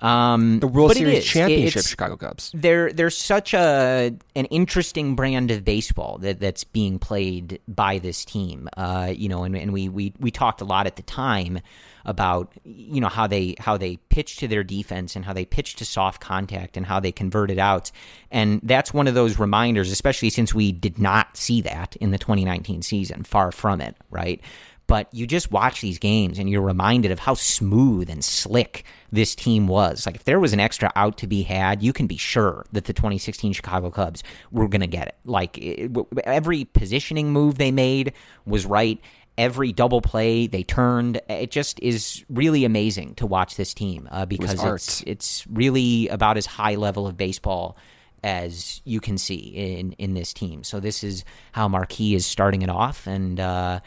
Um, 0.00 0.60
the 0.60 0.66
World 0.66 0.92
Series 0.94 1.24
championship, 1.24 1.68
It's- 1.68 1.88
Chicago 1.88 2.16
Cubs. 2.16 2.50
they're 2.54 2.92
they're 2.92 3.10
such 3.10 3.54
a 3.54 4.14
an 4.34 4.44
interesting 4.46 5.14
brand 5.14 5.50
of 5.50 5.64
baseball 5.64 6.18
that 6.18 6.40
that's 6.40 6.64
being 6.64 6.98
played 6.98 7.60
by 7.68 7.98
this 7.98 8.24
team. 8.24 8.68
Uh, 8.76 9.12
you 9.14 9.28
know, 9.28 9.44
and, 9.44 9.56
and 9.56 9.72
we, 9.72 9.88
we 9.88 10.12
we 10.18 10.30
talked 10.30 10.60
a 10.60 10.64
lot 10.64 10.86
at 10.86 10.96
the 10.96 11.02
time 11.02 11.60
about 12.06 12.52
you 12.64 13.00
know 13.00 13.08
how 13.08 13.26
they 13.26 13.54
how 13.58 13.76
they 13.78 13.96
pitch 14.08 14.36
to 14.38 14.48
their 14.48 14.62
defense 14.64 15.16
and 15.16 15.24
how 15.24 15.32
they 15.32 15.44
pitch 15.46 15.76
to 15.76 15.84
soft 15.84 16.20
contact 16.20 16.76
and 16.76 16.84
how 16.84 17.00
they 17.00 17.12
convert 17.12 17.50
it 17.50 17.58
out. 17.58 17.90
And 18.30 18.60
that's 18.62 18.92
one 18.92 19.06
of 19.06 19.14
those 19.14 19.38
reminders, 19.38 19.90
especially 19.90 20.28
since 20.30 20.52
we 20.52 20.72
did 20.72 20.98
not 20.98 21.36
see 21.36 21.60
that 21.62 21.96
in 21.96 22.10
the 22.10 22.18
2019 22.18 22.82
season. 22.82 23.22
Far 23.24 23.52
from 23.52 23.80
it, 23.80 23.96
right? 24.10 24.40
But 24.86 25.12
you 25.12 25.26
just 25.26 25.50
watch 25.50 25.80
these 25.80 25.98
games 25.98 26.38
and 26.38 26.48
you're 26.50 26.62
reminded 26.62 27.10
of 27.10 27.18
how 27.18 27.34
smooth 27.34 28.10
and 28.10 28.24
slick 28.24 28.84
this 29.10 29.34
team 29.34 29.66
was. 29.66 30.06
Like 30.06 30.16
if 30.16 30.24
there 30.24 30.40
was 30.40 30.52
an 30.52 30.60
extra 30.60 30.90
out 30.94 31.18
to 31.18 31.26
be 31.26 31.42
had, 31.42 31.82
you 31.82 31.92
can 31.92 32.06
be 32.06 32.16
sure 32.16 32.66
that 32.72 32.84
the 32.84 32.92
2016 32.92 33.52
Chicago 33.52 33.90
Cubs 33.90 34.22
were 34.50 34.68
going 34.68 34.82
to 34.82 34.86
get 34.86 35.08
it. 35.08 35.16
Like 35.24 35.56
it, 35.58 35.90
every 36.24 36.64
positioning 36.64 37.32
move 37.32 37.56
they 37.56 37.72
made 37.72 38.12
was 38.44 38.66
right. 38.66 39.00
Every 39.36 39.72
double 39.72 40.00
play 40.00 40.46
they 40.46 40.62
turned, 40.62 41.20
it 41.28 41.50
just 41.50 41.80
is 41.80 42.24
really 42.28 42.64
amazing 42.64 43.14
to 43.16 43.26
watch 43.26 43.56
this 43.56 43.74
team 43.74 44.08
uh, 44.12 44.26
because 44.26 44.62
it 44.62 44.74
it's 44.74 45.02
it's 45.06 45.46
really 45.48 46.06
about 46.08 46.36
as 46.36 46.46
high 46.46 46.76
level 46.76 47.08
of 47.08 47.16
baseball 47.16 47.76
as 48.22 48.80
you 48.84 49.00
can 49.00 49.18
see 49.18 49.36
in 49.36 49.92
in 49.92 50.14
this 50.14 50.32
team. 50.32 50.62
So 50.62 50.78
this 50.78 51.02
is 51.02 51.24
how 51.50 51.66
Marquee 51.68 52.14
is 52.14 52.24
starting 52.24 52.62
it 52.62 52.70
off, 52.70 53.08
and 53.08 53.40
uh, 53.40 53.80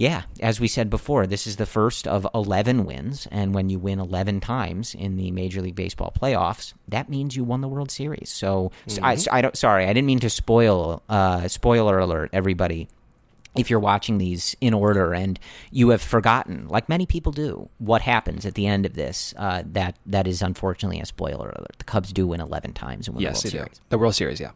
yeah, 0.00 0.22
as 0.40 0.58
we 0.58 0.66
said 0.66 0.88
before, 0.88 1.26
this 1.26 1.46
is 1.46 1.56
the 1.56 1.66
first 1.66 2.08
of 2.08 2.26
11 2.34 2.86
wins. 2.86 3.28
And 3.30 3.54
when 3.54 3.68
you 3.68 3.78
win 3.78 4.00
11 4.00 4.40
times 4.40 4.94
in 4.94 5.16
the 5.16 5.30
Major 5.30 5.60
League 5.60 5.74
Baseball 5.74 6.10
playoffs, 6.18 6.72
that 6.88 7.10
means 7.10 7.36
you 7.36 7.44
won 7.44 7.60
the 7.60 7.68
World 7.68 7.90
Series. 7.90 8.30
So, 8.30 8.72
mm-hmm. 8.88 9.04
I, 9.04 9.18
I, 9.30 9.42
don't, 9.42 9.54
sorry, 9.58 9.84
I 9.84 9.92
didn't 9.92 10.06
mean 10.06 10.20
to 10.20 10.30
spoil, 10.30 11.02
uh, 11.10 11.48
spoiler 11.48 11.98
alert, 11.98 12.30
everybody. 12.32 12.88
If 13.54 13.68
you're 13.68 13.78
watching 13.78 14.16
these 14.16 14.56
in 14.62 14.72
order 14.72 15.12
and 15.12 15.38
you 15.70 15.90
have 15.90 16.00
forgotten, 16.00 16.66
like 16.68 16.88
many 16.88 17.04
people 17.04 17.32
do, 17.32 17.68
what 17.76 18.00
happens 18.00 18.46
at 18.46 18.54
the 18.54 18.66
end 18.66 18.86
of 18.86 18.94
this, 18.94 19.34
uh, 19.36 19.64
that 19.66 19.98
that 20.06 20.26
is 20.26 20.40
unfortunately 20.40 21.00
a 21.00 21.04
spoiler 21.04 21.50
alert. 21.50 21.74
The 21.76 21.84
Cubs 21.84 22.10
do 22.10 22.28
win 22.28 22.40
11 22.40 22.72
times 22.72 23.06
and 23.06 23.16
win 23.16 23.24
yes, 23.24 23.42
the 23.42 23.48
World 23.48 23.52
Series. 23.52 23.78
Do. 23.78 23.84
The 23.90 23.98
World 23.98 24.14
Series, 24.14 24.40
yeah. 24.40 24.52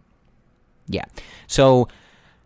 Yeah. 0.87 1.05
So 1.49 1.89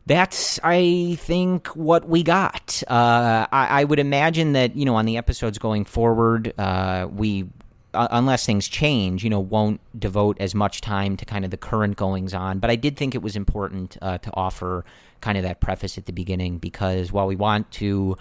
that's 0.09 0.59
I 0.65 1.17
think 1.21 1.69
what 1.69 2.09
we 2.09 2.23
got. 2.23 2.83
Uh, 2.89 3.47
I, 3.53 3.81
I, 3.81 3.85
would 3.85 3.99
imagine 3.99 4.55
that 4.55 4.75
you 4.75 4.85
know 4.85 4.97
on 4.97 5.05
the 5.05 5.19
episodes 5.19 5.59
going 5.59 5.85
forward, 5.85 6.55
uh, 6.59 7.07
we 7.11 7.47
uh, 7.95 8.09
unless 8.11 8.45
things 8.45 8.67
change, 8.69 9.23
you 9.23 9.31
know, 9.31 9.41
won't 9.41 9.81
devote 9.99 10.39
as 10.41 10.55
much 10.55 10.81
time 10.81 11.17
to 11.19 11.25
kind 11.25 11.45
of 11.45 11.51
the 11.51 11.57
current 11.57 11.97
goings 11.97 12.35
on. 12.35 12.59
But 12.59 12.71
I 12.71 12.77
did 12.77 12.97
think 12.97 13.15
it 13.15 13.23
was 13.23 13.37
important 13.37 13.99
uh, 14.01 14.19
to 14.19 14.31
offer 14.35 14.85
kind 15.21 15.37
of 15.37 15.45
that 15.45 15.61
preface 15.61 15.99
at 15.99 16.07
the 16.07 16.13
beginning 16.13 16.59
because 16.59 17.13
while 17.13 17.27
we 17.27 17.37
want 17.37 17.71
to 17.73 18.17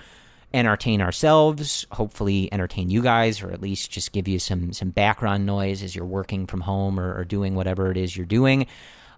entertain 0.53 1.01
ourselves, 1.01 1.85
hopefully 1.91 2.51
entertain 2.51 2.89
you 2.89 3.01
guys, 3.01 3.41
or 3.41 3.51
at 3.51 3.61
least 3.61 3.91
just 3.91 4.11
give 4.11 4.27
you 4.27 4.39
some 4.39 4.73
some 4.73 4.89
background 4.89 5.45
noise 5.45 5.83
as 5.83 5.95
you're 5.95 6.05
working 6.05 6.47
from 6.47 6.61
home 6.61 6.99
or, 6.99 7.17
or 7.17 7.23
doing 7.23 7.55
whatever 7.55 7.91
it 7.91 7.97
is 7.97 8.15
you're 8.15 8.25
doing 8.25 8.67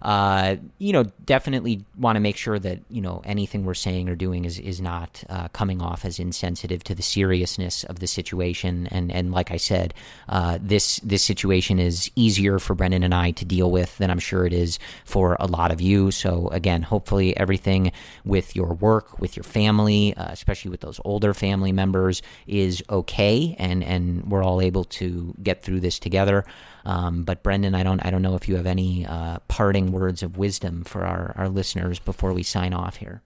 uh, 0.02 0.56
you 0.78 0.92
know, 0.92 1.04
definitely 1.24 1.84
want 1.98 2.16
to 2.16 2.20
make 2.20 2.36
sure 2.36 2.58
that 2.58 2.80
you 2.88 3.02
know 3.02 3.20
anything 3.24 3.64
we're 3.64 3.74
saying 3.74 4.08
or 4.08 4.16
doing 4.16 4.44
is 4.44 4.58
is 4.58 4.80
not 4.80 5.22
uh, 5.28 5.48
coming 5.48 5.82
off 5.82 6.04
as 6.04 6.18
insensitive 6.18 6.82
to 6.84 6.94
the 6.94 7.02
seriousness 7.02 7.84
of 7.84 7.98
the 7.98 8.06
situation. 8.06 8.86
And 8.90 9.12
and 9.12 9.30
like 9.32 9.50
I 9.50 9.58
said, 9.58 9.92
uh, 10.28 10.58
this 10.60 11.00
this 11.00 11.22
situation 11.22 11.78
is 11.78 12.10
easier 12.16 12.58
for 12.58 12.74
Brendan 12.74 13.02
and 13.02 13.14
I 13.14 13.32
to 13.32 13.44
deal 13.44 13.70
with 13.70 13.98
than 13.98 14.10
I'm 14.10 14.18
sure 14.18 14.46
it 14.46 14.54
is 14.54 14.78
for 15.04 15.36
a 15.38 15.46
lot 15.46 15.70
of 15.70 15.80
you. 15.80 16.10
So 16.10 16.48
again, 16.48 16.82
hopefully 16.82 17.36
everything 17.36 17.92
with 18.24 18.56
your 18.56 18.72
work, 18.74 19.20
with 19.20 19.36
your 19.36 19.44
family, 19.44 20.14
uh, 20.14 20.28
especially 20.30 20.70
with 20.70 20.80
those 20.80 21.00
older 21.04 21.34
family 21.34 21.72
members, 21.72 22.22
is 22.46 22.82
okay, 22.88 23.54
and 23.58 23.84
and 23.84 24.30
we're 24.30 24.42
all 24.42 24.62
able 24.62 24.84
to 24.84 25.34
get 25.42 25.62
through 25.62 25.80
this 25.80 25.98
together. 25.98 26.46
Um, 26.84 27.24
but 27.24 27.42
Brendan, 27.42 27.74
I 27.74 27.82
don't 27.82 28.04
I 28.04 28.10
don't 28.10 28.22
know 28.22 28.34
if 28.34 28.48
you 28.48 28.56
have 28.56 28.66
any 28.66 29.06
uh, 29.06 29.38
parting 29.48 29.92
words 29.92 30.22
of 30.22 30.36
wisdom 30.36 30.84
for 30.84 31.04
our, 31.04 31.34
our 31.36 31.48
listeners 31.48 31.98
before 31.98 32.32
we 32.32 32.42
sign 32.42 32.72
off 32.72 32.96
here. 32.96 33.22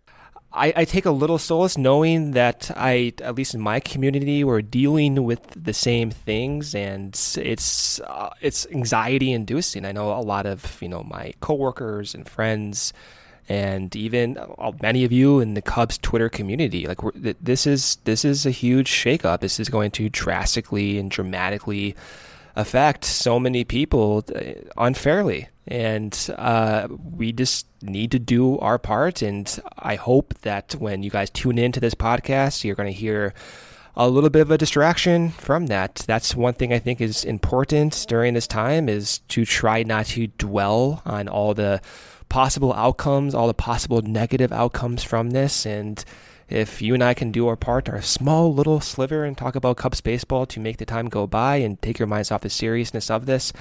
I, 0.54 0.72
I, 0.76 0.84
take 0.84 1.04
a 1.04 1.10
little 1.10 1.38
solace 1.38 1.76
knowing 1.76 2.30
that 2.32 2.70
I, 2.76 3.12
at 3.20 3.34
least 3.34 3.54
in 3.54 3.60
my 3.60 3.80
community, 3.80 4.44
we're 4.44 4.62
dealing 4.62 5.24
with 5.24 5.40
the 5.56 5.74
same 5.74 6.12
things, 6.12 6.76
and 6.76 7.20
it's 7.36 7.98
uh, 8.00 8.30
it's 8.40 8.64
anxiety 8.68 9.32
inducing. 9.32 9.84
I 9.84 9.90
know 9.90 10.12
a 10.12 10.22
lot 10.22 10.46
of 10.46 10.80
you 10.80 10.88
know 10.88 11.02
my 11.02 11.32
coworkers 11.40 12.14
and 12.14 12.28
friends, 12.28 12.92
and 13.48 13.94
even 13.96 14.38
uh, 14.38 14.70
many 14.80 15.04
of 15.04 15.10
you 15.10 15.40
in 15.40 15.54
the 15.54 15.62
Cubs 15.62 15.98
Twitter 15.98 16.28
community. 16.28 16.86
Like 16.86 17.00
this 17.14 17.66
is 17.66 17.96
this 18.04 18.24
is 18.24 18.46
a 18.46 18.52
huge 18.52 18.88
shakeup. 18.88 19.40
This 19.40 19.58
is 19.58 19.68
going 19.68 19.90
to 19.92 20.08
drastically 20.08 20.98
and 20.98 21.10
dramatically 21.10 21.96
affect 22.56 23.04
so 23.04 23.40
many 23.40 23.64
people 23.64 24.24
uh, 24.34 24.40
unfairly. 24.76 25.48
And 25.66 26.14
uh, 26.36 26.88
we 26.90 27.32
just 27.32 27.66
need 27.82 28.10
to 28.12 28.18
do 28.18 28.58
our 28.58 28.78
part. 28.78 29.22
And 29.22 29.60
I 29.78 29.94
hope 29.94 30.34
that 30.42 30.74
when 30.78 31.02
you 31.02 31.10
guys 31.10 31.30
tune 31.30 31.58
into 31.58 31.80
this 31.80 31.94
podcast, 31.94 32.64
you're 32.64 32.76
going 32.76 32.92
to 32.92 32.98
hear 32.98 33.32
a 33.96 34.08
little 34.08 34.30
bit 34.30 34.42
of 34.42 34.50
a 34.50 34.58
distraction 34.58 35.30
from 35.30 35.68
that. 35.68 36.04
That's 36.06 36.34
one 36.34 36.54
thing 36.54 36.72
I 36.72 36.78
think 36.78 37.00
is 37.00 37.24
important 37.24 38.06
during 38.08 38.34
this 38.34 38.46
time 38.46 38.88
is 38.88 39.20
to 39.28 39.44
try 39.44 39.82
not 39.84 40.06
to 40.06 40.26
dwell 40.26 41.00
on 41.06 41.28
all 41.28 41.54
the 41.54 41.80
possible 42.28 42.72
outcomes, 42.72 43.34
all 43.34 43.46
the 43.46 43.54
possible 43.54 44.02
negative 44.02 44.52
outcomes 44.52 45.04
from 45.04 45.30
this, 45.30 45.64
and 45.64 46.04
if 46.48 46.82
you 46.82 46.94
and 46.94 47.02
I 47.02 47.14
can 47.14 47.32
do 47.32 47.48
our 47.48 47.56
part, 47.56 47.88
our 47.88 48.02
small 48.02 48.52
little 48.52 48.80
sliver, 48.80 49.24
and 49.24 49.36
talk 49.36 49.54
about 49.54 49.76
Cubs 49.76 50.00
baseball 50.00 50.46
to 50.46 50.60
make 50.60 50.78
the 50.78 50.84
time 50.84 51.08
go 51.08 51.26
by 51.26 51.56
and 51.56 51.80
take 51.80 51.98
your 51.98 52.08
minds 52.08 52.30
off 52.30 52.42
the 52.42 52.50
seriousness 52.50 53.10
of 53.10 53.26
this, 53.26 53.52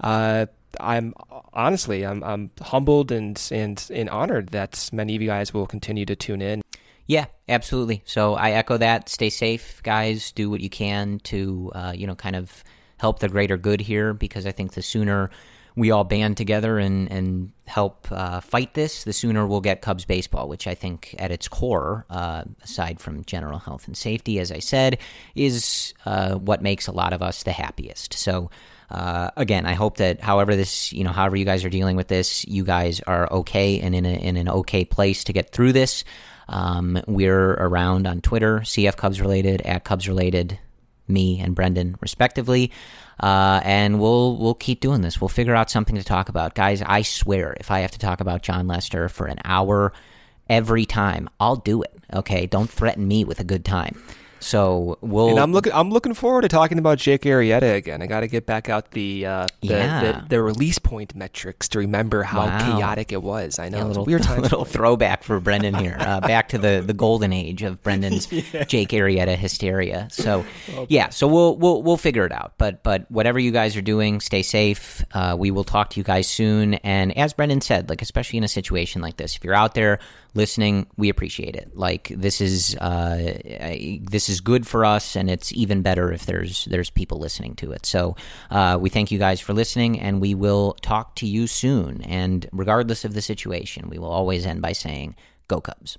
uh, 0.00 0.46
I'm 0.78 1.14
honestly 1.52 2.06
I'm 2.06 2.22
I'm 2.22 2.50
humbled 2.60 3.10
and 3.10 3.40
and 3.50 3.84
and 3.92 4.08
honored 4.08 4.48
that 4.50 4.88
many 4.92 5.16
of 5.16 5.22
you 5.22 5.28
guys 5.28 5.52
will 5.52 5.66
continue 5.66 6.06
to 6.06 6.14
tune 6.14 6.42
in. 6.42 6.62
Yeah, 7.06 7.26
absolutely. 7.48 8.02
So 8.04 8.34
I 8.34 8.52
echo 8.52 8.76
that. 8.76 9.08
Stay 9.08 9.30
safe, 9.30 9.82
guys. 9.82 10.30
Do 10.30 10.48
what 10.48 10.60
you 10.60 10.70
can 10.70 11.18
to 11.24 11.72
uh, 11.74 11.92
you 11.94 12.06
know 12.06 12.14
kind 12.14 12.36
of 12.36 12.62
help 12.98 13.18
the 13.18 13.28
greater 13.28 13.56
good 13.56 13.80
here 13.80 14.12
because 14.14 14.46
I 14.46 14.52
think 14.52 14.74
the 14.74 14.82
sooner 14.82 15.30
we 15.76 15.90
all 15.90 16.04
band 16.04 16.36
together 16.36 16.78
and 16.78 17.10
and 17.10 17.52
help 17.66 18.08
uh, 18.10 18.40
fight 18.40 18.74
this, 18.74 19.04
the 19.04 19.12
sooner 19.12 19.46
we'll 19.46 19.60
get 19.60 19.80
Cubs 19.80 20.04
baseball, 20.04 20.48
which 20.48 20.66
I 20.66 20.74
think 20.74 21.14
at 21.18 21.30
its 21.30 21.46
core, 21.46 22.04
uh, 22.10 22.42
aside 22.64 22.98
from 23.00 23.24
general 23.24 23.60
health 23.60 23.86
and 23.86 23.96
safety, 23.96 24.40
as 24.40 24.50
I 24.50 24.58
said, 24.58 24.98
is 25.36 25.94
uh, 26.04 26.34
what 26.34 26.62
makes 26.62 26.88
a 26.88 26.92
lot 26.92 27.12
of 27.12 27.22
us 27.22 27.42
the 27.42 27.52
happiest. 27.52 28.14
So. 28.14 28.50
Uh, 28.92 29.30
again, 29.36 29.66
I 29.66 29.74
hope 29.74 29.98
that 29.98 30.20
however 30.20 30.56
this, 30.56 30.92
you 30.92 31.04
know, 31.04 31.12
however 31.12 31.36
you 31.36 31.44
guys 31.44 31.64
are 31.64 31.68
dealing 31.68 31.94
with 31.94 32.08
this, 32.08 32.44
you 32.46 32.64
guys 32.64 32.98
are 33.06 33.30
okay 33.34 33.78
and 33.78 33.94
in, 33.94 34.04
a, 34.04 34.14
in 34.14 34.36
an 34.36 34.48
okay 34.48 34.84
place 34.84 35.22
to 35.22 35.32
get 35.32 35.52
through 35.52 35.72
this. 35.74 36.02
Um, 36.48 37.00
we're 37.06 37.52
around 37.52 38.08
on 38.08 38.20
Twitter, 38.20 38.58
CF 38.58 38.96
Cubs 38.96 39.20
related, 39.20 39.62
at 39.62 39.84
Cubs 39.84 40.08
related, 40.08 40.58
me 41.06 41.38
and 41.38 41.54
Brendan, 41.54 41.96
respectively. 42.00 42.72
Uh, 43.20 43.60
and 43.64 44.00
we'll 44.00 44.36
we'll 44.38 44.54
keep 44.54 44.80
doing 44.80 45.02
this. 45.02 45.20
We'll 45.20 45.28
figure 45.28 45.54
out 45.54 45.70
something 45.70 45.96
to 45.96 46.04
talk 46.04 46.28
about, 46.30 46.54
guys. 46.54 46.82
I 46.82 47.02
swear, 47.02 47.54
if 47.60 47.70
I 47.70 47.80
have 47.80 47.90
to 47.92 47.98
talk 47.98 48.20
about 48.20 48.42
Jon 48.42 48.66
Lester 48.66 49.08
for 49.10 49.26
an 49.26 49.38
hour 49.44 49.92
every 50.48 50.86
time, 50.86 51.28
I'll 51.38 51.56
do 51.56 51.82
it. 51.82 51.92
Okay, 52.14 52.46
don't 52.46 52.70
threaten 52.70 53.06
me 53.06 53.24
with 53.24 53.38
a 53.38 53.44
good 53.44 53.64
time. 53.64 54.02
So 54.40 54.98
we'll. 55.00 55.30
And 55.30 55.38
I'm 55.38 55.52
looking. 55.52 55.72
I'm 55.72 55.90
looking 55.90 56.14
forward 56.14 56.42
to 56.42 56.48
talking 56.48 56.78
about 56.78 56.98
Jake 56.98 57.22
Arrieta 57.22 57.76
again. 57.76 58.02
I 58.02 58.06
got 58.06 58.20
to 58.20 58.28
get 58.28 58.46
back 58.46 58.68
out 58.68 58.90
the, 58.92 59.26
uh, 59.26 59.46
the, 59.60 59.68
yeah. 59.68 60.00
the, 60.00 60.26
the 60.28 60.42
release 60.42 60.78
point 60.78 61.14
metrics 61.14 61.68
to 61.68 61.78
remember 61.78 62.22
how 62.22 62.46
wow. 62.46 62.58
chaotic 62.58 63.12
it 63.12 63.22
was. 63.22 63.58
I 63.58 63.68
know 63.68 63.78
yeah, 63.78 63.84
a 63.84 63.88
little, 63.88 64.04
weird 64.04 64.22
time. 64.24 64.40
little 64.40 64.64
throwback 64.64 65.22
for 65.22 65.38
Brendan 65.40 65.74
here. 65.74 65.96
Uh, 65.98 66.20
back 66.20 66.48
to 66.48 66.58
the, 66.58 66.82
the 66.84 66.94
golden 66.94 67.32
age 67.32 67.62
of 67.62 67.82
Brendan's 67.82 68.30
yeah. 68.54 68.64
Jake 68.64 68.90
Arrieta 68.90 69.36
hysteria. 69.36 70.08
So 70.10 70.44
oh, 70.74 70.86
yeah, 70.88 71.10
so 71.10 71.28
we'll 71.28 71.56
we'll 71.56 71.82
we'll 71.82 71.96
figure 71.96 72.24
it 72.24 72.32
out. 72.32 72.54
But 72.56 72.82
but 72.82 73.10
whatever 73.10 73.38
you 73.38 73.50
guys 73.50 73.76
are 73.76 73.82
doing, 73.82 74.20
stay 74.20 74.42
safe. 74.42 75.04
Uh, 75.12 75.36
we 75.38 75.50
will 75.50 75.64
talk 75.64 75.90
to 75.90 76.00
you 76.00 76.04
guys 76.04 76.26
soon. 76.26 76.74
And 76.74 77.16
as 77.16 77.34
Brendan 77.34 77.60
said, 77.60 77.90
like 77.90 78.02
especially 78.02 78.38
in 78.38 78.44
a 78.44 78.48
situation 78.48 79.02
like 79.02 79.16
this, 79.16 79.36
if 79.36 79.44
you're 79.44 79.54
out 79.54 79.74
there 79.74 79.98
listening, 80.34 80.86
we 80.96 81.08
appreciate 81.08 81.56
it. 81.56 81.76
Like 81.76 82.08
this 82.08 82.40
is 82.40 82.76
uh, 82.76 83.38
this 84.02 84.28
is 84.28 84.40
good 84.40 84.66
for 84.66 84.84
us, 84.84 85.16
and 85.16 85.30
it's 85.30 85.52
even 85.52 85.82
better 85.82 86.12
if 86.12 86.26
there's 86.26 86.64
there's 86.66 86.90
people 86.90 87.18
listening 87.18 87.54
to 87.56 87.72
it. 87.72 87.86
So 87.86 88.16
uh, 88.50 88.78
we 88.80 88.90
thank 88.90 89.10
you 89.10 89.18
guys 89.18 89.40
for 89.40 89.52
listening, 89.52 89.98
and 90.00 90.20
we 90.20 90.34
will 90.34 90.74
talk 90.82 91.16
to 91.16 91.26
you 91.26 91.46
soon. 91.46 92.02
And 92.02 92.48
regardless 92.52 93.04
of 93.04 93.14
the 93.14 93.22
situation, 93.22 93.88
we 93.88 93.98
will 93.98 94.10
always 94.10 94.46
end 94.46 94.62
by 94.62 94.72
saying, 94.72 95.16
"Go 95.48 95.60
Cubs." 95.60 95.98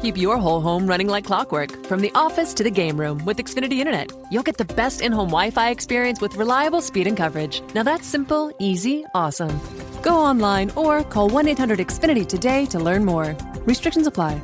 Keep 0.00 0.16
your 0.16 0.36
whole 0.38 0.60
home 0.60 0.86
running 0.86 1.08
like 1.08 1.24
clockwork, 1.24 1.86
from 1.86 2.00
the 2.00 2.12
office 2.14 2.54
to 2.54 2.62
the 2.62 2.70
game 2.70 2.98
room 2.98 3.24
with 3.24 3.38
Xfinity 3.38 3.78
Internet. 3.78 4.12
You'll 4.30 4.42
get 4.42 4.58
the 4.58 4.64
best 4.64 5.00
in 5.00 5.12
home 5.12 5.28
Wi 5.28 5.50
Fi 5.50 5.70
experience 5.70 6.20
with 6.20 6.36
reliable 6.36 6.80
speed 6.80 7.06
and 7.06 7.16
coverage. 7.16 7.62
Now 7.74 7.82
that's 7.82 8.06
simple, 8.06 8.54
easy, 8.58 9.04
awesome. 9.14 9.60
Go 10.02 10.16
online 10.16 10.70
or 10.76 11.02
call 11.04 11.28
1 11.28 11.48
800 11.48 11.78
Xfinity 11.78 12.26
today 12.26 12.66
to 12.66 12.78
learn 12.78 13.04
more. 13.04 13.36
Restrictions 13.66 14.06
apply. 14.06 14.40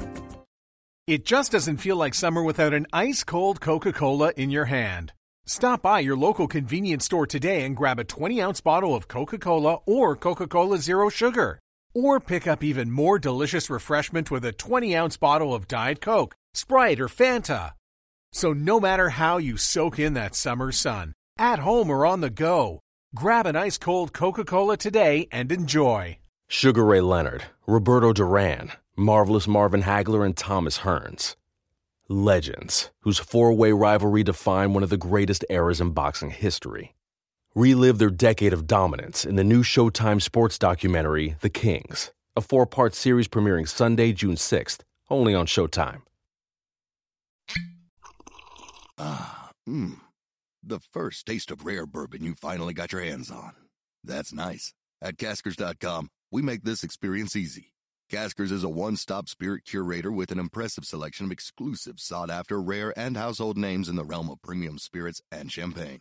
It 1.07 1.27
just 1.27 1.53
doesn't 1.53 1.77
feel 1.77 1.97
like 1.97 2.15
summer 2.15 2.43
without 2.43 2.73
an 2.73 2.87
ice 2.93 3.25
cold 3.25 3.61
Coca 3.61 3.93
Cola 3.93 4.33
in 4.39 4.51
your 4.51 4.65
hand. 4.65 5.13
Stop 5.45 5.83
by 5.83 6.01
your 6.01 6.17
local 6.17 6.49
convenience 6.49 7.05
store 7.05 7.27
today 7.27 7.65
and 7.65 7.77
grab 7.77 7.99
a 7.99 8.05
20 8.05 8.41
ounce 8.41 8.63
bottle 8.63 8.95
of 8.95 9.07
Coca 9.07 9.37
Cola 9.37 9.81
or 9.85 10.17
Coca 10.17 10.47
Cola 10.47 10.79
Zero 10.79 11.11
Sugar. 11.11 11.61
Or 11.95 12.19
pick 12.19 12.49
up 12.49 12.65
even 12.65 12.91
more 12.91 13.21
delicious 13.21 13.71
refreshment 13.71 14.29
with 14.29 14.45
a 14.45 14.53
20 14.53 14.97
ounce 14.97 15.17
bottle 15.17 15.55
of 15.55 15.69
Diet 15.69 16.01
Coke, 16.01 16.35
Sprite, 16.53 17.01
or 17.01 17.07
Fanta. 17.07 17.75
So, 18.33 18.53
no 18.53 18.81
matter 18.81 19.11
how 19.11 19.39
you 19.39 19.57
soak 19.57 20.01
in 20.01 20.15
that 20.15 20.35
summer 20.35 20.73
sun, 20.73 21.13
at 21.39 21.61
home 21.61 21.91
or 21.91 22.05
on 22.05 22.21
the 22.21 22.31
go, 22.31 22.81
grab 23.15 23.47
an 23.47 23.55
ice 23.55 23.79
cold 23.79 24.13
Coca 24.13 24.45
Cola 24.45 24.77
today 24.77 25.29
and 25.31 25.53
enjoy. 25.53 26.19
Sugar 26.49 26.85
Ray 26.85 27.01
Leonard, 27.01 27.45
Roberto 27.67 28.13
Duran, 28.13 28.73
Marvelous 28.97 29.47
Marvin 29.47 29.83
Hagler, 29.83 30.27
and 30.27 30.37
Thomas 30.37 30.79
Hearns. 30.79 31.37
Legends, 32.09 32.91
whose 33.01 33.21
four 33.21 33.53
way 33.53 33.71
rivalry 33.71 34.25
defined 34.25 34.75
one 34.75 34.83
of 34.83 34.91
the 34.91 34.97
greatest 34.97 35.45
eras 35.49 35.81
in 35.81 35.91
boxing 35.91 36.31
history. 36.31 36.95
Relive 37.57 37.99
their 37.99 38.11
decade 38.11 38.53
of 38.53 38.67
dominance 38.67 39.25
in 39.25 39.37
the 39.37 39.45
new 39.45 39.63
Showtime 39.63 40.21
sports 40.21 40.59
documentary, 40.59 41.37
The 41.41 41.49
Kings, 41.49 42.11
a 42.35 42.41
four 42.41 42.67
part 42.67 42.97
series 42.97 43.29
premiering 43.29 43.69
Sunday, 43.69 44.13
June 44.13 44.35
6th, 44.35 44.81
only 45.09 45.37
on 45.37 45.47
Showtime. 45.47 46.03
Ah, 48.99 49.51
mmm. 49.69 50.01
The 50.65 50.81
first 50.81 51.27
taste 51.27 51.53
of 51.53 51.65
rare 51.65 51.87
bourbon 51.87 52.25
you 52.25 52.35
finally 52.35 52.75
got 52.75 52.91
your 52.91 53.03
hands 53.03 53.31
on. 53.31 53.53
That's 54.03 54.33
nice. 54.33 54.75
At 55.01 55.17
Caskers.com, 55.17 56.09
we 56.33 56.43
make 56.43 56.65
this 56.65 56.83
experience 56.83 57.37
easy. 57.37 57.73
Caskers 58.11 58.51
is 58.51 58.65
a 58.65 58.69
one 58.69 58.97
stop 58.97 59.29
spirit 59.29 59.65
curator 59.65 60.11
with 60.11 60.33
an 60.33 60.41
impressive 60.41 60.87
selection 60.87 61.27
of 61.27 61.31
exclusive, 61.31 62.01
sought 62.01 62.31
after, 62.31 62.61
rare, 62.61 62.93
and 62.99 63.17
household 63.17 63.57
names 63.57 63.89
in 63.89 63.95
the 63.95 64.05
realm 64.05 64.29
of 64.29 64.43
premium 64.43 64.77
spirits 64.77 65.23
and 65.31 65.53
champagne. 65.53 66.01